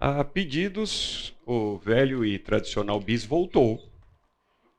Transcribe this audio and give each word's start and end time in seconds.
A 0.00 0.22
pedidos, 0.22 1.34
o 1.44 1.76
velho 1.76 2.24
e 2.24 2.38
tradicional 2.38 3.00
bis 3.00 3.24
voltou. 3.24 3.82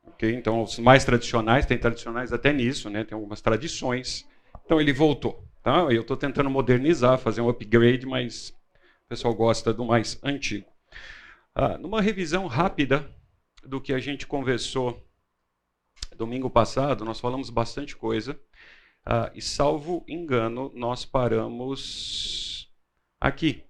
Okay? 0.07 0.33
Então, 0.33 0.63
os 0.63 0.79
mais 0.79 1.03
tradicionais, 1.03 1.65
tem 1.65 1.77
tradicionais 1.77 2.31
até 2.31 2.53
nisso, 2.53 2.89
né? 2.89 3.03
tem 3.03 3.15
algumas 3.15 3.41
tradições. 3.41 4.25
Então, 4.63 4.79
ele 4.79 4.93
voltou. 4.93 5.43
Tá? 5.61 5.79
Eu 5.91 6.01
estou 6.01 6.15
tentando 6.15 6.49
modernizar, 6.49 7.17
fazer 7.17 7.41
um 7.41 7.49
upgrade, 7.49 8.05
mas 8.05 8.49
o 9.05 9.09
pessoal 9.09 9.33
gosta 9.35 9.73
do 9.73 9.83
mais 9.83 10.17
antigo. 10.23 10.65
Ah, 11.53 11.77
numa 11.77 12.01
revisão 12.01 12.47
rápida 12.47 13.13
do 13.65 13.81
que 13.81 13.91
a 13.91 13.99
gente 13.99 14.25
conversou 14.25 15.05
domingo 16.15 16.49
passado, 16.49 17.03
nós 17.03 17.19
falamos 17.19 17.49
bastante 17.49 17.93
coisa. 17.93 18.39
Ah, 19.05 19.29
e, 19.35 19.41
salvo 19.41 20.05
engano, 20.07 20.71
nós 20.73 21.03
paramos 21.03 22.69
aqui 23.19 23.68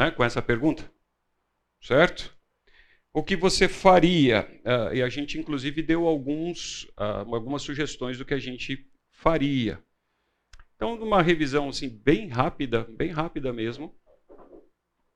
né, 0.00 0.10
com 0.10 0.24
essa 0.24 0.40
pergunta. 0.40 0.90
Certo? 1.82 2.34
O 3.12 3.22
que 3.22 3.36
você 3.36 3.68
faria? 3.68 4.48
Uh, 4.64 4.94
e 4.94 5.02
a 5.02 5.08
gente, 5.10 5.38
inclusive, 5.38 5.82
deu 5.82 6.06
alguns, 6.06 6.84
uh, 6.98 7.34
algumas 7.34 7.62
sugestões 7.62 8.16
do 8.16 8.24
que 8.24 8.32
a 8.32 8.38
gente 8.38 8.88
faria. 9.12 9.82
Então, 10.74 10.96
numa 10.96 11.20
revisão 11.20 11.68
assim, 11.68 11.88
bem 11.88 12.28
rápida, 12.28 12.84
bem 12.84 13.10
rápida 13.10 13.52
mesmo, 13.52 13.94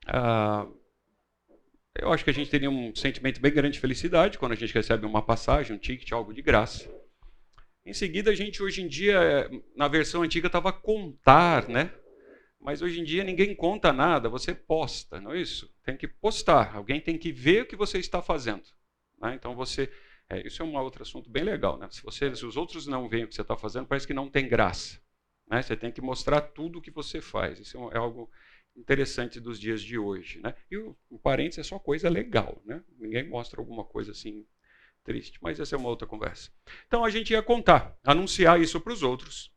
uh, 0.07 0.77
eu 1.97 2.11
acho 2.13 2.23
que 2.23 2.29
a 2.29 2.33
gente 2.33 2.51
teria 2.51 2.69
um 2.69 2.93
sentimento 2.93 3.41
bem 3.41 3.51
grande 3.51 3.75
de 3.75 3.79
felicidade 3.79 4.37
quando 4.37 4.51
a 4.51 4.55
gente 4.55 4.73
recebe 4.73 5.05
uma 5.05 5.21
passagem, 5.21 5.75
um 5.75 5.79
ticket, 5.79 6.11
algo 6.11 6.33
de 6.33 6.41
graça. 6.41 6.87
Em 7.85 7.93
seguida, 7.93 8.29
a 8.31 8.35
gente 8.35 8.61
hoje 8.61 8.83
em 8.83 8.87
dia, 8.87 9.49
na 9.75 9.87
versão 9.87 10.21
antiga, 10.21 10.47
estava 10.47 10.73
contar, 10.73 11.67
né? 11.69 11.91
Mas 12.65 12.81
hoje 12.81 12.99
em 12.99 13.03
dia 13.03 13.23
ninguém 13.23 13.53
conta 13.53 13.93
nada, 13.93 14.27
você 14.27 14.51
posta, 14.51 15.21
não 15.21 15.33
é 15.33 15.39
isso? 15.39 15.71
Tem 15.83 15.95
que 15.95 16.07
postar, 16.07 16.75
alguém 16.75 16.99
tem 16.99 17.15
que 17.15 17.31
ver 17.31 17.61
o 17.61 17.65
que 17.67 17.75
você 17.75 17.99
está 17.99 18.23
fazendo. 18.23 18.63
Né? 19.21 19.35
Então 19.35 19.55
você. 19.55 19.87
É, 20.27 20.47
isso 20.47 20.63
é 20.63 20.65
um 20.65 20.75
outro 20.75 21.03
assunto 21.03 21.29
bem 21.29 21.43
legal. 21.43 21.77
Né? 21.77 21.87
Se, 21.91 22.01
você, 22.01 22.35
se 22.35 22.43
os 22.43 22.57
outros 22.57 22.87
não 22.87 23.07
veem 23.07 23.23
o 23.23 23.27
que 23.27 23.35
você 23.35 23.43
está 23.43 23.55
fazendo, 23.55 23.85
parece 23.85 24.07
que 24.07 24.15
não 24.15 24.27
tem 24.27 24.47
graça. 24.47 24.99
Né? 25.47 25.61
Você 25.61 25.77
tem 25.77 25.91
que 25.91 26.01
mostrar 26.01 26.41
tudo 26.41 26.79
o 26.79 26.81
que 26.81 26.89
você 26.89 27.21
faz. 27.21 27.59
Isso 27.59 27.77
é, 27.91 27.93
é 27.93 27.97
algo 27.99 28.31
interessante 28.75 29.39
dos 29.39 29.59
dias 29.59 29.79
de 29.79 29.99
hoje. 29.99 30.39
Né? 30.39 30.55
E 30.71 30.75
o, 30.75 30.97
o 31.07 31.19
parênteses 31.19 31.59
é 31.59 31.69
só 31.69 31.77
coisa 31.77 32.09
legal. 32.09 32.59
Né? 32.65 32.83
Ninguém 32.97 33.29
mostra 33.29 33.61
alguma 33.61 33.85
coisa 33.85 34.11
assim 34.11 34.43
triste. 35.03 35.37
Mas 35.39 35.59
essa 35.59 35.75
é 35.75 35.77
uma 35.77 35.89
outra 35.89 36.07
conversa. 36.07 36.49
Então 36.87 37.05
a 37.05 37.11
gente 37.11 37.31
ia 37.31 37.43
contar, 37.43 37.95
anunciar 38.03 38.59
isso 38.59 38.81
para 38.81 38.91
os 38.91 39.03
outros. 39.03 39.53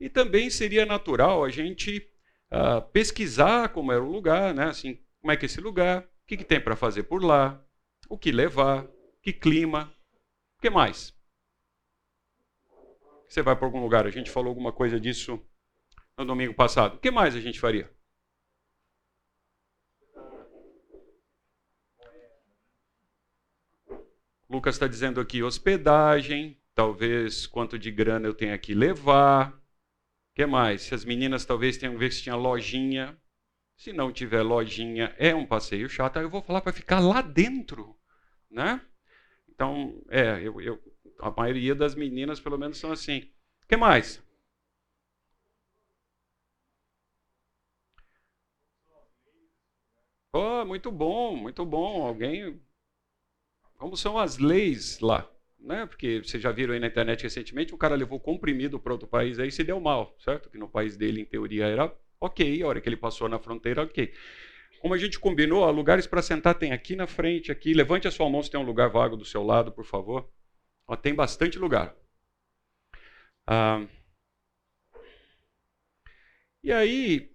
E 0.00 0.08
também 0.08 0.50
seria 0.50 0.84
natural 0.84 1.44
a 1.44 1.50
gente 1.50 2.12
uh, 2.52 2.82
pesquisar 2.92 3.70
como 3.70 3.92
era 3.92 4.02
o 4.02 4.10
lugar, 4.10 4.54
né? 4.54 4.64
Assim, 4.64 5.00
como 5.20 5.32
é 5.32 5.36
que 5.36 5.44
é 5.44 5.46
esse 5.46 5.60
lugar, 5.60 6.02
o 6.02 6.26
que, 6.26 6.36
que 6.36 6.44
tem 6.44 6.60
para 6.60 6.76
fazer 6.76 7.04
por 7.04 7.22
lá, 7.22 7.62
o 8.08 8.18
que 8.18 8.30
levar, 8.30 8.86
que 9.22 9.32
clima, 9.32 9.92
o 10.58 10.62
que 10.62 10.70
mais? 10.70 11.14
Você 13.28 13.42
vai 13.42 13.56
para 13.56 13.66
algum 13.66 13.80
lugar, 13.80 14.06
a 14.06 14.10
gente 14.10 14.30
falou 14.30 14.50
alguma 14.50 14.72
coisa 14.72 15.00
disso 15.00 15.44
no 16.16 16.24
domingo 16.24 16.54
passado. 16.54 16.96
O 16.96 17.00
que 17.00 17.10
mais 17.10 17.34
a 17.34 17.40
gente 17.40 17.58
faria? 17.58 17.90
Lucas 24.48 24.76
está 24.76 24.86
dizendo 24.86 25.20
aqui 25.20 25.42
hospedagem, 25.42 26.60
talvez 26.72 27.46
quanto 27.46 27.76
de 27.78 27.90
grana 27.90 28.28
eu 28.28 28.34
tenha 28.34 28.56
que 28.56 28.74
levar, 28.74 29.60
que 30.36 30.44
mais? 30.44 30.82
Se 30.82 30.94
as 30.94 31.02
meninas 31.04 31.46
talvez 31.46 31.78
tenham 31.78 31.96
ver 31.96 32.12
se 32.12 32.22
tinha 32.22 32.36
lojinha. 32.36 33.18
Se 33.74 33.92
não 33.92 34.12
tiver 34.12 34.42
lojinha, 34.42 35.14
é 35.18 35.34
um 35.34 35.46
passeio 35.46 35.88
chato. 35.88 36.18
Aí 36.18 36.24
eu 36.24 36.30
vou 36.30 36.42
falar 36.42 36.60
para 36.60 36.72
ficar 36.72 37.00
lá 37.00 37.22
dentro, 37.22 37.96
né? 38.50 38.80
Então, 39.48 40.02
é, 40.10 40.40
eu, 40.42 40.60
eu, 40.60 40.78
a 41.20 41.30
maioria 41.30 41.74
das 41.74 41.94
meninas, 41.94 42.38
pelo 42.40 42.58
menos, 42.58 42.78
são 42.78 42.92
assim. 42.92 43.20
O 43.64 43.66
que 43.66 43.76
mais? 43.76 44.22
Oh, 50.32 50.64
muito 50.64 50.92
bom, 50.92 51.34
muito 51.36 51.64
bom. 51.64 52.06
Alguém. 52.06 52.60
Como 53.78 53.96
são 53.96 54.18
as 54.18 54.38
leis 54.38 55.00
lá? 55.00 55.26
Né? 55.66 55.84
Porque 55.86 56.22
vocês 56.22 56.42
já 56.42 56.52
viram 56.52 56.72
aí 56.72 56.80
na 56.80 56.86
internet 56.86 57.24
recentemente, 57.24 57.74
o 57.74 57.78
cara 57.78 57.94
levou 57.94 58.20
comprimido 58.20 58.78
para 58.78 58.92
outro 58.92 59.08
país 59.08 59.38
aí 59.38 59.48
e 59.48 59.52
se 59.52 59.64
deu 59.64 59.80
mal, 59.80 60.16
certo? 60.18 60.48
Que 60.48 60.56
no 60.56 60.68
país 60.68 60.96
dele, 60.96 61.20
em 61.20 61.24
teoria, 61.24 61.66
era 61.66 61.92
ok, 62.20 62.62
a 62.62 62.66
hora 62.66 62.80
que 62.80 62.88
ele 62.88 62.96
passou 62.96 63.28
na 63.28 63.38
fronteira, 63.38 63.82
ok. 63.82 64.12
Como 64.80 64.94
a 64.94 64.98
gente 64.98 65.18
combinou, 65.18 65.62
ó, 65.62 65.70
lugares 65.70 66.06
para 66.06 66.22
sentar 66.22 66.54
tem 66.54 66.72
aqui 66.72 66.94
na 66.94 67.06
frente, 67.06 67.50
aqui. 67.50 67.74
Levante 67.74 68.06
a 68.06 68.10
sua 68.10 68.30
mão 68.30 68.42
se 68.42 68.50
tem 68.50 68.60
um 68.60 68.64
lugar 68.64 68.88
vago 68.88 69.16
do 69.16 69.24
seu 69.24 69.42
lado, 69.42 69.72
por 69.72 69.84
favor. 69.84 70.30
Ó, 70.86 70.96
tem 70.96 71.14
bastante 71.14 71.58
lugar. 71.58 71.94
Ah, 73.46 73.86
e 76.62 76.72
aí, 76.72 77.30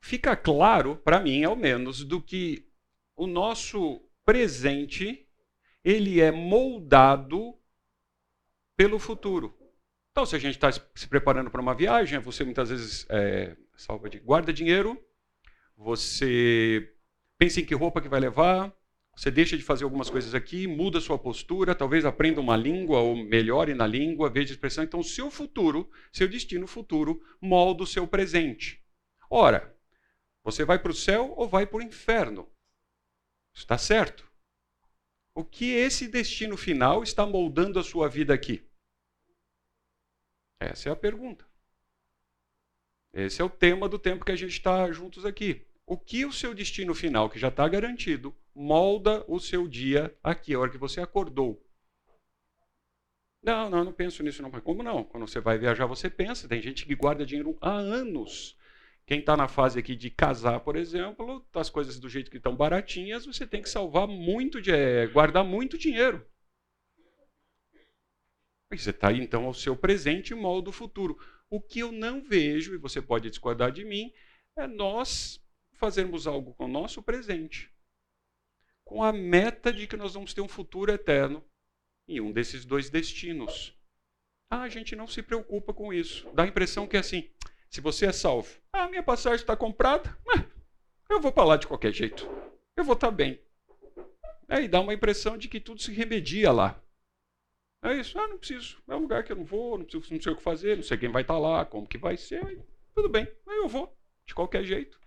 fica 0.00 0.36
claro, 0.36 0.96
para 0.96 1.20
mim, 1.20 1.44
ao 1.44 1.56
menos, 1.56 2.04
do 2.04 2.22
que 2.22 2.68
o 3.16 3.26
nosso 3.26 4.00
presente 4.24 5.26
ele 5.84 6.20
é 6.20 6.30
moldado 6.30 7.59
pelo 8.80 8.98
futuro. 8.98 9.54
Então, 10.10 10.24
se 10.24 10.34
a 10.34 10.38
gente 10.38 10.54
está 10.54 10.72
se 10.72 11.06
preparando 11.06 11.50
para 11.50 11.60
uma 11.60 11.74
viagem, 11.74 12.18
você 12.18 12.44
muitas 12.44 12.70
vezes 12.70 13.04
é, 13.10 13.54
salva 13.76 14.08
de 14.08 14.18
guarda 14.18 14.54
dinheiro, 14.54 14.98
você 15.76 16.90
pensa 17.36 17.60
em 17.60 17.64
que 17.66 17.74
roupa 17.74 18.00
que 18.00 18.08
vai 18.08 18.18
levar, 18.18 18.74
você 19.14 19.30
deixa 19.30 19.54
de 19.54 19.62
fazer 19.62 19.84
algumas 19.84 20.08
coisas 20.08 20.34
aqui, 20.34 20.66
muda 20.66 20.98
sua 20.98 21.18
postura, 21.18 21.74
talvez 21.74 22.06
aprenda 22.06 22.40
uma 22.40 22.56
língua 22.56 23.00
ou 23.00 23.14
melhore 23.14 23.74
na 23.74 23.86
língua, 23.86 24.30
veja 24.30 24.54
expressão. 24.54 24.82
Então, 24.82 25.02
seu 25.02 25.30
futuro, 25.30 25.90
seu 26.10 26.26
destino 26.26 26.66
futuro, 26.66 27.22
molda 27.38 27.82
o 27.82 27.86
seu 27.86 28.08
presente. 28.08 28.82
Ora, 29.28 29.76
você 30.42 30.64
vai 30.64 30.78
para 30.78 30.90
o 30.90 30.94
céu 30.94 31.34
ou 31.36 31.46
vai 31.46 31.66
para 31.66 31.80
o 31.80 31.82
inferno? 31.82 32.48
Está 33.52 33.76
certo? 33.76 34.26
O 35.34 35.44
que 35.44 35.70
esse 35.70 36.08
destino 36.08 36.56
final 36.56 37.02
está 37.02 37.26
moldando 37.26 37.78
a 37.78 37.84
sua 37.84 38.08
vida 38.08 38.32
aqui? 38.32 38.69
Essa 40.60 40.90
é 40.90 40.92
a 40.92 40.96
pergunta. 40.96 41.44
Esse 43.12 43.40
é 43.40 43.44
o 43.44 43.50
tema 43.50 43.88
do 43.88 43.98
tempo 43.98 44.24
que 44.24 44.30
a 44.30 44.36
gente 44.36 44.52
está 44.52 44.92
juntos 44.92 45.24
aqui. 45.24 45.66
O 45.86 45.98
que 45.98 46.24
o 46.24 46.32
seu 46.32 46.54
destino 46.54 46.94
final, 46.94 47.28
que 47.28 47.38
já 47.38 47.48
está 47.48 47.66
garantido, 47.66 48.36
molda 48.54 49.24
o 49.26 49.40
seu 49.40 49.66
dia 49.66 50.16
aqui, 50.22 50.54
a 50.54 50.60
hora 50.60 50.70
que 50.70 50.78
você 50.78 51.00
acordou? 51.00 51.60
Não, 53.42 53.70
não, 53.70 53.84
não 53.84 53.92
penso 53.92 54.22
nisso 54.22 54.42
não. 54.42 54.50
Mas 54.50 54.62
como 54.62 54.82
não? 54.82 55.02
Quando 55.02 55.26
você 55.26 55.40
vai 55.40 55.58
viajar, 55.58 55.86
você 55.86 56.10
pensa. 56.10 56.46
Tem 56.46 56.60
gente 56.60 56.84
que 56.84 56.94
guarda 56.94 57.24
dinheiro 57.26 57.56
há 57.60 57.72
anos. 57.72 58.56
Quem 59.06 59.18
está 59.20 59.36
na 59.36 59.48
fase 59.48 59.78
aqui 59.78 59.96
de 59.96 60.10
casar, 60.10 60.60
por 60.60 60.76
exemplo, 60.76 61.44
as 61.54 61.70
coisas 61.70 61.98
do 61.98 62.08
jeito 62.08 62.30
que 62.30 62.36
estão 62.36 62.54
baratinhas, 62.54 63.26
você 63.26 63.46
tem 63.46 63.62
que 63.62 63.68
salvar 63.68 64.06
muito, 64.06 64.60
de, 64.60 64.70
é, 64.70 65.06
guardar 65.08 65.42
muito 65.42 65.76
dinheiro. 65.76 66.24
Você 68.72 68.90
está 68.90 69.12
então, 69.12 69.46
ao 69.46 69.54
seu 69.54 69.76
presente 69.76 70.30
e 70.30 70.36
molda 70.36 70.70
o 70.70 70.72
futuro. 70.72 71.18
O 71.50 71.60
que 71.60 71.80
eu 71.80 71.90
não 71.90 72.22
vejo, 72.22 72.72
e 72.72 72.78
você 72.78 73.02
pode 73.02 73.28
discordar 73.28 73.72
de 73.72 73.84
mim, 73.84 74.12
é 74.56 74.66
nós 74.66 75.44
fazermos 75.72 76.26
algo 76.26 76.54
com 76.54 76.66
o 76.66 76.68
nosso 76.68 77.02
presente, 77.02 77.72
com 78.84 79.02
a 79.02 79.12
meta 79.12 79.72
de 79.72 79.86
que 79.86 79.96
nós 79.96 80.14
vamos 80.14 80.32
ter 80.32 80.40
um 80.40 80.48
futuro 80.48 80.92
eterno 80.92 81.44
em 82.06 82.20
um 82.20 82.30
desses 82.30 82.64
dois 82.64 82.88
destinos. 82.88 83.76
Ah, 84.48 84.62
a 84.62 84.68
gente 84.68 84.94
não 84.94 85.06
se 85.06 85.22
preocupa 85.22 85.74
com 85.74 85.92
isso. 85.92 86.28
Dá 86.32 86.44
a 86.44 86.48
impressão 86.48 86.86
que 86.86 86.96
é 86.96 87.00
assim, 87.00 87.28
se 87.68 87.80
você 87.80 88.06
é 88.06 88.12
salvo, 88.12 88.60
ah, 88.72 88.88
minha 88.88 89.02
passagem 89.02 89.40
está 89.40 89.56
comprada, 89.56 90.16
eu 91.08 91.20
vou 91.20 91.32
para 91.32 91.44
lá 91.44 91.56
de 91.56 91.66
qualquer 91.66 91.92
jeito. 91.92 92.28
Eu 92.76 92.84
vou 92.84 92.94
estar 92.94 93.08
tá 93.08 93.12
bem. 93.12 93.40
Aí 94.48 94.68
dá 94.68 94.80
uma 94.80 94.94
impressão 94.94 95.36
de 95.36 95.48
que 95.48 95.60
tudo 95.60 95.82
se 95.82 95.92
remedia 95.92 96.52
lá. 96.52 96.80
É 97.82 97.94
isso, 97.94 98.18
ah, 98.18 98.28
não 98.28 98.38
preciso. 98.38 98.82
É 98.88 98.94
um 98.94 99.00
lugar 99.00 99.24
que 99.24 99.32
eu 99.32 99.36
não 99.36 99.44
vou, 99.44 99.78
não, 99.78 99.84
preciso, 99.84 100.12
não 100.12 100.20
sei 100.20 100.32
o 100.32 100.36
que 100.36 100.42
fazer, 100.42 100.76
não 100.76 100.82
sei 100.82 100.98
quem 100.98 101.10
vai 101.10 101.22
estar 101.22 101.38
lá, 101.38 101.64
como 101.64 101.88
que 101.88 101.98
vai 101.98 102.16
ser. 102.16 102.44
Aí, 102.44 102.60
tudo 102.94 103.08
bem, 103.08 103.26
aí 103.46 103.56
eu 103.58 103.68
vou, 103.68 103.96
de 104.26 104.34
qualquer 104.34 104.64
jeito. 104.64 105.00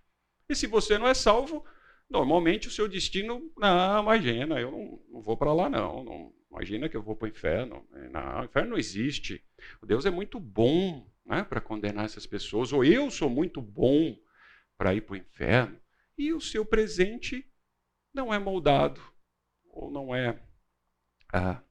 E 0.49 0.55
se 0.55 0.67
você 0.67 0.97
não 0.97 1.07
é 1.07 1.13
salvo, 1.13 1.65
normalmente 2.09 2.67
o 2.67 2.71
seu 2.71 2.87
destino, 2.87 3.51
não, 3.57 4.01
imagina, 4.01 4.59
eu 4.59 4.71
não, 4.71 5.03
não 5.09 5.21
vou 5.21 5.37
para 5.37 5.53
lá 5.53 5.69
não, 5.69 6.03
não, 6.03 6.33
Imagina 6.53 6.87
que 6.87 6.95
eu 6.95 7.01
vou 7.01 7.15
para 7.15 7.25
o 7.25 7.29
inferno. 7.29 7.83
Não, 8.11 8.41
o 8.41 8.45
inferno 8.45 8.69
não 8.71 8.77
existe. 8.77 9.43
O 9.81 9.87
Deus 9.87 10.05
é 10.05 10.11
muito 10.11 10.39
bom 10.39 11.11
né, 11.25 11.43
para 11.43 11.59
condenar 11.59 12.05
essas 12.05 12.27
pessoas, 12.27 12.71
ou 12.71 12.85
eu 12.85 13.09
sou 13.09 13.27
muito 13.27 13.59
bom 13.59 14.15
para 14.77 14.93
ir 14.93 15.01
para 15.01 15.13
o 15.13 15.17
inferno. 15.17 15.79
E 16.15 16.31
o 16.31 16.39
seu 16.39 16.63
presente 16.63 17.51
não 18.13 18.31
é 18.31 18.37
moldado, 18.37 19.01
ou 19.71 19.89
não 19.89 20.13
é 20.13 20.39
ah, 21.33 21.63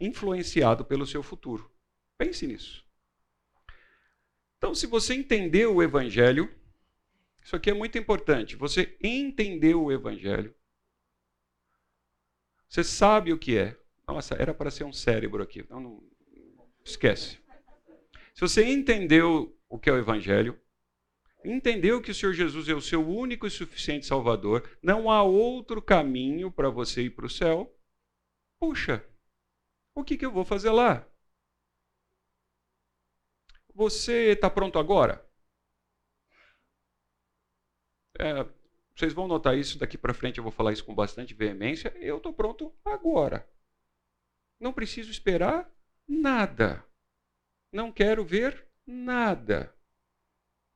influenciado 0.00 0.84
pelo 0.84 1.06
seu 1.06 1.22
futuro. 1.22 1.70
Pense 2.18 2.46
nisso. 2.46 2.84
Então, 4.56 4.74
se 4.74 4.86
você 4.86 5.14
entendeu 5.14 5.74
o 5.76 5.82
Evangelho, 5.82 6.52
Isso 7.42 7.56
aqui 7.56 7.70
é 7.70 7.74
muito 7.74 7.98
importante. 7.98 8.56
Você 8.56 8.96
entendeu 9.02 9.82
o 9.82 9.92
evangelho. 9.92 10.54
Você 12.68 12.84
sabe 12.84 13.32
o 13.32 13.38
que 13.38 13.56
é. 13.56 13.76
Nossa, 14.06 14.34
era 14.34 14.54
para 14.54 14.70
ser 14.70 14.84
um 14.84 14.92
cérebro 14.92 15.42
aqui. 15.42 15.64
Não, 15.68 15.80
não, 15.80 16.10
esquece. 16.84 17.38
Se 18.34 18.40
você 18.40 18.64
entendeu 18.64 19.58
o 19.68 19.78
que 19.78 19.90
é 19.90 19.92
o 19.92 19.98
evangelho, 19.98 20.60
entendeu 21.44 22.00
que 22.00 22.10
o 22.10 22.14
Senhor 22.14 22.32
Jesus 22.32 22.68
é 22.68 22.74
o 22.74 22.80
seu 22.80 23.06
único 23.06 23.46
e 23.46 23.50
suficiente 23.50 24.06
Salvador, 24.06 24.68
não 24.82 25.10
há 25.10 25.22
outro 25.22 25.80
caminho 25.80 26.50
para 26.50 26.70
você 26.70 27.02
ir 27.02 27.10
para 27.10 27.26
o 27.26 27.30
céu, 27.30 27.74
puxa, 28.58 29.04
o 29.94 30.04
que, 30.04 30.16
que 30.16 30.26
eu 30.26 30.32
vou 30.32 30.44
fazer 30.44 30.70
lá? 30.70 31.06
Você 33.74 34.32
está 34.32 34.50
pronto 34.50 34.78
agora? 34.78 35.24
É, 38.18 38.44
vocês 38.94 39.12
vão 39.14 39.26
notar 39.26 39.56
isso 39.56 39.78
daqui 39.78 39.96
para 39.96 40.12
frente, 40.12 40.38
eu 40.38 40.44
vou 40.44 40.52
falar 40.52 40.72
isso 40.72 40.84
com 40.84 40.94
bastante 40.94 41.32
veemência. 41.32 41.88
Eu 41.96 42.18
estou 42.18 42.32
pronto 42.32 42.74
agora. 42.84 43.48
Não 44.60 44.72
preciso 44.72 45.10
esperar 45.10 45.70
nada. 46.06 46.84
Não 47.72 47.90
quero 47.90 48.24
ver 48.24 48.68
nada. 48.86 49.74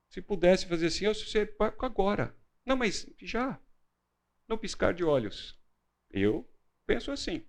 Se 0.09 0.23
pudesse 0.23 0.67
fazer 0.67 0.87
assim, 0.87 1.05
eu 1.05 1.15
sei 1.15 1.55
agora. 1.81 2.35
Não, 2.65 2.77
mas 2.77 3.07
já. 3.19 3.61
No 4.49 4.57
piscar 4.57 4.95
de 4.95 5.05
olhos. 5.05 5.59
Eu 6.11 6.49
penso 6.87 7.11
assim. 7.11 7.45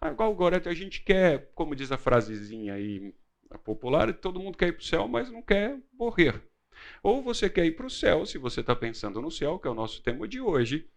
Agora 0.00 0.62
a 0.64 0.74
gente 0.74 1.02
quer, 1.02 1.50
como 1.54 1.74
diz 1.74 1.90
a 1.90 1.96
frasezinha 1.96 2.74
aí 2.74 3.14
popular, 3.64 4.12
todo 4.12 4.40
mundo 4.40 4.58
quer 4.58 4.68
ir 4.68 4.72
para 4.72 4.82
o 4.82 4.84
céu, 4.84 5.08
mas 5.08 5.30
não 5.30 5.42
quer 5.42 5.78
morrer. 5.92 6.42
Ou 7.02 7.22
você 7.22 7.48
quer 7.48 7.64
ir 7.64 7.76
para 7.76 7.86
o 7.86 7.90
céu, 7.90 8.26
se 8.26 8.36
você 8.36 8.60
está 8.60 8.74
pensando 8.74 9.20
no 9.20 9.30
céu, 9.30 9.58
que 9.58 9.68
é 9.68 9.70
o 9.70 9.74
nosso 9.74 10.02
tema 10.02 10.26
de 10.26 10.40
hoje, 10.40 10.88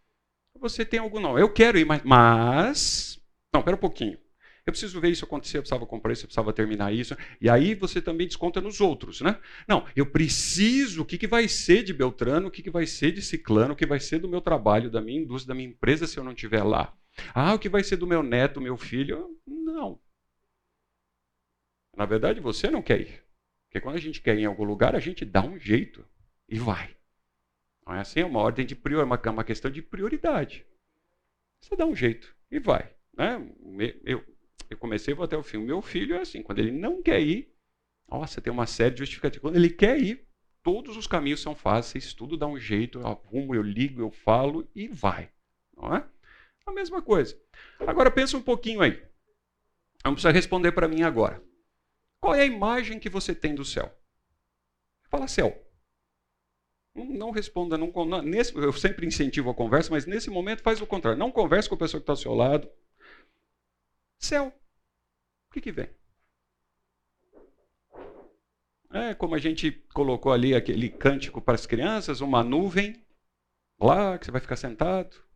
você 0.59 0.83
tem 0.83 0.99
algum 0.99 1.19
não. 1.19 1.37
Eu 1.37 1.51
quero 1.51 1.77
ir, 1.77 1.85
mas. 1.85 2.01
mas... 2.03 3.21
Não, 3.53 3.61
espera 3.61 3.77
um 3.77 3.79
pouquinho. 3.79 4.17
Eu 4.65 4.73
preciso 4.73 4.99
ver 4.99 5.09
isso 5.09 5.23
acontecer, 5.23 5.57
eu 5.57 5.61
precisava 5.61 5.85
comprar 5.85 6.11
isso, 6.11 6.23
eu 6.23 6.27
precisava 6.27 6.51
terminar 6.51 6.93
isso. 6.93 7.15
E 7.39 7.49
aí 7.49 7.73
você 7.73 8.01
também 8.01 8.27
desconta 8.27 8.59
nos 8.59 8.81
outros, 8.81 9.21
né? 9.21 9.39
Não, 9.65 9.85
eu 9.95 10.05
preciso, 10.05 11.03
o 11.03 11.05
que, 11.05 11.17
que 11.17 11.25
vai 11.25 11.47
ser 11.47 11.83
de 11.83 11.93
Beltrano, 11.93 12.49
o 12.49 12.51
que, 12.51 12.61
que 12.61 12.69
vai 12.69 12.85
ser 12.85 13.13
de 13.13 13.21
Ciclano, 13.21 13.73
o 13.73 13.77
que 13.77 13.85
vai 13.85 13.99
ser 13.99 14.19
do 14.19 14.27
meu 14.27 14.41
trabalho, 14.41 14.91
da 14.91 14.99
minha 14.99 15.21
indústria, 15.21 15.53
da 15.53 15.55
minha 15.55 15.69
empresa 15.69 16.05
se 16.05 16.17
eu 16.17 16.23
não 16.23 16.33
estiver 16.33 16.63
lá. 16.63 16.93
Ah, 17.33 17.53
o 17.53 17.59
que 17.59 17.69
vai 17.69 17.83
ser 17.83 17.97
do 17.97 18.07
meu 18.07 18.23
neto, 18.23 18.61
meu 18.61 18.77
filho? 18.77 19.39
Não. 19.45 19.99
Na 21.95 22.05
verdade, 22.05 22.39
você 22.39 22.69
não 22.69 22.81
quer 22.81 23.01
ir. 23.01 23.23
Porque 23.65 23.81
quando 23.81 23.95
a 23.95 23.99
gente 23.99 24.21
quer 24.21 24.37
ir 24.37 24.41
em 24.41 24.45
algum 24.45 24.63
lugar, 24.63 24.95
a 24.95 24.99
gente 24.99 25.25
dá 25.25 25.43
um 25.43 25.59
jeito 25.59 26.05
e 26.47 26.57
vai. 26.57 26.95
Não 27.85 27.95
é 27.95 27.99
assim? 28.01 28.19
É 28.19 28.25
uma 28.25 28.39
ordem 28.39 28.65
de 28.65 28.75
prior, 28.75 29.03
uma, 29.03 29.19
uma 29.29 29.43
questão 29.43 29.71
de 29.71 29.81
prioridade. 29.81 30.65
Você 31.61 31.75
dá 31.75 31.85
um 31.85 31.95
jeito 31.95 32.35
e 32.51 32.59
vai. 32.59 32.93
Né? 33.13 33.39
Eu, 34.03 34.23
eu 34.69 34.77
comecei, 34.77 35.13
vou 35.13 35.25
até 35.25 35.35
o 35.35 35.43
fim. 35.43 35.57
Meu 35.57 35.81
filho 35.81 36.15
é 36.15 36.21
assim, 36.21 36.43
quando 36.43 36.59
ele 36.59 36.71
não 36.71 37.01
quer 37.01 37.19
ir, 37.21 37.53
nossa, 38.07 38.39
tem 38.39 38.51
uma 38.51 38.65
série 38.65 38.93
de 38.93 38.99
justificativas. 38.99 39.41
Quando 39.41 39.55
ele 39.55 39.69
quer 39.69 39.99
ir, 39.99 40.25
todos 40.63 40.95
os 40.97 41.07
caminhos 41.07 41.41
são 41.41 41.55
fáceis, 41.55 42.13
tudo 42.13 42.37
dá 42.37 42.47
um 42.47 42.59
jeito, 42.59 42.99
eu 42.99 43.07
arrumo, 43.07 43.55
eu 43.55 43.61
ligo, 43.61 44.01
eu 44.01 44.11
falo 44.11 44.69
e 44.75 44.87
vai. 44.87 45.29
Não 45.75 45.95
é? 45.95 46.07
A 46.67 46.71
mesma 46.71 47.01
coisa. 47.01 47.39
Agora 47.79 48.11
pensa 48.11 48.37
um 48.37 48.41
pouquinho 48.41 48.81
aí. 48.81 49.01
Não 50.03 50.13
precisa 50.13 50.31
responder 50.31 50.73
para 50.73 50.87
mim 50.87 51.01
agora. 51.01 51.41
Qual 52.19 52.35
é 52.35 52.41
a 52.41 52.45
imagem 52.45 52.99
que 52.99 53.09
você 53.09 53.33
tem 53.33 53.55
do 53.55 53.65
céu? 53.65 53.91
Fala 55.09 55.27
céu. 55.27 55.63
Não, 56.93 57.31
responda, 57.31 57.77
não, 57.77 58.21
nesse, 58.21 58.55
eu 58.55 58.73
sempre 58.73 59.05
incentivo 59.05 59.49
a 59.49 59.55
conversa, 59.55 59.91
mas 59.91 60.05
nesse 60.05 60.29
momento 60.29 60.63
faz 60.63 60.81
o 60.81 60.87
contrário. 60.87 61.17
Não 61.17 61.31
converse 61.31 61.69
com 61.69 61.75
a 61.75 61.77
pessoa 61.77 62.01
que 62.01 62.03
está 62.03 62.13
ao 62.13 62.17
seu 62.17 62.33
lado. 62.33 62.69
Céu. 64.19 64.47
O 65.49 65.53
que, 65.53 65.61
que 65.61 65.71
vem? 65.71 65.89
É 68.91 69.13
como 69.13 69.35
a 69.35 69.37
gente 69.37 69.71
colocou 69.93 70.31
ali 70.31 70.55
aquele 70.55 70.89
cântico 70.89 71.41
para 71.41 71.55
as 71.55 71.65
crianças, 71.65 72.19
uma 72.19 72.43
nuvem 72.43 73.05
lá 73.79 74.17
que 74.17 74.25
você 74.25 74.31
vai 74.31 74.41
ficar 74.41 74.55
sentado. 74.55 75.26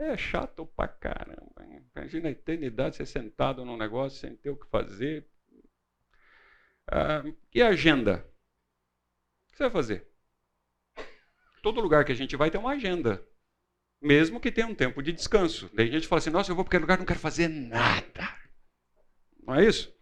É 0.00 0.16
chato 0.16 0.66
pra 0.66 0.88
caramba. 0.88 1.64
Imagina 1.94 2.28
a 2.28 2.32
eternidade 2.32 2.96
você 2.96 3.06
sentado 3.06 3.64
num 3.64 3.76
negócio 3.76 4.18
sem 4.18 4.34
ter 4.34 4.50
o 4.50 4.56
que 4.56 4.66
fazer, 4.68 5.26
ah, 6.90 7.22
e 7.54 7.62
a 7.62 7.68
agenda? 7.68 8.26
O 9.46 9.52
que 9.52 9.56
você 9.56 9.62
vai 9.64 9.70
fazer? 9.70 10.08
Todo 11.62 11.80
lugar 11.80 12.04
que 12.04 12.12
a 12.12 12.14
gente 12.14 12.34
vai 12.36 12.50
tem 12.50 12.60
uma 12.60 12.72
agenda. 12.72 13.24
Mesmo 14.02 14.40
que 14.40 14.50
tenha 14.50 14.66
um 14.66 14.74
tempo 14.74 15.02
de 15.02 15.12
descanso. 15.12 15.70
A 15.76 15.82
gente 15.82 16.08
fala 16.08 16.18
assim: 16.18 16.30
nossa, 16.30 16.50
eu 16.50 16.56
vou 16.56 16.64
para 16.64 16.70
aquele 16.70 16.82
lugar 16.82 16.98
não 16.98 17.04
quero 17.04 17.20
fazer 17.20 17.48
nada. 17.48 18.28
Não 19.46 19.54
é 19.54 19.64
isso? 19.66 19.94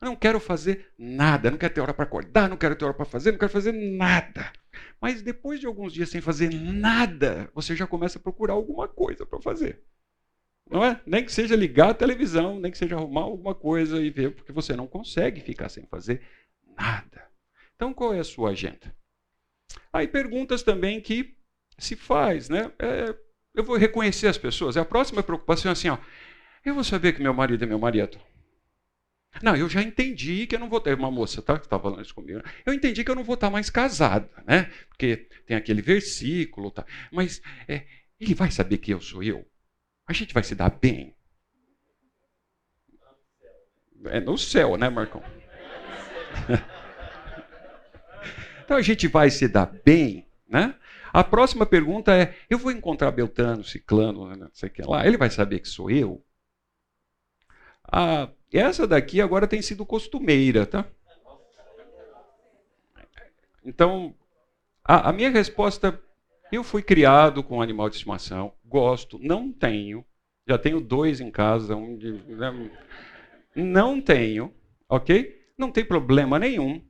Eu 0.00 0.06
não 0.06 0.16
quero 0.16 0.40
fazer 0.40 0.92
nada, 0.98 1.50
não 1.50 1.58
quero 1.58 1.74
ter 1.74 1.80
hora 1.80 1.94
para 1.94 2.04
acordar, 2.04 2.48
não 2.48 2.56
quero 2.56 2.76
ter 2.76 2.84
hora 2.84 2.94
para 2.94 3.04
fazer, 3.04 3.32
não 3.32 3.38
quero 3.38 3.52
fazer 3.52 3.72
nada. 3.72 4.52
Mas 5.00 5.22
depois 5.22 5.60
de 5.60 5.66
alguns 5.66 5.92
dias 5.92 6.08
sem 6.08 6.20
fazer 6.20 6.52
nada, 6.52 7.50
você 7.54 7.74
já 7.74 7.86
começa 7.86 8.18
a 8.18 8.22
procurar 8.22 8.54
alguma 8.54 8.88
coisa 8.88 9.24
para 9.26 9.40
fazer. 9.40 9.82
Não 10.70 10.84
é? 10.84 11.00
Nem 11.06 11.24
que 11.24 11.32
seja 11.32 11.54
ligar 11.54 11.90
a 11.90 11.94
televisão, 11.94 12.58
nem 12.58 12.72
que 12.72 12.78
seja 12.78 12.96
arrumar 12.96 13.22
alguma 13.22 13.54
coisa 13.54 14.00
e 14.00 14.10
ver, 14.10 14.34
porque 14.34 14.52
você 14.52 14.74
não 14.74 14.86
consegue 14.86 15.40
ficar 15.40 15.68
sem 15.68 15.84
fazer 15.86 16.22
nada. 16.76 17.28
Então, 17.76 17.92
qual 17.92 18.14
é 18.14 18.18
a 18.18 18.24
sua 18.24 18.50
agenda? 18.50 18.94
Aí 19.92 20.08
perguntas 20.08 20.62
também 20.62 21.00
que 21.00 21.36
se 21.78 21.96
faz, 21.96 22.48
né? 22.48 22.72
É, 22.78 23.14
eu 23.54 23.64
vou 23.64 23.76
reconhecer 23.76 24.26
as 24.26 24.38
pessoas. 24.38 24.76
É 24.76 24.80
a 24.80 24.84
próxima 24.84 25.22
preocupação 25.22 25.70
assim, 25.70 25.88
ó. 25.88 25.98
Eu 26.64 26.74
vou 26.74 26.84
saber 26.84 27.12
que 27.12 27.22
meu 27.22 27.34
marido 27.34 27.62
é 27.62 27.66
meu 27.66 27.78
marido. 27.78 28.18
Não, 29.42 29.56
eu 29.56 29.68
já 29.68 29.82
entendi 29.82 30.46
que 30.46 30.54
eu 30.54 30.60
não 30.60 30.68
vou 30.68 30.80
ter 30.80 30.94
uma 30.94 31.10
moça, 31.10 31.42
tá? 31.42 31.58
Que 31.58 31.66
estava 31.66 31.82
falando 31.82 32.02
isso 32.02 32.14
comigo. 32.14 32.40
Eu 32.64 32.72
entendi 32.72 33.04
que 33.04 33.10
eu 33.10 33.14
não 33.14 33.24
vou 33.24 33.34
estar 33.34 33.50
mais 33.50 33.70
casada, 33.70 34.28
né? 34.46 34.70
Porque 34.88 35.28
tem 35.46 35.56
aquele 35.56 35.82
versículo, 35.82 36.70
tá? 36.70 36.84
Mas 37.10 37.42
é, 37.66 37.84
ele 38.20 38.34
vai 38.34 38.50
saber 38.50 38.78
que 38.78 38.92
eu 38.92 39.00
sou 39.00 39.22
eu 39.22 39.44
a 40.06 40.12
gente 40.12 40.34
vai 40.34 40.42
se 40.42 40.54
dar 40.54 40.70
bem. 40.70 41.14
É 44.06 44.20
no 44.20 44.36
céu, 44.36 44.76
né, 44.76 44.90
Marcão? 44.90 45.22
então 48.64 48.76
a 48.76 48.82
gente 48.82 49.08
vai 49.08 49.30
se 49.30 49.48
dar 49.48 49.66
bem, 49.66 50.28
né? 50.46 50.74
A 51.12 51.24
próxima 51.24 51.64
pergunta 51.64 52.14
é: 52.14 52.36
eu 52.50 52.58
vou 52.58 52.70
encontrar 52.70 53.10
Beltano, 53.12 53.64
Ciclano, 53.64 54.28
né, 54.28 54.36
não 54.36 54.50
sei 54.52 54.68
o 54.68 54.72
que 54.72 54.82
lá, 54.82 55.06
ele 55.06 55.16
vai 55.16 55.30
saber 55.30 55.60
que 55.60 55.68
sou 55.68 55.90
eu? 55.90 56.22
Ah, 57.90 58.28
essa 58.52 58.86
daqui 58.86 59.20
agora 59.20 59.46
tem 59.46 59.60
sido 59.62 59.84
costumeira, 59.84 60.66
tá? 60.66 60.86
Então, 63.64 64.14
a, 64.84 65.08
a 65.08 65.12
minha 65.12 65.30
resposta 65.30 66.00
eu 66.52 66.62
fui 66.62 66.82
criado 66.82 67.42
com 67.42 67.60
animal 67.60 67.88
de 67.88 67.96
estimação, 67.96 68.52
gosto, 68.64 69.18
não 69.18 69.52
tenho. 69.52 70.04
Já 70.46 70.58
tenho 70.58 70.80
dois 70.80 71.20
em 71.20 71.30
casa, 71.30 71.74
um 71.74 71.96
de, 71.96 72.12
né? 72.12 72.70
não 73.56 74.00
tenho, 74.00 74.52
ok? 74.88 75.42
Não 75.56 75.70
tem 75.70 75.84
problema 75.84 76.38
nenhum. 76.38 76.84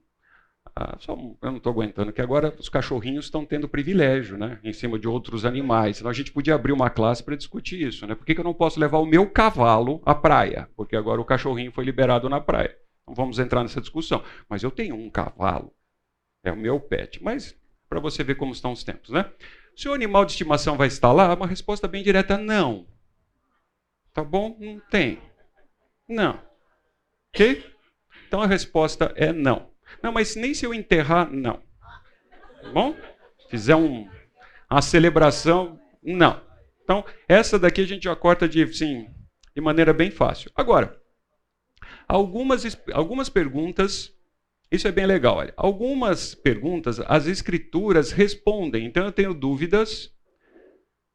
Ah, 0.77 0.97
só, 0.99 1.13
eu 1.13 1.37
não 1.41 1.59
estou 1.59 1.71
aguentando 1.71 2.13
que 2.13 2.21
agora 2.21 2.53
os 2.59 2.69
cachorrinhos 2.69 3.27
estão 3.27 3.47
tendo 3.47 3.69
privilégio, 3.69 4.37
né, 4.37 4.59
em 4.65 4.73
cima 4.73 4.99
de 4.99 5.07
outros 5.07 5.45
animais. 5.45 5.99
Então 5.99 6.11
a 6.11 6.15
gente 6.15 6.33
podia 6.33 6.57
abrir 6.57 6.73
uma 6.73 6.91
classe 6.91 7.23
para 7.23 7.37
discutir 7.37 7.81
isso, 7.81 8.05
né? 8.07 8.17
Por 8.17 8.27
que, 8.27 8.35
que 8.35 8.41
eu 8.41 8.45
não 8.45 8.53
posso 8.53 8.81
levar 8.81 8.99
o 8.99 9.07
meu 9.07 9.31
cavalo 9.31 10.03
à 10.05 10.15
praia? 10.15 10.69
Porque 10.77 10.97
agora 10.97 11.21
o 11.21 11.25
cachorrinho 11.25 11.71
foi 11.71 11.85
liberado 11.85 12.29
na 12.29 12.41
praia. 12.41 12.77
Não 13.07 13.15
vamos 13.15 13.39
entrar 13.39 13.63
nessa 13.63 13.81
discussão. 13.81 14.25
Mas 14.49 14.65
eu 14.65 14.71
tenho 14.71 14.97
um 14.97 15.09
cavalo, 15.09 15.73
é 16.43 16.51
o 16.51 16.57
meu 16.57 16.81
pet. 16.81 17.23
Mas 17.23 17.57
para 17.89 18.01
você 18.01 18.25
ver 18.25 18.35
como 18.35 18.53
estão 18.53 18.73
os 18.73 18.83
tempos, 18.83 19.11
né? 19.11 19.31
Se 19.77 19.89
o 19.89 19.95
animal 19.95 20.25
de 20.25 20.33
estimação 20.33 20.77
vai 20.77 20.89
estar 20.89 21.13
lá, 21.13 21.33
uma 21.35 21.47
resposta 21.47 21.87
bem 21.87 22.03
direta: 22.03 22.37
não. 22.37 22.85
Tá 24.13 24.25
bom? 24.25 24.57
Não 24.59 24.81
tem. 24.91 25.21
Não. 26.09 26.41
Ok? 27.33 27.65
Então 28.27 28.43
a 28.43 28.47
resposta 28.47 29.13
é 29.17 29.33
não. 29.33 29.74
Não, 30.03 30.13
mas 30.13 30.37
nem 30.37 30.55
se 30.55 30.65
eu 30.65 30.75
enterrar, 30.75 31.31
não. 31.31 31.63
Tá 32.63 32.71
bom? 32.73 32.97
Fizer 33.51 33.77
um, 33.77 34.09
uma 34.71 34.83
celebração, 34.83 35.81
não. 36.03 36.41
Então, 36.83 37.05
essa 37.29 37.59
daqui 37.59 37.81
a 37.81 37.87
gente 37.87 38.05
já 38.05 38.15
corta 38.15 38.49
de, 38.49 38.67
sim, 38.73 39.09
de 39.55 39.61
maneira 39.61 39.93
bem 39.93 40.11
fácil. 40.11 40.51
Agora, 40.55 41.01
algumas, 42.09 42.65
algumas 42.93 43.29
perguntas 43.29 44.15
isso 44.75 44.89
é 44.89 44.93
bem 44.93 45.07
legal. 45.07 45.37
Olha. 45.37 45.55
Algumas 45.57 46.35
perguntas 46.35 46.99
as 47.07 47.29
escrituras 47.29 48.11
respondem. 48.11 48.85
Então 48.87 49.05
eu 49.05 49.13
tenho 49.13 49.33
dúvidas. 49.33 50.13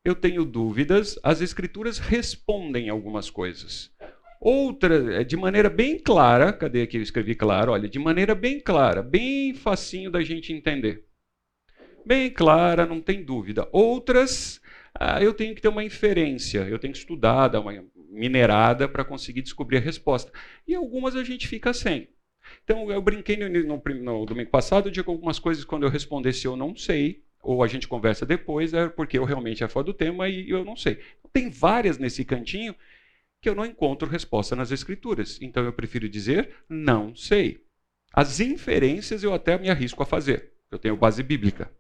Eu 0.04 0.16
tenho 0.16 0.46
dúvidas. 0.46 1.20
As 1.22 1.42
escrituras 1.42 2.00
respondem 2.00 2.88
algumas 2.88 3.30
coisas. 3.30 3.92
Outra, 4.40 5.22
é, 5.22 5.24
de 5.24 5.36
maneira 5.36 5.70
bem 5.70 6.00
clara, 6.00 6.54
cadê 6.54 6.84
aqui 6.84 6.98
eu 6.98 7.02
escrevi 7.02 7.36
claro? 7.36 7.74
Olha, 7.74 7.90
de 7.90 8.00
maneira 8.00 8.34
bem 8.34 8.60
clara, 8.60 9.02
bem 9.04 9.54
facinho 9.54 10.10
da 10.10 10.22
gente 10.22 10.54
entender. 10.54 11.06
bem 12.06 12.30
clara, 12.32 12.86
não 12.86 13.02
tem 13.02 13.24
dúvida. 13.24 13.68
Outras, 13.72 14.62
ah, 14.96 15.22
eu 15.22 15.34
tenho 15.34 15.54
que 15.56 15.62
ter 15.62 15.68
uma 15.68 15.84
inferência, 15.84 16.60
eu 16.68 16.80
tenho 16.80 16.94
que 16.94 17.00
estudar, 17.00 17.50
dar 17.50 17.62
uma 17.62 17.74
minerada 18.10 18.88
para 18.88 19.06
conseguir 19.06 19.42
descobrir 19.42 19.78
a 19.78 19.82
resposta. 19.82 20.32
E 20.68 20.74
algumas 20.76 21.16
a 21.16 21.24
gente 21.24 21.48
fica 21.48 21.74
sem. 21.74 22.10
Então, 22.64 22.92
eu 22.92 23.02
brinquei 23.02 23.38
no, 23.38 23.50
no, 23.50 23.82
no 24.04 24.26
domingo 24.26 24.50
passado, 24.50 24.88
eu 24.88 24.92
digo 24.92 25.12
algumas 25.12 25.40
coisas 25.40 25.64
quando 25.66 25.84
eu 25.84 25.90
respondesse 25.90 26.46
eu 26.46 26.56
não 26.56 26.76
sei, 26.76 27.24
ou 27.42 27.64
a 27.64 27.68
gente 27.68 27.88
conversa 27.88 28.26
depois, 28.26 28.74
é 28.74 28.90
porque 28.90 29.18
eu 29.18 29.24
realmente 29.26 29.64
é 29.64 29.68
fora 29.68 29.86
do 29.86 29.94
tema 29.94 30.28
e 30.28 30.50
eu 30.50 30.66
não 30.66 30.76
sei. 30.76 31.00
Tem 31.32 31.50
várias 31.50 31.98
nesse 31.98 32.26
cantinho 32.26 32.76
que 33.42 33.50
eu 33.50 33.56
não 33.56 33.66
encontro 33.66 34.08
resposta 34.08 34.56
nas 34.56 34.72
escrituras. 34.72 35.40
Então 35.42 35.64
eu 35.64 35.74
prefiro 35.74 36.10
dizer 36.10 36.56
não 36.68 37.16
sei. 37.16 37.66
As 38.14 38.40
inferências 38.40 39.24
eu 39.24 39.34
até 39.34 39.58
me 39.58 39.70
arrisco 39.70 40.04
a 40.04 40.06
fazer. 40.06 40.54
Eu 40.72 40.80
tenho 40.80 40.98
base 40.98 41.24
bíblica. 41.24 41.72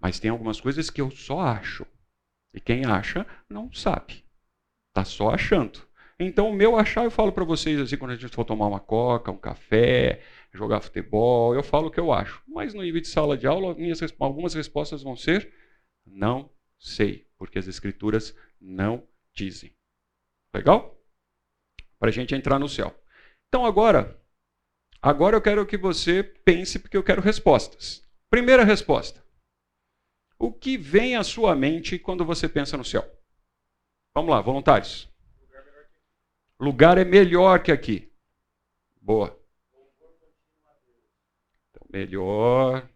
Mas 0.00 0.18
tem 0.18 0.30
algumas 0.30 0.60
coisas 0.60 0.90
que 0.90 1.00
eu 1.00 1.10
só 1.10 1.40
acho. 1.40 1.86
E 2.52 2.60
quem 2.60 2.84
acha 2.84 3.26
não 3.48 3.72
sabe. 3.72 4.24
Está 4.88 5.04
só 5.04 5.30
achando. 5.30 5.80
Então, 6.18 6.50
o 6.50 6.54
meu 6.54 6.76
achar, 6.76 7.04
eu 7.04 7.10
falo 7.10 7.32
para 7.32 7.44
vocês 7.44 7.80
assim, 7.80 7.96
quando 7.96 8.12
a 8.12 8.16
gente 8.16 8.34
for 8.34 8.44
tomar 8.44 8.66
uma 8.66 8.78
coca, 8.78 9.30
um 9.30 9.36
café, 9.36 10.22
jogar 10.52 10.80
futebol, 10.80 11.54
eu 11.54 11.62
falo 11.62 11.88
o 11.88 11.90
que 11.90 11.98
eu 11.98 12.12
acho. 12.12 12.42
Mas 12.46 12.74
no 12.74 12.82
nível 12.82 13.00
de 13.00 13.08
sala 13.08 13.36
de 13.36 13.46
aula, 13.46 13.74
minhas, 13.74 14.00
algumas 14.20 14.54
respostas 14.54 15.02
vão 15.02 15.16
ser 15.16 15.52
não 16.06 16.50
sei, 16.78 17.26
porque 17.38 17.58
as 17.58 17.66
escrituras 17.66 18.36
não 18.60 19.06
dizem. 19.32 19.72
Legal? 20.54 20.98
Para 21.98 22.08
a 22.08 22.12
gente 22.12 22.34
entrar 22.34 22.58
no 22.58 22.68
céu. 22.68 22.94
Então 23.48 23.64
agora, 23.64 24.20
agora 25.00 25.36
eu 25.36 25.42
quero 25.42 25.66
que 25.66 25.76
você 25.76 26.22
pense, 26.22 26.78
porque 26.78 26.96
eu 26.96 27.04
quero 27.04 27.22
respostas. 27.22 28.06
Primeira 28.28 28.64
resposta. 28.64 29.22
O 30.38 30.52
que 30.52 30.76
vem 30.76 31.16
à 31.16 31.22
sua 31.22 31.54
mente 31.54 31.98
quando 31.98 32.24
você 32.24 32.48
pensa 32.48 32.76
no 32.76 32.84
céu? 32.84 33.04
Vamos 34.14 34.30
lá, 34.30 34.40
voluntários. 34.40 35.08
Lugar 36.58 36.98
é 36.98 37.04
melhor 37.04 37.62
que 37.62 37.72
aqui. 37.72 38.12
Boa. 39.00 39.38
Então, 41.70 41.86
melhor. 41.90 42.88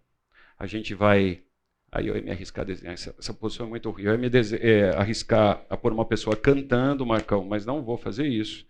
A 0.58 0.66
gente 0.66 0.94
vai 0.94 1.45
Aí 1.90 2.08
eu 2.08 2.16
ia 2.16 2.22
me 2.22 2.30
arriscar 2.30 2.62
a 2.62 2.66
desenhar. 2.66 2.94
Essa, 2.94 3.14
essa 3.18 3.32
posição 3.32 3.66
é 3.66 3.68
muito 3.68 3.90
ruim. 3.90 4.02
Eu 4.02 4.12
ia 4.12 4.18
me 4.18 4.30
é, 4.60 4.90
arriscar 4.96 5.64
a 5.68 5.76
pôr 5.76 5.92
uma 5.92 6.04
pessoa 6.04 6.36
cantando, 6.36 7.06
Marcão, 7.06 7.44
mas 7.44 7.64
não 7.64 7.82
vou 7.82 7.96
fazer 7.96 8.26
isso. 8.26 8.66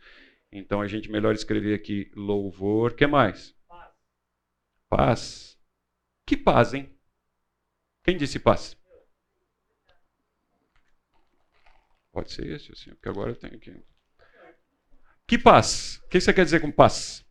Então 0.52 0.80
a 0.80 0.87
gente 0.87 1.11
melhor 1.11 1.35
escrever 1.35 1.75
aqui 1.75 2.11
louvor. 2.14 2.94
Que 2.94 3.06
mais? 3.06 3.54
Paz. 3.68 3.92
Paz. 4.88 5.58
Que 6.26 6.37
paz, 6.37 6.75
hein? 6.75 6.88
Quem 8.04 8.16
disse 8.16 8.38
paz? 8.38 8.76
Pode 12.12 12.32
ser 12.32 12.46
esse, 12.46 12.73
assim, 12.73 12.90
porque 12.94 13.08
agora 13.08 13.32
eu 13.32 13.37
tenho 13.37 13.58
que. 13.58 13.76
Que 15.26 15.37
paz? 15.37 16.00
O 16.04 16.08
que 16.08 16.20
você 16.20 16.32
quer 16.32 16.44
dizer 16.44 16.61
com 16.61 16.70
paz? 16.70 17.25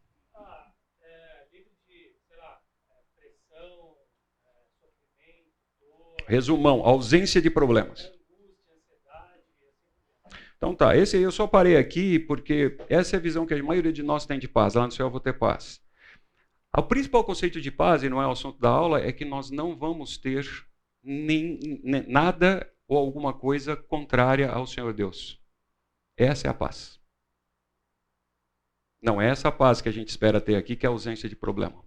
Resumão, 6.27 6.82
ausência 6.86 7.41
de 7.41 7.50
problemas. 7.50 8.12
Então 10.58 10.74
tá, 10.74 10.96
esse 10.98 11.17
aí 11.17 11.24
eu 11.24 11.32
só 11.32 11.46
parei 11.46 11.77
aqui 11.77 12.17
porque 12.17 12.77
essa 12.89 13.15
é 13.15 13.20
a 13.20 13.22
visão 13.22 13.46
que 13.46 13.53
a 13.53 13.63
maioria 13.63 13.94
de 13.94 14.01
nós 14.01 14.25
tem 14.25 14.39
de 14.39 14.48
paz. 14.48 14.74
Lá 14.74 14.86
no 14.86 14.91
céu 14.91 15.08
eu 15.08 15.12
vou 15.12 15.20
ter 15.20 15.34
paz. 15.34 15.82
O 16.77 16.84
principal 16.84 17.24
conceito 17.24 17.62
de 17.62 17.72
paz, 17.72 18.03
e 18.03 18.10
não 18.10 18.22
é 18.22 18.27
o 18.27 18.32
assunto 18.32 18.60
da 18.60 18.70
aula, 18.70 19.00
é 19.00 19.12
que 19.12 19.24
nós 19.24 19.50
não 19.50 19.77
vamos 19.77 20.17
ter 20.17 20.46
nem, 21.01 21.79
nem, 21.84 22.05
nada 22.08 22.70
ou 22.88 22.98
alguma 22.98 23.34
coisa 23.34 23.77
contrária 23.77 24.50
ao 24.50 24.67
Senhor 24.67 24.94
Deus. 24.94 25.39
Essa 26.17 26.48
é 26.48 26.50
a 26.50 26.53
paz. 26.53 27.00
Não 29.01 29.22
é 29.22 29.29
essa 29.29 29.51
paz 29.51 29.82
que 29.82 29.88
a 29.89 29.91
gente 29.91 30.10
espera 30.10 30.41
ter 30.41 30.55
aqui, 30.55 30.75
que 30.75 30.86
é 30.86 30.89
a 30.89 30.91
ausência 30.91 31.29
de 31.29 31.36
problema. 31.36 31.86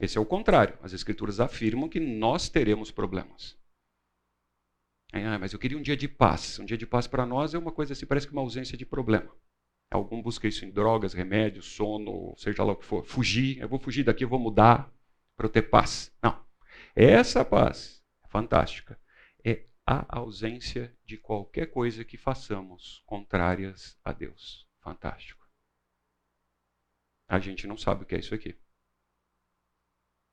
Esse 0.00 0.16
é 0.16 0.20
o 0.20 0.26
contrário. 0.26 0.78
As 0.82 0.92
Escrituras 0.92 1.40
afirmam 1.40 1.88
que 1.88 2.00
nós 2.00 2.48
teremos 2.48 2.90
problemas. 2.90 3.58
Ah, 5.16 5.38
mas 5.38 5.52
eu 5.52 5.60
queria 5.60 5.78
um 5.78 5.82
dia 5.82 5.96
de 5.96 6.08
paz. 6.08 6.58
Um 6.58 6.64
dia 6.64 6.76
de 6.76 6.86
paz 6.86 7.06
para 7.06 7.24
nós 7.24 7.54
é 7.54 7.58
uma 7.58 7.70
coisa 7.70 7.92
assim, 7.92 8.04
parece 8.04 8.26
que 8.26 8.32
uma 8.32 8.42
ausência 8.42 8.76
de 8.76 8.84
problema. 8.84 9.32
Algum 9.88 10.20
busca 10.20 10.48
isso 10.48 10.64
em 10.64 10.70
drogas, 10.70 11.12
remédios, 11.12 11.66
sono, 11.66 12.34
seja 12.36 12.64
lá 12.64 12.72
o 12.72 12.76
que 12.76 12.84
for. 12.84 13.04
Fugir, 13.06 13.58
eu 13.60 13.68
vou 13.68 13.78
fugir 13.78 14.02
daqui, 14.02 14.24
eu 14.24 14.28
vou 14.28 14.40
mudar 14.40 14.92
para 15.36 15.46
eu 15.46 15.50
ter 15.50 15.62
paz. 15.62 16.12
Não. 16.20 16.44
Essa 16.96 17.44
paz 17.44 18.02
é 18.24 18.28
fantástica. 18.28 18.98
É 19.44 19.66
a 19.86 20.18
ausência 20.18 20.92
de 21.04 21.16
qualquer 21.16 21.66
coisa 21.66 22.04
que 22.04 22.16
façamos 22.16 23.00
contrárias 23.06 23.96
a 24.02 24.12
Deus. 24.12 24.66
Fantástico. 24.80 25.48
A 27.28 27.38
gente 27.38 27.68
não 27.68 27.76
sabe 27.76 28.02
o 28.02 28.06
que 28.06 28.16
é 28.16 28.18
isso 28.18 28.34
aqui. 28.34 28.58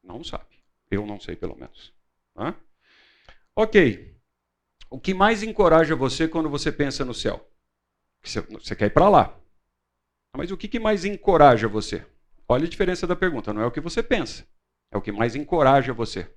Não 0.04 0.24
sabe. 0.24 0.64
Eu 0.90 1.06
não 1.06 1.20
sei, 1.20 1.36
pelo 1.36 1.56
menos. 1.56 1.94
Hã? 2.36 2.56
Ok. 3.56 4.21
O 4.92 5.00
que 5.00 5.14
mais 5.14 5.42
encoraja 5.42 5.96
você 5.96 6.28
quando 6.28 6.50
você 6.50 6.70
pensa 6.70 7.06
no 7.06 7.14
céu? 7.14 7.50
Você 8.22 8.76
quer 8.76 8.88
ir 8.88 8.94
para 8.94 9.08
lá. 9.08 9.40
Mas 10.36 10.52
o 10.52 10.58
que 10.58 10.80
mais 10.80 11.06
encoraja 11.06 11.66
você? 11.66 12.06
Olha 12.46 12.66
a 12.66 12.70
diferença 12.70 13.08
da 13.08 13.16
pergunta. 13.16 13.54
Não 13.54 13.62
é 13.62 13.66
o 13.66 13.72
que 13.72 13.80
você 13.80 14.04
pensa, 14.04 14.46
é 14.92 14.98
o 14.98 15.02
que 15.02 15.14
mais 15.14 15.34
encoraja 15.34 15.94
você. 15.94 16.30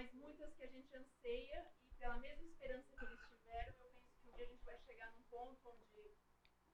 mas 0.00 0.14
muitas 0.14 0.54
que 0.54 0.64
a 0.64 0.66
gente 0.90 0.96
anseia 0.96 1.66
e 1.90 1.94
pela 1.94 2.18
mesma 2.18 2.44
esperança 2.44 2.84
que 2.98 3.04
eles 3.04 3.20
tiveram, 3.28 3.74
eu 3.78 3.90
penso 3.92 4.10
que 4.12 4.28
um 4.28 4.32
dia 4.32 4.44
a 4.44 4.48
gente 4.48 4.64
vai 4.64 4.78
chegar 4.86 5.12
num 5.12 5.22
ponto 5.30 5.58
onde 5.64 6.16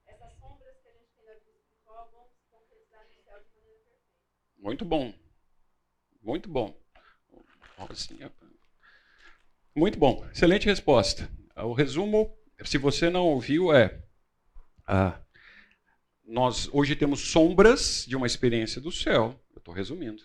essas 0.06 0.32
sombras 0.38 0.80
que 0.80 0.88
a 0.88 0.92
gente 0.92 1.08
tem 1.14 1.24
da 1.26 1.34
vida 1.34 1.50
espiritual 1.50 2.10
vão 2.10 2.28
se 2.30 2.50
concretizar 2.50 3.06
no 3.06 3.14
céu 3.22 3.40
de 3.40 3.54
maneira 3.54 3.76
perfeita. 3.76 4.00
Muito 4.58 4.84
bom. 4.84 5.14
Muito 6.22 6.48
bom. 6.48 6.80
Assim, 7.90 8.18
muito 9.74 9.98
bom. 9.98 10.26
Excelente 10.32 10.66
resposta. 10.66 11.30
O 11.56 11.74
resumo, 11.74 12.36
se 12.64 12.78
você 12.78 13.10
não 13.10 13.26
ouviu, 13.26 13.72
é. 13.72 14.02
Ah, 14.86 15.20
nós 16.24 16.68
hoje 16.72 16.96
temos 16.96 17.20
sombras 17.30 18.04
de 18.06 18.16
uma 18.16 18.26
experiência 18.26 18.80
do 18.80 18.90
céu. 18.90 19.38
Eu 19.54 19.58
estou 19.58 19.74
resumindo. 19.74 20.22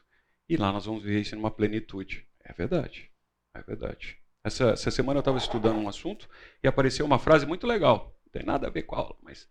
E 0.47 0.55
lá 0.55 0.71
nós 0.71 0.85
vamos 0.85 1.03
ver 1.03 1.19
isso 1.19 1.35
numa 1.35 1.51
plenitude. 1.51 2.25
É 2.43 2.53
verdade. 2.53 3.10
É 3.53 3.61
verdade. 3.61 4.19
Essa, 4.43 4.71
essa 4.71 4.91
semana 4.91 5.17
eu 5.17 5.21
estava 5.21 5.37
estudando 5.37 5.77
um 5.77 5.87
assunto 5.87 6.29
e 6.63 6.67
apareceu 6.67 7.05
uma 7.05 7.19
frase 7.19 7.45
muito 7.45 7.67
legal. 7.67 8.15
Não 8.25 8.31
tem 8.31 8.43
nada 8.43 8.67
a 8.67 8.71
ver 8.71 8.83
com 8.83 8.95
a 8.95 8.99
aula, 8.99 9.17
mas. 9.21 9.49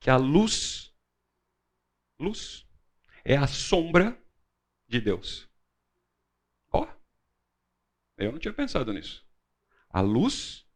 Que 0.00 0.10
a 0.10 0.16
luz. 0.16 0.92
Luz 2.20 2.66
é 3.24 3.36
a 3.36 3.46
sombra 3.46 4.20
de 4.88 5.00
Deus. 5.00 5.48
Ó. 6.72 6.82
Oh, 6.82 6.88
eu 8.16 8.32
não 8.32 8.38
tinha 8.38 8.52
pensado 8.52 8.92
nisso. 8.92 9.24
A 9.88 10.00
luz 10.00 10.66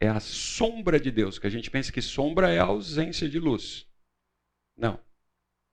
é 0.00 0.08
a 0.08 0.20
sombra 0.20 0.98
de 0.98 1.10
Deus, 1.10 1.38
que 1.38 1.46
a 1.46 1.50
gente 1.50 1.70
pensa 1.70 1.92
que 1.92 2.00
sombra 2.00 2.50
é 2.50 2.58
a 2.58 2.64
ausência 2.64 3.28
de 3.28 3.38
luz. 3.38 3.86
Não. 4.76 4.98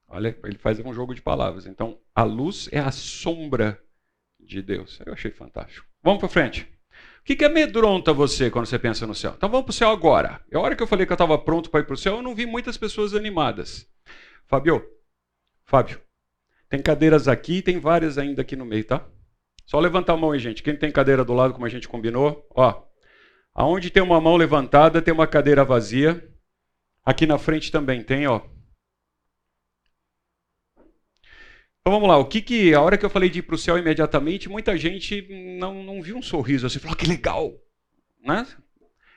Olha, 0.07 0.37
ele 0.43 0.57
faz 0.57 0.79
um 0.79 0.93
jogo 0.93 1.13
de 1.13 1.21
palavras. 1.21 1.65
Então, 1.65 2.01
a 2.13 2.23
luz 2.23 2.67
é 2.71 2.79
a 2.79 2.91
sombra 2.91 3.84
de 4.45 4.61
Deus. 4.61 4.99
Eu 5.05 5.13
achei 5.13 5.31
fantástico. 5.31 5.85
Vamos 6.03 6.19
para 6.19 6.29
frente. 6.29 6.61
O 7.19 7.25
que, 7.25 7.35
que 7.35 7.45
amedronta 7.45 8.13
você 8.13 8.51
quando 8.51 8.67
você 8.67 8.77
pensa 8.77 9.07
no 9.07 9.15
céu? 9.15 9.33
Então 9.35 9.49
vamos 9.49 9.65
para 9.65 9.71
o 9.71 9.73
céu 9.73 9.89
agora. 9.89 10.41
E 10.51 10.55
a 10.55 10.59
hora 10.59 10.75
que 10.75 10.83
eu 10.83 10.87
falei 10.87 11.05
que 11.05 11.11
eu 11.11 11.15
estava 11.15 11.37
pronto 11.37 11.69
para 11.69 11.79
ir 11.79 11.85
para 11.85 11.95
o 11.95 11.97
céu, 11.97 12.17
eu 12.17 12.21
não 12.21 12.35
vi 12.35 12.45
muitas 12.45 12.77
pessoas 12.77 13.15
animadas. 13.15 13.87
Fábio, 14.45 14.87
Fábio, 15.65 15.99
tem 16.69 16.81
cadeiras 16.81 17.27
aqui 17.27 17.57
e 17.57 17.61
tem 17.61 17.79
várias 17.79 18.17
ainda 18.17 18.43
aqui 18.43 18.55
no 18.55 18.65
meio, 18.65 18.85
tá? 18.85 19.03
Só 19.65 19.79
levantar 19.79 20.13
a 20.13 20.17
mão 20.17 20.31
aí, 20.31 20.39
gente. 20.39 20.61
Quem 20.61 20.75
tem 20.75 20.91
cadeira 20.91 21.25
do 21.25 21.33
lado, 21.33 21.53
como 21.53 21.65
a 21.65 21.69
gente 21.69 21.87
combinou? 21.87 22.47
Ó, 22.51 22.83
aonde 23.53 23.89
tem 23.89 24.03
uma 24.03 24.21
mão 24.21 24.35
levantada, 24.35 25.01
tem 25.01 25.13
uma 25.13 25.25
cadeira 25.25 25.65
vazia. 25.65 26.23
Aqui 27.03 27.25
na 27.25 27.39
frente 27.39 27.71
também 27.71 28.03
tem, 28.03 28.27
ó. 28.27 28.41
Então 31.87 31.93
vamos 31.93 32.09
lá, 32.09 32.17
o 32.17 32.25
que 32.27 32.41
que, 32.41 32.73
a 32.73 32.81
hora 32.81 32.97
que 32.97 33.05
eu 33.05 33.11
falei 33.11 33.29
de 33.29 33.37
ir 33.37 33.41
para 33.43 33.53
o 33.53 33.59
céu 33.59 33.77
imediatamente, 33.77 34.49
muita 34.49 34.75
gente 34.75 35.21
não, 35.59 35.83
não 35.83 36.01
viu 36.01 36.17
um 36.17 36.21
sorriso 36.21 36.65
assim, 36.65 36.79
falou, 36.79 36.95
oh, 36.95 36.97
que 36.97 37.05
legal, 37.05 37.53
né? 38.23 38.43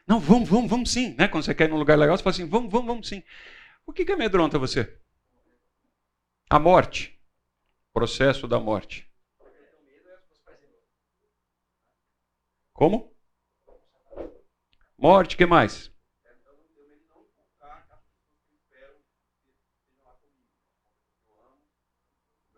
Não, 0.06 0.20
vamos, 0.20 0.46
vamos, 0.46 0.68
vamos 0.68 0.90
sim, 0.90 1.14
né? 1.18 1.28
Quando 1.28 1.44
você 1.44 1.54
quer 1.54 1.64
ir 1.64 1.70
num 1.70 1.78
lugar 1.78 1.98
legal, 1.98 2.14
você 2.14 2.22
fala 2.22 2.34
assim, 2.34 2.46
vamos, 2.46 2.70
vamos, 2.70 2.86
vamos 2.86 3.08
sim. 3.08 3.22
O 3.86 3.92
que, 3.92 4.04
que 4.04 4.12
amedronta 4.12 4.58
você? 4.58 4.98
A 6.50 6.58
morte. 6.58 7.18
Processo 7.90 8.46
da 8.46 8.60
morte. 8.60 9.10
Como? 12.74 13.16
Morte, 14.98 15.38
que 15.38 15.46
mais? 15.46 15.90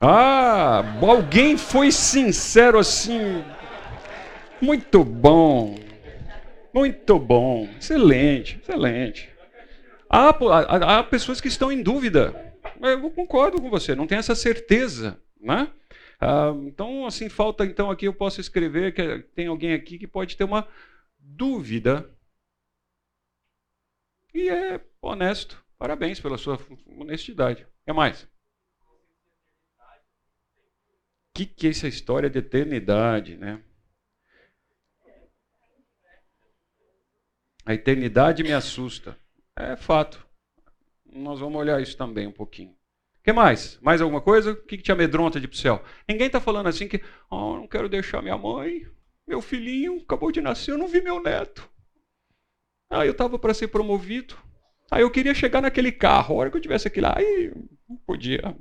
Ah, 0.00 0.82
alguém 1.02 1.58
foi 1.58 1.92
sincero 1.92 2.78
assim. 2.78 3.44
Muito 4.60 5.04
bom. 5.04 5.78
Muito 6.72 7.18
bom. 7.18 7.68
Excelente, 7.78 8.58
excelente. 8.62 9.28
Há, 10.08 10.30
há, 10.30 10.98
há, 10.98 11.04
pessoas 11.04 11.40
que 11.40 11.48
estão 11.48 11.70
em 11.70 11.82
dúvida. 11.82 12.54
Eu 12.80 13.10
concordo 13.10 13.60
com 13.60 13.68
você, 13.68 13.94
não 13.94 14.06
tem 14.06 14.16
essa 14.18 14.34
certeza. 14.34 15.20
Né? 15.38 15.70
Ah, 16.18 16.52
então, 16.66 17.06
assim, 17.06 17.28
falta 17.28 17.64
então 17.64 17.90
aqui 17.90 18.06
eu 18.06 18.14
posso 18.14 18.40
escrever 18.40 18.94
que 18.94 19.18
tem 19.34 19.48
alguém 19.48 19.74
aqui 19.74 19.98
que 19.98 20.06
pode 20.06 20.36
ter 20.36 20.44
uma 20.44 20.66
dúvida. 21.18 22.10
E 24.32 24.48
é 24.48 24.80
honesto. 25.02 25.62
Parabéns 25.78 26.20
pela 26.20 26.38
sua 26.38 26.58
honestidade. 26.98 27.66
Que 27.84 27.92
mais? 27.92 28.28
O 31.29 31.29
que, 31.46 31.54
que 31.54 31.66
é 31.66 31.70
essa 31.70 31.88
história 31.88 32.28
de 32.28 32.38
eternidade, 32.38 33.36
né? 33.36 33.62
A 37.64 37.74
eternidade 37.74 38.42
me 38.42 38.52
assusta. 38.52 39.18
É 39.56 39.76
fato. 39.76 40.26
Nós 41.04 41.40
vamos 41.40 41.58
olhar 41.58 41.80
isso 41.80 41.96
também 41.96 42.26
um 42.26 42.32
pouquinho. 42.32 42.70
O 42.70 43.22
que 43.22 43.32
mais? 43.32 43.78
Mais 43.80 44.00
alguma 44.00 44.20
coisa? 44.20 44.52
O 44.52 44.56
que, 44.56 44.78
que 44.78 44.82
te 44.82 44.92
amedronta 44.92 45.38
de 45.38 45.46
ir 45.46 45.48
pro 45.48 45.58
céu? 45.58 45.84
Ninguém 46.08 46.26
está 46.26 46.40
falando 46.40 46.68
assim 46.68 46.88
que, 46.88 47.02
oh, 47.30 47.56
não 47.56 47.66
quero 47.66 47.88
deixar 47.88 48.22
minha 48.22 48.38
mãe, 48.38 48.86
meu 49.26 49.42
filhinho 49.42 50.00
acabou 50.02 50.32
de 50.32 50.40
nascer, 50.40 50.72
eu 50.72 50.78
não 50.78 50.88
vi 50.88 51.02
meu 51.02 51.22
neto. 51.22 51.70
Ah, 52.88 53.04
eu 53.04 53.12
estava 53.12 53.38
para 53.38 53.54
ser 53.54 53.68
promovido. 53.68 54.36
Ah, 54.90 55.00
eu 55.00 55.10
queria 55.10 55.34
chegar 55.34 55.60
naquele 55.60 55.92
carro. 55.92 56.34
A 56.34 56.38
hora 56.38 56.50
que 56.50 56.56
eu 56.56 56.60
tivesse 56.60 56.88
aquele 56.88 57.06
lá, 57.06 57.14
aí 57.16 57.52
não 57.88 57.96
podia. 57.98 58.56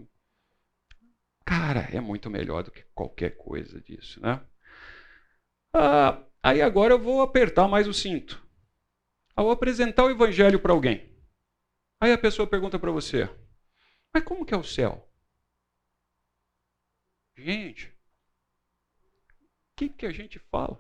Cara, 1.50 1.90
é 1.92 2.00
muito 2.00 2.30
melhor 2.30 2.62
do 2.62 2.70
que 2.70 2.84
qualquer 2.94 3.32
coisa 3.32 3.82
disso, 3.82 4.22
né? 4.22 4.40
Ah, 5.74 6.22
aí 6.44 6.62
agora 6.62 6.94
eu 6.94 7.00
vou 7.00 7.24
apertar 7.24 7.68
mais 7.68 7.88
o 7.88 7.94
cinto. 7.94 8.40
Ao 9.36 9.50
apresentar 9.50 10.06
o 10.06 10.12
evangelho 10.12 10.60
para 10.60 10.74
alguém, 10.74 11.12
aí 12.00 12.14
a 12.14 12.20
pessoa 12.20 12.46
pergunta 12.46 12.78
para 12.78 12.92
você: 12.92 13.28
Mas 14.14 14.24
como 14.24 14.46
que 14.46 14.54
é 14.54 14.58
o 14.58 14.64
céu? 14.64 15.10
Gente, 17.36 17.88
o 17.88 17.94
que, 19.76 19.90
que 19.90 20.06
a 20.06 20.12
gente 20.12 20.38
fala? 20.38 20.78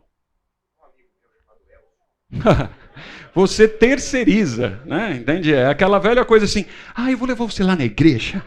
você 3.33 3.67
terceiriza, 3.67 4.83
né? 4.85 5.15
Entende? 5.15 5.51
É 5.51 5.65
aquela 5.65 5.97
velha 5.97 6.23
coisa 6.23 6.45
assim: 6.45 6.67
ah, 6.93 7.09
eu 7.09 7.17
vou 7.17 7.27
levar 7.27 7.45
você 7.45 7.63
lá 7.63 7.75
na 7.75 7.85
igreja. 7.85 8.45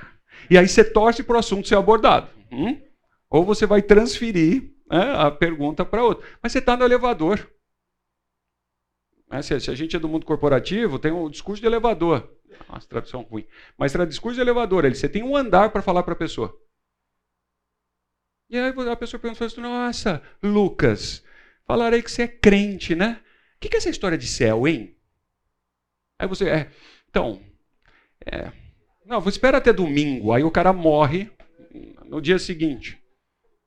E 0.50 0.58
aí 0.58 0.68
você 0.68 0.84
torce 0.84 1.22
para 1.22 1.36
o 1.36 1.38
assunto 1.38 1.68
ser 1.68 1.76
abordado. 1.76 2.28
Hum? 2.50 2.80
Ou 3.30 3.44
você 3.44 3.66
vai 3.66 3.80
transferir 3.82 4.72
né, 4.90 5.14
a 5.16 5.30
pergunta 5.30 5.84
para 5.84 6.04
outra. 6.04 6.26
Mas 6.42 6.52
você 6.52 6.58
está 6.58 6.76
no 6.76 6.84
elevador. 6.84 7.50
Né, 9.30 9.40
se, 9.40 9.54
a 9.54 9.74
gente 9.74 9.96
é 9.96 9.98
do 9.98 10.08
mundo 10.08 10.26
corporativo, 10.26 10.98
tem 10.98 11.10
o 11.10 11.28
discurso 11.30 11.60
de 11.60 11.66
elevador. 11.66 12.30
Nossa, 12.68 12.86
tradução 12.86 13.22
ruim. 13.22 13.46
Mas 13.78 13.94
o 13.94 14.06
discurso 14.06 14.36
de 14.36 14.42
elevador, 14.42 14.84
ele, 14.84 14.94
você 14.94 15.08
tem 15.08 15.22
um 15.22 15.36
andar 15.36 15.70
para 15.70 15.80
falar 15.80 16.02
para 16.02 16.12
a 16.12 16.16
pessoa. 16.16 16.54
E 18.50 18.58
aí 18.58 18.68
a 18.68 18.96
pessoa 18.96 19.18
pergunta 19.18 19.46
assim, 19.46 19.62
nossa, 19.62 20.22
Lucas, 20.42 21.24
falarei 21.64 22.02
que 22.02 22.10
você 22.10 22.22
é 22.22 22.28
crente, 22.28 22.94
né? 22.94 23.22
O 23.56 23.60
que 23.60 23.74
é 23.74 23.78
essa 23.78 23.88
história 23.88 24.18
de 24.18 24.26
céu, 24.26 24.68
hein? 24.68 24.94
Aí 26.18 26.28
você, 26.28 26.48
é, 26.50 26.70
então, 27.08 27.42
é, 28.26 28.52
não, 29.04 29.26
espera 29.28 29.58
até 29.58 29.72
domingo, 29.72 30.32
aí 30.32 30.42
o 30.42 30.50
cara 30.50 30.72
morre 30.72 31.30
no 32.04 32.20
dia 32.20 32.38
seguinte. 32.38 33.02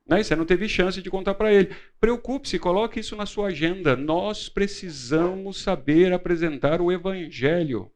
Né? 0.08 0.24
Você 0.24 0.36
não 0.36 0.46
teve 0.46 0.70
chance 0.70 1.02
de 1.02 1.10
contar 1.10 1.34
para 1.34 1.52
ele. 1.52 1.76
Preocupe-se, 2.00 2.60
coloque 2.60 3.00
isso 3.00 3.16
na 3.16 3.26
sua 3.26 3.48
agenda. 3.48 3.96
Nós 3.96 4.48
precisamos 4.48 5.62
saber 5.62 6.14
apresentar 6.14 6.80
o 6.80 6.92
Evangelho, 6.92 7.92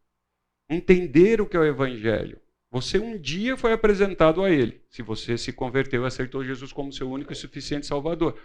entender 0.70 1.40
o 1.40 1.46
que 1.46 1.56
é 1.56 1.60
o 1.60 1.66
Evangelho. 1.66 2.42
Você 2.72 3.00
um 3.00 3.18
dia 3.18 3.58
foi 3.58 3.74
apresentado 3.74 4.44
a 4.44 4.52
ele, 4.52 4.84
se 4.90 5.02
você 5.02 5.38
se 5.38 5.52
converteu 5.52 6.04
e 6.04 6.08
aceitou 6.08 6.44
Jesus 6.44 6.72
como 6.72 6.94
seu 6.94 7.10
único 7.10 7.34
e 7.34 7.36
suficiente 7.36 7.88
Salvador. 7.88 8.40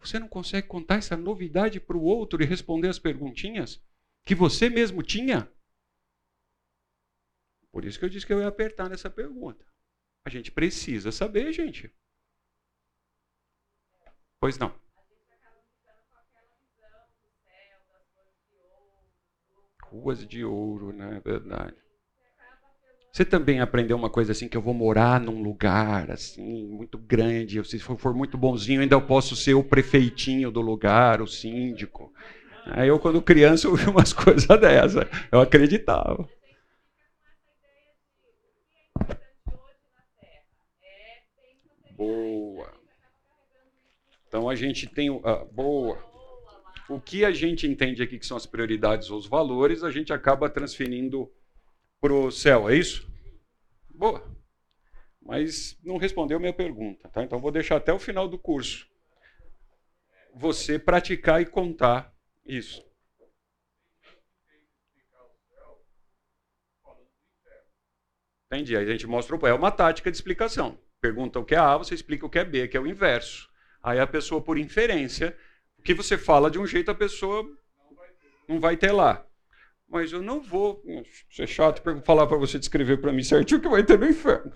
Você 0.00 0.18
não 0.18 0.28
consegue 0.28 0.68
contar 0.68 0.96
essa 0.96 1.16
novidade 1.16 1.80
para 1.80 1.96
o 1.96 2.02
outro 2.02 2.42
e 2.42 2.46
responder 2.46 2.88
as 2.88 2.98
perguntinhas 2.98 3.80
que 4.26 4.34
você 4.34 4.68
mesmo 4.68 5.02
tinha? 5.02 5.48
Por 7.76 7.84
isso 7.84 7.98
que 7.98 8.06
eu 8.06 8.08
disse 8.08 8.24
que 8.24 8.32
eu 8.32 8.40
ia 8.40 8.48
apertar 8.48 8.88
nessa 8.88 9.10
pergunta. 9.10 9.62
A 10.26 10.30
gente 10.30 10.50
precisa 10.50 11.12
saber, 11.12 11.52
gente. 11.52 11.92
Pois 14.40 14.58
não. 14.58 14.72
Ruas 19.82 20.26
de 20.26 20.42
ouro, 20.42 20.90
né? 20.90 21.20
Verdade. 21.22 21.76
Você 23.12 23.26
também 23.26 23.60
aprendeu 23.60 23.98
uma 23.98 24.08
coisa 24.08 24.32
assim 24.32 24.48
que 24.48 24.56
eu 24.56 24.62
vou 24.62 24.72
morar 24.72 25.20
num 25.20 25.42
lugar 25.42 26.10
assim 26.10 26.66
muito 26.68 26.96
grande. 26.96 27.62
Se 27.62 27.78
for 27.78 28.14
muito 28.14 28.38
bonzinho, 28.38 28.80
ainda 28.80 28.94
eu 28.94 29.06
posso 29.06 29.36
ser 29.36 29.52
o 29.52 29.62
prefeitinho 29.62 30.50
do 30.50 30.62
lugar, 30.62 31.20
o 31.20 31.26
síndico. 31.26 32.10
Aí 32.64 32.88
eu 32.88 32.98
quando 32.98 33.20
criança 33.20 33.68
ouvi 33.68 33.84
umas 33.84 34.14
coisas 34.16 34.48
dessa. 34.58 35.06
Eu 35.30 35.42
acreditava. 35.42 36.26
Boa. 41.96 42.70
Então 44.36 44.50
a 44.50 44.54
gente 44.54 44.86
tem. 44.86 45.08
Uh, 45.08 45.22
boa. 45.50 45.98
O 46.90 47.00
que 47.00 47.24
a 47.24 47.32
gente 47.32 47.66
entende 47.66 48.02
aqui 48.02 48.18
que 48.18 48.26
são 48.26 48.36
as 48.36 48.44
prioridades 48.44 49.10
ou 49.10 49.16
os 49.16 49.26
valores, 49.26 49.82
a 49.82 49.90
gente 49.90 50.12
acaba 50.12 50.50
transferindo 50.50 51.32
para 52.02 52.12
o 52.12 52.30
céu, 52.30 52.68
é 52.68 52.76
isso? 52.76 53.10
Boa. 53.88 54.22
Mas 55.22 55.80
não 55.82 55.96
respondeu 55.96 56.38
minha 56.38 56.52
pergunta, 56.52 57.08
tá? 57.08 57.24
Então 57.24 57.40
vou 57.40 57.50
deixar 57.50 57.76
até 57.76 57.94
o 57.94 57.98
final 57.98 58.28
do 58.28 58.38
curso 58.38 58.86
você 60.34 60.78
praticar 60.78 61.40
e 61.40 61.46
contar 61.46 62.14
isso. 62.44 62.84
Entendi. 68.52 68.76
Aí 68.76 68.86
a 68.86 68.92
gente 68.92 69.06
mostra 69.06 69.34
o. 69.34 69.46
É 69.46 69.54
uma 69.54 69.70
tática 69.70 70.10
de 70.10 70.16
explicação. 70.18 70.78
Pergunta 71.00 71.38
o 71.38 71.44
que 71.44 71.54
é 71.54 71.58
A, 71.58 71.78
você 71.78 71.94
explica 71.94 72.26
o 72.26 72.30
que 72.30 72.38
é 72.38 72.44
B, 72.44 72.68
que 72.68 72.76
é 72.76 72.80
o 72.80 72.86
inverso. 72.86 73.55
Aí 73.86 74.00
a 74.00 74.06
pessoa, 74.06 74.40
por 74.40 74.58
inferência, 74.58 75.36
o 75.78 75.82
que 75.82 75.94
você 75.94 76.18
fala 76.18 76.50
de 76.50 76.58
um 76.58 76.66
jeito, 76.66 76.90
a 76.90 76.94
pessoa 76.94 77.48
não 78.48 78.58
vai 78.58 78.76
ter 78.76 78.90
lá. 78.90 79.24
Mas 79.88 80.12
eu 80.12 80.20
não 80.20 80.40
vou 80.40 80.82
ser 81.30 81.46
chato 81.46 81.80
falar 82.04 82.26
para 82.26 82.36
você 82.36 82.58
descrever 82.58 82.96
para 82.96 83.12
mim 83.12 83.22
certinho 83.22 83.60
que 83.60 83.68
vai 83.68 83.84
ter 83.84 83.96
no 83.96 84.08
inferno. 84.08 84.52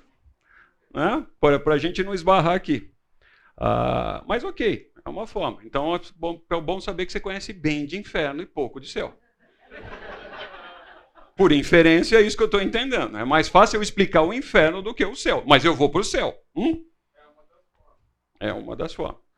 Né? 0.92 1.24
Para 1.38 1.74
a 1.74 1.78
gente 1.78 2.02
não 2.02 2.12
esbarrar 2.12 2.54
aqui. 2.54 2.90
Ah, 3.56 4.24
mas 4.26 4.42
ok, 4.42 4.90
é 5.04 5.08
uma 5.08 5.28
forma. 5.28 5.60
Então 5.64 5.94
é 5.94 6.00
bom, 6.16 6.42
é 6.50 6.60
bom 6.60 6.80
saber 6.80 7.06
que 7.06 7.12
você 7.12 7.20
conhece 7.20 7.52
bem 7.52 7.86
de 7.86 7.96
inferno 7.96 8.42
e 8.42 8.46
pouco 8.46 8.80
de 8.80 8.88
céu. 8.88 9.16
Por 11.36 11.52
inferência, 11.52 12.16
é 12.16 12.22
isso 12.22 12.36
que 12.36 12.42
eu 12.42 12.46
estou 12.46 12.60
entendendo. 12.60 13.16
É 13.16 13.24
mais 13.24 13.48
fácil 13.48 13.76
eu 13.76 13.82
explicar 13.82 14.22
o 14.22 14.34
inferno 14.34 14.82
do 14.82 14.92
que 14.92 15.04
o 15.04 15.14
céu. 15.14 15.44
Mas 15.46 15.64
eu 15.64 15.72
vou 15.72 15.88
para 15.88 16.00
o 16.00 16.04
céu. 16.04 16.36
Hum? 16.56 16.89
É 18.40 18.52
uma 18.52 18.74
das 18.76 18.92
formas. 18.94 19.29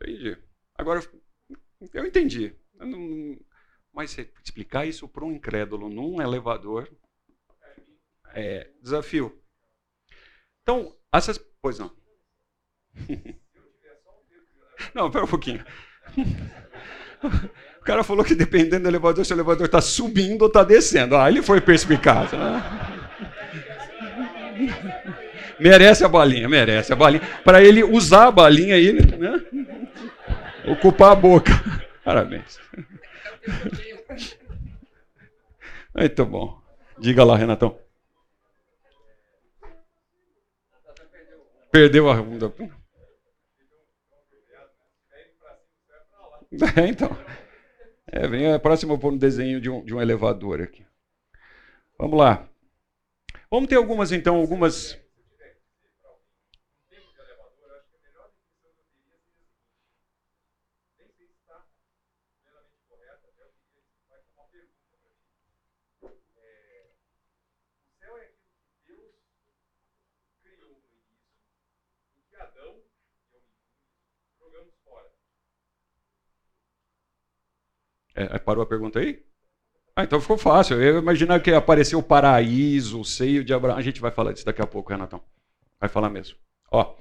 Entendi. 0.00 0.38
Agora, 0.74 1.02
eu 1.92 2.06
entendi. 2.06 2.54
Eu 2.78 2.86
não, 2.86 3.38
mas 3.92 4.16
explicar 4.44 4.86
isso 4.86 5.08
para 5.08 5.24
um 5.24 5.32
incrédulo 5.32 5.88
num 5.88 6.22
elevador 6.22 6.88
é 8.32 8.70
desafio. 8.80 9.36
Então, 10.62 10.96
essas. 11.12 11.38
Pois 11.60 11.78
não. 11.78 11.90
Não, 14.94 15.10
pera 15.10 15.24
um 15.24 15.28
pouquinho. 15.28 15.64
O 17.80 17.84
cara 17.88 18.04
falou 18.04 18.24
que 18.24 18.34
dependendo 18.34 18.82
do 18.82 18.88
elevador, 18.88 19.24
se 19.24 19.32
o 19.32 19.34
elevador 19.34 19.66
está 19.66 19.80
subindo 19.80 20.42
ou 20.42 20.48
está 20.48 20.62
descendo. 20.62 21.16
Ah, 21.16 21.28
ele 21.28 21.42
foi 21.42 21.60
perspicaz. 21.60 22.30
Né? 22.32 22.62
Merece 25.60 26.04
a 26.04 26.08
balinha, 26.08 26.48
merece 26.48 26.92
a 26.92 26.96
balinha. 26.96 27.22
Para 27.44 27.62
ele 27.62 27.82
usar 27.82 28.28
a 28.28 28.30
balinha 28.30 28.74
aí, 28.74 28.92
né? 28.92 29.44
Ocupar 30.66 31.12
a 31.12 31.16
boca. 31.16 31.52
Parabéns. 32.04 32.60
Muito 35.94 36.26
bom. 36.26 36.60
Diga 36.98 37.24
lá, 37.24 37.36
Renatão. 37.36 37.78
Perdeu 41.70 42.10
a 42.10 42.22
bunda. 42.22 42.52
É, 46.76 46.86
então. 46.86 47.10
É, 48.10 48.26
vem 48.26 48.52
a 48.52 48.58
próxima 48.58 48.98
por 48.98 49.12
um 49.12 49.18
desenho 49.18 49.60
de 49.60 49.68
um, 49.68 49.84
de 49.84 49.94
um 49.94 50.00
elevador 50.00 50.62
aqui. 50.62 50.84
Vamos 51.98 52.18
lá. 52.18 52.48
Vamos 53.50 53.68
ter 53.68 53.76
algumas, 53.76 54.12
então, 54.12 54.36
algumas 54.36 54.98
É, 78.18 78.34
é, 78.34 78.38
parou 78.40 78.64
a 78.64 78.66
pergunta 78.66 78.98
aí? 78.98 79.22
Ah, 79.94 80.02
então 80.02 80.20
ficou 80.20 80.36
fácil. 80.36 80.82
Eu 80.82 80.98
imaginava 80.98 81.40
que 81.40 81.52
apareceu 81.52 82.00
o 82.00 82.02
paraíso, 82.02 83.00
o 83.00 83.04
seio 83.04 83.44
de 83.44 83.54
Abraão. 83.54 83.78
A 83.78 83.82
gente 83.82 84.00
vai 84.00 84.10
falar 84.10 84.32
disso 84.32 84.44
daqui 84.44 84.60
a 84.60 84.66
pouco, 84.66 84.90
Renatão. 84.90 85.22
Vai 85.80 85.88
falar 85.88 86.10
mesmo. 86.10 86.36
Ó, 86.72 86.96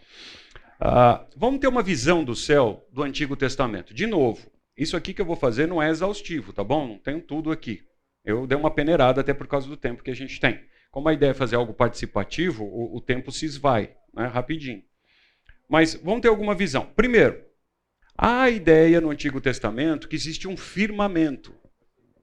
uh, 0.80 1.25
vamos 1.36 1.60
ter 1.60 1.67
uma 1.67 1.82
visão 1.82 2.23
do 2.23 2.36
céu 2.36 2.88
do 2.91 3.01
Antigo 3.01 3.36
Testamento. 3.36 3.95
De 3.95 4.06
novo, 4.06 4.47
isso 4.77 4.95
aqui 4.95 5.12
que 5.12 5.19
eu 5.19 5.25
vou 5.25 5.36
fazer 5.36 5.67
não 5.67 5.82
é 5.82 5.89
exaustivo, 5.89 6.53
tá 6.53 6.63
bom? 6.63 6.88
Não 6.88 6.99
tenho 6.99 7.19
tudo 7.19 7.51
aqui. 7.51 7.82
Eu 8.23 8.45
dei 8.45 8.58
uma 8.58 8.69
peneirada 8.69 9.21
até 9.21 9.34
por 9.34 9.47
causa 9.47 9.67
do 9.67 9.75
tempo 9.75 10.03
que 10.03 10.12
a 10.12 10.15
gente 10.15 10.39
tem. 10.39 10.60
Como 10.91 11.10
a 11.10 11.13
ideia 11.13 11.32
é 11.32 11.34
fazer 11.34 11.56
algo 11.56 11.73
participativo, 11.73 12.63
o, 12.63 12.97
o 12.97 13.01
tempo 13.01 13.32
se 13.32 13.45
esvai, 13.45 13.95
né, 14.13 14.27
rapidinho. 14.27 14.84
Mas 15.67 15.95
vamos 15.95 16.21
ter 16.21 16.27
alguma 16.27 16.53
visão. 16.53 16.86
Primeiro, 16.95 17.43
Há 18.17 18.43
a 18.43 18.49
ideia 18.49 18.99
no 18.99 19.12
Antigo 19.12 19.39
Testamento 19.39 20.08
que 20.08 20.15
existe 20.15 20.47
um 20.47 20.58
firmamento. 20.58 21.53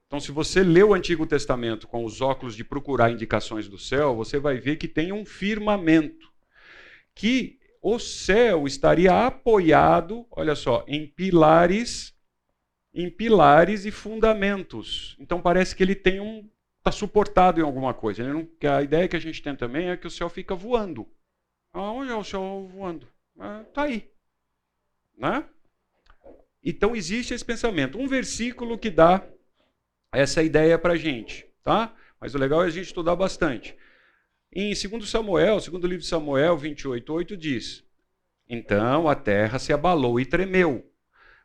Então, 0.06 0.18
se 0.18 0.32
você 0.32 0.62
lê 0.62 0.82
o 0.82 0.92
Antigo 0.92 1.26
Testamento 1.26 1.86
com 1.86 2.04
os 2.04 2.20
óculos 2.20 2.56
de 2.56 2.64
procurar 2.64 3.10
indicações 3.10 3.68
do 3.68 3.78
céu, 3.78 4.14
você 4.14 4.38
vai 4.38 4.58
ver 4.58 4.76
que 4.76 4.88
tem 4.88 5.12
um 5.12 5.24
firmamento. 5.24 6.32
Que 7.14 7.58
o 7.80 7.98
céu 7.98 8.66
estaria 8.66 9.26
apoiado, 9.26 10.26
olha 10.30 10.54
só, 10.54 10.84
em 10.88 11.06
pilares, 11.06 12.12
em 12.92 13.08
pilares 13.08 13.84
e 13.84 13.90
fundamentos. 13.90 15.16
Então 15.20 15.40
parece 15.40 15.76
que 15.76 15.82
ele 15.82 15.94
tem 15.94 16.20
um 16.20 16.48
está 16.78 16.92
suportado 16.92 17.60
em 17.60 17.64
alguma 17.64 17.94
coisa. 17.94 18.22
A 18.76 18.82
ideia 18.82 19.08
que 19.08 19.16
a 19.16 19.20
gente 19.20 19.42
tem 19.42 19.56
também 19.56 19.88
é 19.88 19.96
que 19.96 20.06
o 20.06 20.10
céu 20.10 20.28
fica 20.28 20.54
voando. 20.54 21.08
Onde 21.72 22.10
é 22.10 22.14
o 22.14 22.22
céu 22.22 22.68
voando? 22.70 23.08
Está 23.34 23.82
ah, 23.82 23.84
aí. 23.84 24.10
Né? 25.16 25.44
Então 26.64 26.96
existe 26.96 27.34
esse 27.34 27.44
pensamento. 27.44 27.98
Um 27.98 28.08
versículo 28.08 28.78
que 28.78 28.90
dá 28.90 29.22
essa 30.10 30.42
ideia 30.42 30.78
para 30.78 30.94
a 30.94 30.96
gente, 30.96 31.46
tá? 31.62 31.94
Mas 32.18 32.34
o 32.34 32.38
legal 32.38 32.62
é 32.62 32.66
a 32.66 32.70
gente 32.70 32.86
estudar 32.86 33.14
bastante. 33.14 33.76
Em 34.50 34.72
2 34.72 35.10
Samuel, 35.10 35.60
segundo 35.60 35.86
livro 35.86 36.02
de 36.02 36.08
Samuel 36.08 36.56
28:8 36.56 37.36
diz: 37.36 37.84
Então 38.48 39.08
a 39.08 39.14
terra 39.14 39.58
se 39.58 39.72
abalou 39.72 40.18
e 40.18 40.24
tremeu. 40.24 40.90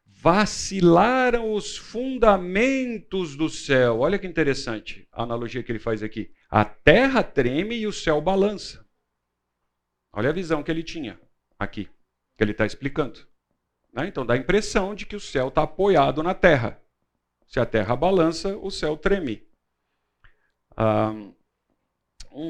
Vacilaram 0.05 1.53
os 1.53 1.77
fundamentos 1.77 3.35
do 3.35 3.49
céu. 3.49 3.99
Olha 3.99 4.19
que 4.19 4.27
interessante 4.27 5.07
a 5.11 5.23
analogia 5.23 5.63
que 5.63 5.71
ele 5.71 5.79
faz 5.79 6.03
aqui. 6.03 6.31
A 6.49 6.65
terra 6.65 7.23
treme 7.23 7.75
e 7.75 7.87
o 7.87 7.93
céu 7.93 8.21
balança. 8.21 8.85
Olha 10.11 10.29
a 10.29 10.33
visão 10.33 10.61
que 10.61 10.71
ele 10.71 10.83
tinha 10.83 11.19
aqui, 11.57 11.87
que 12.37 12.43
ele 12.43 12.51
está 12.51 12.65
explicando. 12.65 13.28
Né? 13.93 14.07
Então 14.07 14.25
dá 14.25 14.33
a 14.33 14.37
impressão 14.37 14.93
de 14.93 15.05
que 15.05 15.15
o 15.15 15.19
céu 15.19 15.49
está 15.49 15.63
apoiado 15.63 16.21
na 16.23 16.33
terra. 16.33 16.79
Se 17.47 17.59
a 17.59 17.65
terra 17.65 17.95
balança, 17.95 18.55
o 18.57 18.69
céu 18.69 18.95
treme. 18.95 19.47
Um, 20.77 21.33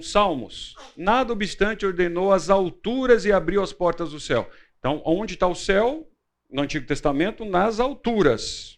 Salmos. 0.01 0.75
Nada 0.95 1.33
obstante, 1.33 1.85
ordenou 1.85 2.33
as 2.33 2.49
alturas 2.49 3.25
e 3.25 3.31
abriu 3.31 3.63
as 3.63 3.73
portas 3.73 4.11
do 4.11 4.19
céu. 4.19 4.49
Então, 4.77 5.01
onde 5.05 5.33
está 5.33 5.47
o 5.47 5.55
céu? 5.55 6.07
No 6.49 6.63
Antigo 6.63 6.85
Testamento, 6.85 7.45
nas 7.45 7.79
alturas. 7.79 8.77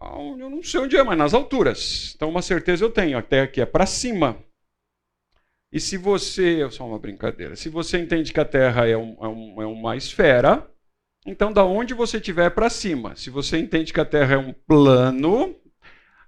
Eu 0.00 0.48
não 0.48 0.62
sei 0.62 0.80
onde 0.80 0.96
é, 0.96 1.02
mas 1.02 1.18
nas 1.18 1.34
alturas. 1.34 2.14
Então, 2.14 2.28
uma 2.28 2.40
certeza 2.40 2.84
eu 2.84 2.90
tenho, 2.90 3.18
até 3.18 3.42
aqui 3.42 3.60
é 3.60 3.66
para 3.66 3.84
cima. 3.84 4.42
E 5.72 5.80
se 5.80 5.96
você, 5.96 6.68
só 6.70 6.86
uma 6.86 6.98
brincadeira, 6.98 7.54
se 7.54 7.68
você 7.68 7.98
entende 7.98 8.32
que 8.32 8.40
a 8.40 8.44
Terra 8.44 8.88
é, 8.88 8.96
um, 8.96 9.16
é, 9.20 9.28
um, 9.28 9.62
é 9.62 9.66
uma 9.66 9.96
esfera, 9.96 10.66
então, 11.30 11.52
da 11.52 11.62
onde 11.62 11.92
você 11.92 12.16
estiver 12.16 12.50
para 12.50 12.70
cima. 12.70 13.14
Se 13.14 13.28
você 13.28 13.58
entende 13.58 13.92
que 13.92 14.00
a 14.00 14.04
Terra 14.04 14.34
é 14.34 14.38
um 14.38 14.52
plano, 14.52 15.54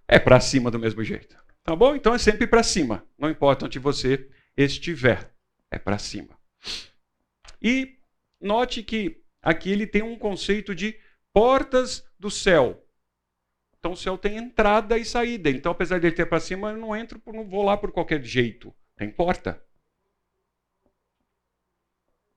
é 0.06 0.18
para 0.18 0.38
cima 0.40 0.70
do 0.70 0.78
mesmo 0.78 1.02
jeito. 1.02 1.36
Tá 1.64 1.74
bom? 1.74 1.94
Então 1.94 2.14
é 2.14 2.18
sempre 2.18 2.46
para 2.46 2.62
cima. 2.62 3.02
Não 3.18 3.30
importa 3.30 3.64
onde 3.64 3.78
você 3.78 4.28
estiver, 4.54 5.32
é 5.70 5.78
para 5.78 5.96
cima. 5.96 6.38
E 7.62 7.96
note 8.38 8.82
que 8.82 9.22
aqui 9.40 9.70
ele 9.70 9.86
tem 9.86 10.02
um 10.02 10.18
conceito 10.18 10.74
de 10.74 10.94
portas 11.32 12.04
do 12.18 12.30
céu. 12.30 12.84
Então 13.78 13.92
o 13.92 13.96
céu 13.96 14.18
tem 14.18 14.36
entrada 14.36 14.98
e 14.98 15.04
saída. 15.04 15.48
Então, 15.48 15.72
apesar 15.72 15.98
de 15.98 16.08
ele 16.08 16.16
ter 16.16 16.26
para 16.26 16.40
cima, 16.40 16.72
eu 16.72 16.76
não 16.76 16.94
entro, 16.94 17.22
não 17.26 17.48
vou 17.48 17.62
lá 17.62 17.74
por 17.74 17.90
qualquer 17.90 18.22
jeito. 18.22 18.74
Tem 18.96 19.10
porta. 19.10 19.62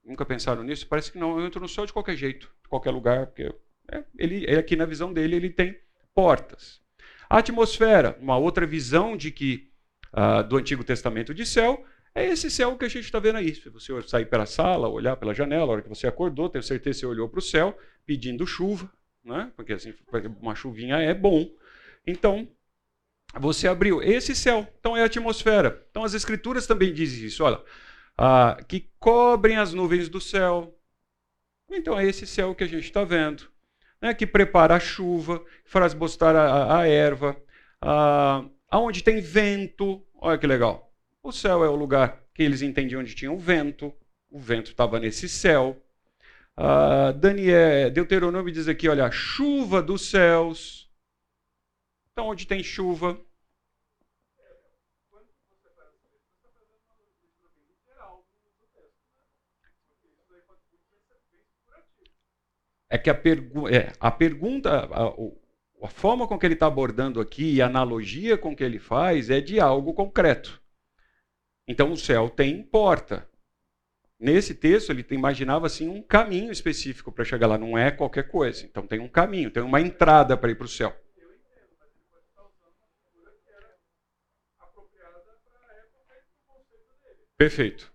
Nunca 0.03 0.25
pensaram 0.25 0.63
nisso? 0.63 0.87
Parece 0.87 1.11
que 1.11 1.17
não. 1.17 1.39
Eu 1.39 1.45
entro 1.45 1.61
no 1.61 1.69
céu 1.69 1.85
de 1.85 1.93
qualquer 1.93 2.15
jeito, 2.15 2.51
de 2.61 2.69
qualquer 2.69 2.91
lugar, 2.91 3.27
porque 3.27 3.53
é, 3.91 4.03
ele, 4.17 4.43
ele 4.43 4.57
aqui 4.57 4.75
na 4.75 4.85
visão 4.85 5.13
dele 5.13 5.35
ele 5.35 5.49
tem 5.49 5.79
portas. 6.13 6.81
A 7.29 7.37
atmosfera, 7.37 8.17
uma 8.19 8.37
outra 8.37 8.65
visão 8.65 9.15
de 9.15 9.31
que 9.31 9.71
uh, 10.13 10.43
do 10.47 10.57
Antigo 10.57 10.83
Testamento 10.83 11.33
de 11.33 11.45
céu, 11.45 11.83
é 12.13 12.25
esse 12.27 12.51
céu 12.51 12.77
que 12.77 12.85
a 12.85 12.89
gente 12.89 13.05
está 13.05 13.19
vendo 13.19 13.37
aí. 13.37 13.55
Se 13.55 13.69
você 13.69 13.99
sair 14.03 14.25
pela 14.25 14.45
sala, 14.45 14.87
olhar 14.87 15.15
pela 15.15 15.33
janela, 15.33 15.65
a 15.65 15.73
hora 15.73 15.81
que 15.81 15.89
você 15.89 16.05
acordou, 16.05 16.49
tenho 16.49 16.63
certeza 16.63 16.97
que 16.97 16.99
você 16.99 17.05
olhou 17.05 17.27
para 17.27 17.39
o 17.39 17.41
céu 17.41 17.77
pedindo 18.05 18.45
chuva, 18.45 18.91
né? 19.23 19.51
porque 19.55 19.73
assim, 19.73 19.93
uma 20.39 20.53
chuvinha 20.53 20.97
é 20.97 21.13
bom. 21.13 21.49
Então, 22.05 22.47
você 23.39 23.67
abriu 23.67 24.01
esse 24.03 24.35
céu. 24.35 24.67
Então, 24.79 24.95
é 24.95 25.01
a 25.01 25.05
atmosfera. 25.05 25.83
Então, 25.89 26.03
as 26.03 26.13
escrituras 26.13 26.67
também 26.67 26.93
dizem 26.93 27.25
isso. 27.25 27.43
Olha, 27.43 27.59
ah, 28.17 28.57
que 28.67 28.89
cobrem 28.99 29.57
as 29.57 29.73
nuvens 29.73 30.09
do 30.09 30.21
céu. 30.21 30.77
Então 31.69 31.99
é 31.99 32.05
esse 32.05 32.27
céu 32.27 32.53
que 32.53 32.63
a 32.63 32.67
gente 32.67 32.83
está 32.83 33.03
vendo, 33.03 33.49
né, 34.01 34.13
que 34.13 34.27
prepara 34.27 34.75
a 34.75 34.79
chuva, 34.79 35.43
faz 35.65 35.93
bostar 35.93 36.35
a, 36.35 36.79
a 36.79 36.87
erva, 36.87 37.35
ah, 37.81 38.45
aonde 38.69 39.03
tem 39.03 39.19
vento. 39.21 40.05
Olha 40.15 40.37
que 40.37 40.47
legal. 40.47 40.93
O 41.21 41.31
céu 41.31 41.63
é 41.63 41.69
o 41.69 41.75
lugar 41.75 42.21
que 42.33 42.43
eles 42.43 42.61
entendiam 42.61 43.01
onde 43.01 43.15
tinha 43.15 43.31
o 43.31 43.37
vento. 43.37 43.93
O 44.29 44.39
vento 44.39 44.71
estava 44.71 44.99
nesse 44.99 45.29
céu. 45.29 45.81
Ah, 46.55 47.11
Daniel, 47.11 47.89
Deuteronômio 47.91 48.53
diz 48.53 48.67
aqui, 48.67 48.87
olha, 48.87 49.09
chuva 49.11 49.81
dos 49.81 50.09
céus. 50.09 50.89
Então, 52.11 52.27
onde 52.27 52.45
tem 52.45 52.63
chuva, 52.63 53.19
É 62.93 62.97
que 62.99 63.09
a, 63.09 63.15
pergu 63.15 63.67
é, 63.67 63.91
a 63.99 64.11
pergunta, 64.11 64.69
a, 64.69 65.07
a 65.83 65.89
forma 65.89 66.27
com 66.27 66.37
que 66.37 66.45
ele 66.45 66.53
está 66.53 66.67
abordando 66.67 67.19
aqui 67.19 67.55
e 67.55 67.59
a 67.59 67.65
analogia 67.65 68.37
com 68.37 68.55
que 68.55 68.63
ele 68.63 68.77
faz 68.77 69.31
é 69.31 69.41
de 69.41 69.59
algo 69.59 69.95
concreto. 69.95 70.61
Então 71.67 71.91
o 71.91 71.97
céu 71.97 72.29
tem 72.29 72.61
porta. 72.61 73.27
Nesse 74.19 74.53
texto 74.53 74.91
ele 74.91 75.03
imaginava 75.09 75.65
assim 75.65 75.89
um 75.89 76.03
caminho 76.03 76.51
específico 76.51 77.11
para 77.11 77.25
chegar 77.25 77.47
lá, 77.47 77.57
não 77.57 77.75
é 77.75 77.89
qualquer 77.89 78.27
coisa. 78.27 78.63
Então 78.63 78.85
tem 78.85 78.99
um 78.99 79.09
caminho, 79.09 79.49
tem 79.49 79.63
uma 79.63 79.81
entrada 79.81 80.37
para 80.37 80.51
ir 80.51 80.55
para 80.55 80.65
o 80.65 80.69
céu. 80.69 80.95
Perfeito. 87.35 87.92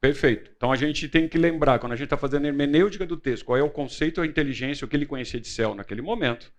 Perfeito. 0.00 0.52
Então 0.56 0.70
a 0.70 0.76
gente 0.76 1.08
tem 1.08 1.28
que 1.28 1.36
lembrar, 1.36 1.78
quando 1.78 1.92
a 1.92 1.96
gente 1.96 2.04
está 2.04 2.16
fazendo 2.16 2.44
a 2.44 2.48
hermenêutica 2.48 3.04
do 3.04 3.16
texto, 3.16 3.44
qual 3.44 3.58
é 3.58 3.62
o 3.62 3.70
conceito, 3.70 4.20
a 4.20 4.26
inteligência, 4.26 4.84
o 4.84 4.88
que 4.88 4.96
ele 4.96 5.06
conhecia 5.06 5.40
de 5.40 5.48
céu 5.48 5.74
naquele 5.74 6.02
momento. 6.02 6.52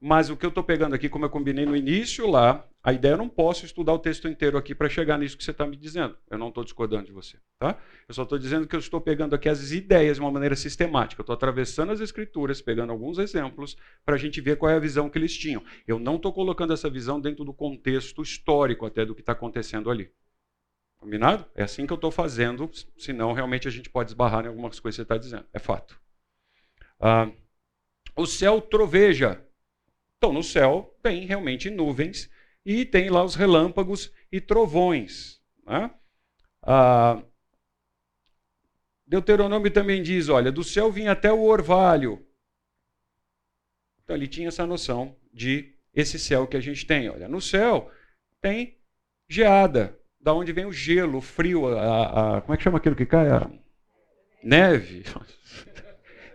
Mas 0.00 0.30
o 0.30 0.36
que 0.36 0.46
eu 0.46 0.50
estou 0.50 0.62
pegando 0.62 0.94
aqui, 0.94 1.08
como 1.08 1.24
eu 1.24 1.30
combinei 1.30 1.66
no 1.66 1.74
início 1.74 2.30
lá, 2.30 2.64
a 2.84 2.92
ideia 2.92 3.14
eu 3.14 3.18
não 3.18 3.28
posso 3.28 3.66
estudar 3.66 3.92
o 3.92 3.98
texto 3.98 4.28
inteiro 4.28 4.56
aqui 4.56 4.72
para 4.72 4.88
chegar 4.88 5.18
nisso 5.18 5.36
que 5.36 5.42
você 5.42 5.50
está 5.50 5.66
me 5.66 5.76
dizendo. 5.76 6.16
Eu 6.30 6.38
não 6.38 6.50
estou 6.50 6.62
discordando 6.62 7.06
de 7.06 7.12
você. 7.12 7.36
Tá? 7.58 7.76
Eu 8.08 8.14
só 8.14 8.22
estou 8.22 8.38
dizendo 8.38 8.68
que 8.68 8.76
eu 8.76 8.78
estou 8.78 9.00
pegando 9.00 9.34
aqui 9.34 9.48
as 9.48 9.72
ideias 9.72 10.16
de 10.16 10.20
uma 10.20 10.30
maneira 10.30 10.54
sistemática. 10.54 11.20
Eu 11.20 11.24
estou 11.24 11.34
atravessando 11.34 11.90
as 11.90 11.98
escrituras, 11.98 12.62
pegando 12.62 12.92
alguns 12.92 13.18
exemplos, 13.18 13.76
para 14.06 14.14
a 14.14 14.18
gente 14.18 14.40
ver 14.40 14.56
qual 14.56 14.70
é 14.70 14.76
a 14.76 14.78
visão 14.78 15.10
que 15.10 15.18
eles 15.18 15.36
tinham. 15.36 15.64
Eu 15.84 15.98
não 15.98 16.14
estou 16.14 16.32
colocando 16.32 16.72
essa 16.72 16.88
visão 16.88 17.20
dentro 17.20 17.44
do 17.44 17.52
contexto 17.52 18.22
histórico 18.22 18.86
até 18.86 19.04
do 19.04 19.16
que 19.16 19.20
está 19.20 19.32
acontecendo 19.32 19.90
ali. 19.90 20.12
Combinado? 20.98 21.46
É 21.54 21.62
assim 21.62 21.86
que 21.86 21.92
eu 21.92 21.96
estou 21.96 22.10
fazendo, 22.10 22.70
senão 22.96 23.32
realmente 23.32 23.68
a 23.68 23.70
gente 23.70 23.88
pode 23.88 24.10
esbarrar 24.10 24.44
em 24.44 24.48
algumas 24.48 24.80
coisas 24.80 24.96
que 24.96 25.00
você 25.00 25.02
está 25.02 25.16
dizendo. 25.16 25.46
É 25.52 25.58
fato. 25.58 26.00
Ah, 27.00 27.30
o 28.16 28.26
céu 28.26 28.60
troveja. 28.60 29.44
Então, 30.16 30.32
no 30.32 30.42
céu 30.42 30.98
tem 31.00 31.24
realmente 31.24 31.70
nuvens 31.70 32.28
e 32.64 32.84
tem 32.84 33.08
lá 33.08 33.22
os 33.22 33.36
relâmpagos 33.36 34.12
e 34.32 34.40
trovões. 34.40 35.40
Né? 35.64 35.90
Ah, 36.62 37.22
Deuteronômio 39.06 39.70
também 39.70 40.02
diz: 40.02 40.28
olha, 40.28 40.50
do 40.50 40.64
céu 40.64 40.90
vinha 40.90 41.12
até 41.12 41.32
o 41.32 41.42
orvalho. 41.42 42.26
Então, 44.02 44.16
ele 44.16 44.26
tinha 44.26 44.48
essa 44.48 44.66
noção 44.66 45.16
de 45.32 45.76
esse 45.94 46.18
céu 46.18 46.46
que 46.46 46.56
a 46.56 46.60
gente 46.60 46.84
tem. 46.84 47.08
Olha, 47.08 47.28
no 47.28 47.40
céu 47.40 47.90
tem 48.40 48.76
geada 49.28 49.98
da 50.20 50.34
onde 50.34 50.52
vem 50.52 50.66
o 50.66 50.72
gelo, 50.72 51.18
o 51.18 51.22
frio, 51.22 51.68
a, 51.68 52.36
a, 52.36 52.40
como 52.40 52.54
é 52.54 52.56
que 52.56 52.62
chama 52.62 52.78
aquilo 52.78 52.96
que 52.96 53.06
cai? 53.06 53.28
A 53.30 53.48
neve. 54.42 55.04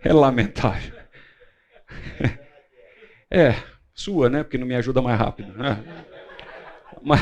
É 0.06 0.12
lamentável. 0.12 0.94
É, 3.32 3.56
sua, 3.96 4.30
né? 4.30 4.44
Porque 4.44 4.60
não 4.60 4.68
me 4.68 4.76
ajuda 4.76 5.02
mais 5.02 5.18
rápido. 5.18 5.54
Né? 5.54 5.84
Mas... 7.02 7.20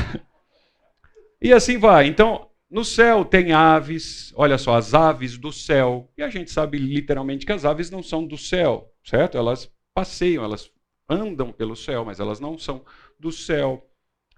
E 1.40 1.52
assim 1.54 1.78
vai. 1.78 2.06
Então, 2.06 2.50
no 2.70 2.84
céu 2.84 3.24
tem 3.24 3.52
aves, 3.52 4.32
olha 4.36 4.58
só, 4.58 4.74
as 4.76 4.92
aves 4.92 5.38
do 5.38 5.52
céu. 5.52 6.10
E 6.16 6.22
a 6.22 6.28
gente 6.28 6.50
sabe 6.50 6.76
literalmente 6.76 7.46
que 7.46 7.52
as 7.52 7.64
aves 7.64 7.90
não 7.90 8.02
são 8.02 8.26
do 8.26 8.36
céu, 8.36 8.90
certo? 9.04 9.38
Elas 9.38 9.70
passeiam, 9.94 10.44
elas 10.44 10.70
andam 11.08 11.52
pelo 11.52 11.76
céu, 11.76 12.04
mas 12.04 12.20
elas 12.20 12.40
não 12.40 12.58
são 12.58 12.84
do 13.18 13.32
céu. 13.32 13.86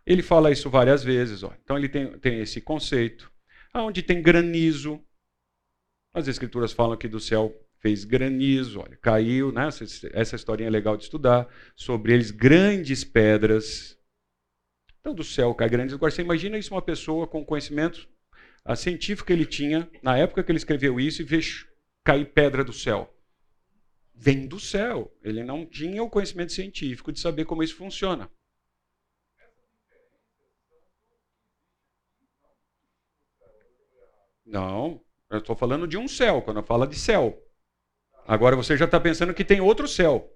Ele 0.06 0.22
fala 0.22 0.50
isso 0.50 0.68
várias 0.68 1.02
vezes. 1.02 1.42
Ó. 1.42 1.52
Então 1.62 1.76
ele 1.76 1.88
tem, 1.88 2.18
tem 2.18 2.40
esse 2.40 2.60
conceito. 2.60 3.32
Onde 3.74 4.02
tem 4.02 4.22
granizo, 4.22 5.02
as 6.12 6.28
escrituras 6.28 6.72
falam 6.72 6.96
que 6.96 7.08
do 7.08 7.18
céu 7.18 7.52
fez 7.80 8.04
granizo, 8.04 8.80
olha, 8.80 8.96
caiu, 8.96 9.52
né? 9.52 9.66
Essa, 9.66 9.84
essa 10.12 10.36
historinha 10.36 10.68
é 10.68 10.70
legal 10.70 10.96
de 10.96 11.04
estudar, 11.04 11.48
sobre 11.74 12.14
eles 12.14 12.30
grandes 12.30 13.04
pedras. 13.04 13.98
Então 15.00 15.14
do 15.14 15.24
céu 15.24 15.54
cai 15.54 15.68
granizo. 15.68 15.96
Agora 15.96 16.10
você 16.10 16.22
imagina 16.22 16.56
isso 16.56 16.72
uma 16.72 16.80
pessoa 16.80 17.26
com 17.26 17.44
conhecimento 17.44 18.08
a 18.64 18.74
científico 18.74 19.26
que 19.26 19.32
ele 19.32 19.44
tinha, 19.44 19.90
na 20.02 20.16
época 20.16 20.42
que 20.42 20.50
ele 20.50 20.56
escreveu 20.56 20.98
isso, 20.98 21.20
e 21.20 21.24
vê 21.24 21.38
cair 22.02 22.24
pedra 22.32 22.64
do 22.64 22.72
céu. 22.72 23.14
Vem 24.14 24.46
do 24.46 24.58
céu. 24.58 25.14
Ele 25.22 25.42
não 25.44 25.66
tinha 25.66 26.02
o 26.02 26.08
conhecimento 26.08 26.52
científico 26.52 27.12
de 27.12 27.20
saber 27.20 27.44
como 27.44 27.62
isso 27.62 27.76
funciona. 27.76 28.30
Não, 34.54 35.00
eu 35.32 35.38
estou 35.38 35.56
falando 35.56 35.84
de 35.84 35.98
um 35.98 36.06
céu, 36.06 36.40
quando 36.40 36.58
eu 36.58 36.62
falo 36.62 36.86
de 36.86 36.94
céu. 36.94 37.42
Agora 38.24 38.54
você 38.54 38.76
já 38.76 38.84
está 38.84 39.00
pensando 39.00 39.34
que 39.34 39.44
tem 39.44 39.60
outro 39.60 39.88
céu. 39.88 40.32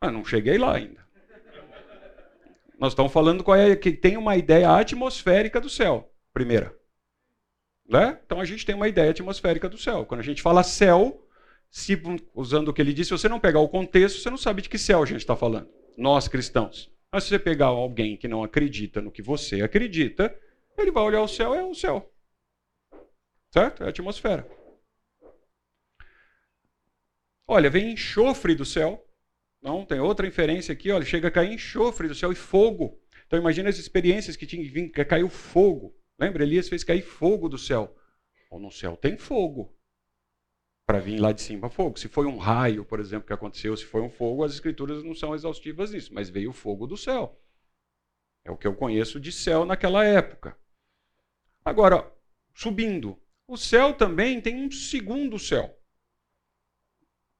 Ah, 0.00 0.10
não 0.10 0.24
cheguei 0.24 0.56
lá 0.56 0.74
ainda. 0.74 1.06
Nós 2.80 2.92
estamos 2.92 3.12
falando 3.12 3.44
qual 3.44 3.54
é, 3.54 3.76
que 3.76 3.92
tem 3.92 4.16
uma 4.16 4.38
ideia 4.38 4.70
atmosférica 4.70 5.60
do 5.60 5.68
céu, 5.68 6.10
primeira. 6.32 6.74
Né? 7.86 8.18
Então 8.24 8.40
a 8.40 8.46
gente 8.46 8.64
tem 8.64 8.74
uma 8.74 8.88
ideia 8.88 9.10
atmosférica 9.10 9.68
do 9.68 9.76
céu. 9.76 10.06
Quando 10.06 10.20
a 10.20 10.24
gente 10.24 10.40
fala 10.40 10.62
céu, 10.62 11.22
se, 11.70 12.00
usando 12.34 12.68
o 12.68 12.72
que 12.72 12.80
ele 12.80 12.94
disse, 12.94 13.08
se 13.08 13.18
você 13.18 13.28
não 13.28 13.38
pegar 13.38 13.60
o 13.60 13.68
contexto, 13.68 14.18
você 14.18 14.30
não 14.30 14.38
sabe 14.38 14.62
de 14.62 14.70
que 14.70 14.78
céu 14.78 15.02
a 15.02 15.06
gente 15.06 15.20
está 15.20 15.36
falando. 15.36 15.68
Nós 15.98 16.26
cristãos. 16.26 16.90
Mas 17.12 17.24
se 17.24 17.28
você 17.28 17.38
pegar 17.38 17.66
alguém 17.66 18.16
que 18.16 18.26
não 18.26 18.42
acredita 18.42 19.02
no 19.02 19.12
que 19.12 19.20
você 19.20 19.60
acredita, 19.60 20.34
ele 20.78 20.90
vai 20.90 21.04
olhar 21.04 21.20
o 21.20 21.28
céu, 21.28 21.54
é 21.54 21.62
o 21.62 21.74
céu. 21.74 22.11
Certo? 23.52 23.82
É 23.82 23.86
a 23.86 23.90
atmosfera. 23.90 24.48
Olha, 27.46 27.68
vem 27.68 27.92
enxofre 27.92 28.54
do 28.54 28.64
céu. 28.64 29.06
Não, 29.60 29.84
tem 29.84 30.00
outra 30.00 30.26
inferência 30.26 30.72
aqui, 30.72 30.90
olha, 30.90 31.04
chega 31.04 31.28
a 31.28 31.30
cair 31.30 31.52
enxofre 31.52 32.08
do 32.08 32.14
céu 32.14 32.32
e 32.32 32.34
fogo. 32.34 32.98
Então 33.26 33.38
imagina 33.38 33.68
as 33.68 33.78
experiências 33.78 34.36
que 34.36 34.46
tinha 34.46 34.64
que 34.90 35.04
caiu 35.04 35.28
fogo. 35.28 35.94
Lembra? 36.18 36.42
Elias 36.42 36.68
fez 36.68 36.82
cair 36.82 37.02
fogo 37.02 37.48
do 37.48 37.58
céu. 37.58 37.94
Ou 38.50 38.58
no 38.58 38.70
céu 38.70 38.96
tem 38.96 39.16
fogo. 39.18 39.76
Para 40.86 40.98
vir 40.98 41.20
lá 41.20 41.32
de 41.32 41.42
cima 41.42 41.68
fogo. 41.68 41.98
Se 41.98 42.08
foi 42.08 42.26
um 42.26 42.38
raio, 42.38 42.84
por 42.84 43.00
exemplo, 43.00 43.26
que 43.26 43.32
aconteceu, 43.32 43.76
se 43.76 43.84
foi 43.84 44.00
um 44.00 44.10
fogo, 44.10 44.44
as 44.44 44.52
escrituras 44.52 45.04
não 45.04 45.14
são 45.14 45.34
exaustivas 45.34 45.92
nisso, 45.92 46.12
mas 46.12 46.28
veio 46.28 46.52
fogo 46.52 46.86
do 46.86 46.96
céu. 46.96 47.38
É 48.44 48.50
o 48.50 48.56
que 48.56 48.66
eu 48.66 48.74
conheço 48.74 49.20
de 49.20 49.30
céu 49.30 49.64
naquela 49.64 50.04
época. 50.04 50.56
Agora, 51.64 52.12
subindo, 52.52 53.21
o 53.52 53.56
céu 53.58 53.92
também 53.92 54.40
tem 54.40 54.64
um 54.64 54.70
segundo 54.70 55.38
céu, 55.38 55.78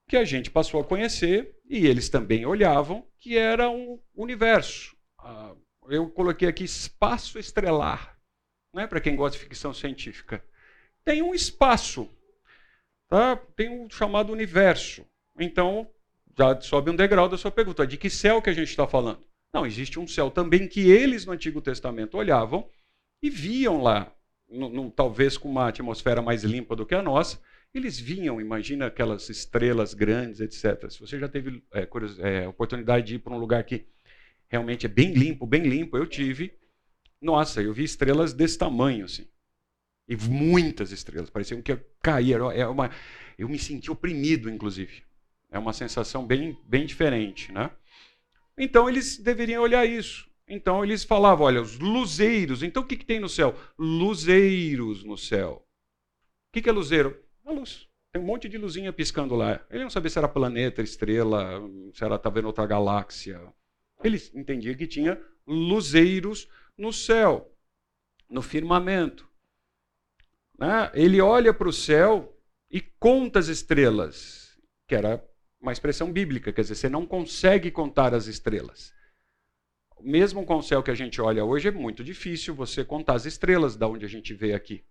que 0.07 0.15
a 0.15 0.27
gente 0.27 0.51
passou 0.51 0.79
a 0.79 0.85
conhecer 0.85 1.59
e 1.65 1.87
eles 1.87 2.11
também 2.11 2.45
olhavam, 2.45 3.09
que 3.19 3.39
era 3.39 3.71
um 3.71 3.99
universo. 4.15 4.95
Ah, 5.19 5.55
eu 5.89 6.11
coloquei 6.11 6.47
aqui 6.47 6.65
espaço 6.65 7.39
estrelar, 7.39 8.21
né, 8.75 8.87
para 8.87 9.01
quem 9.01 9.17
gosta 9.17 9.39
de 9.39 9.43
ficção 9.43 9.73
científica. 9.73 10.45
Tem 11.03 11.23
um 11.23 11.35
espaço, 11.35 12.11
tá? 13.09 13.35
tem 13.57 13.71
um 13.71 13.89
chamado 13.89 14.35
universo. 14.35 15.07
Então, 15.41 15.91
já 16.37 16.61
sobe 16.61 16.91
um 16.91 16.97
degrau 16.97 17.27
da 17.27 17.39
sua 17.39 17.51
pergunta. 17.51 17.87
De 17.87 17.97
que 17.97 18.11
céu 18.11 18.43
que 18.43 18.51
a 18.51 18.55
gente 18.55 18.69
está 18.69 18.87
falando? 18.87 19.25
Não, 19.51 19.65
existe 19.65 19.99
um 19.99 20.07
céu 20.07 20.31
também 20.31 20.69
que 20.69 20.91
eles 20.91 21.25
no 21.25 21.33
Antigo 21.33 21.63
Testamento 21.63 22.19
olhavam 22.19 22.71
e 23.23 23.31
viam 23.31 23.83
lá 23.83 24.15
talvez 24.95 25.37
com 25.37 25.49
uma 25.49 25.69
atmosfera 25.69 26.23
mais 26.23 26.45
limpa 26.45 26.77
do 26.77 26.87
que 26.87 26.95
a 26.95 27.03
nossa, 27.03 27.41
eles 27.75 27.99
vinham, 27.99 28.41
imagina 28.41 28.87
aquelas 28.87 29.29
estrelas 29.31 29.95
grandes, 29.95 30.41
etc. 30.41 30.91
Se 30.91 31.01
você 31.01 31.19
já 31.19 31.29
teve 31.29 31.63
é, 31.73 31.89
é, 32.19 32.49
oportunidade 32.49 33.07
de 33.07 33.15
ir 33.15 33.19
para 33.19 33.33
um 33.33 33.39
lugar 33.39 33.65
que 33.65 33.87
realmente 34.49 34.85
é 34.85 34.89
bem 34.89 35.15
limpo, 35.15 35.47
bem 35.47 35.63
limpo, 35.63 35.97
eu 35.97 36.07
tive. 36.07 36.53
Nossa, 37.21 37.63
eu 37.63 37.73
vi 37.73 37.85
estrelas 37.85 38.35
desse 38.35 38.59
tamanho, 38.59 39.07
assim. 39.07 39.27
E 40.07 40.17
muitas 40.17 40.93
estrelas, 40.93 41.31
pareciam 41.31 41.63
que 41.63 41.77
caía. 42.03 42.37
É 42.55 42.67
uma, 42.67 42.91
eu 43.39 43.49
me 43.49 43.59
senti 43.59 43.91
oprimido, 43.91 44.51
inclusive. 44.51 45.03
É 45.51 45.59
uma 45.59 45.73
sensação 45.73 46.27
bem, 46.27 46.59
bem 46.65 46.85
diferente, 46.85 47.51
né? 47.53 47.71
Então 48.59 48.89
eles 48.89 49.17
deveriam 49.17 49.63
olhar 49.63 49.87
isso. 49.87 50.31
Então 50.53 50.85
eles 50.85 51.03
falavam: 51.03 51.47
olha, 51.47 51.63
os 51.63 51.79
luzeiros. 51.79 52.63
Então 52.63 52.83
o 52.83 52.87
que, 52.87 52.99
que 52.99 53.07
tem 53.07 53.19
no 53.19 53.29
céu? 53.29 53.59
Luzeiros 53.79 55.03
no 55.03 55.17
céu. 55.17 55.67
O 56.49 56.53
que, 56.53 56.61
que 56.61 56.69
é 56.69 56.73
luzeiro? 56.73 57.19
A 57.47 57.53
luz. 57.53 57.89
Tem 58.13 58.21
um 58.21 58.27
monte 58.27 58.51
de 58.51 58.59
luzinha 58.59 58.93
piscando 58.93 59.35
lá. 59.35 59.65
Ele 59.71 59.83
não 59.83 59.89
sabia 59.89 60.11
se 60.11 60.19
era 60.19 60.29
planeta, 60.29 60.83
estrela, 60.83 61.59
se 61.95 62.05
era 62.05 62.17
estava 62.17 62.35
vendo 62.35 62.49
outra 62.49 62.67
galáxia. 62.67 63.41
Ele 64.05 64.23
entendia 64.35 64.75
que 64.75 64.87
tinha 64.87 65.19
luzeiros 65.47 66.47
no 66.77 66.93
céu, 66.93 67.51
no 68.29 68.43
firmamento. 68.43 69.27
Né? 70.59 70.91
Ele 70.93 71.19
olha 71.23 71.55
para 71.55 71.69
o 71.69 71.73
céu 71.73 72.39
e 72.71 72.83
conta 72.83 73.39
as 73.39 73.49
estrelas, 73.49 74.61
que 74.87 74.95
era 74.95 75.27
uma 75.59 75.73
expressão 75.73 76.13
bíblica, 76.13 76.53
quer 76.53 76.61
dizer, 76.61 76.75
você 76.75 76.89
não 76.91 77.07
consegue 77.07 77.71
contar 77.71 78.13
as 78.13 78.27
estrelas 78.27 78.93
mesmo 80.03 80.45
com 80.45 80.57
o 80.57 80.63
céu 80.63 80.83
que 80.83 80.91
a 80.91 80.95
gente 80.95 81.21
olha 81.21 81.45
hoje, 81.45 81.69
é 81.69 81.71
muito 81.71 82.03
difícil 82.03 82.55
você 82.55 82.85
contar 82.85 83.15
as 83.15 83.27
estrelas 83.27 83.77
da 83.77 83.89
onde 83.89 84.05
a 84.05 84.09
gente 84.09 84.35
vê 84.35 84.55
aqui. 84.55 84.85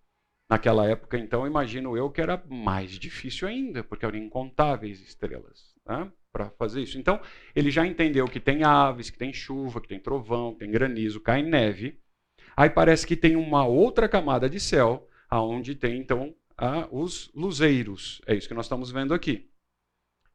Naquela 0.49 0.89
época, 0.89 1.17
então, 1.17 1.47
imagino 1.47 1.95
eu 1.95 2.09
que 2.09 2.19
era 2.19 2.43
mais 2.49 2.91
difícil 2.99 3.47
ainda, 3.47 3.83
porque 3.83 4.05
eram 4.05 4.17
incontáveis 4.17 4.99
estrelas 5.01 5.73
né, 5.87 6.11
para 6.31 6.49
fazer 6.51 6.81
isso. 6.81 6.97
Então, 6.97 7.21
ele 7.55 7.71
já 7.71 7.87
entendeu 7.87 8.27
que 8.27 8.39
tem 8.39 8.63
aves, 8.63 9.09
que 9.09 9.17
tem 9.17 9.31
chuva, 9.31 9.79
que 9.79 9.87
tem 9.87 9.99
trovão, 9.99 10.53
que 10.53 10.59
tem 10.59 10.71
granizo, 10.71 11.21
cai 11.21 11.41
neve. 11.41 11.97
Aí 12.55 12.69
parece 12.69 13.07
que 13.07 13.15
tem 13.15 13.37
uma 13.37 13.65
outra 13.65 14.09
camada 14.09 14.49
de 14.49 14.59
céu, 14.59 15.07
aonde 15.29 15.73
tem, 15.73 15.97
então, 15.97 16.35
os 16.91 17.31
luzeiros. 17.33 18.21
É 18.27 18.35
isso 18.35 18.47
que 18.47 18.53
nós 18.53 18.65
estamos 18.65 18.91
vendo 18.91 19.13
aqui. 19.13 19.49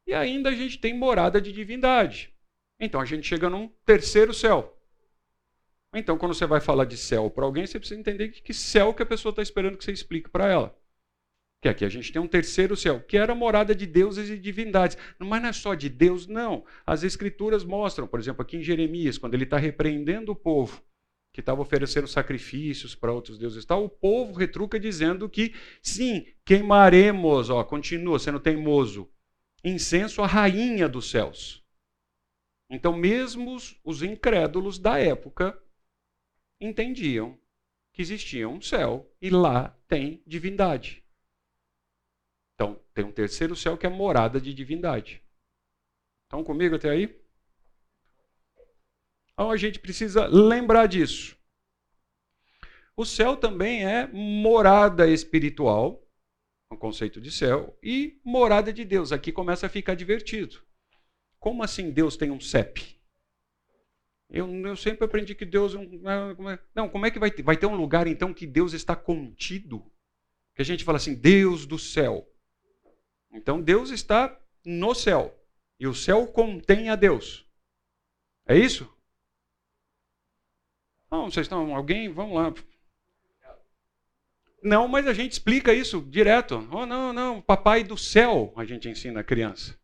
E 0.05 0.13
ainda 0.13 0.49
a 0.49 0.55
gente 0.55 0.79
tem 0.79 0.97
morada 0.97 1.39
de 1.39 1.51
divindade. 1.51 2.33
Então 2.79 3.01
a 3.01 3.05
gente 3.05 3.27
chega 3.27 3.49
num 3.49 3.67
terceiro 3.85 4.33
céu. 4.33 4.77
Então, 5.93 6.17
quando 6.17 6.33
você 6.33 6.45
vai 6.45 6.59
falar 6.59 6.85
de 6.85 6.97
céu 6.97 7.29
para 7.29 7.45
alguém, 7.45 7.65
você 7.65 7.79
precisa 7.79 7.99
entender 7.99 8.29
que 8.29 8.53
céu 8.53 8.93
que 8.93 9.01
a 9.01 9.05
pessoa 9.05 9.31
está 9.31 9.41
esperando 9.41 9.77
que 9.77 9.83
você 9.83 9.91
explique 9.91 10.29
para 10.29 10.47
ela. 10.47 10.77
Que 11.61 11.69
aqui 11.69 11.83
a 11.83 11.89
gente 11.89 12.11
tem 12.11 12.21
um 12.21 12.27
terceiro 12.27 12.75
céu, 12.75 12.99
que 13.01 13.17
era 13.17 13.31
a 13.31 13.35
morada 13.35 13.73
de 13.73 13.87
deuses 13.87 14.29
e 14.29 14.37
divindades. 14.37 14.97
Mas 15.17 15.41
não 15.41 15.49
é 15.49 15.53
só 15.53 15.73
de 15.73 15.89
Deus, 15.89 16.27
não. 16.27 16.63
As 16.85 17.03
escrituras 17.03 17.63
mostram, 17.63 18.07
por 18.07 18.19
exemplo, 18.19 18.43
aqui 18.43 18.57
em 18.57 18.63
Jeremias, 18.63 19.17
quando 19.17 19.33
ele 19.33 19.45
está 19.45 19.57
repreendendo 19.57 20.31
o 20.31 20.35
povo 20.35 20.83
que 21.33 21.39
estava 21.39 21.61
oferecendo 21.61 22.07
sacrifícios 22.07 22.95
para 22.95 23.11
outros 23.11 23.37
deuses 23.37 23.63
tal, 23.65 23.83
o 23.83 23.89
povo 23.89 24.33
retruca 24.33 24.79
dizendo 24.79 25.29
que 25.29 25.53
sim, 25.81 26.25
queimaremos, 26.43 27.49
ó, 27.49 27.63
continua 27.63 28.17
sendo 28.17 28.39
teimoso, 28.39 29.09
incenso 29.63 30.21
à 30.21 30.27
rainha 30.27 30.87
dos 30.89 31.09
céus. 31.09 31.63
Então, 32.69 32.95
mesmo 32.95 33.55
os 33.83 34.03
incrédulos 34.03 34.77
da 34.77 34.99
época 34.99 35.61
entendiam 36.59 37.39
que 37.93 38.01
existia 38.01 38.47
um 38.47 38.61
céu 38.61 39.09
e 39.21 39.29
lá 39.29 39.69
tem 39.87 40.21
divindade. 40.27 41.03
Então, 42.53 42.79
tem 42.93 43.05
um 43.05 43.11
terceiro 43.11 43.55
céu 43.55 43.77
que 43.77 43.85
é 43.85 43.89
morada 43.89 44.41
de 44.41 44.53
divindade. 44.53 45.23
Estão 46.23 46.43
comigo 46.43 46.75
até 46.75 46.89
aí? 46.89 47.23
Então, 49.31 49.49
a 49.49 49.55
gente 49.55 49.79
precisa 49.79 50.25
lembrar 50.25 50.87
disso. 50.87 51.37
O 52.97 53.05
céu 53.05 53.37
também 53.37 53.85
é 53.85 54.07
morada 54.07 55.07
espiritual, 55.07 56.03
o 56.71 56.75
conceito 56.75 57.21
de 57.21 57.31
céu, 57.31 57.77
e 57.81 58.19
morada 58.25 58.73
de 58.73 58.83
Deus. 58.83 59.11
Aqui 59.11 59.31
começa 59.31 59.67
a 59.67 59.69
ficar 59.69 59.93
divertido. 59.93 60.66
Como 61.39 61.63
assim 61.63 61.91
Deus 61.91 62.17
tem 62.17 62.31
um 62.31 62.39
CEP? 62.39 62.97
Eu, 64.29 64.49
eu 64.65 64.75
sempre 64.75 65.05
aprendi 65.05 65.33
que 65.33 65.45
Deus. 65.45 65.73
Não, 66.75 66.89
como 66.89 67.05
é 67.05 67.11
que 67.11 67.19
vai 67.19 67.31
ter? 67.31 67.43
Vai 67.43 67.55
ter 67.55 67.65
um 67.65 67.75
lugar 67.75 68.07
então 68.07 68.33
que 68.33 68.45
Deus 68.45 68.73
está 68.73 68.95
contido? 68.95 69.89
Que 70.53 70.61
a 70.61 70.65
gente 70.65 70.83
fala 70.83 70.97
assim, 70.97 71.15
Deus 71.15 71.65
do 71.65 71.79
céu. 71.79 72.27
Então 73.31 73.61
Deus 73.61 73.89
está 73.89 74.37
no 74.65 74.93
céu. 74.93 75.33
E 75.79 75.87
o 75.87 75.93
céu 75.93 76.27
contém 76.27 76.89
a 76.89 76.95
Deus. 76.95 77.47
É 78.45 78.57
isso? 78.57 78.91
Não, 81.09 81.29
vocês 81.31 81.45
estão. 81.45 81.75
Alguém? 81.75 82.11
Vamos 82.11 82.35
lá. 82.35 82.53
Não, 84.61 84.87
mas 84.87 85.07
a 85.07 85.13
gente 85.13 85.33
explica 85.33 85.73
isso 85.73 86.01
direto. 86.01 86.67
Oh, 86.71 86.85
não, 86.85 87.13
não, 87.13 87.41
papai 87.41 87.83
do 87.83 87.97
céu, 87.97 88.51
a 88.57 88.65
gente 88.65 88.89
ensina 88.89 89.21
a 89.21 89.23
criança. 89.23 89.79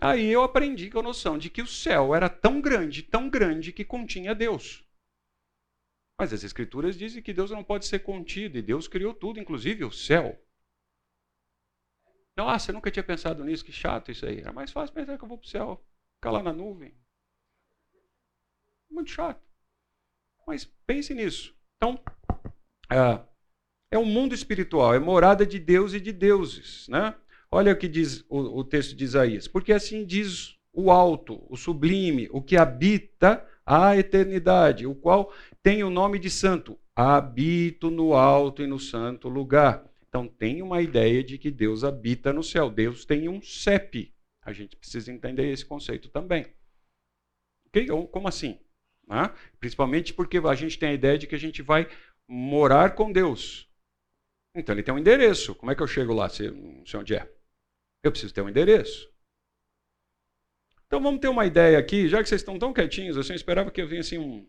Aí 0.00 0.26
eu 0.26 0.42
aprendi 0.44 0.90
com 0.90 1.00
a 1.00 1.02
noção 1.02 1.36
de 1.36 1.50
que 1.50 1.60
o 1.60 1.66
céu 1.66 2.14
era 2.14 2.28
tão 2.28 2.60
grande, 2.60 3.02
tão 3.02 3.28
grande, 3.28 3.72
que 3.72 3.84
continha 3.84 4.34
Deus. 4.34 4.84
Mas 6.16 6.32
as 6.32 6.44
Escrituras 6.44 6.96
dizem 6.96 7.22
que 7.22 7.32
Deus 7.32 7.50
não 7.50 7.64
pode 7.64 7.86
ser 7.86 8.00
contido, 8.00 8.58
e 8.58 8.62
Deus 8.62 8.86
criou 8.86 9.12
tudo, 9.12 9.40
inclusive 9.40 9.84
o 9.84 9.92
céu. 9.92 10.40
Nossa, 12.36 12.70
eu 12.70 12.74
nunca 12.74 12.90
tinha 12.90 13.02
pensado 13.02 13.44
nisso, 13.44 13.64
que 13.64 13.72
chato 13.72 14.12
isso 14.12 14.24
aí. 14.24 14.38
Era 14.38 14.52
mais 14.52 14.70
fácil 14.70 14.94
pensar 14.94 15.18
que 15.18 15.24
eu 15.24 15.28
vou 15.28 15.38
para 15.38 15.46
o 15.46 15.50
céu, 15.50 15.84
ficar 16.14 16.30
lá 16.30 16.42
na 16.42 16.52
nuvem. 16.52 16.96
Muito 18.88 19.10
chato. 19.10 19.42
Mas 20.46 20.64
pense 20.86 21.12
nisso. 21.12 21.56
Então, 21.76 22.00
é, 22.90 23.20
é 23.90 23.98
um 23.98 24.04
mundo 24.04 24.34
espiritual, 24.34 24.94
é 24.94 24.98
morada 25.00 25.44
de 25.44 25.58
Deus 25.58 25.92
e 25.92 26.00
de 26.00 26.12
deuses. 26.12 26.86
Né? 26.88 27.14
Olha 27.50 27.72
o 27.72 27.76
que 27.76 27.88
diz 27.88 28.24
o, 28.28 28.38
o 28.58 28.64
texto 28.64 28.94
de 28.94 29.04
Isaías. 29.04 29.48
Porque 29.48 29.72
assim 29.72 30.04
diz 30.04 30.58
o 30.72 30.90
alto, 30.90 31.44
o 31.48 31.56
sublime, 31.56 32.28
o 32.30 32.42
que 32.42 32.56
habita 32.56 33.46
a 33.64 33.96
eternidade, 33.96 34.86
o 34.86 34.94
qual 34.94 35.32
tem 35.62 35.82
o 35.82 35.90
nome 35.90 36.18
de 36.18 36.30
santo. 36.30 36.78
Habito 36.94 37.90
no 37.90 38.14
alto 38.14 38.62
e 38.62 38.66
no 38.66 38.78
santo 38.78 39.28
lugar. 39.28 39.84
Então 40.08 40.26
tem 40.26 40.62
uma 40.62 40.82
ideia 40.82 41.22
de 41.22 41.38
que 41.38 41.50
Deus 41.50 41.84
habita 41.84 42.32
no 42.32 42.42
céu. 42.42 42.70
Deus 42.70 43.04
tem 43.04 43.28
um 43.28 43.40
CEP. 43.40 44.14
A 44.42 44.52
gente 44.52 44.76
precisa 44.76 45.12
entender 45.12 45.50
esse 45.50 45.64
conceito 45.64 46.08
também. 46.08 46.46
Okay? 47.66 47.86
Como 47.86 48.26
assim? 48.26 48.58
Principalmente 49.60 50.12
porque 50.12 50.38
a 50.38 50.54
gente 50.54 50.78
tem 50.78 50.90
a 50.90 50.94
ideia 50.94 51.18
de 51.18 51.26
que 51.26 51.34
a 51.34 51.38
gente 51.38 51.62
vai 51.62 51.88
morar 52.26 52.94
com 52.94 53.12
Deus. 53.12 53.68
Então 54.54 54.74
ele 54.74 54.82
tem 54.82 54.92
um 54.92 54.98
endereço. 54.98 55.54
Como 55.54 55.70
é 55.70 55.74
que 55.74 55.82
eu 55.82 55.86
chego 55.86 56.12
lá 56.12 56.28
se 56.28 56.50
não 56.50 56.84
sei 56.84 57.00
onde 57.00 57.14
é? 57.14 57.37
Eu 58.02 58.10
preciso 58.10 58.32
ter 58.32 58.42
um 58.42 58.48
endereço. 58.48 59.10
Então 60.86 61.02
vamos 61.02 61.20
ter 61.20 61.28
uma 61.28 61.44
ideia 61.44 61.78
aqui, 61.78 62.08
já 62.08 62.22
que 62.22 62.28
vocês 62.28 62.40
estão 62.40 62.58
tão 62.58 62.72
quietinhos, 62.72 63.18
assim, 63.18 63.32
eu 63.32 63.36
esperava 63.36 63.70
que 63.70 63.80
eu 63.80 63.86
vinha 63.86 64.00
assim 64.00 64.16
um, 64.16 64.48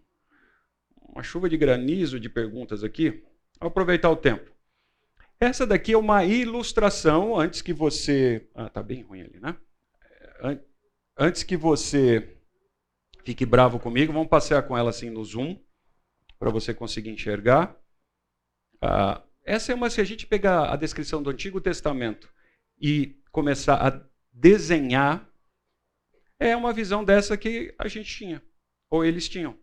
uma 0.95 1.21
chuva 1.21 1.49
de 1.49 1.57
granizo 1.57 2.19
de 2.19 2.29
perguntas 2.29 2.83
aqui. 2.83 3.23
Vou 3.59 3.67
aproveitar 3.67 4.09
o 4.09 4.15
tempo. 4.15 4.49
Essa 5.39 5.67
daqui 5.67 5.93
é 5.93 5.97
uma 5.97 6.23
ilustração, 6.23 7.37
antes 7.37 7.61
que 7.61 7.73
você. 7.73 8.47
Ah, 8.53 8.69
tá 8.69 8.81
bem 8.81 9.03
ruim 9.03 9.21
ali, 9.21 9.39
né? 9.39 9.57
Antes 11.17 11.43
que 11.43 11.57
você 11.57 12.37
fique 13.25 13.45
bravo 13.45 13.79
comigo, 13.79 14.13
vamos 14.13 14.29
passear 14.29 14.63
com 14.63 14.77
ela 14.77 14.89
assim 14.89 15.09
no 15.09 15.23
zoom, 15.23 15.57
para 16.37 16.49
você 16.49 16.73
conseguir 16.73 17.09
enxergar. 17.09 17.77
Ah, 18.81 19.23
essa 19.43 19.71
é 19.71 19.75
uma, 19.75 19.89
se 19.89 19.99
a 19.99 20.05
gente 20.05 20.25
pegar 20.25 20.71
a 20.71 20.75
descrição 20.77 21.21
do 21.21 21.29
Antigo 21.29 21.59
Testamento 21.59 22.31
e 22.79 23.21
começar 23.31 23.75
a 23.75 24.07
desenhar, 24.31 25.29
é 26.39 26.55
uma 26.55 26.71
visão 26.71 27.03
dessa 27.03 27.37
que 27.37 27.73
a 27.77 27.87
gente 27.87 28.15
tinha, 28.15 28.41
ou 28.89 29.03
eles 29.03 29.27
tinham. 29.27 29.57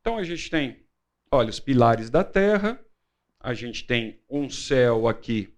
Então 0.00 0.18
a 0.18 0.22
gente 0.22 0.50
tem, 0.50 0.86
olha, 1.30 1.50
os 1.50 1.58
pilares 1.58 2.10
da 2.10 2.22
terra, 2.22 2.78
a 3.40 3.54
gente 3.54 3.86
tem 3.86 4.22
um 4.28 4.50
céu 4.50 5.08
aqui 5.08 5.56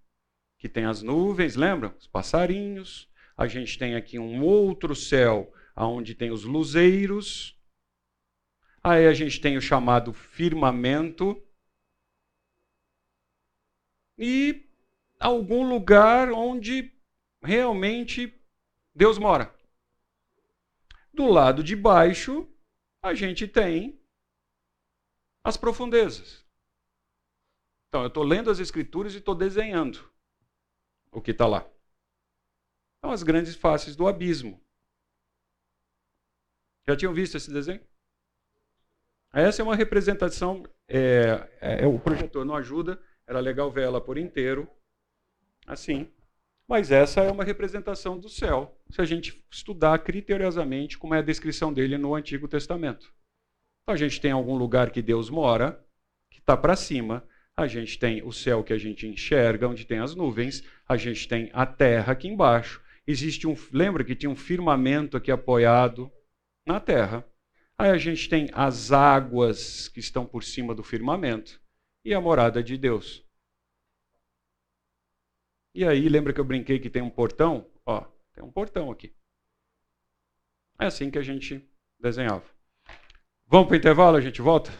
que 0.58 0.68
tem 0.68 0.84
as 0.84 1.02
nuvens, 1.02 1.56
lembram? 1.56 1.94
Os 1.98 2.06
passarinhos. 2.06 3.08
A 3.36 3.46
gente 3.46 3.78
tem 3.78 3.94
aqui 3.94 4.18
um 4.18 4.42
outro 4.42 4.94
céu 4.94 5.52
onde 5.76 6.14
tem 6.14 6.30
os 6.30 6.44
luzeiros. 6.44 7.56
Aí 8.82 9.06
a 9.06 9.14
gente 9.14 9.40
tem 9.40 9.56
o 9.56 9.62
chamado 9.62 10.12
firmamento. 10.12 11.40
E 14.18 14.67
algum 15.18 15.68
lugar 15.68 16.30
onde 16.30 16.92
realmente 17.42 18.34
Deus 18.94 19.18
mora. 19.18 19.54
Do 21.12 21.26
lado 21.26 21.62
de 21.62 21.74
baixo, 21.74 22.48
a 23.02 23.14
gente 23.14 23.48
tem 23.48 24.00
as 25.42 25.56
profundezas. 25.56 26.44
Então, 27.88 28.02
eu 28.02 28.08
estou 28.08 28.22
lendo 28.22 28.50
as 28.50 28.58
Escrituras 28.58 29.14
e 29.14 29.18
estou 29.18 29.34
desenhando 29.34 30.12
o 31.10 31.20
que 31.20 31.30
está 31.30 31.46
lá. 31.46 31.68
São 33.00 33.10
as 33.10 33.22
grandes 33.22 33.56
faces 33.56 33.96
do 33.96 34.06
abismo. 34.06 34.62
Já 36.86 36.96
tinham 36.96 37.14
visto 37.14 37.36
esse 37.36 37.50
desenho? 37.50 37.80
Essa 39.32 39.62
é 39.62 39.64
uma 39.64 39.76
representação. 39.76 40.64
É, 40.86 41.48
é, 41.60 41.86
o 41.86 41.98
projetor 41.98 42.44
não 42.44 42.54
ajuda, 42.54 43.02
era 43.26 43.40
legal 43.40 43.70
ver 43.70 43.84
ela 43.84 44.00
por 44.00 44.18
inteiro 44.18 44.68
assim. 45.68 46.08
Mas 46.68 46.90
essa 46.90 47.22
é 47.22 47.30
uma 47.30 47.44
representação 47.44 48.18
do 48.18 48.28
céu, 48.28 48.78
se 48.90 49.00
a 49.00 49.04
gente 49.04 49.42
estudar 49.50 49.98
criteriosamente 50.00 50.98
como 50.98 51.14
é 51.14 51.18
a 51.18 51.22
descrição 51.22 51.72
dele 51.72 51.96
no 51.96 52.14
Antigo 52.14 52.46
Testamento. 52.46 53.14
Então 53.82 53.94
a 53.94 53.96
gente 53.96 54.20
tem 54.20 54.32
algum 54.32 54.56
lugar 54.56 54.90
que 54.90 55.00
Deus 55.00 55.30
mora, 55.30 55.82
que 56.30 56.40
está 56.40 56.56
para 56.56 56.76
cima, 56.76 57.26
a 57.56 57.66
gente 57.66 57.98
tem 57.98 58.22
o 58.22 58.30
céu 58.30 58.62
que 58.62 58.72
a 58.72 58.78
gente 58.78 59.06
enxerga, 59.06 59.66
onde 59.66 59.86
tem 59.86 59.98
as 59.98 60.14
nuvens, 60.14 60.62
a 60.86 60.96
gente 60.96 61.26
tem 61.26 61.50
a 61.52 61.64
terra 61.64 62.12
aqui 62.12 62.28
embaixo. 62.28 62.82
Existe 63.06 63.46
um, 63.46 63.56
lembra 63.72 64.04
que 64.04 64.14
tinha 64.14 64.30
um 64.30 64.36
firmamento 64.36 65.16
aqui 65.16 65.30
apoiado 65.30 66.12
na 66.66 66.78
terra. 66.78 67.24
Aí 67.78 67.90
a 67.90 67.98
gente 67.98 68.28
tem 68.28 68.48
as 68.52 68.92
águas 68.92 69.88
que 69.88 70.00
estão 70.00 70.26
por 70.26 70.44
cima 70.44 70.74
do 70.74 70.82
firmamento 70.82 71.60
e 72.04 72.12
a 72.12 72.20
morada 72.20 72.62
de 72.62 72.76
Deus. 72.76 73.27
E 75.78 75.84
aí, 75.84 76.08
lembra 76.08 76.32
que 76.32 76.40
eu 76.40 76.44
brinquei 76.44 76.80
que 76.80 76.90
tem 76.90 77.00
um 77.00 77.08
portão? 77.08 77.64
Ó, 77.86 78.00
tem 78.34 78.42
um 78.42 78.50
portão 78.50 78.90
aqui. 78.90 79.14
É 80.76 80.86
assim 80.86 81.08
que 81.08 81.16
a 81.20 81.22
gente 81.22 81.64
desenhava. 82.00 82.42
Vamos 83.46 83.68
para 83.68 83.74
o 83.74 83.78
intervalo, 83.78 84.16
a 84.16 84.20
gente 84.20 84.42
volta? 84.42 84.72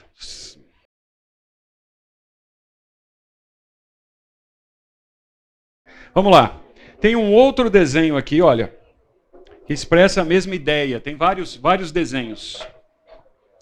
Vamos 6.12 6.32
lá. 6.32 6.61
Tem 7.01 7.14
um 7.14 7.32
outro 7.32 7.70
desenho 7.70 8.16
aqui, 8.16 8.42
olha, 8.42 8.76
que 9.68 9.72
expressa 9.72 10.22
a 10.22 10.24
mesma 10.24 10.57
ideia. 10.57 11.01
Tem 11.01 11.14
vários, 11.14 11.55
vários 11.55 11.92
desenhos, 11.92 12.66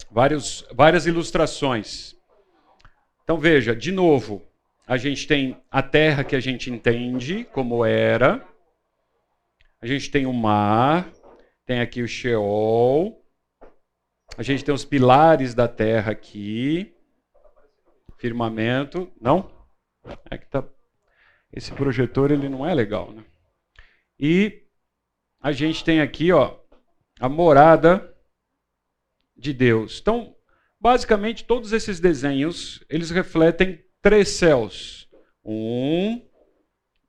vários, 0.09 0.67
várias 0.73 1.05
ilustrações. 1.05 2.15
Então 3.21 3.37
veja, 3.37 3.75
de 3.75 3.91
novo, 3.91 4.41
a 4.87 4.95
gente 4.95 5.27
tem 5.27 5.61
a 5.69 5.83
terra 5.83 6.23
que 6.23 6.35
a 6.35 6.39
gente 6.39 6.71
entende 6.71 7.43
como 7.43 7.83
era, 7.83 8.47
a 9.81 9.85
gente 9.85 10.09
tem 10.09 10.25
o 10.25 10.31
mar, 10.31 11.11
tem 11.65 11.81
aqui 11.81 12.01
o 12.01 12.07
Sheol, 12.07 13.21
a 14.37 14.43
gente 14.43 14.63
tem 14.63 14.73
os 14.73 14.85
pilares 14.85 15.53
da 15.53 15.67
terra 15.67 16.13
aqui, 16.13 16.95
firmamento, 18.17 19.11
não? 19.19 19.51
É 20.31 20.37
que 20.37 20.49
tá 20.49 20.65
esse 21.51 21.71
projetor 21.73 22.31
ele 22.31 22.47
não 22.47 22.65
é 22.65 22.73
legal, 22.73 23.11
né? 23.11 23.25
E 24.17 24.63
a 25.41 25.51
gente 25.51 25.83
tem 25.83 25.99
aqui, 26.01 26.31
ó, 26.31 26.59
a 27.19 27.27
morada 27.27 28.15
de 29.35 29.53
Deus. 29.53 29.99
Então, 30.01 30.35
basicamente 30.79 31.43
todos 31.43 31.73
esses 31.73 31.99
desenhos, 31.99 32.83
eles 32.89 33.11
refletem 33.11 33.83
três 34.07 34.29
céus. 34.29 35.09
Um, 35.43 36.25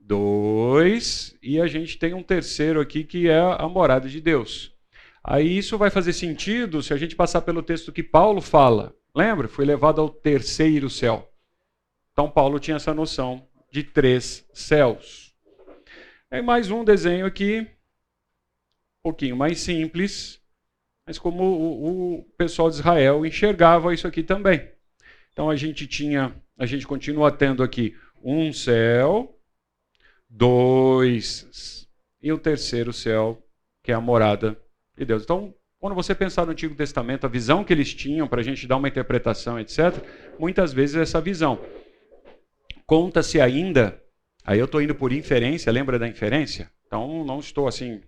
dois, 0.01 1.39
e 1.41 1.61
a 1.61 1.69
gente 1.69 1.97
tem 1.97 2.13
um 2.13 2.25
terceiro 2.25 2.81
aqui 2.81 3.05
que 3.05 3.29
é 3.29 3.39
a 3.39 3.69
morada 3.69 4.09
de 4.09 4.21
Deus. 4.21 4.75
Aí 5.23 5.59
isso 5.59 5.79
vai 5.79 5.91
fazer 5.91 6.13
sentido 6.13 6.83
se 6.83 6.93
a 6.93 6.97
gente 6.97 7.15
passar 7.15 7.43
pelo 7.43 7.63
texto 7.63 7.93
que 7.93 8.03
Paulo 8.03 8.41
fala. 8.41 8.93
Lembra? 9.15 9.47
Foi 9.47 9.65
levado 9.65 10.01
ao 10.01 10.09
terceiro 10.09 10.91
céu. 10.91 11.33
Então 12.11 12.29
Paulo 12.29 12.59
tinha 12.59 12.79
essa 12.79 12.93
noção 12.93 13.47
de 13.71 13.85
três 13.85 14.45
céus. 14.53 15.33
É 16.29 16.43
mais 16.43 16.69
um 16.69 16.83
desenho 16.83 17.27
aqui, 17.27 17.61
um 17.61 19.03
pouquinho 19.05 19.37
mais 19.37 19.61
simples, 19.61 20.43
mas 21.07 21.17
como 21.17 21.45
o, 21.45 22.15
o 22.17 22.25
pessoal 22.37 22.69
de 22.69 22.75
Israel 22.75 23.25
enxergava 23.25 23.95
isso 23.95 24.09
aqui 24.09 24.25
também. 24.25 24.69
Então 25.33 25.49
a 25.49 25.55
gente 25.55 25.87
tinha, 25.87 26.35
a 26.59 26.67
gente 26.67 26.87
continua 26.87 27.31
tendo 27.31 27.63
aqui 27.63 27.97
um 28.23 28.53
céu, 28.53 29.39
dois 30.29 31.87
e 32.21 32.33
o 32.33 32.39
terceiro 32.39 32.93
céu, 32.93 33.41
que 33.83 33.93
é 33.93 33.95
a 33.95 34.01
morada 34.01 34.61
de 34.97 35.05
Deus. 35.05 35.23
Então, 35.23 35.55
quando 35.79 35.95
você 35.95 36.15
pensar 36.15 36.45
no 36.45 36.53
Antigo 36.53 36.75
Testamento, 36.75 37.25
a 37.25 37.29
visão 37.29 37.63
que 37.63 37.73
eles 37.73 37.95
tinham 37.95 38.27
para 38.27 38.41
a 38.41 38.45
gente 38.45 38.67
dar 38.67 38.77
uma 38.77 38.89
interpretação, 38.89 39.59
etc., 39.61 40.03
muitas 40.39 40.73
vezes 40.73 40.97
é 40.97 41.03
essa 41.03 41.21
visão. 41.21 41.61
Conta-se 42.85 43.41
ainda, 43.41 44.03
aí 44.45 44.59
eu 44.59 44.65
estou 44.65 44.83
indo 44.83 44.95
por 44.95 45.13
inferência, 45.13 45.71
lembra 45.71 45.99
da 45.99 46.09
inferência? 46.09 46.71
Então 46.87 47.25
não 47.25 47.39
estou 47.39 47.69
assim. 47.69 48.03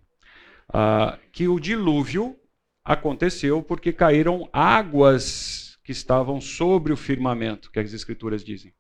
Uh, 0.71 1.17
que 1.33 1.47
o 1.47 1.61
dilúvio 1.61 2.37
aconteceu 2.85 3.63
porque 3.63 3.93
caíram 3.93 4.49
águas 4.53 5.70
que 5.83 5.93
estavam 5.93 6.41
sobre 6.41 6.93
o 6.93 6.97
firmamento, 6.97 7.71
que 7.71 7.79
as 7.79 7.93
escrituras 7.93 8.45
dizem. 8.45 8.73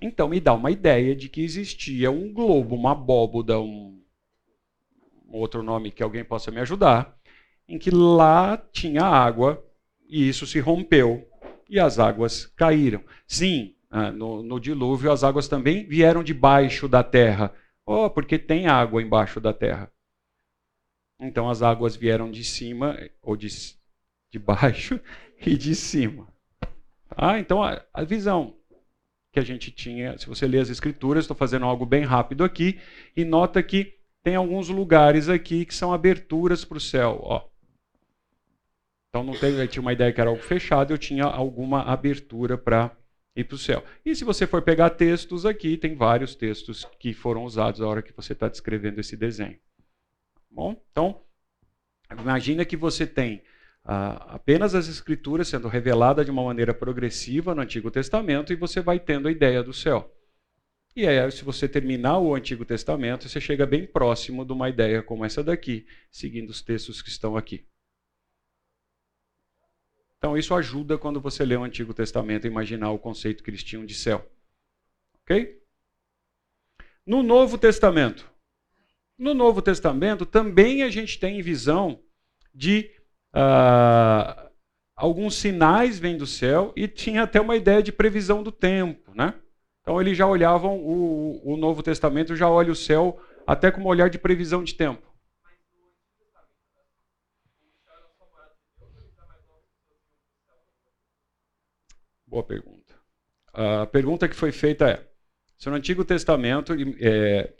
Então 0.00 0.28
me 0.28 0.40
dá 0.40 0.54
uma 0.54 0.70
ideia 0.70 1.14
de 1.14 1.28
que 1.28 1.42
existia 1.42 2.10
um 2.10 2.32
globo, 2.32 2.76
uma 2.76 2.92
abóboda, 2.92 3.60
um 3.60 3.98
outro 5.30 5.62
nome 5.62 5.90
que 5.90 6.02
alguém 6.02 6.24
possa 6.24 6.50
me 6.50 6.60
ajudar, 6.60 7.18
em 7.68 7.78
que 7.78 7.90
lá 7.90 8.56
tinha 8.72 9.02
água 9.02 9.64
e 10.08 10.28
isso 10.28 10.46
se 10.46 10.58
rompeu 10.58 11.28
e 11.68 11.78
as 11.78 11.98
águas 11.98 12.46
caíram. 12.46 13.04
Sim, 13.26 13.74
ah, 13.90 14.10
no, 14.10 14.42
no, 14.42 14.58
dilúvio, 14.58 15.12
as 15.12 15.22
águas 15.22 15.48
também 15.48 15.86
vieram 15.86 16.22
debaixo 16.22 16.88
da 16.88 17.02
terra. 17.02 17.52
Oh, 17.84 18.08
porque 18.08 18.38
tem 18.38 18.66
água 18.66 19.02
embaixo 19.02 19.40
da 19.40 19.52
terra. 19.52 19.90
Então 21.20 21.48
as 21.48 21.62
águas 21.62 21.96
vieram 21.96 22.30
de 22.30 22.44
cima, 22.44 22.96
ou 23.20 23.36
de, 23.36 23.48
de 24.30 24.38
baixo 24.38 25.00
e 25.46 25.56
de 25.56 25.74
cima. 25.74 26.26
Ah, 27.10 27.38
então 27.38 27.62
a, 27.62 27.82
a 27.92 28.04
visão 28.04 28.56
que 29.32 29.38
a 29.38 29.44
gente 29.44 29.70
tinha, 29.70 30.16
se 30.18 30.26
você 30.26 30.46
ler 30.46 30.60
as 30.60 30.70
escrituras, 30.70 31.24
estou 31.24 31.36
fazendo 31.36 31.64
algo 31.64 31.84
bem 31.84 32.04
rápido 32.04 32.44
aqui, 32.44 32.80
e 33.16 33.24
nota 33.24 33.62
que 33.62 33.98
tem 34.22 34.34
alguns 34.34 34.68
lugares 34.68 35.28
aqui 35.28 35.64
que 35.64 35.74
são 35.74 35.92
aberturas 35.92 36.64
para 36.64 36.78
o 36.78 36.80
céu. 36.80 37.20
Ó. 37.22 37.48
Então 39.08 39.24
não 39.24 39.34
tem, 39.34 39.54
eu 39.54 39.68
tinha 39.68 39.82
uma 39.82 39.92
ideia 39.92 40.12
que 40.12 40.20
era 40.20 40.30
algo 40.30 40.42
fechado, 40.42 40.92
eu 40.92 40.98
tinha 40.98 41.24
alguma 41.24 41.82
abertura 41.82 42.58
para 42.58 42.96
ir 43.34 43.44
para 43.44 43.54
o 43.54 43.58
céu. 43.58 43.84
E 44.04 44.14
se 44.14 44.24
você 44.24 44.46
for 44.46 44.62
pegar 44.62 44.90
textos 44.90 45.46
aqui, 45.46 45.76
tem 45.76 45.94
vários 45.94 46.34
textos 46.34 46.86
que 46.98 47.12
foram 47.12 47.44
usados 47.44 47.80
na 47.80 47.86
hora 47.86 48.02
que 48.02 48.12
você 48.12 48.32
está 48.32 48.48
descrevendo 48.48 49.00
esse 49.00 49.16
desenho. 49.16 49.58
Bom, 50.50 50.80
então, 50.90 51.22
imagina 52.18 52.64
que 52.64 52.76
você 52.76 53.06
tem 53.06 53.42
ah, 53.90 54.34
apenas 54.34 54.74
as 54.74 54.86
escrituras 54.86 55.48
sendo 55.48 55.66
reveladas 55.66 56.26
de 56.26 56.30
uma 56.30 56.44
maneira 56.44 56.74
progressiva 56.74 57.54
no 57.54 57.62
Antigo 57.62 57.90
Testamento 57.90 58.52
e 58.52 58.56
você 58.56 58.82
vai 58.82 59.00
tendo 59.00 59.28
a 59.28 59.32
ideia 59.32 59.62
do 59.62 59.72
céu. 59.72 60.14
E 60.94 61.06
aí, 61.06 61.30
se 61.30 61.42
você 61.42 61.66
terminar 61.66 62.18
o 62.18 62.34
Antigo 62.34 62.66
Testamento, 62.66 63.26
você 63.26 63.40
chega 63.40 63.64
bem 63.64 63.86
próximo 63.86 64.44
de 64.44 64.52
uma 64.52 64.68
ideia 64.68 65.02
como 65.02 65.24
essa 65.24 65.42
daqui, 65.42 65.86
seguindo 66.10 66.50
os 66.50 66.60
textos 66.60 67.00
que 67.00 67.08
estão 67.08 67.34
aqui. 67.34 67.66
Então, 70.18 70.36
isso 70.36 70.54
ajuda 70.54 70.98
quando 70.98 71.18
você 71.18 71.42
lê 71.42 71.56
o 71.56 71.64
Antigo 71.64 71.94
Testamento 71.94 72.46
a 72.46 72.50
imaginar 72.50 72.90
o 72.90 72.98
conceito 72.98 73.42
que 73.42 73.48
eles 73.48 73.64
tinham 73.64 73.86
de 73.86 73.94
céu. 73.94 74.30
Ok? 75.22 75.62
No 77.06 77.22
Novo 77.22 77.56
Testamento. 77.56 78.30
No 79.16 79.32
Novo 79.32 79.62
Testamento 79.62 80.26
também 80.26 80.82
a 80.82 80.90
gente 80.90 81.18
tem 81.18 81.40
visão 81.40 82.02
de 82.54 82.97
uh, 83.34 84.50
alguns 84.96 85.36
sinais 85.36 85.98
vêm 85.98 86.16
do 86.16 86.26
céu 86.26 86.72
e 86.76 86.88
tinha 86.88 87.22
até 87.22 87.40
uma 87.40 87.56
ideia 87.56 87.82
de 87.82 87.92
previsão 87.92 88.42
do 88.42 88.52
tempo, 88.52 89.14
né? 89.14 89.34
Então 89.82 90.00
eles 90.00 90.18
já 90.18 90.26
olhavam 90.26 90.78
o, 90.78 91.40
o 91.54 91.56
Novo 91.56 91.82
Testamento 91.82 92.36
já 92.36 92.48
olha 92.50 92.70
o 92.70 92.76
céu 92.76 93.18
até 93.46 93.70
com 93.70 93.80
um 93.80 93.86
olhar 93.86 94.10
de 94.10 94.18
previsão 94.18 94.62
de 94.62 94.74
tempo. 94.74 95.08
Boa 102.26 102.44
pergunta. 102.44 102.94
A 103.54 103.86
pergunta 103.86 104.28
que 104.28 104.36
foi 104.36 104.52
feita 104.52 104.90
é: 104.90 105.08
se 105.56 105.70
no 105.70 105.76
Antigo 105.76 106.04
Testamento 106.04 106.74
é, 107.00 107.54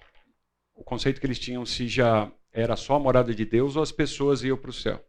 o 0.74 0.84
conceito 0.84 1.18
que 1.18 1.26
eles 1.26 1.38
tinham 1.38 1.64
se 1.64 1.88
já 1.88 2.30
era 2.52 2.76
só 2.76 2.96
a 2.96 3.00
morada 3.00 3.34
de 3.34 3.46
Deus 3.46 3.74
ou 3.74 3.82
as 3.82 3.90
pessoas 3.90 4.44
iam 4.44 4.58
para 4.58 4.70
o 4.70 4.74
céu? 4.74 5.02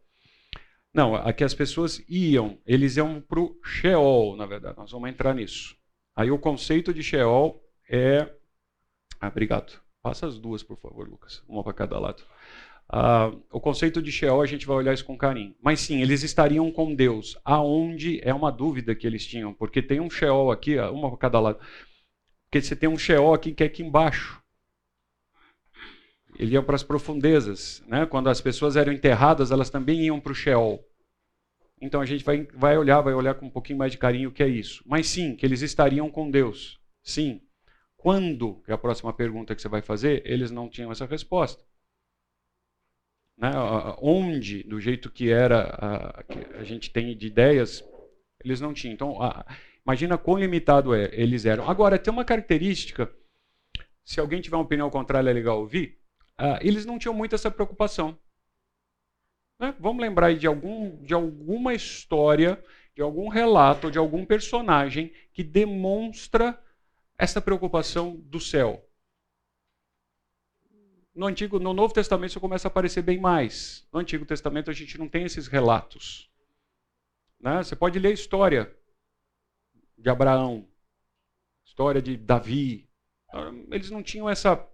Não, 0.92 1.14
aqui 1.14 1.44
as 1.44 1.54
pessoas 1.54 2.02
iam, 2.08 2.58
eles 2.66 2.96
iam 2.96 3.20
para 3.20 3.40
o 3.40 3.56
Sheol, 3.64 4.36
na 4.36 4.44
verdade. 4.44 4.76
Nós 4.76 4.90
vamos 4.90 5.08
entrar 5.08 5.34
nisso. 5.34 5.76
Aí 6.16 6.30
o 6.30 6.38
conceito 6.38 6.92
de 6.92 7.02
Sheol 7.02 7.62
é. 7.88 8.28
Ah, 9.20 9.28
obrigado. 9.28 9.80
Passa 10.02 10.26
as 10.26 10.38
duas, 10.38 10.62
por 10.62 10.76
favor, 10.78 11.08
Lucas. 11.08 11.42
Uma 11.48 11.62
para 11.62 11.74
cada 11.74 11.98
lado. 11.98 12.22
Uh, 12.92 13.40
o 13.52 13.60
conceito 13.60 14.02
de 14.02 14.10
Sheol 14.10 14.42
a 14.42 14.46
gente 14.46 14.66
vai 14.66 14.76
olhar 14.76 14.92
isso 14.92 15.04
com 15.04 15.16
carinho. 15.16 15.54
Mas 15.62 15.80
sim, 15.80 16.02
eles 16.02 16.24
estariam 16.24 16.70
com 16.72 16.92
Deus. 16.92 17.38
Aonde 17.44 18.20
é 18.24 18.34
uma 18.34 18.50
dúvida 18.50 18.94
que 18.94 19.06
eles 19.06 19.24
tinham, 19.24 19.54
porque 19.54 19.80
tem 19.80 20.00
um 20.00 20.10
Sheol 20.10 20.50
aqui, 20.50 20.76
uma 20.78 21.08
para 21.08 21.18
cada 21.18 21.38
lado. 21.38 21.60
Porque 22.50 22.60
você 22.60 22.74
tem 22.74 22.88
um 22.88 22.98
Sheol 22.98 23.32
aqui 23.32 23.52
que 23.54 23.62
é 23.62 23.66
aqui 23.66 23.82
embaixo. 23.82 24.39
Ele 26.40 26.54
ia 26.54 26.62
para 26.62 26.74
as 26.74 26.82
profundezas. 26.82 27.82
Né? 27.86 28.06
Quando 28.06 28.28
as 28.28 28.40
pessoas 28.40 28.76
eram 28.76 28.92
enterradas, 28.92 29.50
elas 29.50 29.68
também 29.68 30.06
iam 30.06 30.18
para 30.18 30.32
o 30.32 30.34
Sheol. 30.34 30.82
Então 31.80 32.00
a 32.00 32.06
gente 32.06 32.24
vai, 32.24 32.46
vai 32.54 32.78
olhar, 32.78 33.00
vai 33.00 33.12
olhar 33.12 33.34
com 33.34 33.46
um 33.46 33.50
pouquinho 33.50 33.78
mais 33.78 33.92
de 33.92 33.98
carinho 33.98 34.30
o 34.30 34.32
que 34.32 34.42
é 34.42 34.48
isso. 34.48 34.82
Mas 34.86 35.06
sim, 35.06 35.36
que 35.36 35.44
eles 35.44 35.60
estariam 35.60 36.10
com 36.10 36.30
Deus. 36.30 36.80
Sim. 37.02 37.42
Quando, 37.96 38.62
que 38.64 38.70
é 38.70 38.74
a 38.74 38.78
próxima 38.78 39.12
pergunta 39.12 39.54
que 39.54 39.60
você 39.60 39.68
vai 39.68 39.82
fazer, 39.82 40.22
eles 40.24 40.50
não 40.50 40.68
tinham 40.68 40.90
essa 40.90 41.04
resposta 41.04 41.62
né, 43.40 43.50
onde, 43.98 44.62
do 44.64 44.78
jeito 44.78 45.10
que 45.10 45.30
era, 45.30 45.62
a, 45.62 46.22
que 46.24 46.38
a 46.56 46.62
gente 46.62 46.90
tem 46.90 47.16
de 47.16 47.26
ideias, 47.26 47.82
eles 48.44 48.60
não 48.60 48.74
tinham. 48.74 48.92
Então, 48.92 49.22
a, 49.22 49.46
imagina 49.84 50.18
quão 50.18 50.38
limitado 50.38 50.94
é, 50.94 51.08
eles 51.12 51.46
eram. 51.46 51.68
Agora, 51.68 51.98
tem 51.98 52.12
uma 52.12 52.24
característica, 52.24 53.10
se 54.04 54.20
alguém 54.20 54.42
tiver 54.42 54.56
uma 54.56 54.64
opinião 54.64 54.90
contrária, 54.90 55.30
é 55.30 55.32
legal 55.32 55.58
ouvir, 55.58 55.98
uh, 56.40 56.58
eles 56.60 56.84
não 56.84 56.98
tinham 56.98 57.14
muito 57.14 57.34
essa 57.34 57.50
preocupação. 57.50 58.18
Né? 59.58 59.74
Vamos 59.78 60.00
lembrar 60.02 60.34
de, 60.34 60.46
algum, 60.46 60.96
de 61.02 61.14
alguma 61.14 61.74
história, 61.74 62.62
de 62.94 63.02
algum 63.02 63.28
relato, 63.28 63.90
de 63.90 63.98
algum 63.98 64.24
personagem 64.24 65.12
que 65.32 65.44
demonstra 65.44 66.58
essa 67.18 67.40
preocupação 67.40 68.16
do 68.16 68.40
céu 68.40 68.84
no 71.14 71.26
Antigo, 71.26 71.58
no 71.58 71.74
Novo 71.74 71.92
Testamento 71.92 72.30
isso 72.30 72.40
começa 72.40 72.68
a 72.68 72.70
aparecer 72.70 73.02
bem 73.02 73.20
mais. 73.20 73.86
No 73.92 74.00
Antigo 74.00 74.24
Testamento 74.24 74.70
a 74.70 74.72
gente 74.72 74.96
não 74.98 75.08
tem 75.08 75.24
esses 75.24 75.46
relatos. 75.46 76.30
Né? 77.38 77.62
Você 77.62 77.74
pode 77.74 77.98
ler 77.98 78.08
a 78.08 78.12
história 78.12 78.74
de 79.98 80.08
Abraão, 80.08 80.66
história 81.64 82.00
de 82.00 82.16
Davi. 82.16 82.88
Eles 83.70 83.90
não 83.90 84.02
tinham 84.02 84.30
essa, 84.30 84.66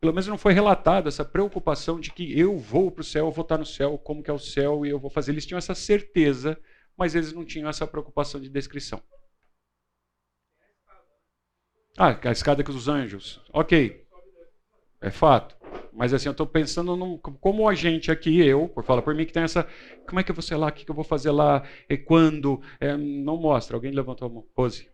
pelo 0.00 0.14
menos 0.14 0.26
não 0.26 0.38
foi 0.38 0.54
relatado 0.54 1.08
essa 1.08 1.24
preocupação 1.24 2.00
de 2.00 2.10
que 2.10 2.38
eu 2.38 2.56
vou 2.56 2.90
para 2.90 3.02
o 3.02 3.04
céu, 3.04 3.26
eu 3.26 3.32
vou 3.32 3.42
estar 3.42 3.58
no 3.58 3.66
céu, 3.66 3.98
como 3.98 4.22
que 4.22 4.30
é 4.30 4.32
o 4.32 4.38
céu 4.38 4.86
e 4.86 4.88
eu 4.88 4.98
vou 4.98 5.10
fazer. 5.10 5.32
Eles 5.32 5.44
tinham 5.44 5.58
essa 5.58 5.74
certeza, 5.74 6.58
mas 6.96 7.14
eles 7.14 7.32
não 7.32 7.44
tinham 7.44 7.68
essa 7.68 7.86
preocupação 7.86 8.40
de 8.40 8.48
descrição. 8.48 9.02
Ah, 11.98 12.18
a 12.24 12.32
escada 12.32 12.64
com 12.64 12.72
os 12.72 12.88
anjos. 12.88 13.42
Ok. 13.52 14.06
É 15.02 15.10
fato. 15.10 15.56
Mas 15.92 16.14
assim, 16.14 16.28
eu 16.28 16.32
estou 16.32 16.46
pensando 16.46 16.96
num, 16.96 17.18
como 17.18 17.68
a 17.68 17.74
gente 17.74 18.10
aqui, 18.10 18.40
eu, 18.40 18.68
por 18.68 18.84
falar 18.84 19.02
por 19.02 19.14
mim, 19.14 19.26
que 19.26 19.32
tem 19.32 19.42
essa. 19.42 19.68
Como 20.06 20.18
é 20.18 20.22
que 20.22 20.30
eu 20.30 20.34
vou 20.34 20.42
ser 20.42 20.56
lá? 20.56 20.68
O 20.68 20.72
que, 20.72 20.84
que 20.84 20.90
eu 20.90 20.94
vou 20.94 21.04
fazer 21.04 21.30
lá? 21.30 21.62
E 21.88 21.98
quando? 21.98 22.62
É, 22.78 22.96
não 22.96 23.36
mostra. 23.36 23.76
Alguém 23.76 23.92
levantou 23.92 24.28
a 24.28 24.30
mão. 24.30 24.46
Pose. 24.54 24.88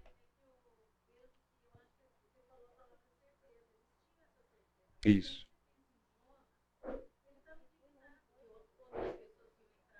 Isso. 5.06 5.46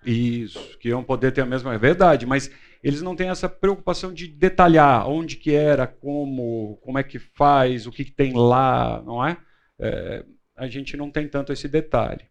Isso, 0.04 0.78
que 0.78 0.88
iam 0.88 1.02
poder 1.02 1.32
ter 1.32 1.40
a 1.42 1.46
mesma. 1.46 1.74
É 1.74 1.78
verdade, 1.78 2.26
mas 2.26 2.50
eles 2.82 3.02
não 3.02 3.16
têm 3.16 3.28
essa 3.28 3.48
preocupação 3.48 4.12
de 4.12 4.28
detalhar 4.28 5.08
onde 5.08 5.36
que 5.36 5.52
era, 5.52 5.86
como, 5.86 6.76
como 6.82 6.98
é 6.98 7.02
que 7.02 7.18
faz, 7.18 7.86
o 7.86 7.92
que, 7.92 8.04
que 8.04 8.12
tem 8.12 8.32
lá, 8.32 9.02
não 9.02 9.24
é? 9.24 9.36
é? 9.80 10.24
A 10.56 10.66
gente 10.68 10.96
não 10.96 11.10
tem 11.10 11.28
tanto 11.28 11.52
esse 11.52 11.68
detalhe. 11.68 12.28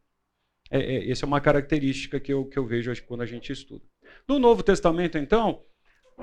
É, 0.69 0.79
é, 0.79 1.11
essa 1.11 1.25
é 1.25 1.27
uma 1.27 1.41
característica 1.41 2.19
que 2.19 2.33
eu, 2.33 2.45
que 2.45 2.57
eu 2.57 2.65
vejo 2.65 2.91
quando 3.05 3.21
a 3.21 3.25
gente 3.25 3.51
estuda. 3.51 3.83
No 4.27 4.39
Novo 4.39 4.63
Testamento, 4.63 5.17
então, 5.17 5.63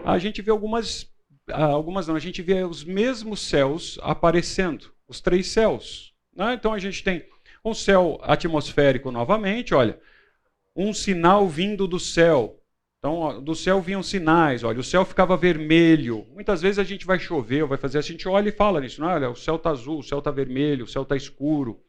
a 0.04 0.18
gente 0.18 0.42
vê 0.42 0.50
algumas, 0.50 1.10
ah, 1.48 1.64
algumas 1.64 2.08
não, 2.08 2.16
a 2.16 2.20
gente 2.20 2.42
vê 2.42 2.64
os 2.64 2.84
mesmos 2.84 3.40
céus 3.40 3.98
aparecendo, 4.02 4.92
os 5.06 5.20
três 5.20 5.48
céus. 5.48 6.11
Né? 6.34 6.54
Então 6.54 6.72
a 6.72 6.78
gente 6.78 7.02
tem 7.02 7.24
um 7.64 7.74
céu 7.74 8.18
atmosférico 8.22 9.10
novamente, 9.10 9.74
olha, 9.74 9.98
um 10.74 10.92
sinal 10.92 11.48
vindo 11.48 11.86
do 11.86 12.00
céu. 12.00 12.58
Então, 12.98 13.42
do 13.42 13.54
céu 13.54 13.80
vinham 13.80 14.02
sinais, 14.02 14.62
olha, 14.62 14.78
o 14.78 14.84
céu 14.84 15.04
ficava 15.04 15.36
vermelho. 15.36 16.24
Muitas 16.32 16.62
vezes 16.62 16.78
a 16.78 16.84
gente 16.84 17.04
vai 17.04 17.18
chover, 17.18 17.64
vai 17.66 17.76
fazer 17.76 17.98
a 17.98 18.02
gente 18.02 18.28
olha 18.28 18.48
e 18.48 18.52
fala 18.52 18.80
nisso, 18.80 19.00
não, 19.00 19.08
olha, 19.08 19.28
o 19.28 19.34
céu 19.34 19.56
está 19.56 19.70
azul, 19.70 19.98
o 19.98 20.02
céu 20.04 20.20
está 20.20 20.30
vermelho, 20.30 20.84
o 20.84 20.88
céu 20.88 21.02
está 21.02 21.16
escuro. 21.16 21.82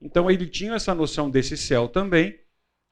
Então 0.00 0.30
ele 0.30 0.46
tinha 0.46 0.74
essa 0.74 0.94
noção 0.94 1.28
desse 1.28 1.56
céu 1.56 1.88
também. 1.88 2.38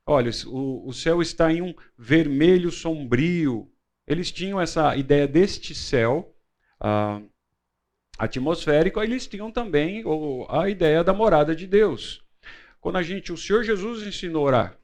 Olha, 0.05 0.31
o, 0.47 0.89
o 0.89 0.93
céu 0.93 1.23
está 1.23 1.53
em 1.53 1.63
um 1.63 1.75
vermelho 1.97 2.71
sombrio. 2.71 3.71
Eles 4.07 4.33
tinham 4.33 4.61
essa 4.61 4.97
ideia 4.97 5.29
deste 5.29 5.75
céu 5.75 6.35
ah, 6.81 7.21
atmosférico, 8.19 9.01
eles 9.01 9.27
tinham 9.27 9.51
também 9.51 10.03
a 10.49 10.69
ideia 10.69 11.05
da 11.05 11.15
morada 11.15 11.55
de 11.55 11.67
Deus. 11.67 12.23
Quando 12.81 12.97
a 12.97 13.03
gente, 13.03 13.33
o 13.33 13.37
Senhor 13.37 13.63
Jesus 13.63 14.07
ensinou 14.07 14.45
a 14.45 14.47
orar, 14.49 14.79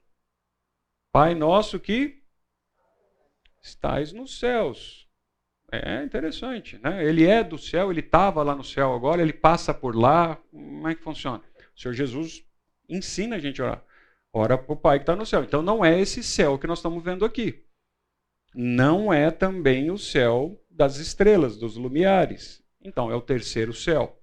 Pai 1.12 1.35
nosso 1.35 1.78
que 1.78 2.22
estais 3.62 4.12
nos 4.12 4.39
céus. 4.39 5.09
É 5.70 6.03
interessante, 6.03 6.78
né? 6.82 7.05
Ele 7.05 7.24
é 7.24 7.43
do 7.43 7.57
céu, 7.57 7.91
ele 7.91 8.01
estava 8.01 8.43
lá 8.43 8.55
no 8.55 8.64
céu 8.64 8.93
agora, 8.93 9.22
ele 9.22 9.32
passa 9.32 9.72
por 9.72 9.95
lá. 9.95 10.37
Como 10.51 10.89
é 10.89 10.95
que 10.95 11.03
funciona? 11.03 11.43
O 11.76 11.80
Senhor 11.80 11.95
Jesus 11.95 12.45
ensina 12.89 13.37
a 13.37 13.39
gente 13.39 13.62
a 13.62 13.64
orar. 13.64 13.85
Ora 14.32 14.59
para 14.59 14.72
o 14.72 14.76
Pai 14.76 14.99
que 14.99 15.05
está 15.05 15.14
no 15.14 15.24
céu. 15.24 15.45
Então 15.45 15.62
não 15.62 15.85
é 15.85 16.01
esse 16.01 16.22
céu 16.22 16.59
que 16.59 16.66
nós 16.66 16.78
estamos 16.78 17.03
vendo 17.03 17.24
aqui. 17.24 17.64
Não 18.53 19.12
é 19.12 19.30
também 19.30 19.91
o 19.91 19.99
céu 19.99 20.61
das 20.68 20.97
estrelas, 20.97 21.57
dos 21.57 21.76
lumiares. 21.76 22.63
Então 22.85 23.11
é 23.11 23.16
o 23.16 23.22
terceiro 23.22 23.72
céu. 23.72 24.22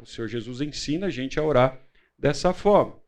O 0.00 0.06
Senhor 0.06 0.28
Jesus 0.28 0.60
ensina 0.60 1.06
a 1.06 1.10
gente 1.10 1.40
a 1.40 1.42
orar 1.42 1.80
dessa 2.18 2.52
forma. 2.52 3.00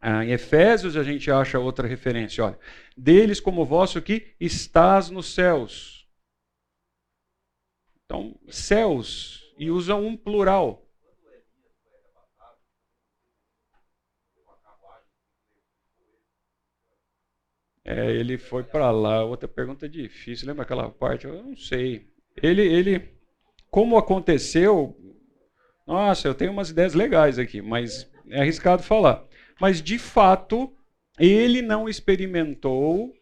Ah, 0.00 0.24
em 0.24 0.30
Efésios 0.30 0.96
a 0.96 1.02
gente 1.02 1.30
acha 1.30 1.58
outra 1.58 1.86
referência, 1.86 2.44
olha. 2.44 2.58
Deles 2.96 3.40
como 3.40 3.66
vosso 3.66 4.00
que 4.00 4.34
estás 4.40 5.10
nos 5.10 5.34
céus. 5.34 6.08
Então, 8.04 8.34
céus, 8.48 9.40
e 9.58 9.70
usa 9.70 9.94
um 9.94 10.16
plural. 10.16 10.86
É, 17.84 18.10
ele 18.12 18.38
foi 18.38 18.62
para 18.62 18.90
lá. 18.90 19.24
Outra 19.24 19.48
pergunta 19.48 19.88
difícil. 19.88 20.46
Lembra 20.48 20.62
aquela 20.62 20.90
parte? 20.90 21.26
Eu 21.26 21.42
não 21.42 21.56
sei. 21.56 22.08
Ele, 22.42 22.62
ele, 22.62 23.19
como 23.70 23.96
aconteceu? 23.96 24.96
Nossa, 25.86 26.28
eu 26.28 26.34
tenho 26.34 26.52
umas 26.52 26.70
ideias 26.70 26.94
legais 26.94 27.38
aqui, 27.38 27.60
mas 27.62 28.10
é 28.28 28.40
arriscado 28.40 28.82
falar 28.82 29.28
mas 29.60 29.82
de 29.82 29.98
fato 29.98 30.74
ele 31.18 31.60
não 31.60 31.86
experimentou, 31.86 33.12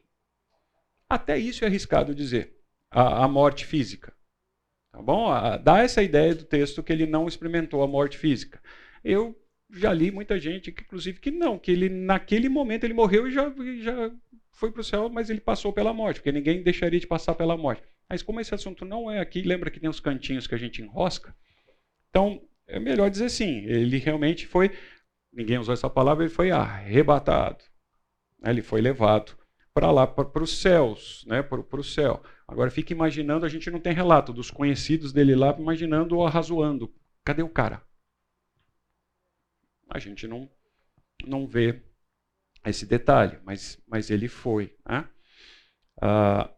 até 1.11 1.36
isso 1.36 1.64
é 1.64 1.66
arriscado 1.66 2.14
dizer, 2.14 2.55
a, 2.90 3.24
a 3.24 3.28
morte 3.28 3.66
física. 3.66 4.14
Tá 4.92 5.03
bom? 5.03 5.28
A, 5.28 5.57
dá 5.57 5.80
essa 5.80 6.03
ideia 6.03 6.34
do 6.34 6.44
texto 6.44 6.82
que 6.82 6.92
ele 6.92 7.07
não 7.07 7.26
experimentou 7.26 7.82
a 7.82 7.88
morte 7.88 8.16
física. 8.16 8.62
Eu 9.03 9.36
já 9.70 9.92
li 9.92 10.12
muita 10.12 10.38
gente, 10.38 10.70
que, 10.70 10.82
inclusive, 10.82 11.18
que 11.18 11.30
não, 11.30 11.59
que 11.59 11.72
ele 11.72 11.88
naquele 11.88 12.49
momento 12.49 12.84
ele 12.84 12.94
morreu 12.94 13.26
e 13.26 13.32
já, 13.32 13.53
já 13.82 14.12
foi 14.59 14.73
para 14.73 14.81
o 14.81 14.85
céu, 14.85 15.09
mas 15.09 15.31
ele 15.31 15.41
passou 15.41 15.73
pela 15.73 15.93
morte, 15.93 16.17
porque 16.17 16.33
ninguém 16.33 16.63
deixaria 16.63 16.99
de 16.99 17.07
passar 17.07 17.35
pela 17.35 17.57
morte. 17.57 17.83
Mas 18.09 18.23
como 18.23 18.41
esse 18.41 18.55
assunto 18.55 18.85
não 18.85 19.11
é 19.11 19.21
aqui, 19.21 19.43
lembra 19.43 19.71
que 19.71 19.79
tem 19.79 19.89
os 19.89 20.01
cantinhos 20.01 20.47
que 20.47 20.55
a 20.55 20.59
gente 20.59 20.83
enrosca? 20.83 21.35
Então, 22.11 22.43
é 22.67 22.81
melhor 22.81 23.09
dizer 23.09 23.29
sim, 23.29 23.65
ele 23.67 23.99
realmente 23.99 24.47
foi 24.47 24.73
ninguém 25.33 25.59
usou 25.59 25.73
essa 25.73 25.89
palavra, 25.89 26.25
ele 26.25 26.33
foi 26.33 26.51
arrebatado. 26.51 27.63
Né? 28.41 28.51
Ele 28.51 28.63
foi 28.63 28.81
levado 28.81 29.37
para 29.73 29.91
lá, 29.93 30.07
para 30.07 30.43
os 30.43 30.59
céus, 30.59 31.25
né? 31.29 31.41
para 31.43 31.61
o 31.61 31.85
céu. 31.85 32.21
Agora 32.47 32.71
fica 32.71 32.93
imaginando, 32.93 33.47
a 33.47 33.49
gente 33.49 33.71
não 33.71 33.79
tem 33.79 33.93
relato 33.93 34.33
dos 34.33 34.51
conhecidos 34.51 35.13
dele 35.13 35.37
lá, 35.37 35.55
imaginando 35.57 36.17
ou 36.17 36.27
arrazoando. 36.27 36.93
Cadê 37.25 37.43
o 37.43 37.49
cara? 37.49 37.83
A 39.89 39.99
gente 39.99 40.27
não, 40.27 40.51
não 41.25 41.47
vê 41.47 41.83
esse 42.69 42.87
detalhe, 42.87 43.39
mas, 43.45 43.79
mas 43.87 44.11
ele 44.11 44.29
foi. 44.29 44.75
Né? 44.89 45.09
Ah, 46.01 46.51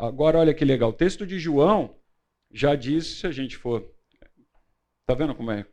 agora, 0.00 0.38
olha 0.38 0.54
que 0.54 0.64
legal, 0.64 0.90
o 0.90 0.94
texto 0.94 1.26
de 1.26 1.38
João 1.38 1.96
já 2.50 2.74
diz, 2.74 3.06
se 3.06 3.26
a 3.26 3.32
gente 3.32 3.56
for. 3.56 3.88
Está 5.02 5.14
vendo 5.14 5.34
como 5.34 5.50
é 5.50 5.66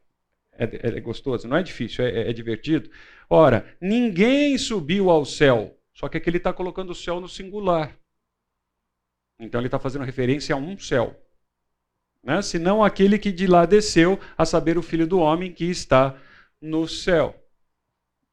é, 0.57 0.97
é 0.97 0.99
gostoso, 0.99 1.47
não 1.47 1.57
é 1.57 1.63
difícil, 1.63 2.03
é, 2.03 2.09
é, 2.09 2.30
é 2.30 2.34
divertido. 2.34 2.89
Ora, 3.30 3.78
ninguém 3.80 4.57
subiu 4.57 5.09
ao 5.09 5.23
céu, 5.23 5.78
só 5.93 6.09
que 6.09 6.17
aqui 6.17 6.30
ele 6.30 6.38
está 6.38 6.51
colocando 6.51 6.89
o 6.89 6.95
céu 6.95 7.19
no 7.19 7.28
singular. 7.28 7.95
Então 9.39 9.61
ele 9.61 9.67
está 9.67 9.80
fazendo 9.80 10.05
referência 10.05 10.55
a 10.55 10.57
um 10.57 10.78
céu. 10.78 11.15
Né? 12.23 12.41
Senão 12.41 12.84
aquele 12.84 13.19
que 13.19 13.32
de 13.32 13.45
lá 13.45 13.65
desceu, 13.65 14.19
a 14.38 14.45
saber, 14.45 14.78
o 14.78 14.82
filho 14.82 15.07
do 15.07 15.19
homem 15.19 15.53
que 15.53 15.65
está 15.65 16.19
no 16.59 16.88
céu. 16.88 17.36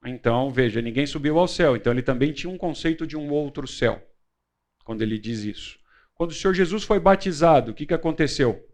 Então, 0.04 0.50
veja, 0.50 0.82
ninguém 0.82 1.06
subiu 1.06 1.38
ao 1.38 1.48
céu. 1.48 1.76
Então 1.76 1.92
ele 1.92 2.02
também 2.02 2.32
tinha 2.32 2.52
um 2.52 2.58
conceito 2.58 3.06
de 3.06 3.16
um 3.16 3.30
outro 3.30 3.66
céu, 3.66 4.02
quando 4.84 5.02
ele 5.02 5.18
diz 5.18 5.40
isso. 5.40 5.78
Quando 6.14 6.30
o 6.30 6.34
Senhor 6.34 6.54
Jesus 6.54 6.84
foi 6.84 7.00
batizado, 7.00 7.72
o 7.72 7.74
que, 7.74 7.86
que 7.86 7.94
aconteceu? 7.94 8.68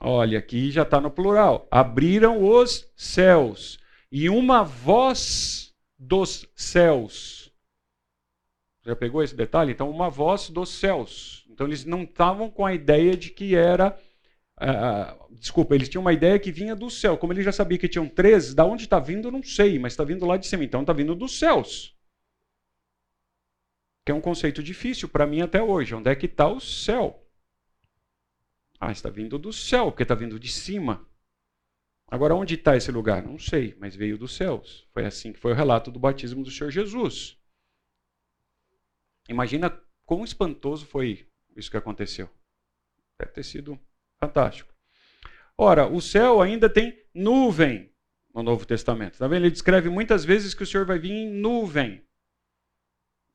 Olha, 0.00 0.38
aqui 0.38 0.70
já 0.70 0.82
está 0.82 1.00
no 1.00 1.10
plural. 1.10 1.66
Abriram 1.70 2.42
os 2.42 2.90
céus 2.94 3.78
e 4.12 4.28
uma 4.28 4.62
voz 4.62 5.74
dos 5.98 6.46
céus. 6.54 7.52
Já 8.84 8.94
pegou 8.94 9.22
esse 9.22 9.34
detalhe? 9.34 9.72
Então, 9.72 9.90
uma 9.90 10.08
voz 10.08 10.48
dos 10.48 10.70
céus. 10.70 11.44
Então, 11.50 11.66
eles 11.66 11.84
não 11.84 12.04
estavam 12.04 12.50
com 12.50 12.64
a 12.64 12.72
ideia 12.72 13.16
de 13.16 13.30
que 13.30 13.54
era. 13.54 13.98
Uh, 14.60 15.36
desculpa, 15.36 15.74
eles 15.74 15.88
tinham 15.88 16.00
uma 16.00 16.12
ideia 16.12 16.38
que 16.38 16.50
vinha 16.50 16.74
do 16.74 16.90
céu. 16.90 17.16
Como 17.16 17.32
ele 17.32 17.42
já 17.42 17.52
sabia 17.52 17.78
que 17.78 17.88
tinham 17.88 18.08
três, 18.08 18.54
da 18.54 18.64
onde 18.64 18.84
está 18.84 18.98
vindo, 18.98 19.30
não 19.30 19.42
sei, 19.42 19.78
mas 19.78 19.92
está 19.92 20.04
vindo 20.04 20.26
lá 20.26 20.36
de 20.36 20.46
cima. 20.46 20.64
Então, 20.64 20.80
está 20.80 20.92
vindo 20.92 21.14
dos 21.14 21.38
céus. 21.38 21.96
Que 24.04 24.12
é 24.12 24.14
um 24.14 24.20
conceito 24.20 24.62
difícil 24.62 25.08
para 25.08 25.26
mim 25.26 25.40
até 25.40 25.62
hoje. 25.62 25.94
Onde 25.94 26.10
é 26.10 26.16
que 26.16 26.26
está 26.26 26.48
o 26.48 26.60
céu? 26.60 27.24
Ah, 28.80 28.92
está 28.92 29.10
vindo 29.10 29.38
do 29.38 29.52
céu, 29.52 29.90
porque 29.90 30.02
está 30.02 30.14
vindo 30.14 30.38
de 30.38 30.50
cima. 30.50 31.06
Agora, 32.10 32.34
onde 32.34 32.54
está 32.54 32.76
esse 32.76 32.90
lugar? 32.90 33.22
Não 33.22 33.38
sei, 33.38 33.76
mas 33.78 33.94
veio 33.94 34.16
dos 34.16 34.34
céus. 34.34 34.88
Foi 34.92 35.04
assim 35.04 35.32
que 35.32 35.38
foi 35.38 35.52
o 35.52 35.54
relato 35.54 35.90
do 35.90 36.00
batismo 36.00 36.42
do 36.42 36.50
Senhor 36.50 36.70
Jesus. 36.70 37.38
Imagina 39.28 39.70
quão 40.06 40.24
espantoso 40.24 40.86
foi 40.86 41.28
isso 41.54 41.70
que 41.70 41.76
aconteceu. 41.76 42.30
Deve 43.18 43.32
ter 43.32 43.42
sido 43.42 43.78
fantástico. 44.20 44.72
Ora, 45.56 45.86
o 45.86 46.00
céu 46.00 46.40
ainda 46.40 46.68
tem 46.68 46.96
nuvem 47.14 47.90
no 48.34 48.42
Novo 48.42 48.64
Testamento. 48.64 49.18
Tá 49.18 49.26
vendo? 49.26 49.42
Ele 49.42 49.50
descreve 49.50 49.88
muitas 49.88 50.24
vezes 50.24 50.54
que 50.54 50.62
o 50.62 50.66
Senhor 50.66 50.86
vai 50.86 50.98
vir 50.98 51.10
em 51.10 51.28
nuvem. 51.28 52.02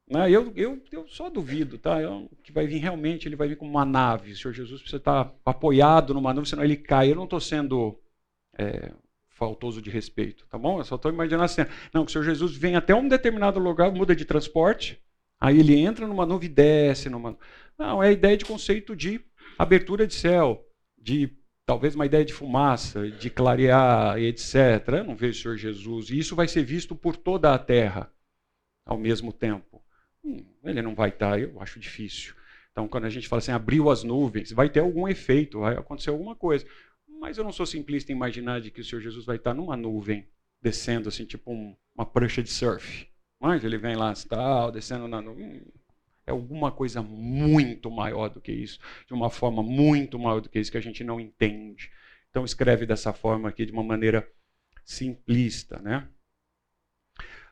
Né? 0.09 0.29
Eu, 0.29 0.53
eu, 0.55 0.81
eu 0.91 1.07
só 1.07 1.29
duvido, 1.29 1.77
tá? 1.77 2.01
Eu, 2.01 2.29
que 2.43 2.51
vai 2.51 2.67
vir 2.67 2.77
realmente, 2.77 3.27
ele 3.27 3.35
vai 3.35 3.47
vir 3.47 3.57
como 3.57 3.71
uma 3.71 3.85
nave. 3.85 4.31
O 4.31 4.35
Senhor 4.35 4.53
Jesus 4.53 4.81
precisa 4.81 4.97
estar 4.97 5.33
apoiado 5.45 6.13
numa 6.13 6.33
nuvem, 6.33 6.49
senão 6.49 6.63
ele 6.63 6.77
cai. 6.77 7.11
Eu 7.11 7.15
não 7.15 7.23
estou 7.25 7.39
sendo 7.39 7.99
é, 8.57 8.91
faltoso 9.29 9.81
de 9.81 9.89
respeito, 9.89 10.45
tá 10.47 10.57
bom? 10.57 10.79
Eu 10.79 10.85
só 10.85 10.95
estou 10.95 11.11
imaginando 11.11 11.43
assim. 11.43 11.61
Não, 11.93 12.05
que 12.05 12.09
o 12.09 12.13
Senhor 12.13 12.23
Jesus 12.23 12.55
vem 12.55 12.75
até 12.75 12.93
um 12.95 13.07
determinado 13.07 13.59
lugar, 13.59 13.91
muda 13.91 14.15
de 14.15 14.25
transporte, 14.25 15.01
aí 15.39 15.59
ele 15.59 15.77
entra 15.77 16.07
numa 16.07 16.25
nuvem 16.25 16.49
e 16.49 16.53
desce 16.53 17.09
numa. 17.09 17.37
Não, 17.77 18.01
é 18.01 18.09
a 18.09 18.11
ideia 18.11 18.37
de 18.37 18.45
conceito 18.45 18.95
de 18.95 19.19
abertura 19.57 20.07
de 20.07 20.13
céu, 20.13 20.65
de 21.03 21.29
talvez 21.65 21.95
uma 21.95 22.05
ideia 22.05 22.23
de 22.23 22.33
fumaça, 22.33 23.09
de 23.09 23.29
clarear, 23.29 24.17
etc. 24.17 24.55
Eu 24.87 25.03
não 25.03 25.15
vejo 25.15 25.39
o 25.39 25.41
Senhor 25.41 25.57
Jesus. 25.57 26.09
E 26.09 26.17
isso 26.17 26.35
vai 26.35 26.47
ser 26.47 26.63
visto 26.63 26.95
por 26.95 27.17
toda 27.17 27.53
a 27.53 27.59
terra 27.59 28.11
ao 28.85 28.97
mesmo 28.97 29.33
tempo. 29.33 29.83
Hum, 30.23 30.45
ele 30.63 30.81
não 30.81 30.95
vai 30.95 31.09
estar, 31.09 31.39
eu 31.39 31.61
acho 31.61 31.79
difícil. 31.79 32.33
Então, 32.71 32.87
quando 32.87 33.05
a 33.05 33.09
gente 33.09 33.27
fala 33.27 33.39
assim, 33.39 33.51
abriu 33.51 33.89
as 33.89 34.03
nuvens, 34.03 34.51
vai 34.51 34.69
ter 34.69 34.79
algum 34.79 35.07
efeito, 35.07 35.59
vai 35.59 35.75
acontecer 35.75 36.09
alguma 36.09 36.35
coisa. 36.35 36.65
Mas 37.07 37.37
eu 37.37 37.43
não 37.43 37.51
sou 37.51 37.65
simplista 37.65 38.11
em 38.11 38.15
imaginar 38.15 38.61
de 38.61 38.71
que 38.71 38.81
o 38.81 38.83
Senhor 38.83 39.01
Jesus 39.01 39.25
vai 39.25 39.35
estar 39.35 39.53
numa 39.53 39.77
nuvem, 39.77 40.27
descendo 40.61 41.09
assim, 41.09 41.25
tipo 41.25 41.51
um, 41.51 41.75
uma 41.93 42.05
prancha 42.05 42.41
de 42.41 42.49
surf. 42.49 43.07
Mas 43.39 43.63
ele 43.63 43.77
vem 43.77 43.95
lá, 43.95 44.13
tal, 44.27 44.71
descendo 44.71 45.07
na 45.07 45.21
nuvem. 45.21 45.57
Hum, 45.57 45.61
é 46.25 46.31
alguma 46.31 46.71
coisa 46.71 47.01
muito 47.01 47.91
maior 47.91 48.29
do 48.29 48.41
que 48.41 48.51
isso, 48.51 48.79
de 49.05 49.13
uma 49.13 49.29
forma 49.29 49.61
muito 49.61 50.17
maior 50.17 50.39
do 50.39 50.49
que 50.49 50.59
isso 50.59 50.71
que 50.71 50.77
a 50.77 50.81
gente 50.81 51.03
não 51.03 51.19
entende. 51.19 51.91
Então 52.29 52.45
escreve 52.45 52.85
dessa 52.85 53.13
forma 53.13 53.49
aqui, 53.49 53.65
de 53.65 53.71
uma 53.71 53.83
maneira 53.83 54.27
simplista, 54.85 55.79
né? 55.79 56.07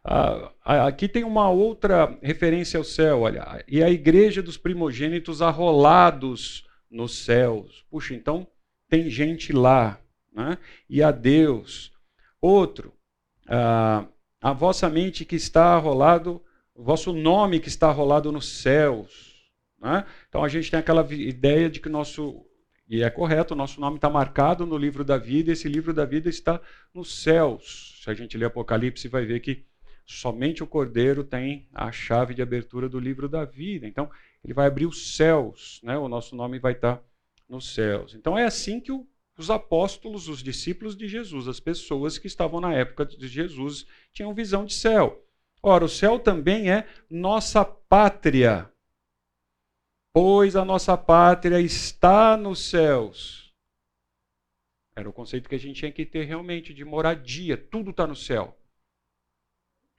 Ah, 0.03 0.51
aqui 0.87 1.07
tem 1.07 1.23
uma 1.23 1.49
outra 1.49 2.17
referência 2.21 2.77
ao 2.77 2.83
céu, 2.83 3.21
olha. 3.21 3.63
E 3.67 3.83
a 3.83 3.89
igreja 3.89 4.41
dos 4.41 4.57
primogênitos 4.57 5.41
arrolados 5.41 6.67
nos 6.89 7.19
céus. 7.19 7.85
Puxa, 7.89 8.15
então 8.15 8.47
tem 8.89 9.09
gente 9.09 9.53
lá. 9.53 9.99
Né? 10.33 10.57
E 10.89 11.03
a 11.03 11.11
Deus. 11.11 11.91
Outro, 12.41 12.93
ah, 13.47 14.07
a 14.41 14.53
vossa 14.53 14.89
mente 14.89 15.23
que 15.23 15.35
está 15.35 15.75
arrolado, 15.75 16.43
o 16.81 16.83
vosso 16.83 17.13
nome 17.13 17.59
que 17.59 17.67
está 17.67 17.89
arrolado 17.89 18.31
nos 18.31 18.61
céus. 18.61 19.51
Né? 19.79 20.03
Então 20.27 20.43
a 20.43 20.47
gente 20.47 20.71
tem 20.71 20.79
aquela 20.79 21.07
ideia 21.13 21.69
de 21.69 21.79
que 21.79 21.87
nosso. 21.87 22.43
E 22.89 23.03
é 23.03 23.09
correto, 23.09 23.53
o 23.53 23.57
nosso 23.57 23.79
nome 23.79 23.97
está 23.97 24.09
marcado 24.09 24.65
no 24.65 24.77
livro 24.77 25.05
da 25.05 25.17
vida, 25.17 25.49
e 25.49 25.53
esse 25.53 25.69
livro 25.69 25.93
da 25.93 26.03
vida 26.03 26.27
está 26.27 26.59
nos 26.93 27.21
céus. 27.21 28.01
Se 28.03 28.09
a 28.09 28.13
gente 28.13 28.37
ler 28.37 28.45
Apocalipse, 28.45 29.07
vai 29.07 29.25
ver 29.25 29.39
que 29.39 29.63
Somente 30.03 30.61
o 30.61 30.67
Cordeiro 30.67 31.23
tem 31.23 31.69
a 31.73 31.89
chave 31.89 32.33
de 32.33 32.41
abertura 32.41 32.89
do 32.89 32.99
livro 32.99 33.29
da 33.29 33.45
vida. 33.45 33.87
Então, 33.87 34.09
ele 34.43 34.53
vai 34.53 34.67
abrir 34.67 34.85
os 34.85 35.15
céus, 35.15 35.79
né? 35.83 35.97
o 35.97 36.09
nosso 36.09 36.35
nome 36.35 36.59
vai 36.59 36.73
estar 36.73 37.01
nos 37.47 37.73
céus. 37.73 38.13
Então, 38.13 38.37
é 38.37 38.43
assim 38.43 38.81
que 38.81 38.91
o, 38.91 39.07
os 39.37 39.49
apóstolos, 39.49 40.27
os 40.27 40.43
discípulos 40.43 40.97
de 40.97 41.07
Jesus, 41.07 41.47
as 41.47 41.61
pessoas 41.61 42.17
que 42.17 42.27
estavam 42.27 42.59
na 42.59 42.73
época 42.73 43.05
de 43.05 43.27
Jesus, 43.27 43.85
tinham 44.11 44.33
visão 44.33 44.65
de 44.65 44.73
céu. 44.73 45.23
Ora, 45.63 45.85
o 45.85 45.89
céu 45.89 46.19
também 46.19 46.71
é 46.71 46.87
nossa 47.09 47.63
pátria, 47.63 48.71
pois 50.11 50.55
a 50.55 50.65
nossa 50.65 50.97
pátria 50.97 51.59
está 51.59 52.35
nos 52.35 52.69
céus. 52.69 53.53
Era 54.95 55.09
o 55.09 55.13
conceito 55.13 55.47
que 55.47 55.55
a 55.55 55.59
gente 55.59 55.77
tinha 55.77 55.91
que 55.91 56.05
ter 56.05 56.25
realmente 56.25 56.73
de 56.73 56.83
moradia, 56.83 57.57
tudo 57.57 57.91
está 57.91 58.07
no 58.07 58.15
céu. 58.15 58.57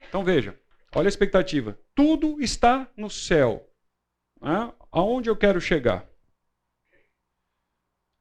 Então 0.07 0.23
veja, 0.23 0.59
olha 0.93 1.07
a 1.07 1.09
expectativa. 1.09 1.79
Tudo 1.95 2.41
está 2.41 2.91
no 2.95 3.09
céu. 3.09 3.69
Né? 4.41 4.73
Aonde 4.91 5.29
eu 5.29 5.37
quero 5.37 5.59
chegar? 5.61 6.07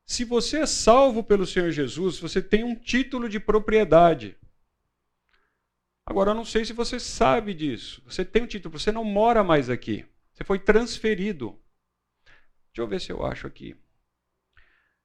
Se 0.07 0.25
você 0.25 0.61
é 0.61 0.67
salvo 0.67 1.23
pelo 1.23 1.47
Senhor 1.47 1.71
Jesus, 1.71 2.19
você 2.19 2.43
tem 2.43 2.65
um 2.65 2.75
título 2.75 3.29
de 3.29 3.41
propriedade. 3.41 4.39
Agora, 6.05 6.31
eu 6.31 6.35
não 6.35 6.45
sei 6.45 6.65
se 6.65 6.73
você 6.73 6.99
sabe 6.99 7.55
disso. 7.55 8.03
Você 8.05 8.25
tem 8.25 8.43
um 8.43 8.47
título, 8.47 8.79
você 8.79 8.91
não 8.91 9.05
mora 9.05 9.45
mais 9.45 9.71
aqui. 9.71 10.05
Você 10.33 10.45
foi 10.45 10.59
transferido. 10.59 11.59
Deixa 12.67 12.81
eu 12.81 12.87
ver 12.87 13.01
se 13.01 13.13
eu 13.13 13.25
acho 13.25 13.47
aqui. 13.47 13.77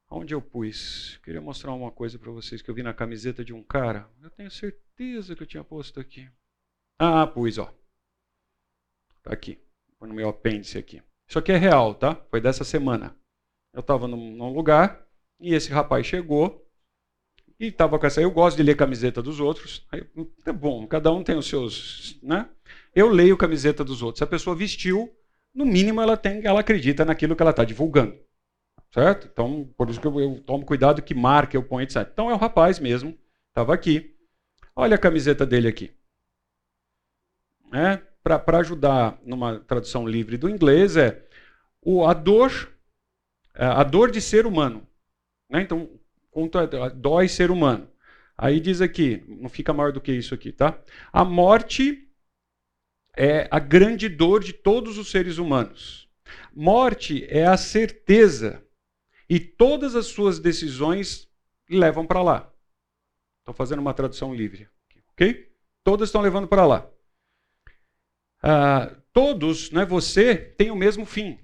Onde 0.09 0.33
eu 0.33 0.41
pus? 0.41 1.19
Queria 1.21 1.41
mostrar 1.41 1.73
uma 1.73 1.91
coisa 1.91 2.17
para 2.17 2.31
vocês 2.31 2.61
que 2.61 2.69
eu 2.69 2.75
vi 2.75 2.81
na 2.81 2.93
camiseta 2.93 3.43
de 3.43 3.53
um 3.53 3.61
cara. 3.61 4.09
Eu 4.21 4.29
tenho 4.29 4.49
certeza 4.49 5.35
que 5.35 5.43
eu 5.43 5.47
tinha 5.47 5.63
posto 5.63 5.99
aqui. 5.99 6.29
Ah, 6.97 7.27
pus, 7.27 7.57
ó. 7.57 7.73
Tá 9.21 9.33
aqui. 9.33 9.59
Põe 9.99 10.07
no 10.07 10.15
meu 10.15 10.29
apêndice 10.29 10.77
aqui. 10.77 11.03
Isso 11.27 11.37
aqui 11.37 11.51
é 11.51 11.57
real, 11.57 11.93
tá? 11.93 12.15
Foi 12.29 12.39
dessa 12.39 12.63
semana. 12.63 13.15
Eu 13.73 13.81
estava 13.81 14.07
num, 14.07 14.31
num, 14.31 14.53
lugar 14.53 15.05
e 15.39 15.53
esse 15.53 15.69
rapaz 15.69 16.05
chegou 16.05 16.66
e 17.59 17.67
estava 17.67 17.97
com 17.97 18.05
essa. 18.05 18.21
Eu 18.21 18.31
gosto 18.31 18.57
de 18.57 18.63
ler 18.63 18.75
camiseta 18.75 19.21
dos 19.21 19.39
outros. 19.39 19.85
Aí, 19.91 20.03
é 20.45 20.51
bom, 20.51 20.85
cada 20.87 21.11
um 21.11 21.23
tem 21.23 21.35
os 21.35 21.47
seus, 21.47 22.19
né? 22.21 22.47
Eu 22.95 23.09
leio 23.09 23.37
camiseta 23.37 23.83
dos 23.83 24.01
outros. 24.01 24.19
Se 24.19 24.23
a 24.23 24.27
pessoa 24.27 24.55
vestiu, 24.55 25.13
no 25.53 25.65
mínimo 25.65 26.01
ela 26.01 26.17
tem, 26.17 26.45
ela 26.45 26.59
acredita 26.59 27.05
naquilo 27.05 27.35
que 27.35 27.41
ela 27.41 27.51
está 27.51 27.63
divulgando, 27.63 28.17
certo? 28.91 29.29
Então, 29.31 29.69
por 29.77 29.89
isso 29.89 29.99
que 29.99 30.07
eu, 30.07 30.19
eu 30.19 30.41
tomo 30.41 30.65
cuidado 30.65 31.01
que 31.01 31.13
marca, 31.13 31.55
eu 31.55 31.63
ponho, 31.63 31.83
etc. 31.83 32.07
Então 32.11 32.29
é 32.29 32.33
o 32.33 32.37
rapaz 32.37 32.79
mesmo, 32.79 33.17
estava 33.49 33.73
aqui. 33.73 34.15
Olha 34.75 34.95
a 34.95 34.99
camiseta 34.99 35.45
dele 35.45 35.67
aqui 35.67 35.91
né, 37.71 38.01
para 38.23 38.59
ajudar 38.59 39.19
numa 39.23 39.59
tradução 39.59 40.07
livre 40.07 40.37
do 40.37 40.49
inglês, 40.49 40.97
é 40.97 41.25
o, 41.81 42.05
a 42.05 42.13
dor 42.13 42.73
é, 43.53 43.65
a 43.65 43.83
dor 43.83 44.11
de 44.11 44.21
ser 44.21 44.45
humano. 44.45 44.87
Né? 45.49 45.61
Então, 45.61 45.89
dói 46.95 47.27
ser 47.27 47.49
humano. 47.51 47.89
Aí 48.37 48.59
diz 48.59 48.81
aqui, 48.81 49.23
não 49.27 49.49
fica 49.49 49.73
maior 49.73 49.91
do 49.91 50.01
que 50.01 50.11
isso 50.11 50.33
aqui, 50.33 50.51
tá? 50.51 50.79
A 51.11 51.25
morte 51.25 52.07
é 53.15 53.47
a 53.49 53.59
grande 53.59 54.07
dor 54.07 54.43
de 54.43 54.53
todos 54.53 54.97
os 54.97 55.09
seres 55.09 55.37
humanos. 55.37 56.07
Morte 56.53 57.25
é 57.29 57.45
a 57.47 57.57
certeza 57.57 58.63
e 59.29 59.39
todas 59.39 59.95
as 59.95 60.07
suas 60.07 60.39
decisões 60.39 61.27
levam 61.69 62.05
para 62.05 62.21
lá. 62.21 62.53
Estou 63.39 63.55
fazendo 63.55 63.79
uma 63.79 63.93
tradução 63.93 64.35
livre, 64.35 64.69
ok? 65.13 65.51
Todas 65.83 66.09
estão 66.09 66.21
levando 66.21 66.47
para 66.47 66.65
lá 66.65 66.87
ah, 68.41 68.95
todos, 69.11 69.71
né, 69.71 69.85
você, 69.85 70.35
tem 70.35 70.71
o 70.71 70.75
mesmo 70.75 71.05
fim. 71.05 71.39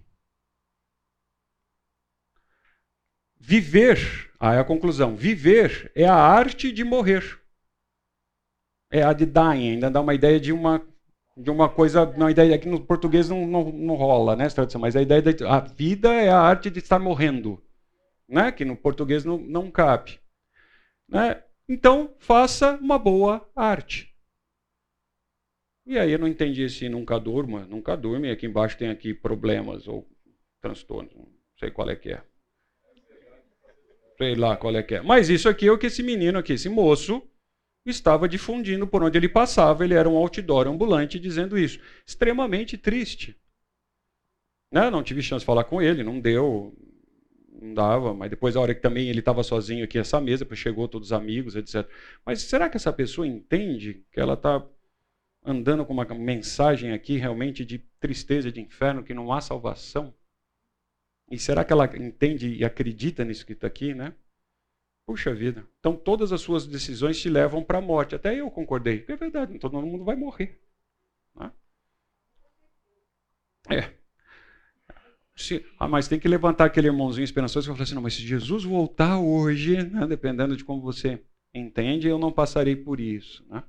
Viver, 3.39 4.32
é 4.51 4.59
a 4.59 4.63
conclusão, 4.65 5.15
viver 5.15 5.91
é 5.95 6.05
a 6.05 6.15
arte 6.15 6.71
de 6.71 6.83
morrer. 6.83 7.39
É 8.91 9.01
a 9.01 9.13
de 9.13 9.25
dying, 9.25 9.71
ainda 9.71 9.89
dá 9.89 10.01
uma 10.01 10.13
ideia 10.13 10.39
de 10.39 10.51
uma, 10.51 10.85
de 11.37 11.49
uma 11.49 11.69
coisa, 11.69 12.03
uma 12.03 12.29
ideia 12.29 12.59
que 12.59 12.67
no 12.67 12.85
português 12.85 13.29
não, 13.29 13.47
não, 13.47 13.71
não 13.71 13.95
rola, 13.95 14.35
né, 14.35 14.49
tradução, 14.49 14.81
mas 14.81 14.95
a 14.95 15.01
ideia 15.01 15.21
de 15.21 15.45
a 15.45 15.59
vida 15.59 16.11
é 16.11 16.29
a 16.29 16.39
arte 16.39 16.69
de 16.69 16.79
estar 16.79 16.99
morrendo, 16.99 17.63
né, 18.27 18.51
que 18.51 18.65
no 18.65 18.75
português 18.75 19.23
não, 19.23 19.37
não 19.37 19.71
cabe. 19.71 20.19
Né? 21.07 21.41
Então, 21.69 22.13
faça 22.19 22.75
uma 22.77 22.99
boa 22.99 23.49
arte. 23.55 24.13
E 25.85 25.97
aí 25.97 26.11
eu 26.11 26.19
não 26.19 26.27
entendi 26.27 26.69
se 26.69 26.87
nunca 26.89 27.19
durma, 27.19 27.65
nunca 27.65 27.95
durma, 27.95 28.27
e 28.27 28.31
aqui 28.31 28.45
embaixo 28.45 28.77
tem 28.77 28.89
aqui 28.89 29.13
problemas 29.13 29.87
ou 29.87 30.07
transtornos, 30.61 31.13
não 31.15 31.27
sei 31.59 31.71
qual 31.71 31.89
é 31.89 31.95
que 31.95 32.11
é. 32.11 32.23
Sei 34.23 34.35
lá 34.35 34.55
qual 34.55 34.73
é 34.73 34.81
que 34.81 34.95
é. 34.95 35.01
Mas 35.01 35.27
isso 35.27 35.49
aqui 35.49 35.67
é 35.67 35.71
o 35.71 35.77
que 35.77 35.87
esse 35.87 36.01
menino 36.01 36.39
aqui, 36.39 36.53
esse 36.53 36.69
moço, 36.69 37.21
estava 37.85 38.25
difundindo 38.25 38.87
por 38.87 39.03
onde 39.03 39.17
ele 39.17 39.27
passava. 39.27 39.83
Ele 39.83 39.95
era 39.95 40.07
um 40.07 40.15
outdoor 40.15 40.65
ambulante 40.65 41.19
dizendo 41.19 41.57
isso. 41.57 41.77
Extremamente 42.07 42.77
triste. 42.77 43.37
Né? 44.71 44.89
Não 44.89 45.03
tive 45.03 45.21
chance 45.21 45.41
de 45.41 45.45
falar 45.45 45.65
com 45.65 45.81
ele, 45.81 46.03
não 46.03 46.21
deu, 46.21 46.73
não 47.61 47.73
dava. 47.73 48.13
Mas 48.13 48.29
depois, 48.29 48.55
a 48.55 48.61
hora 48.61 48.73
que 48.73 48.81
também 48.81 49.09
ele 49.09 49.19
estava 49.19 49.43
sozinho 49.43 49.83
aqui 49.83 49.97
nessa 49.97 50.21
mesa, 50.21 50.47
chegou 50.55 50.87
todos 50.87 51.09
os 51.09 51.13
amigos, 51.13 51.57
etc. 51.57 51.85
Mas 52.25 52.43
será 52.43 52.69
que 52.69 52.77
essa 52.77 52.93
pessoa 52.93 53.27
entende 53.27 54.05
que 54.09 54.21
ela 54.21 54.35
está 54.35 54.65
andando 55.45 55.85
com 55.85 55.91
uma 55.91 56.05
mensagem 56.05 56.93
aqui 56.93 57.17
realmente 57.17 57.65
de 57.65 57.79
tristeza, 57.99 58.49
de 58.49 58.61
inferno, 58.61 59.03
que 59.03 59.13
não 59.13 59.33
há 59.33 59.41
salvação? 59.41 60.13
E 61.33 61.39
será 61.39 61.65
que 61.65 61.73
ela 61.73 61.85
entende 61.97 62.47
e 62.47 62.63
acredita 62.63 63.25
nisso 63.25 63.43
que 63.43 63.53
está 63.53 63.65
aqui, 63.65 63.95
né? 63.95 64.13
Puxa 65.03 65.33
vida. 65.33 65.67
Então 65.79 65.95
todas 65.95 66.31
as 66.31 66.41
suas 66.41 66.67
decisões 66.67 67.19
te 67.19 67.27
levam 67.27 67.63
para 67.63 67.79
a 67.79 67.81
morte. 67.81 68.13
Até 68.13 68.39
eu 68.39 68.51
concordei. 68.51 69.03
É 69.07 69.15
verdade, 69.15 69.57
todo 69.57 69.81
mundo 69.81 70.03
vai 70.03 70.15
morrer. 70.15 70.61
Né? 71.35 71.51
É. 73.71 73.93
Se, 75.35 75.65
ah, 75.79 75.87
mas 75.87 76.07
tem 76.07 76.19
que 76.19 76.27
levantar 76.27 76.65
aquele 76.65 76.85
irmãozinho 76.85 77.25
esperançoso 77.25 77.65
que 77.65 77.69
vai 77.69 77.77
falar 77.77 77.83
assim: 77.85 77.95
não, 77.95 78.03
mas 78.03 78.13
se 78.13 78.21
Jesus 78.21 78.63
voltar 78.63 79.17
hoje, 79.17 79.83
né, 79.89 80.05
dependendo 80.05 80.55
de 80.55 80.63
como 80.63 80.83
você 80.83 81.19
entende, 81.51 82.07
eu 82.07 82.19
não 82.19 82.31
passarei 82.31 82.75
por 82.75 82.99
isso. 82.99 83.43
Né? 83.49 83.63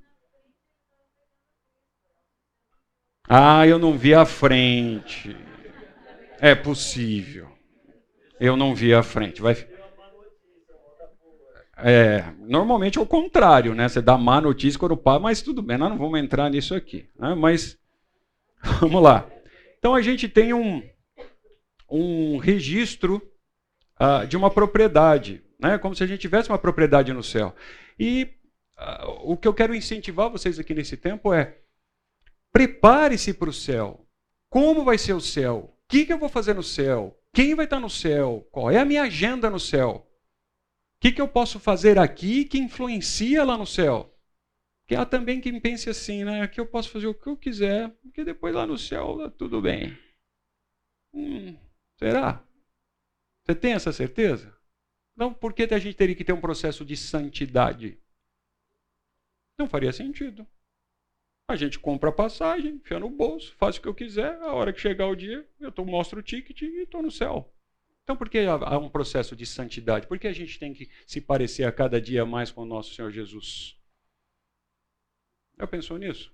Ah, 3.27 3.67
eu 3.67 3.79
não 3.79 3.97
vi 3.97 4.13
a 4.13 4.27
frente. 4.27 5.35
É 6.39 6.55
possível. 6.55 7.54
Eu 8.39 8.57
não 8.57 8.75
vi 8.75 8.93
a 8.93 9.03
frente. 9.03 9.41
Vai. 9.41 9.57
É, 11.77 12.25
normalmente 12.39 12.99
é 12.99 13.01
o 13.01 13.07
contrário, 13.07 13.75
né? 13.75 13.89
Você 13.89 14.01
dá 14.01 14.17
má 14.17 14.41
notícia 14.41 14.79
quando 14.79 14.97
pá, 14.97 15.19
mas 15.19 15.43
tudo 15.43 15.61
bem, 15.61 15.77
nós 15.77 15.91
não 15.91 15.99
vamos 15.99 16.19
entrar 16.21 16.49
nisso 16.49 16.75
aqui. 16.75 17.09
Né? 17.19 17.35
Mas 17.35 17.79
vamos 18.81 19.03
lá. 19.03 19.29
Então 19.79 19.95
a 19.95 20.01
gente 20.01 20.29
tem 20.29 20.53
um, 20.55 20.83
um 21.91 22.39
registro 22.39 23.21
uh, 24.01 24.27
de 24.27 24.37
uma 24.37 24.51
propriedade, 24.51 25.43
né? 25.59 25.79
como 25.79 25.95
se 25.95 26.05
a 26.05 26.07
gente 26.07 26.21
tivesse 26.21 26.49
uma 26.49 26.59
propriedade 26.59 27.13
no 27.13 27.23
céu. 27.23 27.55
E 27.99 28.31
uh, 28.79 29.33
o 29.33 29.37
que 29.37 29.49
eu 29.49 29.55
quero 29.55 29.75
incentivar 29.75 30.31
vocês 30.31 30.59
aqui 30.59 30.75
nesse 30.75 30.97
tempo 30.97 31.33
é 31.33 31.59
prepare-se 32.53 33.35
para 33.35 33.51
o 33.51 33.53
céu. 33.53 34.07
Como 34.49 34.85
vai 34.85 34.97
ser 34.97 35.13
o 35.13 35.21
céu? 35.21 35.75
O 35.85 35.89
que, 35.89 36.07
que 36.07 36.13
eu 36.13 36.19
vou 36.19 36.29
fazer 36.29 36.55
no 36.55 36.63
céu? 36.63 37.19
Quem 37.35 37.55
vai 37.55 37.65
estar 37.65 37.81
no 37.81 37.91
céu? 37.91 38.47
Qual 38.53 38.71
é 38.71 38.79
a 38.79 38.85
minha 38.85 39.03
agenda 39.03 39.51
no 39.51 39.59
céu? 39.59 40.09
O 40.97 41.01
que, 41.01 41.11
que 41.11 41.21
eu 41.21 41.27
posso 41.27 41.59
fazer 41.59 41.99
aqui 41.99 42.45
que 42.45 42.59
influencia 42.59 43.43
lá 43.45 43.59
no 43.59 43.67
céu? 43.67 44.17
Que 44.87 44.95
há 44.95 45.05
também 45.05 45.41
quem 45.41 45.61
pense 45.61 45.91
assim, 45.91 46.25
né? 46.25 46.47
Que 46.47 46.61
eu 46.61 46.67
posso 46.67 46.91
fazer 46.91 47.09
o 47.09 47.15
que 47.15 47.27
eu 47.27 47.37
quiser, 47.37 47.91
porque 48.03 48.25
depois 48.25 48.55
lá 48.55 48.65
no 48.65 48.79
céu 48.79 49.19
tá 49.19 49.31
tudo 49.31 49.61
bem. 49.61 49.99
Hum, 51.13 51.59
será? 51.99 52.47
Você 53.45 53.55
tem 53.55 53.73
essa 53.73 53.93
certeza? 53.93 54.57
Então, 55.15 55.35
por 55.35 55.53
que 55.53 55.63
a 55.75 55.79
gente 55.79 55.97
teria 55.97 56.15
que 56.15 56.25
ter 56.25 56.33
um 56.33 56.41
processo 56.41 56.85
de 56.85 56.97
santidade? 56.97 58.01
Não 59.59 59.69
faria 59.69 59.93
sentido. 59.93 60.47
A 61.47 61.57
gente 61.57 61.79
compra 61.79 62.09
a 62.09 62.13
passagem, 62.13 62.77
enfia 62.77 62.99
no 62.99 63.11
bolso, 63.11 63.55
faz 63.57 63.77
o 63.77 63.81
que 63.83 63.89
eu 63.89 63.95
quiser, 63.95 64.41
a 64.41 64.53
hora 64.53 64.73
que 64.73 64.81
chegar 64.81 65.07
o 65.07 65.15
dia, 65.15 65.47
eu 65.61 65.71
tô, 65.71 65.85
mostro 65.85 66.21
o 66.21 66.23
ticket 66.23 66.63
e 66.63 66.83
estou 66.83 67.03
no 67.03 67.11
céu. 67.11 67.53
Então, 68.03 68.17
por 68.17 68.29
que 68.29 68.39
há 68.39 68.79
um 68.79 68.89
processo 68.89 69.35
de 69.35 69.47
santidade? 69.47 70.07
Por 70.07 70.19
que 70.19 70.27
a 70.27 70.33
gente 70.33 70.59
tem 70.59 70.75
que 70.75 70.91
se 71.07 71.21
parecer 71.21 71.65
a 71.65 71.73
cada 71.73 72.01
dia 72.01 72.25
mais 72.25 72.51
com 72.51 72.63
o 72.63 72.67
nosso 72.67 72.95
Senhor 72.95 73.11
Jesus? 73.11 73.79
Já 75.59 75.67
pensou 75.67 75.97
nisso? 75.97 76.33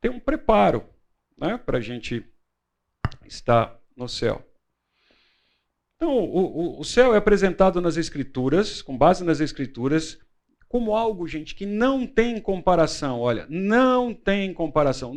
Tem 0.00 0.10
um 0.10 0.20
preparo 0.20 0.88
né, 1.36 1.58
para 1.58 1.78
a 1.78 1.80
gente 1.80 2.24
estar 3.26 3.78
no 3.96 4.08
céu. 4.08 4.42
Então, 5.96 6.12
o, 6.12 6.80
o, 6.80 6.84
céu 6.84 7.14
é 7.14 7.18
apresentado 7.18 7.80
nas 7.80 7.96
Escrituras, 7.96 8.82
com 8.82 8.96
base 8.96 9.24
nas 9.24 9.40
Escrituras, 9.40 10.18
como 10.74 10.96
algo, 10.96 11.28
gente, 11.28 11.54
que 11.54 11.64
não 11.64 12.04
tem 12.04 12.40
comparação. 12.40 13.20
Olha, 13.20 13.46
não 13.48 14.12
tem 14.12 14.52
comparação. 14.52 15.16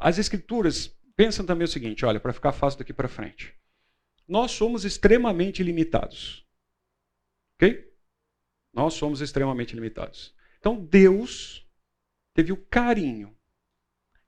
As 0.00 0.18
Escrituras 0.18 0.88
pensam 1.14 1.46
também 1.46 1.66
o 1.66 1.68
seguinte: 1.68 2.04
olha, 2.04 2.18
para 2.18 2.32
ficar 2.32 2.50
fácil 2.50 2.80
daqui 2.80 2.92
para 2.92 3.06
frente. 3.06 3.54
Nós 4.26 4.50
somos 4.50 4.84
extremamente 4.84 5.62
limitados. 5.62 6.44
Ok? 7.54 7.88
Nós 8.72 8.94
somos 8.94 9.20
extremamente 9.20 9.72
limitados. 9.72 10.34
Então, 10.58 10.84
Deus 10.84 11.64
teve 12.34 12.50
o 12.50 12.56
carinho 12.56 13.38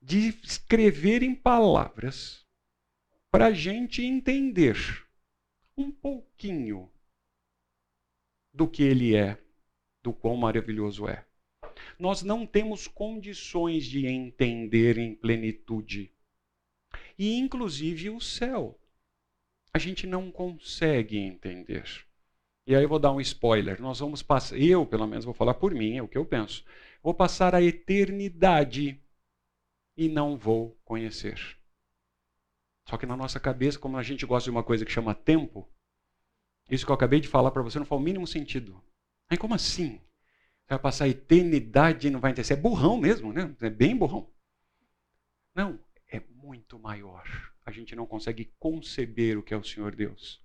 de 0.00 0.28
escrever 0.44 1.24
em 1.24 1.34
palavras 1.34 2.46
para 3.28 3.46
a 3.46 3.52
gente 3.52 4.04
entender 4.04 4.76
um 5.76 5.90
pouquinho 5.90 6.88
do 8.54 8.68
que 8.68 8.84
ele 8.84 9.16
é, 9.16 9.36
do 10.08 10.12
quão 10.12 10.36
maravilhoso 10.36 11.06
é. 11.06 11.24
Nós 11.98 12.22
não 12.22 12.46
temos 12.46 12.88
condições 12.88 13.84
de 13.84 14.06
entender 14.06 14.96
em 14.96 15.14
plenitude. 15.14 16.10
E, 17.18 17.36
inclusive, 17.36 18.08
o 18.10 18.20
céu. 18.20 18.78
A 19.72 19.78
gente 19.78 20.06
não 20.06 20.30
consegue 20.30 21.18
entender. 21.18 21.84
E 22.66 22.74
aí 22.74 22.82
eu 22.82 22.88
vou 22.88 22.98
dar 22.98 23.12
um 23.12 23.20
spoiler. 23.20 23.80
Nós 23.80 24.00
vamos 24.00 24.22
passar, 24.22 24.58
eu 24.58 24.86
pelo 24.86 25.06
menos 25.06 25.24
vou 25.24 25.34
falar 25.34 25.54
por 25.54 25.74
mim, 25.74 25.96
é 25.96 26.02
o 26.02 26.08
que 26.08 26.16
eu 26.16 26.24
penso. 26.24 26.64
Vou 27.02 27.12
passar 27.12 27.54
a 27.54 27.62
eternidade 27.62 29.00
e 29.96 30.08
não 30.08 30.38
vou 30.38 30.78
conhecer. 30.84 31.38
Só 32.88 32.96
que 32.96 33.06
na 33.06 33.16
nossa 33.16 33.38
cabeça, 33.38 33.78
como 33.78 33.98
a 33.98 34.02
gente 34.02 34.24
gosta 34.24 34.44
de 34.44 34.50
uma 34.50 34.64
coisa 34.64 34.84
que 34.86 34.92
chama 34.92 35.14
tempo, 35.14 35.68
isso 36.70 36.86
que 36.86 36.90
eu 36.90 36.94
acabei 36.94 37.20
de 37.20 37.28
falar 37.28 37.50
para 37.50 37.62
você 37.62 37.78
não 37.78 37.86
faz 37.86 38.00
o 38.00 38.04
mínimo 38.04 38.26
sentido. 38.26 38.82
Aí 39.28 39.36
como 39.36 39.54
assim? 39.54 40.00
Você 40.62 40.70
vai 40.70 40.78
passar 40.78 41.04
a 41.04 41.08
eternidade 41.08 42.08
e 42.08 42.10
não 42.10 42.20
vai. 42.20 42.34
Você 42.34 42.52
é 42.52 42.56
burrão 42.56 42.98
mesmo, 42.98 43.32
né? 43.32 43.54
É 43.60 43.70
bem 43.70 43.96
burrão. 43.96 44.30
Não, 45.54 45.78
é 46.06 46.20
muito 46.34 46.78
maior. 46.78 47.24
A 47.64 47.70
gente 47.70 47.94
não 47.94 48.06
consegue 48.06 48.52
conceber 48.58 49.38
o 49.38 49.42
que 49.42 49.52
é 49.52 49.56
o 49.56 49.64
Senhor 49.64 49.94
Deus. 49.94 50.42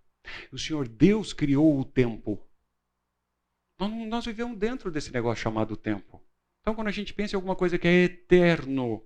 O 0.52 0.58
Senhor 0.58 0.88
Deus 0.88 1.34
criou 1.34 1.80
o 1.80 1.86
tempo. 1.86 2.46
Nós 3.78 4.26
vivemos 4.26 4.58
dentro 4.58 4.90
desse 4.90 5.12
negócio 5.12 5.44
chamado 5.44 5.76
tempo. 5.76 6.22
Então, 6.62 6.74
quando 6.74 6.88
a 6.88 6.92
gente 6.92 7.14
pensa 7.14 7.36
em 7.36 7.38
alguma 7.38 7.56
coisa 7.56 7.78
que 7.78 7.88
é 7.88 8.04
eterno, 8.06 9.06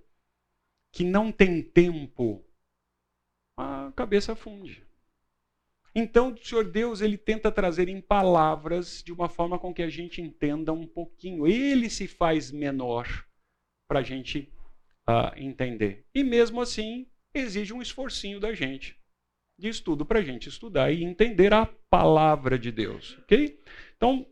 que 0.92 1.02
não 1.02 1.32
tem 1.32 1.60
tempo, 1.62 2.44
a 3.56 3.92
cabeça 3.96 4.36
funde. 4.36 4.86
Então, 5.98 6.32
o 6.32 6.38
Senhor 6.38 6.64
Deus, 6.64 7.00
ele 7.00 7.18
tenta 7.18 7.50
trazer 7.50 7.88
em 7.88 8.00
palavras 8.00 9.02
de 9.04 9.12
uma 9.12 9.28
forma 9.28 9.58
com 9.58 9.74
que 9.74 9.82
a 9.82 9.90
gente 9.90 10.22
entenda 10.22 10.72
um 10.72 10.86
pouquinho. 10.86 11.44
Ele 11.44 11.90
se 11.90 12.06
faz 12.06 12.52
menor 12.52 13.24
para 13.88 13.98
a 13.98 14.02
gente 14.02 14.48
uh, 15.08 15.36
entender. 15.36 16.06
E 16.14 16.22
mesmo 16.22 16.60
assim, 16.60 17.08
exige 17.34 17.72
um 17.72 17.82
esforcinho 17.82 18.38
da 18.38 18.54
gente 18.54 18.96
de 19.58 19.68
estudo 19.68 20.06
para 20.06 20.20
a 20.20 20.22
gente 20.22 20.48
estudar 20.48 20.92
e 20.92 21.02
entender 21.02 21.52
a 21.52 21.66
palavra 21.90 22.56
de 22.56 22.70
Deus, 22.70 23.18
ok? 23.24 23.60
Então, 23.96 24.24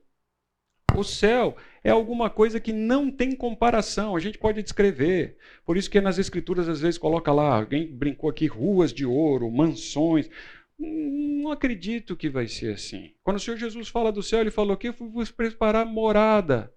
o 0.95 1.03
céu 1.03 1.57
é 1.83 1.91
alguma 1.91 2.31
coisa 2.31 2.61
que 2.61 2.73
não 2.73 3.11
tem 3.11 3.35
comparação, 3.35 4.15
a 4.15 4.21
gente 4.21 4.39
pode 4.39 4.63
descrever. 4.63 5.37
Por 5.65 5.77
isso 5.77 5.91
que 5.91 6.01
nas 6.01 6.17
escrituras 6.17 6.69
às 6.69 6.81
vezes 6.81 6.97
coloca 6.97 7.33
lá, 7.33 7.57
alguém 7.57 7.89
brincou 7.89 8.31
aqui, 8.31 8.47
ruas 8.47 8.93
de 8.93 9.05
ouro, 9.05 9.51
mansões. 9.51 10.31
Não 10.79 11.51
acredito 11.51 12.17
que 12.17 12.29
vai 12.29 12.49
ser 12.49 12.75
assim. 12.75 13.15
Quando 13.23 13.37
o 13.37 13.41
Senhor 13.41 13.57
Jesus 13.57 13.89
fala 13.89 14.13
do 14.13 14.23
céu, 14.23 14.41
ele 14.41 14.51
falou 14.51 14.77
que 14.77 14.89
eu 14.89 14.93
vou 14.93 15.25
preparar 15.27 15.87
morada. 15.87 16.73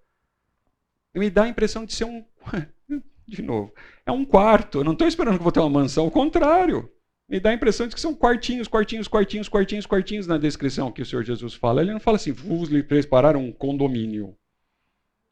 Me 1.14 1.28
dá 1.28 1.44
a 1.44 1.48
impressão 1.48 1.84
de 1.84 1.92
ser 1.92 2.04
um. 2.04 2.24
De 3.26 3.42
novo, 3.42 3.72
é 4.04 4.10
um 4.10 4.24
quarto. 4.24 4.78
Eu 4.78 4.84
não 4.84 4.92
estou 4.92 5.06
esperando 5.06 5.38
que 5.38 5.42
vou 5.44 5.52
ter 5.52 5.60
uma 5.60 5.70
mansão, 5.70 6.06
ao 6.06 6.10
contrário 6.10 6.90
me 7.30 7.38
dá 7.38 7.50
a 7.50 7.54
impressão 7.54 7.86
de 7.86 7.94
que 7.94 8.00
são 8.00 8.12
quartinhos, 8.12 8.66
quartinhos, 8.66 9.06
quartinhos, 9.06 9.48
quartinhos, 9.48 9.86
quartinhos 9.86 10.26
na 10.26 10.36
descrição 10.36 10.90
que 10.90 11.00
o 11.00 11.06
Senhor 11.06 11.22
Jesus 11.22 11.54
fala. 11.54 11.80
Ele 11.80 11.92
não 11.92 12.00
fala 12.00 12.16
assim, 12.16 12.32
vou 12.32 12.64
lhe 12.64 12.82
preparar 12.82 13.36
um 13.36 13.52
condomínio, 13.52 14.36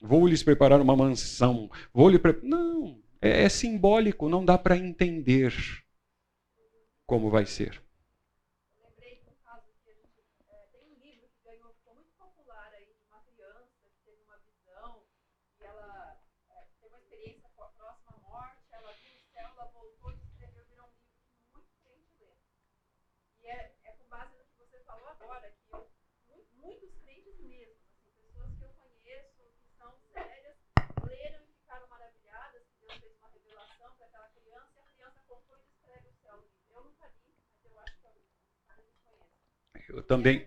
vou 0.01 0.25
lhes 0.25 0.45
preparar 0.45 0.81
uma 0.81 0.95
mansão, 0.95 1.69
vou 1.93 2.09
lhe 2.09 2.21
pre... 2.21 2.39
Não, 2.41 3.03
é, 3.21 3.43
é 3.43 3.49
simbólico, 3.49 4.29
não 4.29 4.45
dá 4.45 4.57
para 4.57 4.77
entender 4.77 5.53
como 7.05 7.31
vai 7.31 7.45
ser. 7.47 7.83
Eu 39.89 40.03
também. 40.03 40.47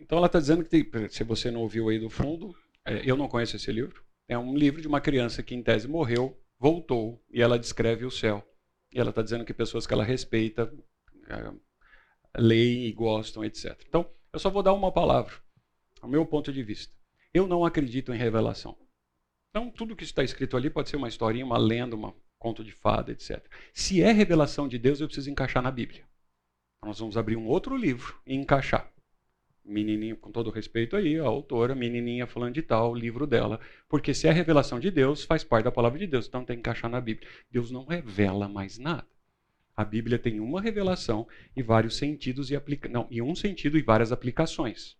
Então 0.00 0.18
ela 0.18 0.28
está 0.28 0.38
dizendo 0.38 0.64
que, 0.64 0.88
se 1.10 1.24
você 1.24 1.50
não 1.50 1.62
ouviu 1.62 1.88
aí 1.88 1.98
do 1.98 2.08
fundo, 2.08 2.54
é, 2.84 3.02
eu 3.04 3.16
não 3.16 3.26
conheço 3.26 3.56
esse 3.56 3.72
livro. 3.72 4.04
É 4.28 4.38
um 4.38 4.56
livro 4.56 4.80
de 4.80 4.86
uma 4.86 5.00
criança 5.00 5.42
que, 5.42 5.52
em 5.52 5.62
tese, 5.62 5.88
morreu, 5.88 6.40
voltou, 6.58 7.20
e 7.28 7.42
ela 7.42 7.58
descreve 7.58 8.04
o 8.04 8.10
céu. 8.10 8.46
E 8.92 9.00
ela 9.00 9.10
está 9.10 9.20
dizendo 9.20 9.44
que 9.44 9.52
pessoas 9.52 9.84
que 9.84 9.92
ela 9.92 10.04
respeita 10.04 10.72
é, 11.28 11.52
leem 12.40 12.86
e 12.86 12.92
gostam, 12.92 13.44
etc. 13.44 13.80
Então, 13.88 14.08
eu 14.32 14.38
só 14.38 14.48
vou 14.48 14.62
dar 14.62 14.74
uma 14.74 14.92
palavra, 14.92 15.34
ao 16.00 16.08
meu 16.08 16.24
ponto 16.24 16.52
de 16.52 16.62
vista. 16.62 16.94
Eu 17.34 17.48
não 17.48 17.64
acredito 17.64 18.14
em 18.14 18.16
revelação. 18.16 18.78
Então, 19.56 19.70
tudo 19.70 19.96
que 19.96 20.04
está 20.04 20.22
escrito 20.22 20.54
ali 20.54 20.68
pode 20.68 20.90
ser 20.90 20.96
uma 20.96 21.08
historinha, 21.08 21.42
uma 21.42 21.56
lenda, 21.56 21.96
um 21.96 22.12
conto 22.38 22.62
de 22.62 22.72
fada, 22.72 23.10
etc. 23.10 23.42
Se 23.72 24.02
é 24.02 24.12
revelação 24.12 24.68
de 24.68 24.78
Deus, 24.78 25.00
eu 25.00 25.06
preciso 25.06 25.30
encaixar 25.30 25.62
na 25.62 25.70
Bíblia. 25.70 26.04
Nós 26.84 26.98
vamos 26.98 27.16
abrir 27.16 27.36
um 27.36 27.46
outro 27.46 27.74
livro 27.74 28.20
e 28.26 28.34
encaixar. 28.34 28.92
Menininha, 29.64 30.14
com 30.14 30.30
todo 30.30 30.50
respeito 30.50 30.94
aí, 30.94 31.18
a 31.18 31.24
autora, 31.24 31.74
menininha 31.74 32.26
falando 32.26 32.52
de 32.52 32.60
tal, 32.60 32.92
o 32.92 32.94
livro 32.94 33.26
dela. 33.26 33.58
Porque 33.88 34.12
se 34.12 34.28
é 34.28 34.30
revelação 34.30 34.78
de 34.78 34.90
Deus, 34.90 35.24
faz 35.24 35.42
parte 35.42 35.64
da 35.64 35.72
palavra 35.72 35.98
de 35.98 36.06
Deus, 36.06 36.28
então 36.28 36.44
tem 36.44 36.56
que 36.56 36.60
encaixar 36.60 36.90
na 36.90 37.00
Bíblia. 37.00 37.26
Deus 37.50 37.70
não 37.70 37.86
revela 37.86 38.50
mais 38.50 38.76
nada. 38.76 39.08
A 39.74 39.86
Bíblia 39.86 40.18
tem 40.18 40.38
uma 40.38 40.60
revelação 40.60 41.26
e 41.56 41.62
vários 41.62 41.96
sentidos 41.96 42.50
e 42.50 42.56
aplica... 42.56 42.90
não, 42.90 43.06
e 43.10 43.22
um 43.22 43.34
sentido 43.34 43.78
e 43.78 43.82
várias 43.82 44.12
aplicações. 44.12 44.98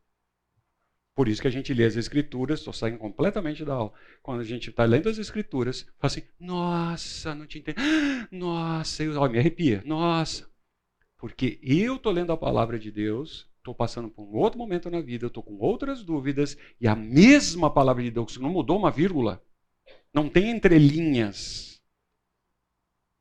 Por 1.17 1.29
isso 1.29 1.41
que 1.41 1.49
a 1.49 1.51
gente 1.51 1.73
lê 1.73 1.85
as 1.85 1.97
escrituras, 1.97 2.59
estou 2.59 2.75
saindo 2.75 2.99
completamente 2.99 3.65
da 3.65 3.73
aula. 3.73 3.93
Quando 4.23 4.43
a 4.43 4.45
gente 4.45 4.69
está 4.69 4.85
lendo 4.85 5.09
as 5.09 5.17
escrituras, 5.17 5.81
fala 5.99 6.13
assim, 6.13 6.23
nossa, 6.39 7.35
não 7.35 7.47
te 7.47 7.59
entendo. 7.59 7.79
Nossa, 8.31 9.03
eu, 9.03 9.19
ó, 9.19 9.27
me 9.27 9.39
arrepia. 9.39 9.83
Nossa. 9.87 10.47
Porque 11.17 11.59
eu 11.63 11.97
estou 11.97 12.13
lendo 12.13 12.33
a 12.33 12.37
palavra 12.37 12.79
de 12.79 12.91
Deus, 12.91 13.49
estou 13.57 13.75
passando 13.75 14.11
por 14.11 14.25
um 14.25 14.37
outro 14.37 14.59
momento 14.59 14.91
na 14.91 15.01
vida, 15.01 15.29
estou 15.29 15.43
com 15.43 15.57
outras 15.57 16.05
dúvidas, 16.05 16.55
e 16.79 16.87
a 16.87 16.95
mesma 16.95 17.73
palavra 17.73 18.03
de 18.03 18.11
Deus, 18.11 18.37
não 18.37 18.51
mudou 18.51 18.79
uma 18.79 18.91
vírgula, 18.91 19.43
não 20.13 20.29
tem 20.29 20.51
entrelinhas. 20.51 21.83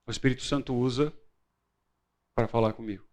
O 0.05 0.11
Espírito 0.11 0.43
Santo 0.43 0.75
usa 0.75 1.13
para 2.35 2.49
falar 2.49 2.73
comigo. 2.73 3.07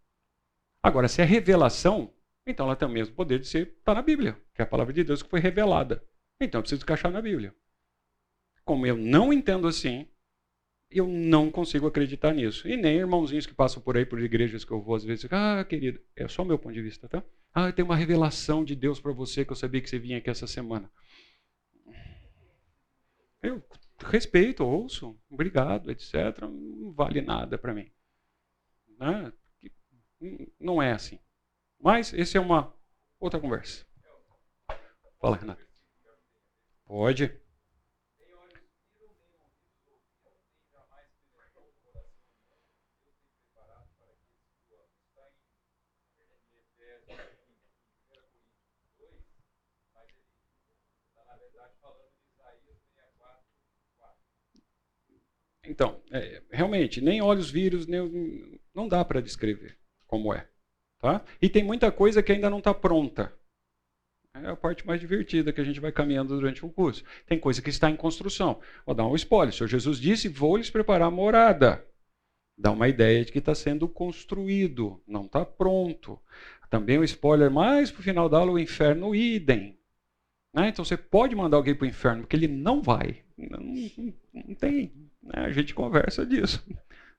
Agora, 0.83 1.07
se 1.07 1.21
é 1.21 1.25
revelação, 1.25 2.13
então 2.45 2.65
ela 2.65 2.75
tem 2.75 2.87
o 2.87 2.91
mesmo 2.91 3.15
poder 3.15 3.39
de 3.39 3.47
ser, 3.47 3.73
está 3.77 3.93
na 3.93 4.01
Bíblia, 4.01 4.37
que 4.53 4.61
é 4.61 4.63
a 4.63 4.67
palavra 4.67 4.93
de 4.93 5.03
Deus 5.03 5.23
que 5.23 5.29
foi 5.29 5.39
revelada. 5.39 6.03
Então 6.39 6.59
eu 6.59 6.63
preciso 6.63 6.81
encaixar 6.83 7.11
na 7.11 7.21
Bíblia. 7.21 7.55
Como 8.65 8.85
eu 8.85 8.97
não 8.97 9.31
entendo 9.31 9.67
assim, 9.67 10.07
eu 10.89 11.07
não 11.07 11.49
consigo 11.49 11.87
acreditar 11.87 12.33
nisso. 12.33 12.67
E 12.67 12.77
nem 12.77 12.97
irmãozinhos 12.97 13.45
que 13.45 13.53
passam 13.53 13.81
por 13.81 13.97
aí, 13.97 14.05
por 14.05 14.19
igrejas 14.19 14.63
que 14.63 14.71
eu 14.71 14.81
vou 14.81 14.95
às 14.95 15.03
vezes, 15.03 15.27
ah, 15.31 15.63
querido, 15.63 15.99
é 16.15 16.27
só 16.27 16.43
o 16.43 16.45
meu 16.45 16.59
ponto 16.59 16.73
de 16.73 16.81
vista, 16.81 17.07
tá? 17.07 17.23
Ah, 17.53 17.71
tem 17.71 17.83
uma 17.83 17.95
revelação 17.95 18.63
de 18.63 18.75
Deus 18.75 18.99
para 18.99 19.11
você 19.11 19.45
que 19.45 19.51
eu 19.51 19.55
sabia 19.55 19.81
que 19.81 19.89
você 19.89 19.99
vinha 19.99 20.17
aqui 20.17 20.29
essa 20.29 20.47
semana. 20.47 20.89
Eu 23.41 23.61
respeito, 24.05 24.65
ouço, 24.65 25.19
obrigado, 25.29 25.91
etc. 25.91 26.41
Não 26.41 26.91
vale 26.93 27.21
nada 27.21 27.57
para 27.57 27.73
mim. 27.73 27.91
Né? 28.99 29.33
Não 30.59 30.81
é 30.81 30.93
assim. 30.93 31.19
Mas 31.83 32.13
esse 32.13 32.37
é 32.37 32.39
uma 32.39 32.73
outra 33.19 33.41
conversa. 33.41 33.85
Fala, 35.19 35.35
Renato. 35.35 35.67
Pode. 36.85 37.37
Então, 55.65 56.01
é, 56.11 56.41
realmente, 56.49 57.01
nem 57.01 57.21
olhos 57.21 57.49
vírus, 57.49 57.87
nem, 57.87 58.61
não 58.73 58.87
dá 58.87 59.03
para 59.03 59.21
descrever 59.21 59.77
como 60.07 60.33
é. 60.33 60.52
Tá? 61.03 61.21
E 61.41 61.49
tem 61.49 61.65
muita 61.65 61.91
coisa 61.91 62.23
que 62.23 62.31
ainda 62.31 62.49
não 62.49 62.59
está 62.59 62.73
pronta. 62.73 63.33
É 64.33 64.47
a 64.47 64.55
parte 64.55 64.87
mais 64.87 65.01
divertida 65.01 65.51
que 65.51 65.59
a 65.59 65.63
gente 65.65 65.81
vai 65.81 65.91
caminhando 65.91 66.33
durante 66.33 66.65
o 66.65 66.69
curso. 66.69 67.03
Tem 67.27 67.37
coisa 67.37 67.61
que 67.61 67.69
está 67.69 67.89
em 67.89 67.95
construção. 67.97 68.61
Vou 68.85 68.95
dar 68.95 69.05
um 69.05 69.13
spoiler. 69.15 69.53
O 69.53 69.57
Senhor 69.57 69.67
Jesus 69.67 69.99
disse: 69.99 70.29
Vou 70.29 70.55
lhes 70.55 70.69
preparar 70.69 71.09
a 71.09 71.11
morada. 71.11 71.85
Dá 72.57 72.71
uma 72.71 72.87
ideia 72.87 73.25
de 73.25 73.33
que 73.33 73.39
está 73.39 73.53
sendo 73.53 73.85
construído, 73.85 75.03
não 75.05 75.25
está 75.25 75.43
pronto. 75.43 76.17
Também 76.69 76.97
um 76.97 77.03
spoiler 77.03 77.51
mais 77.51 77.91
para 77.91 77.99
o 77.99 78.03
final 78.03 78.29
da 78.29 78.37
aula: 78.37 78.53
o 78.53 78.59
inferno 78.59 79.13
idem. 79.13 79.77
Né? 80.55 80.69
Então 80.69 80.85
você 80.85 80.95
pode 80.95 81.35
mandar 81.35 81.57
alguém 81.57 81.75
para 81.75 81.83
o 81.83 81.89
inferno, 81.89 82.21
porque 82.21 82.37
ele 82.37 82.47
não 82.47 82.81
vai. 82.81 83.25
Não, 83.37 83.59
não, 83.59 84.13
não 84.33 84.55
tem. 84.55 85.11
Né? 85.21 85.33
A 85.35 85.51
gente 85.51 85.75
conversa 85.75 86.25
disso. 86.25 86.65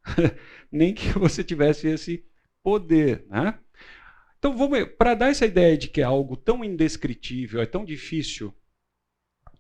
Nem 0.73 0.95
que 0.95 1.19
você 1.19 1.45
tivesse 1.45 1.87
esse 1.87 2.25
poder. 2.63 3.27
Né? 3.29 3.59
Então, 4.45 4.55
para 4.99 5.15
dar 5.15 5.31
essa 5.31 5.47
ideia 5.47 5.75
de 5.75 5.89
que 5.89 6.03
é 6.03 6.05
algo 6.05 6.37
tão 6.37 6.63
indescritível, 6.63 7.63
é 7.63 7.65
tão 7.67 7.83
difícil, 7.83 8.53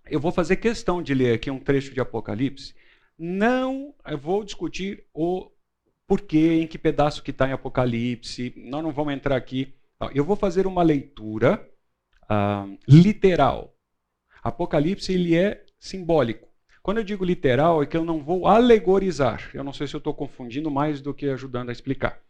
eu 0.04 0.20
vou 0.20 0.30
fazer 0.30 0.56
questão 0.56 1.02
de 1.02 1.14
ler 1.14 1.32
aqui 1.32 1.50
um 1.50 1.58
trecho 1.58 1.94
de 1.94 2.02
Apocalipse. 2.02 2.74
Não, 3.18 3.94
vou 4.20 4.44
discutir 4.44 5.06
o 5.14 5.50
porquê, 6.06 6.60
em 6.60 6.66
que 6.66 6.76
pedaço 6.76 7.22
que 7.22 7.30
está 7.30 7.48
em 7.48 7.52
Apocalipse. 7.52 8.52
Nós 8.58 8.82
não 8.82 8.92
vamos 8.92 9.14
entrar 9.14 9.36
aqui. 9.36 9.74
Eu 10.14 10.22
vou 10.22 10.36
fazer 10.36 10.66
uma 10.66 10.82
leitura 10.82 11.66
uh, 12.24 12.78
literal. 12.86 13.74
Apocalipse 14.42 15.14
ele 15.14 15.34
é 15.34 15.64
simbólico. 15.80 16.46
Quando 16.82 16.98
eu 16.98 17.04
digo 17.04 17.24
literal, 17.24 17.82
é 17.82 17.86
que 17.86 17.96
eu 17.96 18.04
não 18.04 18.22
vou 18.22 18.46
alegorizar. 18.46 19.50
Eu 19.54 19.64
não 19.64 19.72
sei 19.72 19.86
se 19.86 19.96
eu 19.96 19.98
estou 19.98 20.12
confundindo 20.12 20.70
mais 20.70 21.00
do 21.00 21.14
que 21.14 21.30
ajudando 21.30 21.70
a 21.70 21.72
explicar. 21.72 22.22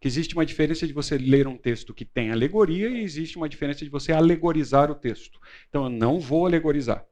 Que 0.00 0.08
existe 0.08 0.34
uma 0.34 0.46
diferença 0.46 0.86
de 0.86 0.92
você 0.92 1.18
ler 1.18 1.46
um 1.46 1.58
texto 1.58 1.92
que 1.92 2.04
tem 2.04 2.30
alegoria 2.30 2.88
e 2.88 3.02
existe 3.02 3.36
uma 3.36 3.48
diferença 3.48 3.84
de 3.84 3.90
você 3.90 4.12
alegorizar 4.12 4.90
o 4.90 4.94
texto. 4.94 5.38
Então 5.68 5.84
eu 5.84 5.90
não 5.90 6.18
vou 6.18 6.46
alegorizar. 6.46 7.06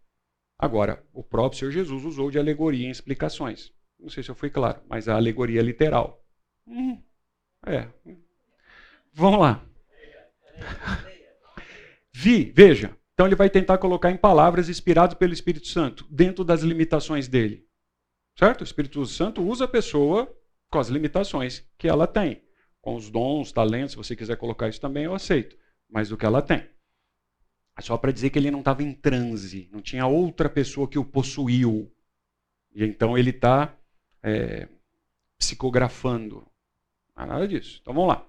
Agora, 0.58 1.04
o 1.12 1.22
próprio 1.22 1.58
Senhor 1.58 1.70
Jesus 1.70 2.04
usou 2.04 2.30
de 2.30 2.38
alegoria 2.38 2.86
em 2.86 2.90
explicações. 2.90 3.72
Não 4.00 4.08
sei 4.08 4.22
se 4.22 4.30
eu 4.30 4.34
fui 4.34 4.48
claro, 4.48 4.80
mas 4.88 5.08
a 5.08 5.16
alegoria 5.16 5.60
literal. 5.60 6.24
Hum, 6.66 7.00
é. 7.66 7.88
Vamos 9.12 9.40
lá. 9.40 9.64
Vi, 12.12 12.52
veja. 12.54 12.96
Então 13.14 13.26
ele 13.26 13.36
vai 13.36 13.50
tentar 13.50 13.78
colocar 13.78 14.10
em 14.10 14.16
palavras 14.16 14.68
inspiradas 14.68 15.14
pelo 15.14 15.32
Espírito 15.32 15.66
Santo, 15.66 16.06
dentro 16.08 16.44
das 16.44 16.62
limitações 16.62 17.28
dele. 17.28 17.66
Certo? 18.38 18.60
O 18.60 18.64
Espírito 18.64 19.04
Santo 19.06 19.42
usa 19.42 19.64
a 19.64 19.68
pessoa 19.68 20.32
com 20.70 20.78
as 20.78 20.88
limitações 20.88 21.68
que 21.76 21.88
ela 21.88 22.06
tem. 22.06 22.42
Com 22.88 22.96
os 22.96 23.10
dons, 23.10 23.52
talentos, 23.52 23.90
se 23.90 23.98
você 23.98 24.16
quiser 24.16 24.38
colocar 24.38 24.66
isso 24.66 24.80
também, 24.80 25.04
eu 25.04 25.14
aceito. 25.14 25.58
Mas 25.90 26.08
do 26.08 26.16
que 26.16 26.24
ela 26.24 26.40
tem. 26.40 26.66
É 27.76 27.82
só 27.82 27.98
para 27.98 28.10
dizer 28.10 28.30
que 28.30 28.38
ele 28.38 28.50
não 28.50 28.60
estava 28.60 28.82
em 28.82 28.94
transe, 28.94 29.68
não 29.70 29.82
tinha 29.82 30.06
outra 30.06 30.48
pessoa 30.48 30.88
que 30.88 30.98
o 30.98 31.04
possuiu. 31.04 31.92
E 32.74 32.82
então 32.82 33.18
ele 33.18 33.28
está 33.28 33.76
é, 34.22 34.68
psicografando. 35.36 36.46
Não 37.14 37.24
é 37.24 37.26
nada 37.26 37.46
disso. 37.46 37.78
Então 37.82 37.92
vamos 37.92 38.08
lá. 38.08 38.26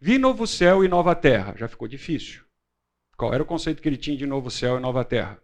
Vi 0.00 0.18
novo 0.18 0.44
céu 0.44 0.84
e 0.84 0.88
nova 0.88 1.14
terra. 1.14 1.54
Já 1.56 1.68
ficou 1.68 1.86
difícil. 1.86 2.42
Qual 3.16 3.32
era 3.32 3.44
o 3.44 3.46
conceito 3.46 3.80
que 3.80 3.88
ele 3.88 3.96
tinha 3.96 4.16
de 4.16 4.26
novo 4.26 4.50
céu 4.50 4.76
e 4.76 4.80
nova 4.80 5.04
terra? 5.04 5.40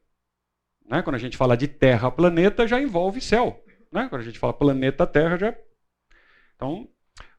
Né? 0.85 1.03
Quando 1.03 1.15
a 1.15 1.21
gente 1.21 1.37
fala 1.37 1.57
de 1.57 1.69
terra, 1.69 2.11
planeta, 2.11 2.67
já 2.67 2.81
envolve 2.81 3.21
céu. 3.21 3.65
Né? 3.93 4.09
Quando 4.09 4.23
a 4.23 4.25
gente 4.25 4.41
fala 4.41 4.53
planeta, 4.53 5.07
terra, 5.07 5.39
já. 5.39 5.57
Então, 6.57 6.89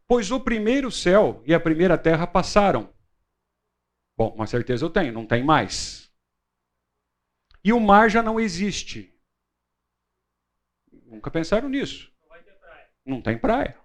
pois 0.08 0.32
o 0.32 0.40
primeiro 0.40 0.90
céu 0.90 1.44
e 1.46 1.54
a 1.54 1.60
primeira 1.60 1.98
terra 1.98 2.26
passaram. 2.26 2.94
Bom, 4.16 4.30
uma 4.34 4.48
certeza 4.48 4.86
eu 4.86 4.90
tenho, 4.90 5.14
não 5.14 5.28
tem 5.28 5.44
mais. 5.44 6.12
E 7.64 7.74
o 7.74 7.80
mar 7.80 8.10
já 8.10 8.24
não 8.24 8.40
existe. 8.40 9.14
Nunca 11.06 11.30
pensaram 11.30 11.70
nisso. 11.70 12.12
Não 13.06 13.22
tem 13.22 13.38
praia. 13.38 13.80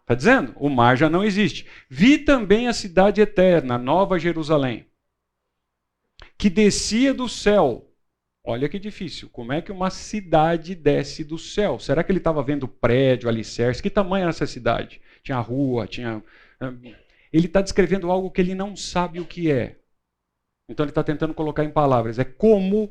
Está 0.00 0.14
dizendo? 0.14 0.54
O 0.56 0.68
mar 0.68 0.96
já 0.96 1.08
não 1.08 1.22
existe. 1.24 1.68
Vi 1.88 2.18
também 2.18 2.66
a 2.66 2.72
cidade 2.72 3.20
eterna, 3.20 3.78
Nova 3.78 4.18
Jerusalém, 4.18 4.90
que 6.36 6.50
descia 6.50 7.14
do 7.14 7.28
céu. 7.28 7.91
Olha 8.44 8.68
que 8.68 8.78
difícil. 8.78 9.28
Como 9.30 9.52
é 9.52 9.62
que 9.62 9.70
uma 9.70 9.90
cidade 9.90 10.74
desce 10.74 11.22
do 11.22 11.38
céu? 11.38 11.78
Será 11.78 12.02
que 12.02 12.10
ele 12.10 12.18
estava 12.18 12.42
vendo 12.42 12.66
prédio, 12.66 13.28
alicerce? 13.28 13.82
Que 13.82 13.90
tamanho 13.90 14.22
era 14.22 14.30
essa 14.30 14.46
cidade? 14.46 15.00
Tinha 15.22 15.38
rua, 15.38 15.86
tinha. 15.86 16.22
Ele 17.32 17.46
está 17.46 17.60
descrevendo 17.60 18.10
algo 18.10 18.30
que 18.30 18.40
ele 18.40 18.54
não 18.54 18.74
sabe 18.74 19.20
o 19.20 19.24
que 19.24 19.50
é. 19.50 19.78
Então 20.68 20.84
ele 20.84 20.90
está 20.90 21.04
tentando 21.04 21.34
colocar 21.34 21.64
em 21.64 21.70
palavras. 21.70 22.18
É 22.18 22.24
como 22.24 22.90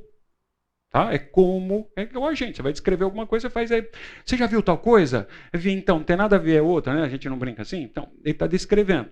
Tá? 0.91 1.13
É 1.13 1.17
como. 1.17 1.89
É 1.95 2.01
igual 2.01 2.27
a 2.27 2.33
gente. 2.33 2.57
Você 2.57 2.61
vai 2.61 2.73
descrever 2.73 3.05
alguma 3.05 3.25
coisa, 3.25 3.47
você 3.47 3.53
faz. 3.53 3.71
Aí, 3.71 3.89
você 4.25 4.35
já 4.35 4.45
viu 4.45 4.61
tal 4.61 4.77
coisa? 4.77 5.27
Vi, 5.53 5.71
então, 5.71 5.99
não 5.99 6.03
tem 6.03 6.17
nada 6.17 6.35
a 6.35 6.39
ver, 6.39 6.57
é 6.57 6.61
outra, 6.61 6.93
né? 6.93 7.03
A 7.03 7.07
gente 7.09 7.29
não 7.29 7.39
brinca 7.39 7.61
assim? 7.61 7.81
Então, 7.81 8.11
ele 8.23 8.31
está 8.31 8.45
descrevendo. 8.45 9.09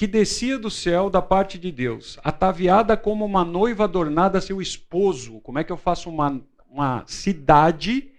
Que 0.00 0.06
descia 0.06 0.58
do 0.58 0.70
céu 0.70 1.10
da 1.10 1.20
parte 1.20 1.58
de 1.58 1.70
Deus, 1.70 2.18
ataviada 2.24 2.96
como 2.96 3.22
uma 3.22 3.44
noiva 3.44 3.84
adornada 3.84 4.38
a 4.38 4.40
seu 4.40 4.58
esposo. 4.62 5.42
Como 5.42 5.58
é 5.58 5.62
que 5.62 5.70
eu 5.70 5.76
faço 5.76 6.08
uma, 6.08 6.42
uma 6.70 7.04
cidade 7.06 8.10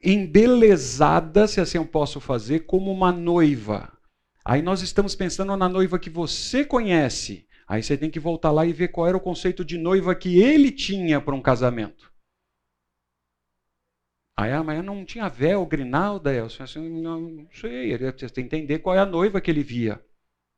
embelezada, 0.00 1.48
se 1.48 1.60
assim 1.60 1.76
eu 1.76 1.84
posso 1.84 2.20
fazer, 2.20 2.66
como 2.66 2.92
uma 2.92 3.10
noiva? 3.10 3.98
Aí 4.44 4.62
nós 4.62 4.80
estamos 4.80 5.16
pensando 5.16 5.56
na 5.56 5.68
noiva 5.68 5.98
que 5.98 6.08
você 6.08 6.64
conhece 6.64 7.48
Aí 7.66 7.82
você 7.82 7.96
tem 7.96 8.08
que 8.08 8.20
voltar 8.20 8.52
lá 8.52 8.64
e 8.64 8.72
ver 8.72 8.92
qual 8.92 9.08
era 9.08 9.16
o 9.16 9.20
conceito 9.20 9.64
de 9.64 9.76
noiva 9.76 10.14
que 10.14 10.38
ele 10.38 10.70
tinha 10.70 11.20
para 11.20 11.34
um 11.34 11.42
casamento. 11.42 12.12
Aí, 14.36 14.52
ah, 14.52 14.62
mas 14.62 14.84
não 14.84 15.04
tinha 15.04 15.28
véu, 15.28 15.66
grinalda, 15.66 16.32
Elcio? 16.32 16.62
Assim, 16.62 17.02
não, 17.02 17.48
sei, 17.50 17.92
ele 17.92 18.12
precisa 18.12 18.40
entender 18.40 18.78
qual 18.78 18.94
é 18.94 19.00
a 19.00 19.06
noiva 19.06 19.40
que 19.40 19.50
ele 19.50 19.64
via. 19.64 20.00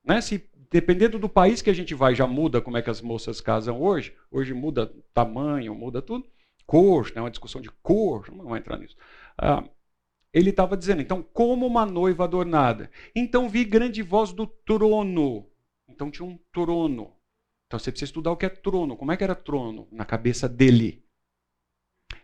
Né? 0.07 0.21
Se 0.21 0.49
dependendo 0.71 1.19
do 1.19 1.29
país 1.29 1.61
que 1.61 1.71
a 1.71 1.75
gente 1.75 1.95
vai, 1.95 2.15
já 2.15 2.27
muda 2.27 2.61
como 2.61 2.77
é 2.77 2.83
que 2.83 2.91
as 2.91 3.01
moças 3.01 3.41
casam 3.41 3.81
hoje. 3.83 4.15
Hoje 4.31 4.55
muda 4.55 4.93
tamanho, 5.13 5.75
muda 5.75 6.01
tudo. 6.01 6.27
Cor, 6.67 7.13
né? 7.15 7.21
uma 7.21 7.31
discussão 7.31 7.61
de 7.61 7.71
cor, 7.83 8.29
não 8.31 8.45
vamos 8.45 8.59
entrar 8.59 8.79
nisso. 8.79 8.97
Ah, 9.39 9.65
ele 10.33 10.51
estava 10.51 10.77
dizendo, 10.77 11.01
então, 11.01 11.23
como 11.23 11.67
uma 11.67 11.87
noiva 11.87 12.25
adornada. 12.25 12.91
Então 13.15 13.49
vi 13.49 13.65
grande 13.65 14.03
voz 14.03 14.33
do 14.33 14.47
trono. 14.47 15.47
Então 15.89 16.11
tinha 16.11 16.27
um 16.27 16.39
trono. 16.53 17.13
Então 17.67 17.79
você 17.79 17.91
precisa 17.91 18.11
estudar 18.11 18.33
o 18.33 18.37
que 18.37 18.47
é 18.47 18.51
trono. 18.51 18.97
Como 18.97 19.13
é 19.13 19.17
que 19.17 19.25
era 19.25 19.35
trono? 19.35 19.89
Na 19.91 20.05
cabeça 20.05 20.49
dele. 20.49 21.03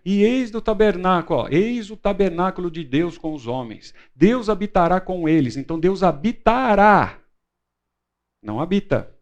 E 0.04 0.22
eis 0.24 0.50
do 0.50 0.60
tabernáculo, 0.60 1.40
ó, 1.40 1.48
eis 1.48 1.90
o 1.90 1.96
tabernáculo 1.96 2.70
de 2.70 2.84
Deus 2.84 3.16
com 3.16 3.32
os 3.32 3.46
homens. 3.46 3.94
Deus 4.14 4.48
habitará 4.48 5.00
com 5.00 5.28
eles. 5.28 5.56
Então 5.56 5.78
Deus 5.78 6.02
habitará. 6.02 7.21
Não 8.42 8.60
habita. 8.60 9.14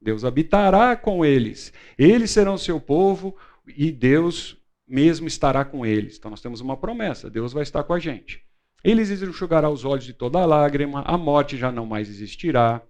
Deus 0.00 0.24
habitará 0.24 0.96
com 0.96 1.24
eles. 1.24 1.72
Eles 1.98 2.30
serão 2.30 2.56
seu 2.56 2.80
povo 2.80 3.36
e 3.66 3.90
Deus 3.90 4.56
mesmo 4.86 5.26
estará 5.26 5.64
com 5.64 5.84
eles. 5.84 6.16
Então 6.16 6.30
nós 6.30 6.40
temos 6.40 6.60
uma 6.60 6.76
promessa: 6.76 7.28
Deus 7.28 7.52
vai 7.52 7.62
estar 7.62 7.82
com 7.82 7.92
a 7.92 7.98
gente. 7.98 8.42
Eles 8.82 9.10
enxugará 9.10 9.68
os 9.68 9.84
olhos 9.84 10.04
de 10.04 10.12
toda 10.12 10.46
lágrima, 10.46 11.02
a 11.02 11.18
morte 11.18 11.56
já 11.56 11.72
não 11.72 11.84
mais 11.84 12.08
existirá. 12.08 12.80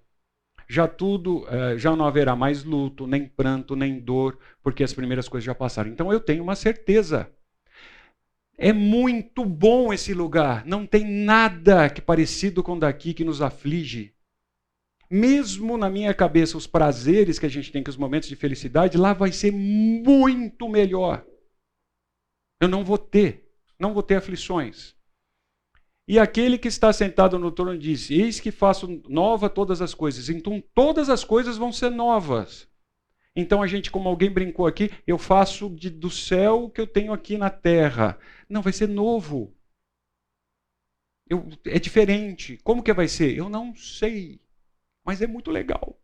Já 0.70 0.86
tudo, 0.86 1.47
eh, 1.49 1.78
já 1.78 1.97
não 1.97 2.05
haverá 2.05 2.36
mais 2.36 2.62
luto, 2.62 3.07
nem 3.07 3.26
pranto, 3.26 3.74
nem 3.74 3.99
dor, 3.99 4.39
porque 4.62 4.84
as 4.84 4.93
primeiras 4.93 5.26
coisas 5.26 5.47
já 5.47 5.55
passaram. 5.55 5.91
Então 5.91 6.12
eu 6.12 6.20
tenho 6.20 6.43
uma 6.43 6.55
certeza. 6.55 7.30
É 8.59 8.70
muito 8.70 9.47
bom 9.47 9.95
esse 9.95 10.12
lugar. 10.12 10.66
Não 10.66 10.86
tem 10.86 11.07
nada 11.07 11.89
que 11.89 12.03
parecido 12.03 12.62
com 12.62 12.78
daqui 12.78 13.14
que 13.14 13.24
nos 13.24 13.41
aflige. 13.41 14.12
Mesmo 15.11 15.76
na 15.78 15.88
minha 15.88 16.12
cabeça, 16.12 16.56
os 16.56 16.66
prazeres 16.66 17.38
que 17.38 17.46
a 17.46 17.48
gente 17.48 17.72
tem, 17.72 17.82
que 17.82 17.90
os 17.90 17.96
momentos 17.96 18.28
de 18.28 18.36
felicidade, 18.36 18.98
lá 18.98 19.12
vai 19.12 19.32
ser 19.32 19.52
muito 19.52 20.68
melhor. 20.68 21.24
Eu 22.61 22.68
não 22.68 22.84
vou 22.84 22.98
ter, 22.98 23.48
não 23.78 23.94
vou 23.94 24.02
ter 24.02 24.16
aflições. 24.16 24.94
E 26.06 26.18
aquele 26.18 26.56
que 26.56 26.68
está 26.68 26.90
sentado 26.90 27.38
no 27.38 27.52
trono 27.52 27.78
diz: 27.78 28.11
Eis 28.11 28.40
que 28.40 28.50
faço 28.50 29.02
nova 29.09 29.50
todas 29.50 29.82
as 29.82 29.92
coisas. 29.92 30.30
Então 30.30 30.62
todas 30.74 31.11
as 31.11 31.22
coisas 31.22 31.59
vão 31.59 31.70
ser 31.70 31.90
novas. 31.90 32.66
Então 33.36 33.62
a 33.62 33.66
gente, 33.66 33.90
como 33.90 34.09
alguém 34.09 34.30
brincou 34.30 34.66
aqui, 34.66 34.90
eu 35.06 35.18
faço 35.18 35.70
de, 35.70 35.90
do 35.90 36.11
céu 36.11 36.64
o 36.64 36.70
que 36.70 36.80
eu 36.80 36.86
tenho 36.86 37.12
aqui 37.12 37.36
na 37.36 37.50
terra. 37.50 38.18
Não, 38.48 38.62
vai 38.62 38.72
ser 38.72 38.88
novo. 38.88 39.54
Eu, 41.28 41.46
é 41.66 41.78
diferente. 41.78 42.59
Como 42.64 42.82
que 42.82 42.92
vai 42.92 43.06
ser? 43.06 43.36
Eu 43.36 43.50
não 43.50 43.74
sei. 43.76 44.40
Mas 45.09 45.22
é 45.22 45.26
muito 45.26 45.50
legal. 45.50 45.98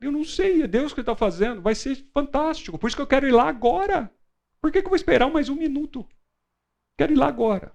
Eu 0.00 0.10
não 0.10 0.24
sei, 0.24 0.62
é 0.62 0.66
Deus 0.66 0.94
que 0.94 1.00
está 1.00 1.14
fazendo. 1.14 1.60
Vai 1.60 1.74
ser 1.74 2.06
fantástico. 2.10 2.78
Por 2.78 2.86
isso 2.86 2.96
que 2.96 3.02
eu 3.02 3.06
quero 3.06 3.28
ir 3.28 3.32
lá 3.32 3.50
agora. 3.50 4.10
Por 4.62 4.72
que, 4.72 4.80
que 4.80 4.86
eu 4.86 4.88
vou 4.88 4.96
esperar 4.96 5.30
mais 5.30 5.50
um 5.50 5.56
minuto? 5.56 6.08
Quero 6.96 7.12
ir 7.12 7.16
lá 7.16 7.26
agora. 7.26 7.74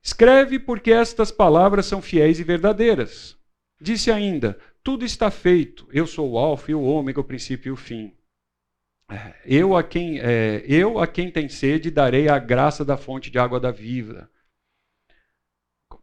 Escreve 0.00 0.60
porque 0.60 0.92
estas 0.92 1.32
palavras 1.32 1.84
são 1.84 2.00
fiéis 2.00 2.38
e 2.38 2.44
verdadeiras. 2.44 3.36
Disse 3.80 4.08
ainda: 4.08 4.56
Tudo 4.84 5.04
está 5.04 5.32
feito. 5.32 5.88
Eu 5.92 6.06
sou 6.06 6.30
o 6.30 6.38
Alfa 6.38 6.70
e 6.70 6.74
o 6.76 6.82
Ômega, 6.84 7.20
o 7.20 7.24
princípio 7.24 7.70
e 7.70 7.72
o 7.72 7.76
fim. 7.76 8.14
É, 9.10 9.34
eu 9.44 9.76
a 9.76 9.82
quem, 9.82 10.20
é, 10.20 10.64
eu 10.68 11.00
a 11.00 11.08
quem 11.08 11.28
tem 11.28 11.48
sede 11.48 11.90
darei 11.90 12.28
a 12.28 12.38
graça 12.38 12.84
da 12.84 12.96
fonte 12.96 13.32
de 13.32 13.38
água 13.40 13.58
da 13.58 13.72
vida. 13.72 14.30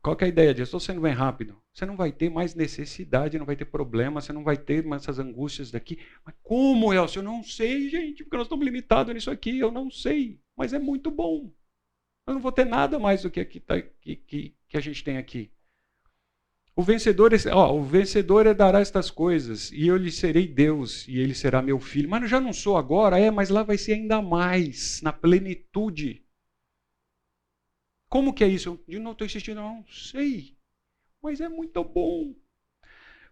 Qual 0.01 0.17
é 0.19 0.25
a 0.25 0.27
ideia 0.27 0.53
disso? 0.53 0.63
Estou 0.63 0.79
sendo 0.79 0.99
bem 0.99 1.13
rápido. 1.13 1.61
Você 1.71 1.85
não 1.85 1.95
vai 1.95 2.11
ter 2.11 2.29
mais 2.29 2.55
necessidade, 2.55 3.37
não 3.37 3.45
vai 3.45 3.55
ter 3.55 3.65
problema, 3.65 4.19
você 4.19 4.33
não 4.33 4.43
vai 4.43 4.57
ter 4.57 4.83
mais 4.83 5.03
essas 5.03 5.19
angústias 5.19 5.69
daqui. 5.69 5.99
Mas 6.25 6.33
como, 6.41 6.91
Elcio? 6.91 7.19
Eu 7.19 7.23
não 7.23 7.43
sei, 7.43 7.87
gente, 7.87 8.23
porque 8.23 8.35
nós 8.35 8.47
estamos 8.47 8.65
limitados 8.65 9.13
nisso 9.13 9.29
aqui. 9.29 9.59
Eu 9.59 9.71
não 9.71 9.91
sei, 9.91 10.39
mas 10.57 10.73
é 10.73 10.79
muito 10.79 11.11
bom. 11.11 11.53
Eu 12.25 12.33
não 12.33 12.41
vou 12.41 12.51
ter 12.51 12.65
nada 12.65 12.97
mais 12.97 13.21
do 13.21 13.29
que, 13.29 13.39
aqui, 13.39 13.59
tá, 13.59 13.79
que, 13.79 14.15
que, 14.15 14.55
que 14.67 14.77
a 14.77 14.81
gente 14.81 15.03
tem 15.03 15.17
aqui. 15.17 15.51
O 16.75 16.81
vencedor, 16.81 17.31
ó, 17.51 17.75
o 17.75 17.83
vencedor 17.83 18.55
dará 18.55 18.79
estas 18.79 19.11
coisas, 19.11 19.71
e 19.71 19.87
eu 19.87 19.97
lhe 19.97 20.11
serei 20.11 20.47
Deus, 20.47 21.07
e 21.07 21.19
ele 21.19 21.35
será 21.35 21.61
meu 21.61 21.79
filho. 21.79 22.09
Mas 22.09 22.23
eu 22.23 22.27
já 22.27 22.39
não 22.39 22.53
sou 22.53 22.77
agora, 22.77 23.19
é, 23.19 23.29
mas 23.29 23.49
lá 23.49 23.61
vai 23.61 23.77
ser 23.77 23.93
ainda 23.93 24.21
mais, 24.21 24.99
na 25.03 25.13
plenitude. 25.13 26.23
Como 28.11 28.31
que 28.31 28.43
é 28.43 28.47
isso? 28.47 28.79
De 28.87 28.99
novo 28.99 29.13
estou 29.13 29.25
insistindo, 29.25 29.61
não 29.61 29.83
sei 29.87 30.55
mas 31.21 31.39
é 31.39 31.47
muito 31.47 31.83
bom. 31.83 32.33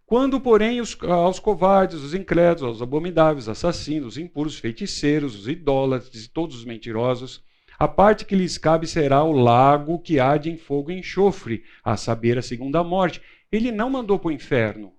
Quando, 0.06 0.40
porém, 0.40 0.82
os, 0.82 0.98
aos 1.04 1.40
covardes, 1.40 2.02
os 2.02 2.14
incrédulos, 2.14 2.64
aos 2.64 2.82
abomináveis, 2.82 3.48
assassinos, 3.48 4.18
impuros, 4.18 4.58
feiticeiros, 4.58 5.36
os 5.36 5.48
idólatras 5.48 6.26
e 6.26 6.30
todos 6.30 6.56
os 6.56 6.66
mentirosos, 6.66 7.44
a 7.78 7.88
parte 7.88 8.26
que 8.26 8.36
lhes 8.36 8.58
cabe 8.58 8.88
será 8.88 9.24
o 9.24 9.32
lago 9.32 10.00
que 10.00 10.20
arde 10.20 10.50
em 10.50 10.58
fogo 10.58 10.92
e 10.92 11.00
enxofre, 11.00 11.64
a 11.84 11.96
saber, 11.96 12.38
a 12.38 12.42
segunda 12.42 12.84
morte. 12.84 13.22
Ele 13.52 13.72
não 13.72 13.90
mandou 13.90 14.20
para 14.20 14.30
o 14.30 14.32
inferno. 14.32 14.94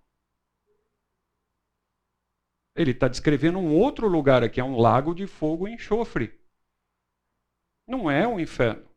Ele 2.76 2.92
está 2.92 3.08
descrevendo 3.08 3.58
um 3.58 3.74
outro 3.74 4.08
lugar 4.08 4.44
aqui, 4.44 4.60
é 4.60 4.64
um 4.64 4.78
lago 4.78 5.12
de 5.12 5.26
fogo 5.26 5.66
e 5.66 5.74
enxofre. 5.74 6.40
Não 7.86 8.08
é 8.08 8.26
o 8.26 8.38
inferno. 8.38 8.89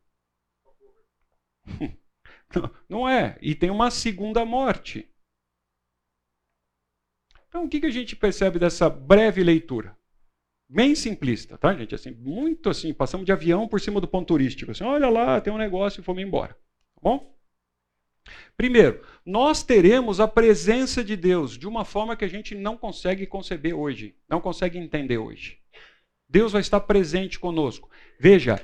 Não 2.88 3.08
é. 3.08 3.38
E 3.42 3.56
tem 3.56 3.70
uma 3.70 3.90
segunda 3.90 4.46
morte. 4.46 5.10
Então, 7.48 7.66
o 7.66 7.70
que, 7.70 7.80
que 7.80 7.86
a 7.86 7.92
gente 7.92 8.16
percebe 8.16 8.60
dessa 8.60 8.90
breve 8.90 9.44
leitura? 9.44 9.98
Bem 10.68 10.96
simplista, 10.96 11.58
tá, 11.58 11.74
gente? 11.76 11.94
Assim, 11.94 12.12
muito 12.12 12.70
assim, 12.70 12.94
passamos 12.94 13.26
de 13.26 13.32
avião 13.32 13.68
por 13.68 13.80
cima 13.80 14.02
do 14.02 14.08
ponto 14.08 14.28
turístico. 14.28 14.72
Assim, 14.72 14.84
olha 14.84 15.10
lá, 15.10 15.40
tem 15.40 15.54
um 15.54 15.58
negócio 15.58 16.02
e 16.02 16.04
fomos 16.04 16.24
embora. 16.24 16.54
Tá 16.54 17.02
bom? 17.02 17.34
Primeiro, 18.56 19.06
nós 19.26 19.64
teremos 19.64 20.20
a 20.20 20.28
presença 20.28 21.04
de 21.04 21.16
Deus 21.16 21.58
de 21.58 21.68
uma 21.68 21.86
forma 21.86 22.16
que 22.16 22.26
a 22.26 22.28
gente 22.28 22.56
não 22.56 22.78
consegue 22.78 23.28
conceber 23.28 23.76
hoje, 23.76 24.16
não 24.28 24.40
consegue 24.40 24.78
entender 24.78 25.18
hoje. 25.18 25.60
Deus 26.28 26.54
vai 26.54 26.62
estar 26.62 26.80
presente 26.80 27.40
conosco. 27.40 27.90
Veja, 28.20 28.60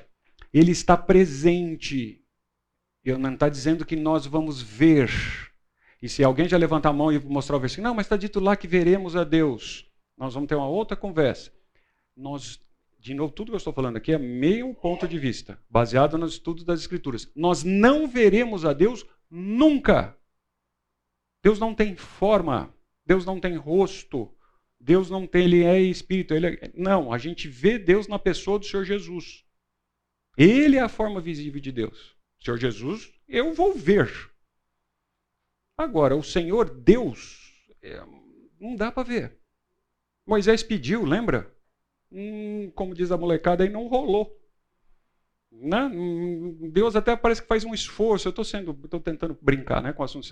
Ele 0.54 0.72
está 0.72 0.98
presente. 0.98 2.24
Não 3.18 3.34
está 3.34 3.50
dizendo 3.50 3.86
que 3.86 3.96
nós 3.96 4.26
vamos 4.26 4.62
ver. 4.62 5.10
E 6.02 6.08
se 6.08 6.24
alguém 6.24 6.48
já 6.48 6.58
levantar 6.58 6.90
a 6.90 6.94
mão 6.94 7.12
e 7.12 7.20
mostrar 7.20 7.58
o 7.58 7.60
versículo, 7.60 7.88
não, 7.88 7.96
mas 7.96 8.06
está 8.06 8.16
dito 8.16 8.40
lá 8.40 8.56
que 8.56 8.68
veremos 8.68 9.16
a 9.16 9.24
Deus. 9.24 9.90
Nós 10.18 10.34
vamos 10.34 10.48
ter 10.48 10.56
uma 10.56 10.68
outra 10.68 10.96
conversa. 10.96 11.52
Nós, 12.16 12.60
de 13.00 13.14
novo, 13.14 13.34
tudo 13.34 13.52
que 13.52 13.56
eu 13.56 13.58
estou 13.58 13.74
falando 13.74 13.98
aqui 13.98 14.12
é 14.12 14.18
meio 14.18 14.74
ponto 14.74 15.08
de 15.08 15.18
vista, 15.18 15.60
baseado 15.70 16.18
nos 16.18 16.34
estudos 16.34 16.64
das 16.64 16.82
Escrituras. 16.82 17.32
Nós 17.36 17.64
não 17.64 18.08
veremos 18.08 18.66
a 18.66 18.74
Deus 18.74 19.06
nunca. 19.30 20.18
Deus 21.42 21.60
não 21.60 21.74
tem 21.74 21.96
forma, 21.96 22.74
Deus 23.06 23.26
não 23.26 23.40
tem 23.40 23.56
rosto, 23.56 24.30
Deus 24.80 25.10
não 25.10 25.28
tem, 25.28 25.46
ele 25.46 25.64
é 25.64 25.80
espírito. 25.82 26.34
Ele 26.34 26.48
é... 26.48 26.72
Não, 26.74 27.12
a 27.12 27.18
gente 27.18 27.48
vê 27.48 27.78
Deus 27.78 28.08
na 28.08 28.20
pessoa 28.20 28.60
do 28.60 28.66
Senhor 28.66 28.86
Jesus. 28.86 29.44
Ele 30.38 30.78
é 30.78 30.82
a 30.82 30.90
forma 30.90 31.20
visível 31.20 31.60
de 31.60 31.72
Deus. 31.72 32.19
Senhor 32.42 32.58
Jesus, 32.58 33.12
eu 33.28 33.54
vou 33.54 33.74
ver. 33.74 34.10
Agora, 35.78 36.16
o 36.16 36.24
Senhor 36.24 36.70
Deus, 36.70 37.66
é, 37.82 38.02
não 38.60 38.76
dá 38.76 38.92
para 38.92 39.04
ver. 39.04 39.38
Moisés 40.26 40.62
pediu, 40.62 41.06
lembra? 41.06 41.54
Hum, 42.12 42.72
como 42.76 42.94
diz 42.94 43.12
a 43.12 43.18
molecada, 43.18 43.64
aí 43.64 43.70
não 43.70 43.88
rolou. 43.88 44.38
Né? 45.52 45.84
Hum, 45.86 46.70
Deus 46.72 46.96
até 46.96 47.16
parece 47.16 47.42
que 47.42 47.48
faz 47.48 47.64
um 47.64 47.74
esforço. 47.74 48.28
Eu 48.28 48.32
estou 48.32 48.46
sendo, 48.46 48.78
estou 48.84 49.00
tentando 49.00 49.38
brincar, 49.42 49.82
né, 49.82 49.94
com 49.94 50.02
o 50.02 50.06
assunto. 50.06 50.28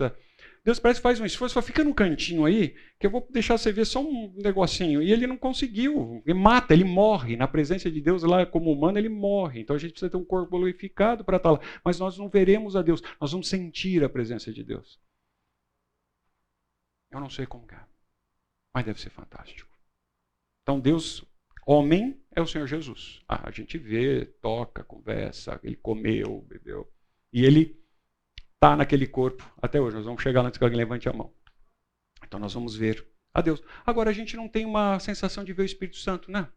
Deus 0.64 0.78
parece 0.78 1.00
que 1.00 1.02
faz 1.02 1.20
um 1.20 1.24
esforço, 1.24 1.54
só 1.54 1.62
fica 1.62 1.82
no 1.82 1.94
cantinho 1.94 2.44
aí, 2.44 2.76
que 2.98 3.06
eu 3.06 3.10
vou 3.10 3.26
deixar 3.30 3.56
você 3.56 3.72
ver 3.72 3.84
só 3.84 4.02
um 4.02 4.34
negocinho. 4.36 5.02
E 5.02 5.12
ele 5.12 5.26
não 5.26 5.36
conseguiu. 5.36 6.22
Ele 6.26 6.38
mata, 6.38 6.74
ele 6.74 6.84
morre. 6.84 7.36
Na 7.36 7.48
presença 7.48 7.90
de 7.90 8.00
Deus, 8.00 8.22
lá 8.22 8.44
como 8.44 8.70
humano, 8.72 8.98
ele 8.98 9.08
morre. 9.08 9.60
Então 9.60 9.76
a 9.76 9.78
gente 9.78 9.92
precisa 9.92 10.10
ter 10.10 10.16
um 10.16 10.24
corpo 10.24 10.50
glorificado 10.50 11.24
para 11.24 11.36
estar 11.38 11.52
lá. 11.52 11.60
Mas 11.84 11.98
nós 11.98 12.18
não 12.18 12.28
veremos 12.28 12.76
a 12.76 12.82
Deus, 12.82 13.02
nós 13.20 13.32
vamos 13.32 13.48
sentir 13.48 14.04
a 14.04 14.08
presença 14.08 14.52
de 14.52 14.62
Deus. 14.62 15.00
Eu 17.10 17.20
não 17.20 17.30
sei 17.30 17.46
como 17.46 17.66
é, 17.72 17.80
mas 18.74 18.84
deve 18.84 19.00
ser 19.00 19.10
fantástico. 19.10 19.70
Então 20.62 20.78
Deus, 20.78 21.24
homem, 21.66 22.20
é 22.30 22.40
o 22.40 22.46
Senhor 22.46 22.66
Jesus. 22.66 23.22
Ah, 23.26 23.48
a 23.48 23.50
gente 23.50 23.78
vê, 23.78 24.26
toca, 24.42 24.84
conversa, 24.84 25.58
ele 25.62 25.76
comeu, 25.76 26.42
bebeu. 26.42 26.90
E 27.32 27.44
ele 27.44 27.82
está 28.58 28.76
naquele 28.76 29.06
corpo 29.06 29.48
até 29.62 29.80
hoje. 29.80 29.96
Nós 29.96 30.04
vamos 30.04 30.22
chegar 30.22 30.44
antes 30.44 30.58
que 30.58 30.64
alguém 30.64 30.76
levante 30.76 31.08
a 31.08 31.12
mão. 31.12 31.32
Então 32.24 32.38
nós 32.40 32.52
vamos 32.52 32.76
ver 32.76 33.06
a 33.32 33.40
Deus. 33.40 33.62
Agora 33.86 34.10
a 34.10 34.12
gente 34.12 34.36
não 34.36 34.48
tem 34.48 34.66
uma 34.66 34.98
sensação 34.98 35.44
de 35.44 35.52
ver 35.52 35.62
o 35.62 35.66
Espírito 35.66 35.96
Santo, 35.96 36.30
né? 36.30 36.48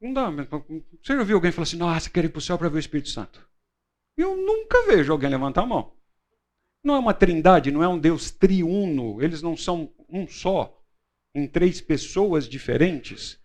Não 0.00 0.12
dá. 0.12 0.30
Você 0.30 1.16
já 1.16 1.22
viu 1.22 1.36
alguém 1.36 1.52
falar 1.52 1.64
assim, 1.64 1.76
nossa, 1.76 2.10
quero 2.10 2.26
ir 2.26 2.30
para 2.30 2.38
o 2.38 2.42
céu 2.42 2.58
para 2.58 2.68
ver 2.68 2.76
o 2.76 2.80
Espírito 2.80 3.10
Santo? 3.10 3.46
Eu 4.16 4.36
nunca 4.36 4.86
vejo 4.86 5.12
alguém 5.12 5.28
levantar 5.28 5.62
a 5.62 5.66
mão. 5.66 5.94
Não 6.82 6.94
é 6.94 6.98
uma 6.98 7.14
trindade, 7.14 7.70
não 7.70 7.82
é 7.82 7.88
um 7.88 7.98
Deus 7.98 8.30
triuno, 8.30 9.20
eles 9.22 9.42
não 9.42 9.56
são 9.56 9.92
um 10.08 10.26
só, 10.26 10.82
em 11.34 11.46
três 11.46 11.80
pessoas 11.80 12.48
diferentes. 12.48 13.42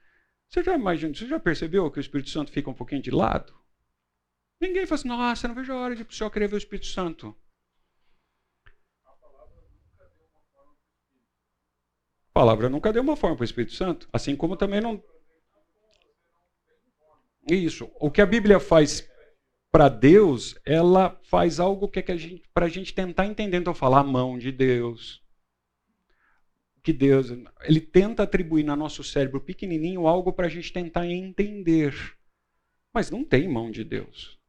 Você 0.50 0.64
já 0.64 0.76
imagina, 0.76 1.14
você 1.14 1.28
já 1.28 1.40
percebeu 1.40 1.90
que 1.92 1.98
o 1.98 2.02
Espírito 2.02 2.30
Santo 2.30 2.52
fica 2.52 2.70
um 2.70 2.74
pouquinho 2.74 3.02
de 3.02 3.12
lado? 3.12 3.61
Ninguém 4.62 4.86
fala 4.86 5.00
assim, 5.00 5.08
nossa, 5.08 5.48
não 5.48 5.56
vejo 5.56 5.74
a 5.74 5.76
hora 5.76 5.96
de 5.96 6.04
o 6.04 6.12
senhor 6.12 6.30
querer 6.30 6.48
ver 6.48 6.54
o 6.54 6.58
Espírito 6.60 6.86
Santo. 6.86 7.36
A 12.30 12.32
palavra 12.32 12.70
nunca 12.70 12.94
deu 12.94 13.02
uma 13.02 13.18
forma 13.18 13.36
para 13.36 13.42
o 13.42 13.46
Espírito 13.46 13.74
Santo, 13.74 14.08
assim 14.14 14.36
como 14.36 14.56
também 14.56 14.80
não. 14.80 15.04
Isso. 17.50 17.92
O 18.00 18.12
que 18.12 18.22
a 18.22 18.26
Bíblia 18.26 18.60
faz 18.60 19.10
para 19.72 19.90
Deus, 19.90 20.56
ela 20.64 21.20
faz 21.24 21.60
algo 21.60 21.88
que, 21.90 21.98
é 21.98 22.02
que 22.04 22.12
a 22.12 22.18
gente, 22.18 22.48
para 22.54 22.68
a 22.68 22.70
gente 22.70 22.94
tentar 22.94 23.26
entender. 23.26 23.58
Então, 23.58 23.74
falar 23.74 24.02
a 24.02 24.04
mão 24.04 24.38
de 24.38 24.52
Deus. 24.52 25.24
Que 26.84 26.94
Deus, 26.94 27.32
ele 27.62 27.82
tenta 27.82 28.24
atribuir 28.24 28.64
no 28.64 28.76
nosso 28.76 29.04
cérebro 29.04 29.42
pequenininho 29.42 30.08
algo 30.08 30.32
para 30.32 30.46
a 30.46 30.50
gente 30.50 30.72
tentar 30.72 31.08
entender. 31.08 31.96
Mas 32.94 33.10
não 33.10 33.26
tem 33.26 33.48
mão 33.48 33.72
de 33.72 33.84
Deus. 33.84 34.41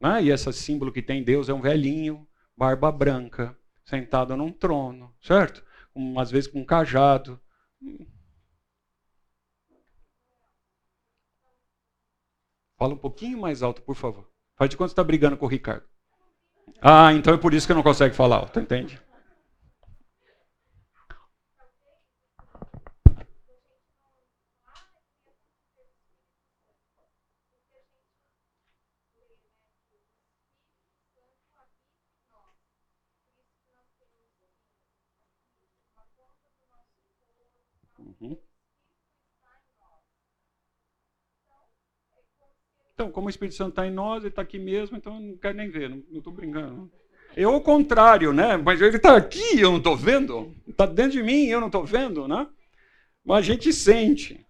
Né? 0.00 0.24
E 0.24 0.30
esse 0.30 0.52
símbolo 0.52 0.92
que 0.92 1.02
tem 1.02 1.22
Deus 1.22 1.48
é 1.48 1.54
um 1.54 1.60
velhinho, 1.60 2.26
barba 2.56 2.90
branca, 2.92 3.56
sentado 3.84 4.36
num 4.36 4.52
trono, 4.52 5.14
certo? 5.20 5.64
Às 6.18 6.30
vezes 6.30 6.50
com 6.50 6.60
um 6.60 6.64
cajado. 6.64 7.40
Fala 12.78 12.92
um 12.92 12.98
pouquinho 12.98 13.40
mais 13.40 13.62
alto, 13.62 13.80
por 13.82 13.94
favor. 13.94 14.28
Faz 14.56 14.70
de 14.70 14.76
quanto 14.76 14.90
está 14.90 15.02
brigando 15.02 15.36
com 15.36 15.46
o 15.46 15.48
Ricardo. 15.48 15.84
Ah, 16.80 17.12
então 17.12 17.32
é 17.32 17.38
por 17.38 17.54
isso 17.54 17.66
que 17.66 17.72
não 17.72 17.82
consegue 17.82 18.14
falar 18.14 18.36
alto, 18.36 18.60
entende? 18.60 19.00
Então, 42.96 43.10
como 43.10 43.26
o 43.26 43.30
Espírito 43.30 43.54
Santo 43.54 43.70
está 43.70 43.86
em 43.86 43.90
nós, 43.90 44.22
ele 44.22 44.28
está 44.28 44.40
aqui 44.40 44.58
mesmo, 44.58 44.96
então 44.96 45.16
eu 45.16 45.20
não 45.20 45.36
quero 45.36 45.54
nem 45.54 45.68
ver, 45.68 45.90
não 45.90 46.02
estou 46.16 46.32
brincando. 46.32 46.90
Eu, 47.36 47.50
ao 47.50 47.60
contrário, 47.60 48.32
né? 48.32 48.56
Mas 48.56 48.80
ele 48.80 48.96
está 48.96 49.14
aqui 49.14 49.60
eu 49.60 49.70
não 49.70 49.76
estou 49.76 49.94
vendo. 49.94 50.54
Está 50.66 50.86
dentro 50.86 51.12
de 51.12 51.22
mim 51.22 51.44
eu 51.44 51.60
não 51.60 51.66
estou 51.66 51.84
vendo, 51.84 52.26
né? 52.26 52.48
Mas 53.22 53.38
a 53.40 53.42
gente 53.42 53.70
sente. 53.70 54.46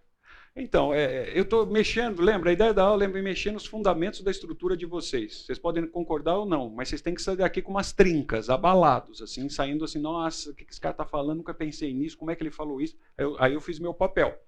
Então, 0.55 0.93
é, 0.93 1.37
eu 1.37 1.43
estou 1.43 1.65
mexendo, 1.65 2.21
lembra? 2.21 2.49
A 2.49 2.53
ideia 2.53 2.73
da 2.73 2.83
aula 2.83 3.03
é 3.03 3.07
mexer 3.07 3.51
nos 3.51 3.65
fundamentos 3.65 4.21
da 4.21 4.31
estrutura 4.31 4.77
de 4.77 4.85
vocês. 4.85 5.45
Vocês 5.45 5.59
podem 5.59 5.85
concordar 5.85 6.37
ou 6.37 6.45
não, 6.45 6.69
mas 6.69 6.87
vocês 6.87 7.01
têm 7.01 7.13
que 7.13 7.21
sair 7.21 7.35
daqui 7.35 7.61
com 7.61 7.71
umas 7.71 7.91
trincas, 7.91 8.49
abalados, 8.49 9.21
assim, 9.21 9.49
saindo 9.49 9.83
assim, 9.83 9.99
nossa, 9.99 10.51
o 10.51 10.55
que 10.55 10.65
esse 10.67 10.79
cara 10.79 10.93
está 10.93 11.05
falando? 11.05 11.39
Nunca 11.39 11.53
pensei 11.53 11.93
nisso, 11.93 12.17
como 12.17 12.31
é 12.31 12.35
que 12.35 12.41
ele 12.41 12.49
falou 12.49 12.79
isso? 12.79 12.95
Eu, 13.17 13.35
aí 13.39 13.53
eu 13.53 13.61
fiz 13.61 13.77
meu 13.77 13.93
papel. 13.93 14.39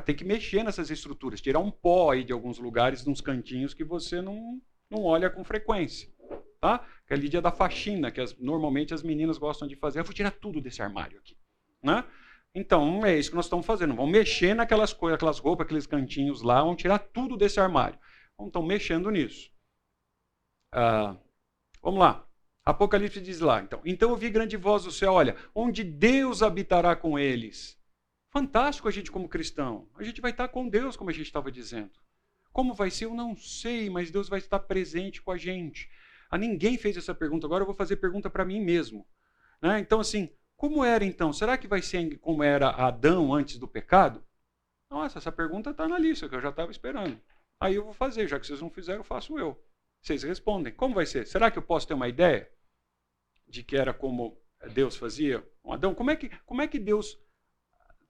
Tem 0.00 0.14
que 0.16 0.24
mexer 0.24 0.64
nessas 0.64 0.90
estruturas, 0.90 1.40
tirar 1.40 1.58
um 1.58 1.70
pó 1.70 2.12
aí 2.12 2.24
de 2.24 2.32
alguns 2.32 2.58
lugares, 2.58 3.04
de 3.04 3.10
uns 3.10 3.20
cantinhos 3.20 3.74
que 3.74 3.84
você 3.84 4.22
não, 4.22 4.60
não 4.90 5.04
olha 5.04 5.28
com 5.28 5.44
frequência. 5.44 6.08
Tá? 6.60 6.78
Que 7.06 7.12
é 7.12 7.16
a 7.16 7.18
Lídia 7.18 7.42
da 7.42 7.52
faxina, 7.52 8.10
que 8.10 8.20
as, 8.20 8.36
normalmente 8.38 8.94
as 8.94 9.02
meninas 9.02 9.36
gostam 9.36 9.68
de 9.68 9.76
fazer. 9.76 10.00
Eu 10.00 10.04
vou 10.04 10.14
tirar 10.14 10.30
tudo 10.30 10.60
desse 10.60 10.80
armário 10.80 11.18
aqui. 11.18 11.36
Né? 11.82 12.04
Então, 12.54 13.04
é 13.04 13.18
isso 13.18 13.30
que 13.30 13.36
nós 13.36 13.46
estamos 13.46 13.66
fazendo. 13.66 13.94
Vamos 13.94 14.12
mexer 14.12 14.54
naquelas 14.54 14.92
coisas, 14.92 15.16
aquelas 15.16 15.38
roupas, 15.38 15.66
aqueles 15.66 15.86
cantinhos 15.86 16.40
lá, 16.40 16.62
vamos 16.62 16.80
tirar 16.80 16.98
tudo 16.98 17.36
desse 17.36 17.60
armário. 17.60 17.98
Então, 18.34 18.46
estão 18.46 18.62
mexendo 18.62 19.10
nisso. 19.10 19.50
Ah, 20.72 21.16
vamos 21.82 22.00
lá. 22.00 22.26
Apocalipse 22.64 23.20
diz 23.20 23.40
lá, 23.40 23.60
então. 23.60 23.80
Então 23.84 24.10
eu 24.10 24.16
vi 24.16 24.30
grande 24.30 24.56
voz 24.56 24.84
do 24.84 24.92
céu, 24.92 25.12
olha, 25.12 25.36
onde 25.54 25.82
Deus 25.82 26.42
habitará 26.42 26.94
com 26.94 27.18
eles 27.18 27.76
Fantástico 28.32 28.88
a 28.88 28.90
gente 28.90 29.12
como 29.12 29.28
cristão. 29.28 29.86
A 29.94 30.02
gente 30.02 30.22
vai 30.22 30.30
estar 30.30 30.48
com 30.48 30.66
Deus, 30.66 30.96
como 30.96 31.10
a 31.10 31.12
gente 31.12 31.26
estava 31.26 31.52
dizendo. 31.52 31.90
Como 32.50 32.72
vai 32.72 32.90
ser, 32.90 33.04
eu 33.04 33.14
não 33.14 33.36
sei, 33.36 33.90
mas 33.90 34.10
Deus 34.10 34.26
vai 34.26 34.38
estar 34.38 34.58
presente 34.60 35.20
com 35.20 35.30
a 35.30 35.36
gente. 35.36 35.90
A 36.30 36.38
ninguém 36.38 36.78
fez 36.78 36.96
essa 36.96 37.14
pergunta, 37.14 37.46
agora 37.46 37.60
eu 37.60 37.66
vou 37.66 37.74
fazer 37.74 37.96
pergunta 37.96 38.30
para 38.30 38.44
mim 38.44 38.58
mesmo. 38.58 39.06
Né? 39.60 39.80
Então, 39.80 40.00
assim, 40.00 40.30
como 40.56 40.82
era 40.82 41.04
então? 41.04 41.30
Será 41.30 41.58
que 41.58 41.68
vai 41.68 41.82
ser 41.82 42.18
como 42.20 42.42
era 42.42 42.70
Adão 42.70 43.34
antes 43.34 43.58
do 43.58 43.68
pecado? 43.68 44.24
Nossa, 44.90 45.18
essa 45.18 45.30
pergunta 45.30 45.70
está 45.70 45.86
na 45.86 45.98
lista, 45.98 46.26
que 46.26 46.34
eu 46.34 46.40
já 46.40 46.48
estava 46.48 46.70
esperando. 46.70 47.20
Aí 47.60 47.74
eu 47.74 47.84
vou 47.84 47.92
fazer, 47.92 48.26
já 48.28 48.40
que 48.40 48.46
vocês 48.46 48.62
não 48.62 48.70
fizeram, 48.70 49.04
faço 49.04 49.38
eu. 49.38 49.62
Vocês 50.00 50.22
respondem. 50.22 50.72
Como 50.72 50.94
vai 50.94 51.04
ser? 51.04 51.26
Será 51.26 51.50
que 51.50 51.58
eu 51.58 51.62
posso 51.62 51.86
ter 51.86 51.94
uma 51.94 52.08
ideia 52.08 52.50
de 53.46 53.62
que 53.62 53.76
era 53.76 53.92
como 53.92 54.40
Deus 54.72 54.96
fazia 54.96 55.46
com 55.62 55.72
Adão? 55.72 55.94
Como 55.94 56.10
é 56.10 56.16
que, 56.16 56.30
como 56.46 56.62
é 56.62 56.66
que 56.66 56.78
Deus 56.78 57.18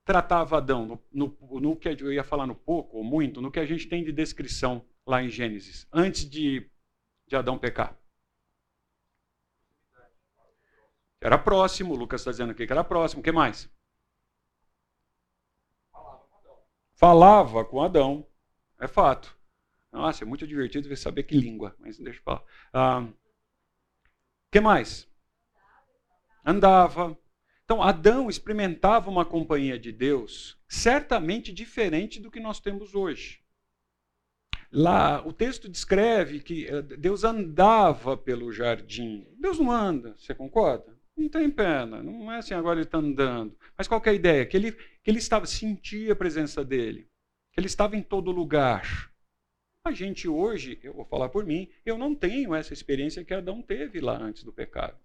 tratava 0.04 0.58
Adão, 0.58 0.86
no, 0.86 1.02
no, 1.12 1.60
no, 1.60 1.76
que 1.76 1.88
eu 1.88 2.12
ia 2.12 2.24
falar 2.24 2.46
no 2.46 2.54
pouco 2.54 2.96
ou 2.96 3.04
muito, 3.04 3.40
no 3.40 3.50
que 3.50 3.60
a 3.60 3.66
gente 3.66 3.88
tem 3.88 4.02
de 4.02 4.12
descrição 4.12 4.84
lá 5.06 5.22
em 5.22 5.28
Gênesis, 5.28 5.86
antes 5.92 6.28
de, 6.28 6.68
de 7.26 7.36
Adão 7.36 7.58
pecar. 7.58 7.96
Era 11.20 11.38
próximo, 11.38 11.94
Lucas 11.94 12.20
está 12.20 12.32
dizendo 12.32 12.50
aqui 12.50 12.66
que 12.66 12.72
era 12.72 12.82
próximo. 12.82 13.20
O 13.20 13.22
que 13.22 13.30
mais? 13.30 13.70
Falava 16.94 17.64
com 17.64 17.80
Adão. 17.80 18.26
É 18.78 18.88
fato. 18.88 19.36
Nossa, 19.92 20.24
é 20.24 20.26
muito 20.26 20.46
divertido 20.46 20.88
ver 20.88 20.96
saber 20.96 21.22
que 21.22 21.36
língua, 21.36 21.76
mas 21.78 21.98
deixa 21.98 22.18
eu 22.18 22.24
falar. 22.24 22.40
O 22.40 22.44
ah, 22.72 23.08
que 24.50 24.60
mais? 24.60 25.08
Andava. 26.44 27.16
Então, 27.72 27.82
Adão 27.82 28.28
experimentava 28.28 29.08
uma 29.08 29.24
companhia 29.24 29.78
de 29.78 29.90
Deus 29.90 30.58
certamente 30.68 31.50
diferente 31.50 32.20
do 32.20 32.30
que 32.30 32.38
nós 32.38 32.60
temos 32.60 32.94
hoje. 32.94 33.40
Lá, 34.70 35.26
o 35.26 35.32
texto 35.32 35.70
descreve 35.70 36.40
que 36.40 36.66
eh, 36.66 36.82
Deus 36.82 37.24
andava 37.24 38.14
pelo 38.14 38.52
jardim. 38.52 39.26
Deus 39.40 39.58
não 39.58 39.70
anda, 39.70 40.14
você 40.18 40.34
concorda? 40.34 40.94
Não 41.16 41.30
tem 41.30 41.50
pena, 41.50 42.02
não 42.02 42.30
é 42.30 42.36
assim 42.36 42.52
agora 42.52 42.78
ele 42.78 42.84
está 42.84 42.98
andando. 42.98 43.56
Mas 43.74 43.88
qual 43.88 44.02
é 44.04 44.10
a 44.10 44.12
ideia? 44.12 44.44
Que 44.44 44.58
ele, 44.58 44.72
que 44.72 45.10
ele 45.10 45.18
estava, 45.18 45.46
sentia 45.46 46.12
a 46.12 46.16
presença 46.16 46.62
dele, 46.62 47.08
que 47.52 47.58
ele 47.58 47.68
estava 47.68 47.96
em 47.96 48.02
todo 48.02 48.30
lugar. 48.30 49.10
A 49.82 49.92
gente 49.92 50.28
hoje, 50.28 50.78
eu 50.82 50.92
vou 50.92 51.06
falar 51.06 51.30
por 51.30 51.46
mim, 51.46 51.70
eu 51.86 51.96
não 51.96 52.14
tenho 52.14 52.54
essa 52.54 52.74
experiência 52.74 53.24
que 53.24 53.32
Adão 53.32 53.62
teve 53.62 53.98
lá 53.98 54.18
antes 54.18 54.44
do 54.44 54.52
pecado. 54.52 54.98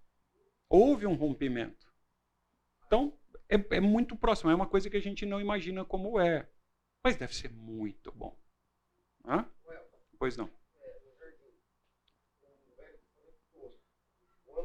Houve 0.68 1.06
um 1.06 1.14
rompimento. 1.14 1.87
Então, 2.88 3.12
é, 3.50 3.76
é 3.76 3.80
muito 3.80 4.16
próximo, 4.16 4.50
é 4.50 4.54
uma 4.54 4.66
coisa 4.66 4.88
que 4.88 4.96
a 4.96 5.00
gente 5.00 5.26
não 5.26 5.38
imagina 5.38 5.84
como 5.84 6.18
é. 6.18 6.48
Mas 7.04 7.16
deve 7.16 7.34
ser 7.34 7.50
muito 7.52 8.10
bom. 8.12 8.34
Hã? 9.26 9.46
Pois 10.18 10.38
não. 10.38 10.50
Não 14.46 14.58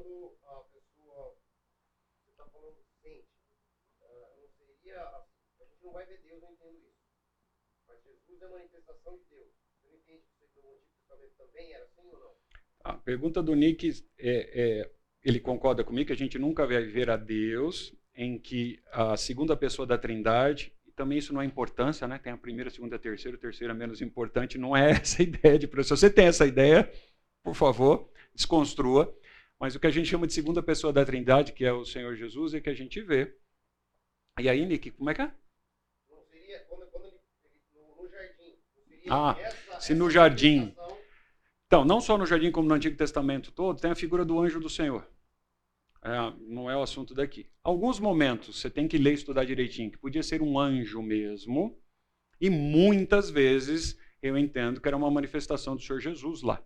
não 5.84 5.91
vai 5.91 6.06
ver 6.06 6.22
Deus, 6.24 6.41
não 6.41 6.52
entendo 6.54 6.80
isso. 6.80 6.98
Mas 7.86 8.02
Jesus 8.04 8.41
é 8.41 8.45
a 8.45 8.58
de 8.58 8.68
Deus. 9.30 9.52
Você 9.82 9.95
entende 9.98 10.24
que 10.40 11.38
também 11.38 11.74
era 11.74 11.84
assim 11.84 12.08
ou 12.08 12.20
não? 12.20 12.36
A 12.86 12.94
pergunta 12.94 13.44
do 13.44 13.54
Nick, 13.54 13.90
é, 14.18 14.80
é, 14.80 14.91
ele 15.22 15.41
concorda 15.41 15.84
comigo 15.84 16.08
que 16.08 16.14
a 16.14 16.18
gente 16.18 16.40
nunca 16.40 16.66
vai 16.66 16.84
ver 16.84 17.10
a 17.10 17.18
Deus, 17.18 17.94
em 18.15 18.38
que 18.38 18.80
a 18.91 19.18
segunda 19.18 19.56
pessoa 19.56 19.85
da 19.85 19.98
Trindade, 19.98 20.73
e 20.85 20.91
também 20.91 21.18
isso 21.18 21.34
não 21.34 21.41
é 21.41 21.45
importância, 21.45 22.07
né? 22.07 22.19
Tem 22.19 22.31
a 22.31 22.38
primeira, 22.38 22.69
a 22.69 22.72
segunda, 22.72 22.95
a 22.95 22.99
terceira, 22.99 23.38
a 23.38 23.40
terceira 23.40 23.73
menos 23.73 24.02
importante, 24.02 24.57
não 24.57 24.76
é 24.76 24.91
essa 25.02 25.22
a 25.22 25.23
ideia 25.23 25.57
de 25.57 25.68
Se 25.84 25.90
você 25.90 26.10
tem 26.10 26.27
essa 26.27 26.45
ideia, 26.45 26.91
por 27.44 27.56
favor, 27.56 28.10
desconstrua. 28.34 29.14
Mas 29.60 29.76
o 29.76 29.80
que 29.80 29.88
a 29.88 29.91
gente 29.91 30.10
chama 30.10 30.27
de 30.27 30.34
segunda 30.34 30.61
pessoa 30.61 30.91
da 30.91 31.06
Trindade, 31.06 31.53
que 31.53 31.65
é 31.65 31.72
o 31.72 31.85
Senhor 31.85 32.15
Jesus, 32.15 32.53
é 32.53 32.60
que 32.60 32.69
a 32.69 32.73
gente 32.73 33.02
vê. 33.02 33.35
E 34.40 34.49
aí, 34.49 34.65
Nick, 34.65 34.91
como 34.91 35.10
é 35.10 35.14
que 35.14 35.22
é? 35.22 35.31
Ah, 39.10 39.35
se 39.80 39.94
no 39.94 40.10
jardim. 40.10 40.76
Então, 41.68 41.84
não 41.84 41.99
só 41.99 42.18
no 42.18 42.26
jardim, 42.26 42.52
como 42.52 42.68
no 42.68 42.76
Antigo 42.76 42.95
Testamento 42.95 43.52
todo, 43.52 43.80
tem 43.80 43.91
a 43.91 43.95
figura 43.95 44.23
do 44.23 44.40
anjo 44.40 44.60
do 44.60 44.69
Senhor. 44.69 45.07
É, 46.04 46.34
não 46.42 46.70
é 46.70 46.76
o 46.76 46.82
assunto 46.82 47.14
daqui. 47.14 47.50
Alguns 47.64 47.98
momentos 47.98 48.60
você 48.60 48.70
tem 48.70 48.88
que 48.88 48.98
ler 48.98 49.12
e 49.12 49.14
estudar 49.14 49.46
direitinho, 49.46 49.90
que 49.90 49.98
podia 49.98 50.22
ser 50.22 50.42
um 50.42 50.60
anjo 50.60 51.02
mesmo, 51.02 51.80
E 52.42 52.50
muitas 52.50 53.30
vezes 53.30 53.98
eu 54.22 54.38
entendo 54.38 54.82
que 54.82 54.88
era 54.88 54.98
uma 54.98 55.10
manifestação 55.10 55.76
do 55.76 55.82
Senhor 55.82 56.00
Jesus 56.00 56.42
lá. 56.42 56.62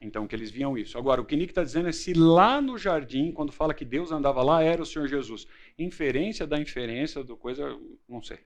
Então, 0.00 0.26
que 0.26 0.34
eles 0.34 0.50
viam 0.50 0.76
isso. 0.76 0.98
Agora, 0.98 1.20
o 1.20 1.24
que 1.24 1.36
Nick 1.36 1.52
está 1.52 1.62
dizendo 1.62 1.88
é 1.88 1.92
se 1.92 2.12
lá 2.12 2.60
no 2.60 2.76
jardim, 2.76 3.32
quando 3.32 3.52
fala 3.52 3.72
que 3.72 3.84
Deus 3.84 4.12
andava 4.12 4.42
lá, 4.42 4.62
era 4.62 4.82
o 4.82 4.86
Senhor 4.86 5.08
Jesus. 5.08 5.46
Inferência 5.78 6.46
da 6.46 6.60
inferência 6.60 7.22
do 7.24 7.36
coisa, 7.36 7.78
não 8.08 8.20
sei. 8.20 8.40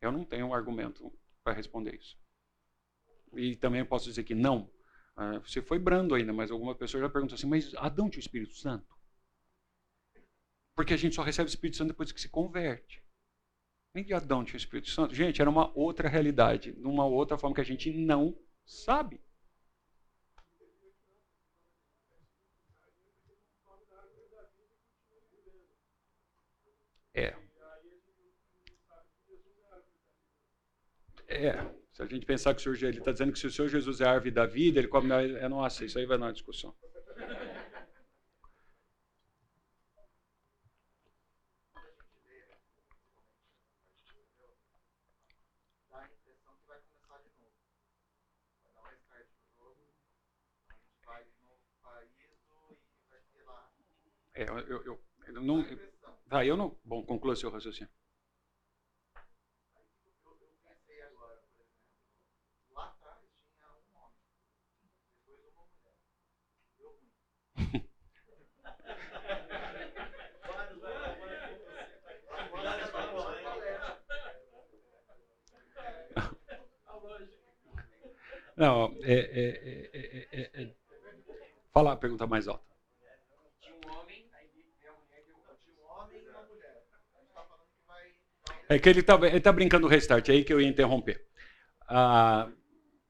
Eu 0.00 0.12
não 0.12 0.24
tenho 0.24 0.46
um 0.46 0.54
argumento 0.54 1.12
para 1.42 1.54
responder 1.54 1.96
isso. 1.96 2.16
E 3.34 3.56
também 3.56 3.84
posso 3.84 4.04
dizer 4.04 4.24
que 4.24 4.34
não. 4.34 4.70
Ah, 5.16 5.38
você 5.38 5.60
foi 5.60 5.78
brando 5.78 6.14
ainda, 6.14 6.32
mas 6.32 6.50
alguma 6.50 6.74
pessoa 6.74 7.00
já 7.00 7.08
perguntou 7.08 7.34
assim: 7.34 7.46
mas 7.46 7.74
Adão 7.76 8.08
tinha 8.08 8.20
o 8.20 8.24
Espírito 8.24 8.54
Santo? 8.54 9.01
Porque 10.74 10.94
a 10.94 10.96
gente 10.96 11.14
só 11.14 11.22
recebe 11.22 11.48
o 11.48 11.50
Espírito 11.50 11.76
Santo 11.76 11.88
depois 11.88 12.12
que 12.12 12.20
se 12.20 12.28
converte. 12.28 13.02
Nem 13.94 14.04
de 14.04 14.14
Adão 14.14 14.44
tinha 14.44 14.54
o 14.54 14.56
Espírito 14.56 14.88
Santo. 14.88 15.14
Gente, 15.14 15.40
era 15.40 15.50
uma 15.50 15.70
outra 15.76 16.08
realidade, 16.08 16.72
numa 16.78 17.04
outra 17.04 17.36
forma 17.36 17.54
que 17.54 17.60
a 17.60 17.64
gente 17.64 17.92
não 17.92 18.34
sabe. 18.64 19.20
É. 27.14 27.36
É. 31.28 31.82
Se 31.92 32.02
a 32.02 32.06
gente 32.06 32.24
pensar 32.24 32.54
que 32.54 32.60
o 32.60 32.62
Senhor 32.62 32.88
ele 32.88 32.98
está 32.98 33.12
dizendo 33.12 33.32
que 33.32 33.38
se 33.38 33.46
o 33.46 33.50
Senhor 33.50 33.68
Jesus 33.68 34.00
é 34.00 34.06
a 34.06 34.12
árvore 34.12 34.30
da 34.30 34.46
vida, 34.46 34.78
ele 34.78 34.88
come. 34.88 35.10
É, 35.10 35.46
nossa, 35.48 35.84
isso 35.84 35.98
aí 35.98 36.06
vai 36.06 36.16
na 36.16 36.32
discussão. 36.32 36.74
É, 54.42 54.48
eu, 54.48 54.82
eu, 54.84 55.00
eu 55.28 55.42
não. 55.42 55.64
Tá, 56.28 56.44
eu 56.44 56.56
não. 56.56 56.76
Bom, 56.84 57.04
conclua 57.04 57.36
seu 57.36 57.50
raciocínio. 57.50 57.90
Não, 78.56 78.94
é, 79.02 79.14
é, 79.14 79.90
é, 80.32 80.62
é, 80.62 80.74
Fala 81.72 81.92
a 81.92 81.96
pergunta 81.96 82.26
mais 82.26 82.46
alta. 82.48 82.71
É 88.72 88.78
que 88.78 88.88
ele 88.88 89.00
está 89.00 89.18
tá 89.40 89.52
brincando 89.52 89.86
o 89.86 89.90
restart, 89.90 90.30
é 90.30 90.32
aí 90.32 90.44
que 90.44 90.50
eu 90.50 90.58
ia 90.58 90.66
interromper. 90.66 91.22
Ah, 91.86 92.50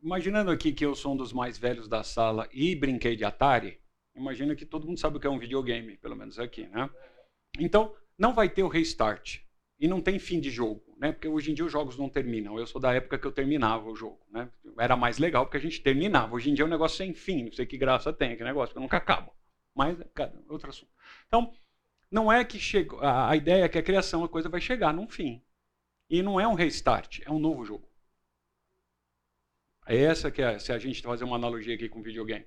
imaginando 0.03 0.51
aqui 0.51 0.73
que 0.73 0.85
eu 0.85 0.93
sou 0.93 1.13
um 1.13 1.17
dos 1.17 1.33
mais 1.33 1.57
velhos 1.57 1.87
da 1.87 2.03
sala 2.03 2.49
e 2.53 2.75
brinquei 2.75 3.15
de 3.15 3.25
Atari, 3.25 3.79
imagina 4.13 4.57
que 4.57 4.67
todo 4.67 4.89
mundo 4.89 4.99
sabe 4.99 5.19
o 5.19 5.21
que 5.21 5.27
é 5.27 5.31
um 5.31 5.39
videogame, 5.39 5.97
pelo 5.99 6.17
menos 6.17 6.37
aqui, 6.41 6.67
né? 6.67 6.91
Então, 7.61 7.95
não 8.19 8.35
vai 8.35 8.49
ter 8.49 8.65
o 8.65 8.69
restart. 8.69 9.39
E 9.79 9.87
não 9.87 10.01
tem 10.01 10.19
fim 10.19 10.41
de 10.41 10.51
jogo, 10.51 10.97
né? 10.99 11.13
Porque 11.13 11.29
hoje 11.29 11.53
em 11.53 11.55
dia 11.55 11.65
os 11.65 11.71
jogos 11.71 11.97
não 11.97 12.09
terminam. 12.09 12.59
Eu 12.59 12.67
sou 12.67 12.81
da 12.81 12.93
época 12.93 13.19
que 13.19 13.27
eu 13.27 13.33
terminava 13.33 13.89
o 13.89 13.95
jogo, 13.95 14.21
né? 14.31 14.49
Era 14.79 14.97
mais 14.97 15.19
legal 15.19 15.45
porque 15.45 15.59
a 15.59 15.61
gente 15.61 15.81
terminava. 15.81 16.35
Hoje 16.35 16.51
em 16.51 16.55
dia 16.55 16.65
é 16.65 16.67
um 16.67 16.71
negócio 16.71 16.97
sem 16.97 17.15
fim, 17.15 17.45
não 17.45 17.53
sei 17.53 17.67
que 17.67 17.79
graça 17.79 18.13
tem, 18.13 18.37
que 18.37 18.43
negócio, 18.43 18.75
que 18.75 18.81
nunca 18.81 18.97
acaba. 18.97 19.33
Mas, 19.77 19.97
cara, 20.13 20.35
outro 20.49 20.71
assunto. 20.71 20.91
Então, 21.29 21.53
não 22.11 22.33
é 22.33 22.45
que 22.45 22.59
chegou. 22.59 23.01
A 23.01 23.35
ideia 23.37 23.65
é 23.65 23.69
que 23.69 23.79
a 23.79 23.83
criação, 23.83 24.25
a 24.25 24.29
coisa 24.29 24.49
vai 24.49 24.61
chegar 24.61 24.93
num 24.93 25.09
fim. 25.09 25.41
E 26.13 26.23
não 26.23 26.39
é 26.39 26.47
um 26.47 26.53
restart, 26.53 27.21
é 27.25 27.31
um 27.31 27.39
novo 27.39 27.65
jogo. 27.65 27.89
É 29.87 29.97
essa 29.97 30.31
que 30.31 30.43
é, 30.43 30.59
se 30.59 30.71
a 30.71 30.79
gente 30.79 31.01
fazer 31.01 31.25
uma 31.25 31.37
analogia 31.37 31.75
aqui 31.75 31.89
com 31.89 32.03
videogame. 32.03 32.45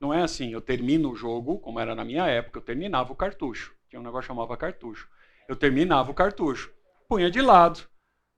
Não 0.00 0.14
é 0.14 0.22
assim, 0.22 0.52
eu 0.52 0.60
termino 0.60 1.10
o 1.10 1.16
jogo, 1.16 1.58
como 1.58 1.80
era 1.80 1.96
na 1.96 2.04
minha 2.04 2.28
época, 2.28 2.60
eu 2.60 2.62
terminava 2.62 3.12
o 3.12 3.16
cartucho. 3.16 3.74
Tinha 3.88 3.98
um 3.98 4.04
negócio 4.04 4.28
que 4.28 4.28
chamava 4.28 4.56
cartucho. 4.56 5.10
Eu 5.48 5.56
terminava 5.56 6.12
o 6.12 6.14
cartucho, 6.14 6.72
punha 7.08 7.28
de 7.28 7.42
lado. 7.42 7.88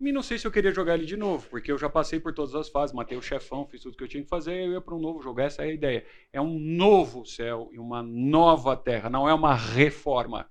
E 0.00 0.10
não 0.12 0.22
sei 0.22 0.38
se 0.38 0.46
eu 0.46 0.50
queria 0.50 0.72
jogar 0.72 0.94
ele 0.94 1.04
de 1.04 1.14
novo, 1.14 1.46
porque 1.50 1.70
eu 1.70 1.76
já 1.76 1.90
passei 1.90 2.18
por 2.18 2.32
todas 2.32 2.54
as 2.54 2.70
fases, 2.70 2.96
matei 2.96 3.18
o 3.18 3.22
chefão, 3.22 3.66
fiz 3.66 3.82
tudo 3.82 3.98
que 3.98 4.04
eu 4.04 4.08
tinha 4.08 4.22
que 4.22 4.30
fazer, 4.30 4.64
eu 4.64 4.72
ia 4.72 4.80
para 4.80 4.94
um 4.94 4.98
novo 4.98 5.20
jogo. 5.20 5.40
Essa 5.40 5.62
é 5.62 5.66
a 5.66 5.72
ideia. 5.74 6.06
É 6.32 6.40
um 6.40 6.58
novo 6.58 7.26
céu 7.26 7.68
e 7.70 7.78
uma 7.78 8.02
nova 8.02 8.74
terra, 8.78 9.10
não 9.10 9.28
é 9.28 9.34
uma 9.34 9.54
reforma. 9.54 10.50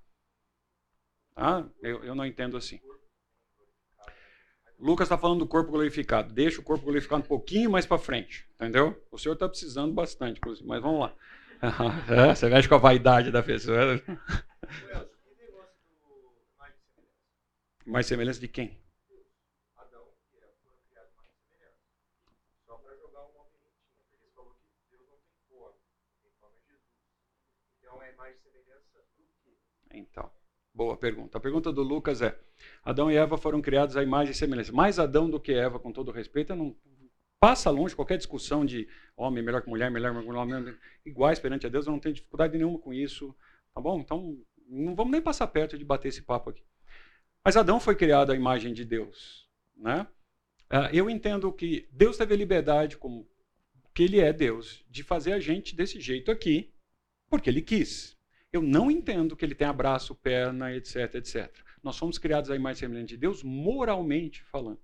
Tá? 1.34 1.68
Eu, 1.81 2.03
eu 2.03 2.14
não 2.14 2.27
entendo 2.27 2.56
assim. 2.56 2.80
Lucas 4.80 5.06
está 5.06 5.18
falando 5.18 5.39
do 5.39 5.47
corpo 5.47 5.72
glorificado. 5.72 6.34
Deixa 6.34 6.61
o 6.61 6.64
corpo 6.64 6.85
glorificado 6.85 7.22
um 7.22 7.27
pouquinho 7.27 7.69
mais 7.69 7.85
para 7.85 7.97
frente, 7.97 8.47
entendeu? 8.56 8.97
O 9.11 9.18
senhor 9.18 9.34
está 9.34 9.47
precisando 9.47 9.93
bastante, 9.93 10.38
inclusive, 10.38 10.65
mas 10.68 10.81
vamos 10.81 11.01
lá. 11.01 11.14
Você 12.34 12.47
mexe 12.49 12.69
com 12.69 12.76
a 12.76 12.80
vaidade 12.80 13.31
da 13.31 13.43
pessoa. 13.43 14.01
Mais 17.85 18.06
semelhança 18.06 18.39
de 18.39 18.47
quem? 18.47 18.80
Então, 29.91 30.31
boa 30.80 30.95
pergunta. 30.95 31.38
A 31.38 31.41
pergunta 31.41 31.73
do 31.73 31.84
Lucas 31.84 32.22
é: 32.22 32.39
Adão 32.81 33.11
e 33.11 33.18
Eva 33.18 33.38
foram 33.38 33.61
criados 33.61 33.97
à 33.97 34.01
imagem 34.01 34.31
e 34.31 34.35
semelhança. 34.35 34.72
Mais 34.72 34.97
Adão 34.97 35.30
do 35.30 35.38
que 35.38 35.51
Eva, 35.51 35.77
com 35.77 35.91
todo 35.91 36.10
respeito, 36.10 36.56
não 36.56 36.73
passa 37.38 37.69
longe 37.69 37.93
qualquer 37.93 38.18
discussão 38.18 38.65
de 38.65 38.88
homem 39.18 39.43
melhor 39.43 39.61
que 39.61 39.69
mulher, 39.69 39.91
melhor 39.91 40.18
que 40.18 40.26
mulher, 40.26 40.77
iguais 41.06 41.38
perante 41.38 41.68
a 41.68 41.69
Deus. 41.69 41.85
Eu 41.85 41.91
não 41.91 41.99
tenho 41.99 42.15
dificuldade 42.15 42.57
nenhuma 42.57 42.80
com 42.80 42.93
isso, 42.93 43.35
tá 43.73 43.81
bom? 43.81 43.99
Então, 43.99 44.38
não 44.69 44.95
vamos 44.95 45.11
nem 45.11 45.22
passar 45.22 45.47
perto 45.47 45.77
de 45.77 45.84
bater 45.84 46.07
esse 46.07 46.22
papo 46.22 46.49
aqui. 46.49 46.64
Mas 47.43 47.57
Adão 47.57 47.77
foi 47.77 47.95
criado 47.95 48.31
à 48.31 48.35
imagem 48.35 48.73
de 48.73 48.85
Deus, 48.85 49.49
né? 49.76 50.07
Ah, 50.69 50.89
eu 50.93 51.10
entendo 51.10 51.51
que 51.51 51.89
Deus 51.91 52.15
teve 52.15 52.34
a 52.34 52.38
liberdade, 52.38 52.97
como 52.97 53.27
que 53.93 54.03
Ele 54.03 54.22
é 54.22 54.31
Deus, 54.31 54.85
de 54.89 55.03
fazer 55.03 55.34
a 55.34 55.39
gente 55.41 55.76
desse 55.76 55.99
jeito 55.99 56.31
aqui, 56.31 56.72
porque 57.30 57.49
Ele 57.49 57.61
quis. 57.61 58.18
Eu 58.51 58.61
não 58.61 58.89
entendo 58.89 59.35
que 59.35 59.45
Ele 59.45 59.55
tenha 59.55 59.71
braço, 59.71 60.15
perna, 60.15 60.73
etc, 60.73 61.15
etc. 61.15 61.55
Nós 61.84 61.95
somos 61.95 62.17
criados 62.17 62.49
à 62.49 62.55
imagem 62.55 62.77
e 62.77 62.80
semelhança 62.80 63.07
de 63.07 63.17
Deus, 63.17 63.43
moralmente 63.43 64.43
falando. 64.43 64.81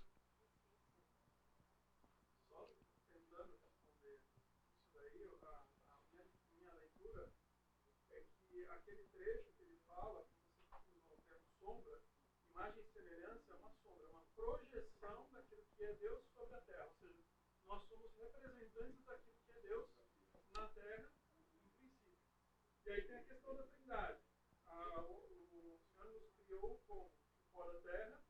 E 22.85 22.91
aí 22.91 23.01
tem 23.01 23.15
a 23.15 23.19
questão 23.19 23.34
da 23.53 23.63
trindade. 23.63 24.19
Ah, 24.65 25.01
o, 25.01 25.13
o, 25.13 25.79
Senhor 25.95 26.21
nos 26.21 26.33
criou 26.33 26.81
com 26.87 27.11
fora 27.51 27.73
da 27.73 27.79
terra, 27.79 28.21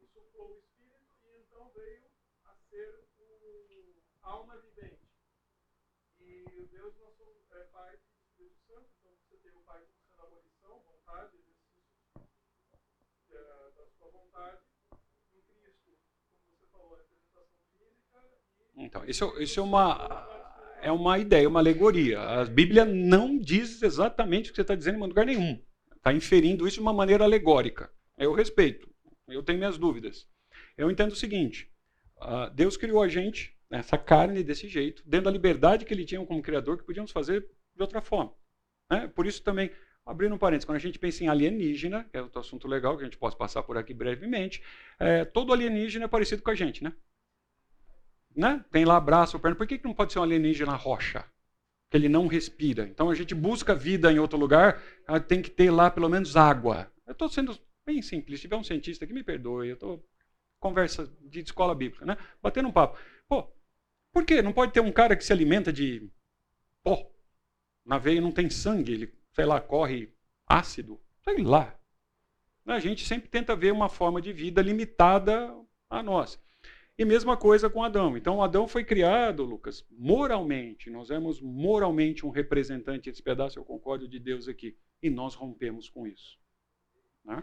insufflou 0.00 0.52
o 0.52 0.58
Espírito 0.58 1.14
e 1.22 1.40
então 1.40 1.70
veio 1.74 2.04
a 2.44 2.54
ser 2.54 3.06
o 3.18 4.02
alma 4.22 4.56
vivente. 4.58 5.08
E 6.18 6.68
Deus 6.70 6.96
não 6.98 7.12
somos 7.12 7.50
é, 7.52 7.64
Pai 7.64 7.96
do 7.96 8.02
Espírito 8.24 8.60
Santo, 8.66 8.90
então 8.98 9.12
você 9.22 9.36
tem 9.36 9.52
o 9.52 9.62
Pai 9.62 9.80
como 9.82 10.02
sendo 10.08 10.22
abolição, 10.22 10.80
vontade, 10.80 11.36
exercício 11.36 11.84
é, 13.30 13.70
da 13.76 13.86
sua 13.86 14.10
vontade. 14.10 14.62
Em 15.32 15.42
Cristo, 15.42 15.96
como 16.44 16.56
você 16.56 16.66
falou, 16.66 16.94
a 16.94 16.98
representação 16.98 17.46
física. 17.78 18.18
E 18.74 18.82
então, 18.84 19.04
isso, 19.04 19.40
isso 19.40 19.60
é 19.60 19.62
uma 19.62 20.33
é 20.84 20.92
uma 20.92 21.18
ideia, 21.18 21.48
uma 21.48 21.60
alegoria. 21.60 22.20
A 22.20 22.44
Bíblia 22.44 22.84
não 22.84 23.38
diz 23.38 23.82
exatamente 23.82 24.50
o 24.50 24.52
que 24.52 24.56
você 24.56 24.62
está 24.62 24.74
dizendo 24.74 24.98
em 24.98 25.08
lugar 25.08 25.24
nenhum. 25.24 25.58
Está 25.96 26.12
inferindo 26.12 26.68
isso 26.68 26.76
de 26.76 26.82
uma 26.82 26.92
maneira 26.92 27.24
alegórica. 27.24 27.90
Eu 28.18 28.34
respeito. 28.34 28.86
Eu 29.26 29.42
tenho 29.42 29.58
minhas 29.58 29.78
dúvidas. 29.78 30.28
Eu 30.76 30.90
entendo 30.90 31.12
o 31.12 31.16
seguinte: 31.16 31.72
uh, 32.18 32.50
Deus 32.54 32.76
criou 32.76 33.02
a 33.02 33.08
gente, 33.08 33.56
essa 33.70 33.96
carne 33.96 34.44
desse 34.44 34.68
jeito, 34.68 35.02
dentro 35.06 35.24
da 35.24 35.30
liberdade 35.30 35.86
que 35.86 35.94
Ele 35.94 36.04
tinha 36.04 36.24
como 36.26 36.42
Criador, 36.42 36.76
que 36.76 36.84
podíamos 36.84 37.10
fazer 37.10 37.40
de 37.74 37.80
outra 37.80 38.02
forma. 38.02 38.34
Né? 38.90 39.08
Por 39.08 39.26
isso 39.26 39.42
também 39.42 39.70
abrindo 40.04 40.34
um 40.34 40.38
parênteses, 40.38 40.66
quando 40.66 40.76
a 40.76 40.80
gente 40.80 40.98
pensa 40.98 41.24
em 41.24 41.28
alienígena, 41.28 42.04
que 42.04 42.18
é 42.18 42.20
outro 42.20 42.38
assunto 42.38 42.68
legal 42.68 42.94
que 42.94 43.02
a 43.02 43.06
gente 43.06 43.16
pode 43.16 43.38
passar 43.38 43.62
por 43.62 43.78
aqui 43.78 43.94
brevemente, 43.94 44.62
é, 44.98 45.24
todo 45.24 45.50
alienígena 45.50 46.04
é 46.04 46.08
parecido 46.08 46.42
com 46.42 46.50
a 46.50 46.54
gente, 46.54 46.84
né? 46.84 46.92
Né? 48.34 48.64
Tem 48.70 48.84
lá 48.84 48.98
braço, 49.00 49.38
perna. 49.38 49.56
Por 49.56 49.66
que, 49.66 49.78
que 49.78 49.84
não 49.84 49.94
pode 49.94 50.12
ser 50.12 50.18
um 50.18 50.22
alienígena 50.22 50.74
rocha? 50.74 51.24
Que 51.90 51.96
ele 51.96 52.08
não 52.08 52.26
respira. 52.26 52.86
Então 52.88 53.10
a 53.10 53.14
gente 53.14 53.34
busca 53.34 53.74
vida 53.74 54.12
em 54.12 54.18
outro 54.18 54.38
lugar, 54.38 54.82
ah, 55.06 55.20
tem 55.20 55.40
que 55.40 55.50
ter 55.50 55.70
lá 55.70 55.90
pelo 55.90 56.08
menos 56.08 56.36
água. 56.36 56.90
Eu 57.06 57.12
estou 57.12 57.28
sendo 57.28 57.56
bem 57.84 58.02
simples. 58.02 58.40
Se 58.40 58.42
tiver 58.42 58.56
um 58.56 58.64
cientista 58.64 59.06
que 59.06 59.12
me 59.12 59.22
perdoe, 59.22 59.68
eu 59.68 59.74
estou 59.74 60.04
conversa 60.58 61.12
de 61.20 61.40
escola 61.40 61.74
bíblica, 61.74 62.06
né? 62.06 62.16
Batendo 62.42 62.68
um 62.68 62.72
papo. 62.72 62.98
Pô, 63.28 63.46
por 64.10 64.24
quê? 64.24 64.40
Não 64.40 64.52
pode 64.52 64.72
ter 64.72 64.80
um 64.80 64.90
cara 64.90 65.14
que 65.14 65.24
se 65.24 65.32
alimenta 65.32 65.70
de 65.70 66.10
pó. 66.82 67.10
Na 67.84 67.98
veia 67.98 68.20
não 68.20 68.32
tem 68.32 68.48
sangue, 68.48 68.92
ele, 68.92 69.14
sei 69.32 69.44
lá, 69.44 69.60
corre 69.60 70.14
ácido. 70.46 70.98
Sei 71.22 71.42
lá. 71.42 71.78
A 72.66 72.78
gente 72.78 73.06
sempre 73.06 73.28
tenta 73.28 73.54
ver 73.54 73.72
uma 73.72 73.90
forma 73.90 74.22
de 74.22 74.32
vida 74.32 74.62
limitada 74.62 75.54
a 75.90 76.02
nós. 76.02 76.40
E 76.96 77.04
mesma 77.04 77.36
coisa 77.36 77.68
com 77.68 77.82
Adão. 77.82 78.16
Então, 78.16 78.40
Adão 78.40 78.68
foi 78.68 78.84
criado, 78.84 79.44
Lucas, 79.44 79.84
moralmente. 79.90 80.90
Nós 80.90 81.08
vemos 81.08 81.40
moralmente 81.40 82.24
um 82.24 82.30
representante 82.30 83.10
desse 83.10 83.22
pedaço, 83.22 83.58
eu 83.58 83.64
concordo, 83.64 84.06
de 84.06 84.20
Deus 84.20 84.46
aqui. 84.46 84.76
E 85.02 85.10
nós 85.10 85.34
rompemos 85.34 85.88
com 85.88 86.06
isso. 86.06 86.38
Né? 87.24 87.42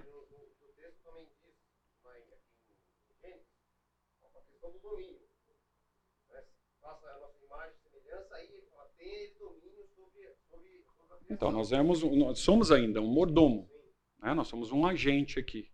Então, 11.30 11.49
nós, 11.49 11.69
vemos, 11.72 12.03
nós 12.03 12.40
somos 12.40 12.72
ainda 12.72 13.02
um 13.02 13.07
mordomo. 13.07 13.69
Né? 14.22 14.34
Nós 14.34 14.48
somos 14.48 14.72
um 14.72 14.86
agente 14.86 15.40
aqui. 15.40 15.69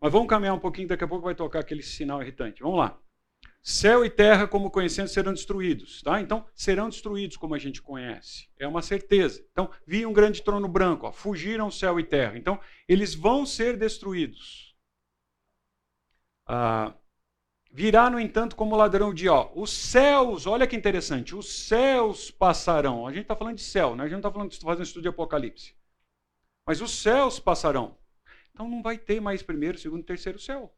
Mas 0.00 0.12
vamos 0.12 0.28
caminhar 0.28 0.54
um 0.54 0.60
pouquinho, 0.60 0.88
daqui 0.88 1.04
a 1.04 1.08
pouco 1.08 1.24
vai 1.24 1.34
tocar 1.34 1.60
aquele 1.60 1.82
sinal 1.82 2.22
irritante. 2.22 2.62
Vamos 2.62 2.78
lá. 2.78 2.98
Céu 3.62 4.02
e 4.02 4.08
terra, 4.08 4.48
como 4.48 4.70
conhecemos, 4.70 5.12
serão 5.12 5.34
destruídos. 5.34 6.00
Tá? 6.02 6.20
Então, 6.20 6.46
serão 6.54 6.88
destruídos 6.88 7.36
como 7.36 7.54
a 7.54 7.58
gente 7.58 7.82
conhece. 7.82 8.48
É 8.58 8.66
uma 8.66 8.80
certeza. 8.80 9.44
Então, 9.52 9.70
vi 9.86 10.06
um 10.06 10.12
grande 10.12 10.42
trono 10.42 10.66
branco. 10.66 11.06
Ó, 11.06 11.12
fugiram 11.12 11.70
céu 11.70 12.00
e 12.00 12.04
terra. 12.04 12.38
Então, 12.38 12.58
eles 12.88 13.14
vão 13.14 13.44
ser 13.44 13.76
destruídos. 13.76 14.74
Ah, 16.46 16.94
virá, 17.70 18.08
no 18.08 18.18
entanto, 18.18 18.56
como 18.56 18.74
ladrão 18.74 19.12
de 19.12 19.28
ó. 19.28 19.52
Os 19.54 19.70
céus, 19.70 20.46
olha 20.46 20.66
que 20.66 20.74
interessante, 20.74 21.36
os 21.36 21.66
céus 21.66 22.30
passarão. 22.30 23.06
A 23.06 23.12
gente 23.12 23.22
está 23.22 23.36
falando 23.36 23.56
de 23.56 23.62
céu, 23.62 23.94
né? 23.94 24.04
a 24.04 24.06
gente 24.06 24.12
não 24.12 24.20
está 24.20 24.32
falando 24.32 24.50
de 24.50 24.58
fazer 24.58 24.80
um 24.80 24.84
estudo 24.84 25.02
de 25.02 25.08
Apocalipse. 25.08 25.76
Mas 26.66 26.80
os 26.80 26.90
céus 27.02 27.38
passarão. 27.38 27.99
Então 28.60 28.68
não 28.68 28.82
vai 28.82 28.98
ter 28.98 29.22
mais 29.22 29.42
primeiro, 29.42 29.78
segundo, 29.78 30.04
terceiro 30.04 30.38
céu. 30.38 30.70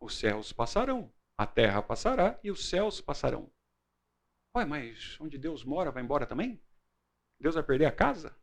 Os 0.00 0.16
céus 0.16 0.54
passarão, 0.54 1.12
a 1.36 1.46
terra 1.46 1.82
passará 1.82 2.40
e 2.42 2.50
os 2.50 2.66
céus 2.66 2.98
passarão. 2.98 3.52
Ué, 4.56 4.64
mas 4.64 5.20
onde 5.20 5.36
Deus 5.36 5.64
mora 5.64 5.90
vai 5.90 6.02
embora 6.02 6.24
também? 6.24 6.58
Deus 7.38 7.56
vai 7.56 7.62
perder 7.62 7.84
a 7.84 7.92
casa? 7.92 8.34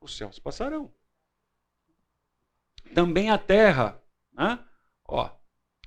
Os 0.00 0.16
céus 0.16 0.38
passarão. 0.38 0.94
Também 2.94 3.28
a 3.28 3.38
terra, 3.38 4.00
né? 4.32 4.64
ó, 5.04 5.36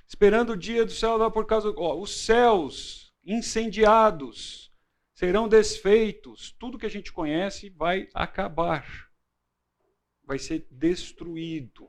esperando 0.06 0.50
o 0.50 0.58
dia 0.58 0.84
do 0.84 0.92
céu 0.92 1.30
por 1.30 1.46
causa, 1.46 1.72
ó, 1.74 1.98
os 1.98 2.10
céus 2.10 3.14
incendiados 3.24 4.70
serão 5.14 5.48
desfeitos, 5.48 6.54
tudo 6.60 6.78
que 6.78 6.84
a 6.84 6.90
gente 6.90 7.10
conhece 7.10 7.70
vai 7.70 8.10
acabar 8.12 9.07
vai 10.28 10.38
ser 10.38 10.66
destruído. 10.70 11.88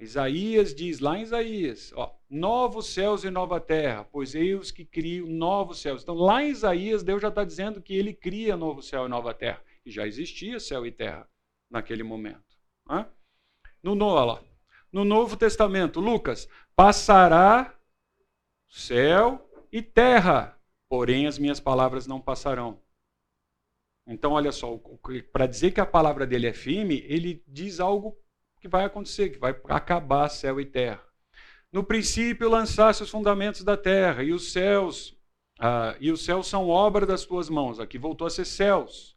Isaías 0.00 0.74
diz 0.74 1.00
lá 1.00 1.18
em 1.18 1.22
Isaías, 1.22 1.92
ó, 1.94 2.18
novos 2.28 2.86
céus 2.86 3.24
e 3.24 3.30
nova 3.30 3.60
terra, 3.60 4.04
pois 4.10 4.34
eis 4.34 4.70
que 4.70 4.86
crio 4.86 5.26
novos 5.26 5.80
céus. 5.80 6.02
Então 6.02 6.14
lá 6.14 6.42
em 6.42 6.48
Isaías 6.48 7.02
Deus 7.02 7.20
já 7.20 7.28
está 7.28 7.44
dizendo 7.44 7.82
que 7.82 7.94
ele 7.94 8.14
cria 8.14 8.56
novo 8.56 8.82
céu 8.82 9.04
e 9.04 9.08
nova 9.08 9.34
terra. 9.34 9.62
E 9.84 9.90
já 9.90 10.06
existia 10.06 10.58
céu 10.58 10.86
e 10.86 10.90
terra 10.90 11.28
naquele 11.70 12.02
momento. 12.02 12.56
Né? 12.88 13.06
No, 13.82 13.94
lá, 13.94 14.42
no 14.90 15.04
Novo 15.04 15.36
Testamento, 15.36 16.00
Lucas, 16.00 16.48
passará 16.74 17.78
céu 18.66 19.46
e 19.70 19.82
terra, 19.82 20.58
porém 20.88 21.26
as 21.26 21.38
minhas 21.38 21.60
palavras 21.60 22.06
não 22.06 22.20
passarão. 22.20 22.81
Então, 24.06 24.32
olha 24.32 24.50
só, 24.50 24.78
para 25.32 25.46
dizer 25.46 25.72
que 25.72 25.80
a 25.80 25.86
palavra 25.86 26.26
dele 26.26 26.46
é 26.46 26.52
firme, 26.52 27.04
ele 27.06 27.42
diz 27.46 27.78
algo 27.80 28.16
que 28.60 28.68
vai 28.68 28.84
acontecer, 28.84 29.30
que 29.30 29.38
vai 29.38 29.54
acabar 29.68 30.28
céu 30.28 30.60
e 30.60 30.66
terra. 30.66 31.02
No 31.72 31.84
princípio 31.84 32.48
lançaste 32.48 33.02
os 33.02 33.10
fundamentos 33.10 33.62
da 33.64 33.76
terra, 33.76 34.22
e 34.22 34.32
os 34.32 34.52
céus, 34.52 35.16
ah, 35.58 35.96
e 36.00 36.10
os 36.10 36.24
céus 36.24 36.46
são 36.46 36.68
obra 36.68 37.06
das 37.06 37.24
tuas 37.24 37.48
mãos. 37.48 37.80
Aqui 37.80 37.96
voltou 37.96 38.26
a 38.26 38.30
ser 38.30 38.44
céus. 38.44 39.16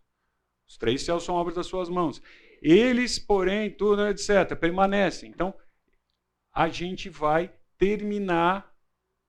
Os 0.68 0.78
três 0.78 1.02
céus 1.03 1.24
são 1.24 1.36
obras 1.36 1.56
das 1.56 1.68
suas 1.68 1.90
mãos. 1.90 2.22
Eles, 2.62 3.20
porém, 3.20 3.70
tudo, 3.70 4.07
etc., 4.07 4.56
permanecem. 4.60 5.30
Então, 5.30 5.53
a 6.53 6.70
gente 6.70 7.10
vai 7.10 7.53
terminar 7.78 8.74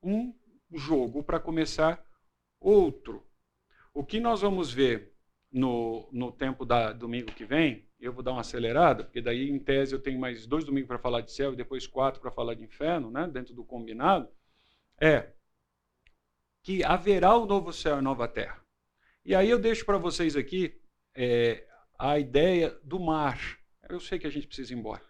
um 0.02 0.34
jogo 0.72 1.22
para 1.22 1.40
começar 1.40 2.02
outro. 2.60 3.26
O 3.92 4.04
que 4.04 4.20
nós 4.20 4.40
vamos 4.40 4.72
ver 4.72 5.15
no, 5.56 6.06
no 6.12 6.30
tempo 6.30 6.66
da 6.66 6.92
domingo 6.92 7.32
que 7.32 7.46
vem, 7.46 7.88
eu 7.98 8.12
vou 8.12 8.22
dar 8.22 8.32
uma 8.32 8.42
acelerada, 8.42 9.02
porque 9.02 9.22
daí, 9.22 9.48
em 9.48 9.58
tese, 9.58 9.94
eu 9.94 9.98
tenho 9.98 10.20
mais 10.20 10.46
dois 10.46 10.64
domingos 10.64 10.86
para 10.86 10.98
falar 10.98 11.22
de 11.22 11.32
céu 11.32 11.54
e 11.54 11.56
depois 11.56 11.86
quatro 11.86 12.20
para 12.20 12.30
falar 12.30 12.52
de 12.52 12.62
inferno, 12.62 13.10
né, 13.10 13.26
dentro 13.26 13.54
do 13.54 13.64
combinado, 13.64 14.28
é 15.00 15.30
que 16.62 16.84
haverá 16.84 17.34
o 17.34 17.46
novo 17.46 17.72
céu 17.72 17.98
e 17.98 18.02
nova 18.02 18.28
terra. 18.28 18.60
E 19.24 19.34
aí 19.34 19.48
eu 19.48 19.58
deixo 19.58 19.86
para 19.86 19.96
vocês 19.96 20.36
aqui 20.36 20.78
é, 21.14 21.66
a 21.98 22.18
ideia 22.18 22.78
do 22.84 23.00
mar. 23.00 23.58
Eu 23.88 23.98
sei 23.98 24.18
que 24.18 24.26
a 24.26 24.30
gente 24.30 24.46
precisa 24.46 24.74
ir 24.74 24.76
embora. 24.76 25.02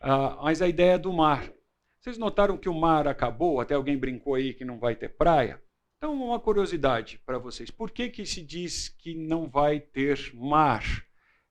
Ah, 0.00 0.38
mas 0.42 0.62
a 0.62 0.68
ideia 0.68 0.96
do 0.96 1.12
mar. 1.12 1.50
Vocês 1.98 2.16
notaram 2.16 2.56
que 2.56 2.68
o 2.68 2.74
mar 2.74 3.08
acabou? 3.08 3.60
Até 3.60 3.74
alguém 3.74 3.98
brincou 3.98 4.34
aí 4.34 4.54
que 4.54 4.64
não 4.64 4.78
vai 4.78 4.94
ter 4.94 5.08
praia. 5.08 5.60
Então, 5.98 6.14
uma 6.14 6.38
curiosidade 6.38 7.20
para 7.26 7.38
vocês: 7.38 7.70
por 7.70 7.90
que, 7.90 8.08
que 8.08 8.24
se 8.24 8.40
diz 8.40 8.88
que 8.88 9.14
não 9.14 9.48
vai 9.48 9.80
ter 9.80 10.32
mar? 10.32 10.84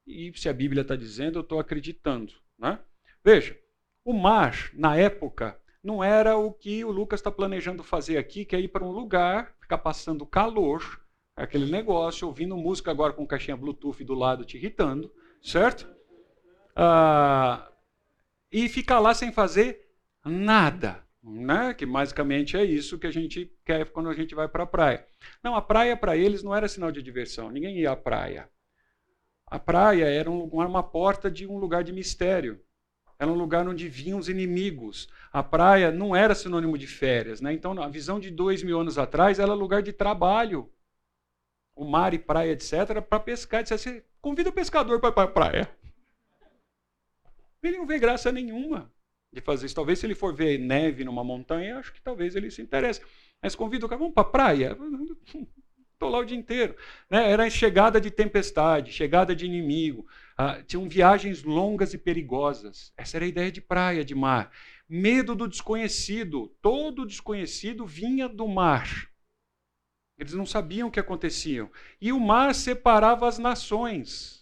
E 0.06 0.32
se 0.36 0.48
a 0.48 0.53
Bíblia 0.53 0.82
está 0.82 0.95
dizendo, 0.95 1.38
eu 1.38 1.41
estou 1.41 1.60
acreditando. 1.60 2.34
Né? 2.57 2.80
Veja, 3.24 3.60
o 4.06 4.14
mar, 4.14 4.72
na 4.74 4.95
época, 4.95 5.60
não 5.84 6.02
era 6.02 6.38
o 6.38 6.53
que 6.53 6.84
o 6.86 6.91
Lucas 6.91 7.19
está 7.19 7.30
planejando 7.30 7.84
fazer 7.84 8.18
aqui, 8.18 8.45
que 8.45 8.56
é 8.56 8.60
ir 8.60 8.69
para 8.69 8.86
um 8.86 8.91
lugar, 8.91 9.53
ficar 9.60 9.80
passando 9.80 10.26
calor, 10.26 11.02
aquele 11.36 11.69
negócio, 11.69 12.26
ouvindo 12.26 12.56
música 12.56 12.90
agora 12.90 13.11
com 13.11 13.28
caixinha 13.28 13.57
Bluetooth 13.57 14.02
do 14.06 14.14
lado 14.14 14.45
te 14.45 14.56
irritando, 14.56 15.14
certo? 15.41 15.94
Ah, 16.74 17.69
e 18.49 18.69
ficar 18.69 18.99
lá 18.99 19.14
sem 19.14 19.32
fazer 19.32 19.94
nada 20.24 21.07
né? 21.28 21.74
que 21.74 21.86
basicamente 21.86 22.56
é 22.56 22.64
isso 22.64 22.98
que 22.98 23.06
a 23.06 23.12
gente 23.12 23.52
quer 23.66 23.90
quando 23.90 24.10
a 24.10 24.14
gente 24.14 24.34
vai 24.34 24.48
para 24.48 24.64
a 24.64 24.68
praia. 24.68 25.06
Não, 25.44 25.56
a 25.56 25.62
praia 25.62 25.95
para 25.98 26.16
eles 26.16 26.41
não 26.41 26.56
era 26.56 26.68
sinal 26.68 26.91
de 26.91 27.04
diversão, 27.04 27.52
ninguém 27.52 27.80
ia 27.80 27.91
à 27.91 27.95
praia. 27.95 28.49
A 29.45 29.60
praia 29.60 30.06
era 30.06 30.30
um, 30.32 30.45
uma 30.45 30.84
porta 30.84 31.30
de 31.30 31.45
um 31.45 31.58
lugar 31.58 31.84
de 31.84 31.91
mistério. 31.91 32.62
Era 33.20 33.32
um 33.32 33.36
lugar 33.36 33.68
onde 33.68 33.88
vinham 33.88 34.20
os 34.20 34.30
inimigos. 34.30 35.10
A 35.32 35.41
praia 35.41 35.91
não 35.91 36.16
era 36.16 36.36
sinônimo 36.36 36.78
de 36.78 36.86
férias. 36.86 37.41
Né? 37.41 37.54
Então, 37.54 37.82
a 37.82 37.88
visão 37.88 38.20
de 38.20 38.30
dois 38.30 38.62
mil 38.62 38.80
anos 38.80 38.98
atrás 38.98 39.40
era 39.40 39.54
lugar 39.54 39.82
de 39.82 39.91
trabalho. 39.91 40.70
O 41.76 41.86
mar 41.86 42.14
e 42.14 42.20
praia, 42.20 42.52
etc., 42.52 43.02
para 43.02 43.20
pescar. 43.20 43.64
Disse 43.64 44.04
convida 44.22 44.49
o 44.49 44.54
pescador 44.54 44.99
para 44.99 45.10
ir 45.10 45.14
para 45.14 45.24
a 45.24 45.32
praia. 45.32 45.70
Ele 47.64 47.78
não 47.78 47.88
vê 47.88 47.98
graça 47.98 48.32
nenhuma 48.32 48.91
de 49.38 49.45
fazer 49.45 49.65
isso. 49.65 49.76
Talvez 49.76 49.99
se 49.99 50.05
ele 50.05 50.15
for 50.15 50.35
ver 50.35 50.59
neve 50.59 51.03
numa 51.03 51.23
montanha, 51.23 51.77
acho 51.77 51.93
que 51.93 52.01
talvez 52.01 52.35
ele 52.35 52.51
se 52.51 52.61
interesse. 52.61 53.01
Mas 53.41 53.55
convido 53.55 53.85
o 53.85 53.89
cara, 53.89 53.99
vamos 53.99 54.14
para 54.14 54.27
a 54.27 54.31
praia. 54.31 54.77
Estou 55.93 56.09
lá 56.09 56.19
o 56.19 56.26
dia 56.26 56.38
inteiro. 56.38 56.76
Né? 57.09 57.31
Era 57.31 57.49
chegada 57.49 57.99
de 57.99 58.11
tempestade, 58.11 58.91
chegada 58.91 59.35
de 59.35 59.45
inimigo. 59.45 60.05
Ah, 60.38 60.61
tinham 60.61 60.88
viagens 60.88 61.43
longas 61.43 61.91
e 61.93 61.97
perigosas. 61.97 62.93
Essa 62.95 63.18
era 63.18 63.26
a 63.26 63.27
ideia 63.27 63.51
de 63.51 63.61
praia, 63.61 64.05
de 64.05 64.14
mar. 64.14 64.51
Medo 64.88 65.34
do 65.34 65.47
desconhecido. 65.47 66.55
Todo 66.61 67.05
desconhecido 67.05 67.85
vinha 67.85 68.30
do 68.30 68.47
mar. 68.47 69.09
Eles 70.19 70.34
não 70.34 70.45
sabiam 70.45 70.88
o 70.88 70.91
que 70.91 70.99
acontecia. 70.99 71.69
E 71.99 72.11
o 72.11 72.19
mar 72.19 72.53
separava 72.53 73.27
as 73.27 73.39
nações. 73.39 74.36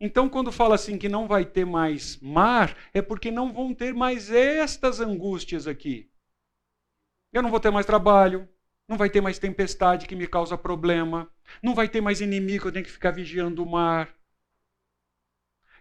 Então, 0.00 0.30
quando 0.30 0.50
fala 0.50 0.74
assim 0.74 0.96
que 0.96 1.10
não 1.10 1.28
vai 1.28 1.44
ter 1.44 1.66
mais 1.66 2.18
mar, 2.20 2.74
é 2.94 3.02
porque 3.02 3.30
não 3.30 3.52
vão 3.52 3.74
ter 3.74 3.92
mais 3.92 4.30
estas 4.30 4.98
angústias 4.98 5.66
aqui. 5.66 6.10
Eu 7.30 7.42
não 7.42 7.50
vou 7.50 7.60
ter 7.60 7.70
mais 7.70 7.84
trabalho, 7.84 8.48
não 8.88 8.96
vai 8.96 9.10
ter 9.10 9.20
mais 9.20 9.38
tempestade 9.38 10.06
que 10.06 10.16
me 10.16 10.26
causa 10.26 10.56
problema, 10.56 11.30
não 11.62 11.74
vai 11.74 11.86
ter 11.86 12.00
mais 12.00 12.22
inimigo, 12.22 12.66
eu 12.68 12.72
tenho 12.72 12.84
que 12.84 12.90
ficar 12.90 13.10
vigiando 13.10 13.62
o 13.62 13.70
mar. 13.70 14.12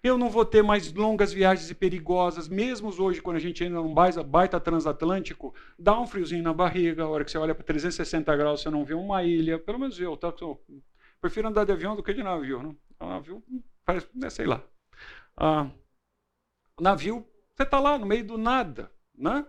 Eu 0.03 0.17
não 0.17 0.29
vou 0.29 0.45
ter 0.45 0.61
mais 0.61 0.91
longas 0.93 1.31
viagens 1.31 1.69
e 1.69 1.75
perigosas, 1.75 2.47
mesmo 2.47 2.89
hoje, 3.01 3.21
quando 3.21 3.37
a 3.37 3.39
gente 3.39 3.63
entra 3.63 3.81
num 3.81 3.93
baita, 3.93 4.59
transatlântico, 4.59 5.53
dá 5.77 5.99
um 5.99 6.05
friozinho 6.05 6.43
na 6.43 6.53
barriga, 6.53 7.03
a 7.03 7.07
hora 7.07 7.23
que 7.23 7.31
você 7.31 7.37
olha 7.37 7.55
para 7.55 7.63
360 7.65 8.35
graus, 8.35 8.61
você 8.61 8.69
não 8.69 8.83
vê 8.83 8.93
uma 8.93 9.23
ilha, 9.23 9.57
pelo 9.57 9.79
menos 9.79 9.99
eu, 9.99 10.15
tá? 10.15 10.33
Eu 10.41 10.61
prefiro 11.19 11.47
andar 11.47 11.65
de 11.65 11.71
avião 11.71 11.95
do 11.95 12.03
que 12.03 12.13
de 12.13 12.23
navio, 12.23 12.63
né? 12.63 12.75
O 12.99 13.05
navio 13.07 13.43
parece, 13.89 14.07
né, 14.13 14.29
sei 14.29 14.45
lá. 14.45 14.63
Ah, 15.35 15.71
navio, 16.79 17.25
você 17.55 17.63
está 17.63 17.79
lá 17.79 17.97
no 17.97 18.05
meio 18.05 18.23
do 18.23 18.37
nada, 18.37 18.91
né? 19.15 19.43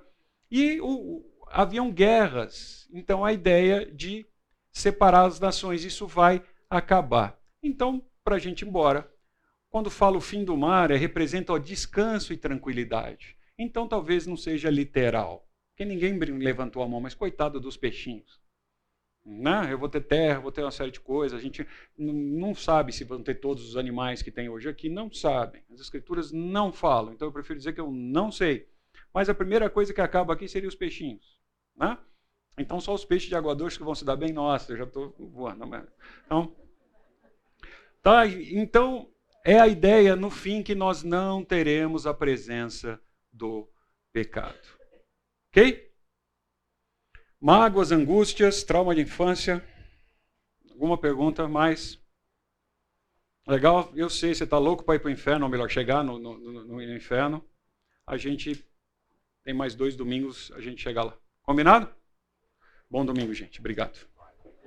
E 0.50 0.80
o, 0.80 1.22
haviam 1.48 1.92
guerras, 1.92 2.88
então 2.90 3.22
a 3.22 3.34
ideia 3.34 3.84
de 3.84 4.26
separar 4.72 5.26
as 5.26 5.38
nações, 5.38 5.84
isso 5.84 6.06
vai 6.06 6.42
acabar. 6.70 7.38
Então, 7.62 8.02
para 8.24 8.36
a 8.36 8.38
gente 8.38 8.62
ir 8.62 8.68
embora, 8.68 9.12
quando 9.68 9.90
falo 9.90 10.16
o 10.16 10.22
fim 10.22 10.42
do 10.42 10.56
mar, 10.56 10.90
é, 10.90 10.96
representa 10.96 11.52
o 11.52 11.58
descanso 11.58 12.32
e 12.32 12.38
tranquilidade. 12.38 13.36
Então 13.58 13.86
talvez 13.86 14.26
não 14.26 14.36
seja 14.38 14.70
literal. 14.70 15.46
Porque 15.70 15.84
ninguém 15.84 16.18
levantou 16.18 16.82
a 16.82 16.88
mão, 16.88 17.00
mas 17.00 17.14
coitado 17.14 17.60
dos 17.60 17.76
peixinhos. 17.76 18.39
Né? 19.24 19.68
Eu 19.70 19.78
vou 19.78 19.88
ter 19.88 20.00
terra, 20.00 20.40
vou 20.40 20.50
ter 20.50 20.62
uma 20.62 20.70
série 20.70 20.90
de 20.90 21.00
coisas. 21.00 21.38
A 21.38 21.42
gente 21.42 21.66
não 21.96 22.54
sabe 22.54 22.92
se 22.92 23.04
vão 23.04 23.22
ter 23.22 23.34
todos 23.34 23.68
os 23.68 23.76
animais 23.76 24.22
que 24.22 24.30
tem 24.30 24.48
hoje 24.48 24.68
aqui, 24.68 24.88
não 24.88 25.12
sabem. 25.12 25.62
As 25.72 25.80
escrituras 25.80 26.32
não 26.32 26.72
falam, 26.72 27.12
então 27.12 27.28
eu 27.28 27.32
prefiro 27.32 27.58
dizer 27.58 27.72
que 27.72 27.80
eu 27.80 27.90
não 27.90 28.32
sei. 28.32 28.68
Mas 29.12 29.28
a 29.28 29.34
primeira 29.34 29.68
coisa 29.68 29.92
que 29.92 30.00
acaba 30.00 30.32
aqui 30.32 30.48
seria 30.48 30.68
os 30.68 30.74
peixinhos. 30.74 31.38
Né? 31.76 31.98
Então 32.58 32.80
só 32.80 32.94
os 32.94 33.04
peixes 33.04 33.28
de 33.28 33.34
água 33.34 33.54
doce 33.54 33.78
que 33.78 33.84
vão 33.84 33.94
se 33.94 34.04
dar 34.04 34.16
bem. 34.16 34.32
Nossa, 34.32 34.72
eu 34.72 34.76
já 34.76 34.84
estou 34.84 35.14
voando. 35.18 35.64
Então, 36.26 36.56
tá, 38.02 38.26
então 38.26 39.10
é 39.44 39.58
a 39.58 39.66
ideia, 39.66 40.14
no 40.16 40.30
fim, 40.30 40.62
que 40.62 40.74
nós 40.74 41.02
não 41.02 41.44
teremos 41.44 42.06
a 42.06 42.14
presença 42.14 43.00
do 43.32 43.68
pecado. 44.12 44.58
Ok? 45.48 45.89
Mágoas, 47.40 47.90
angústias, 47.90 48.62
trauma 48.62 48.94
de 48.94 49.00
infância. 49.00 49.64
Alguma 50.72 50.98
pergunta 50.98 51.48
mais? 51.48 51.98
Legal? 53.46 53.90
Eu 53.94 54.10
sei, 54.10 54.34
você 54.34 54.44
está 54.44 54.58
louco 54.58 54.84
para 54.84 54.96
ir 54.96 54.98
para 54.98 55.08
o 55.08 55.10
inferno, 55.10 55.46
ou 55.46 55.50
melhor, 55.50 55.70
chegar 55.70 56.04
no, 56.04 56.18
no, 56.18 56.38
no, 56.38 56.64
no 56.64 56.94
inferno. 56.94 57.42
A 58.06 58.18
gente 58.18 58.62
tem 59.42 59.54
mais 59.54 59.74
dois 59.74 59.96
domingos, 59.96 60.52
a 60.52 60.60
gente 60.60 60.82
chega 60.82 61.02
lá. 61.02 61.16
Combinado? 61.42 61.90
Bom 62.90 63.06
domingo, 63.06 63.32
gente. 63.32 63.58
Obrigado. 63.58 64.09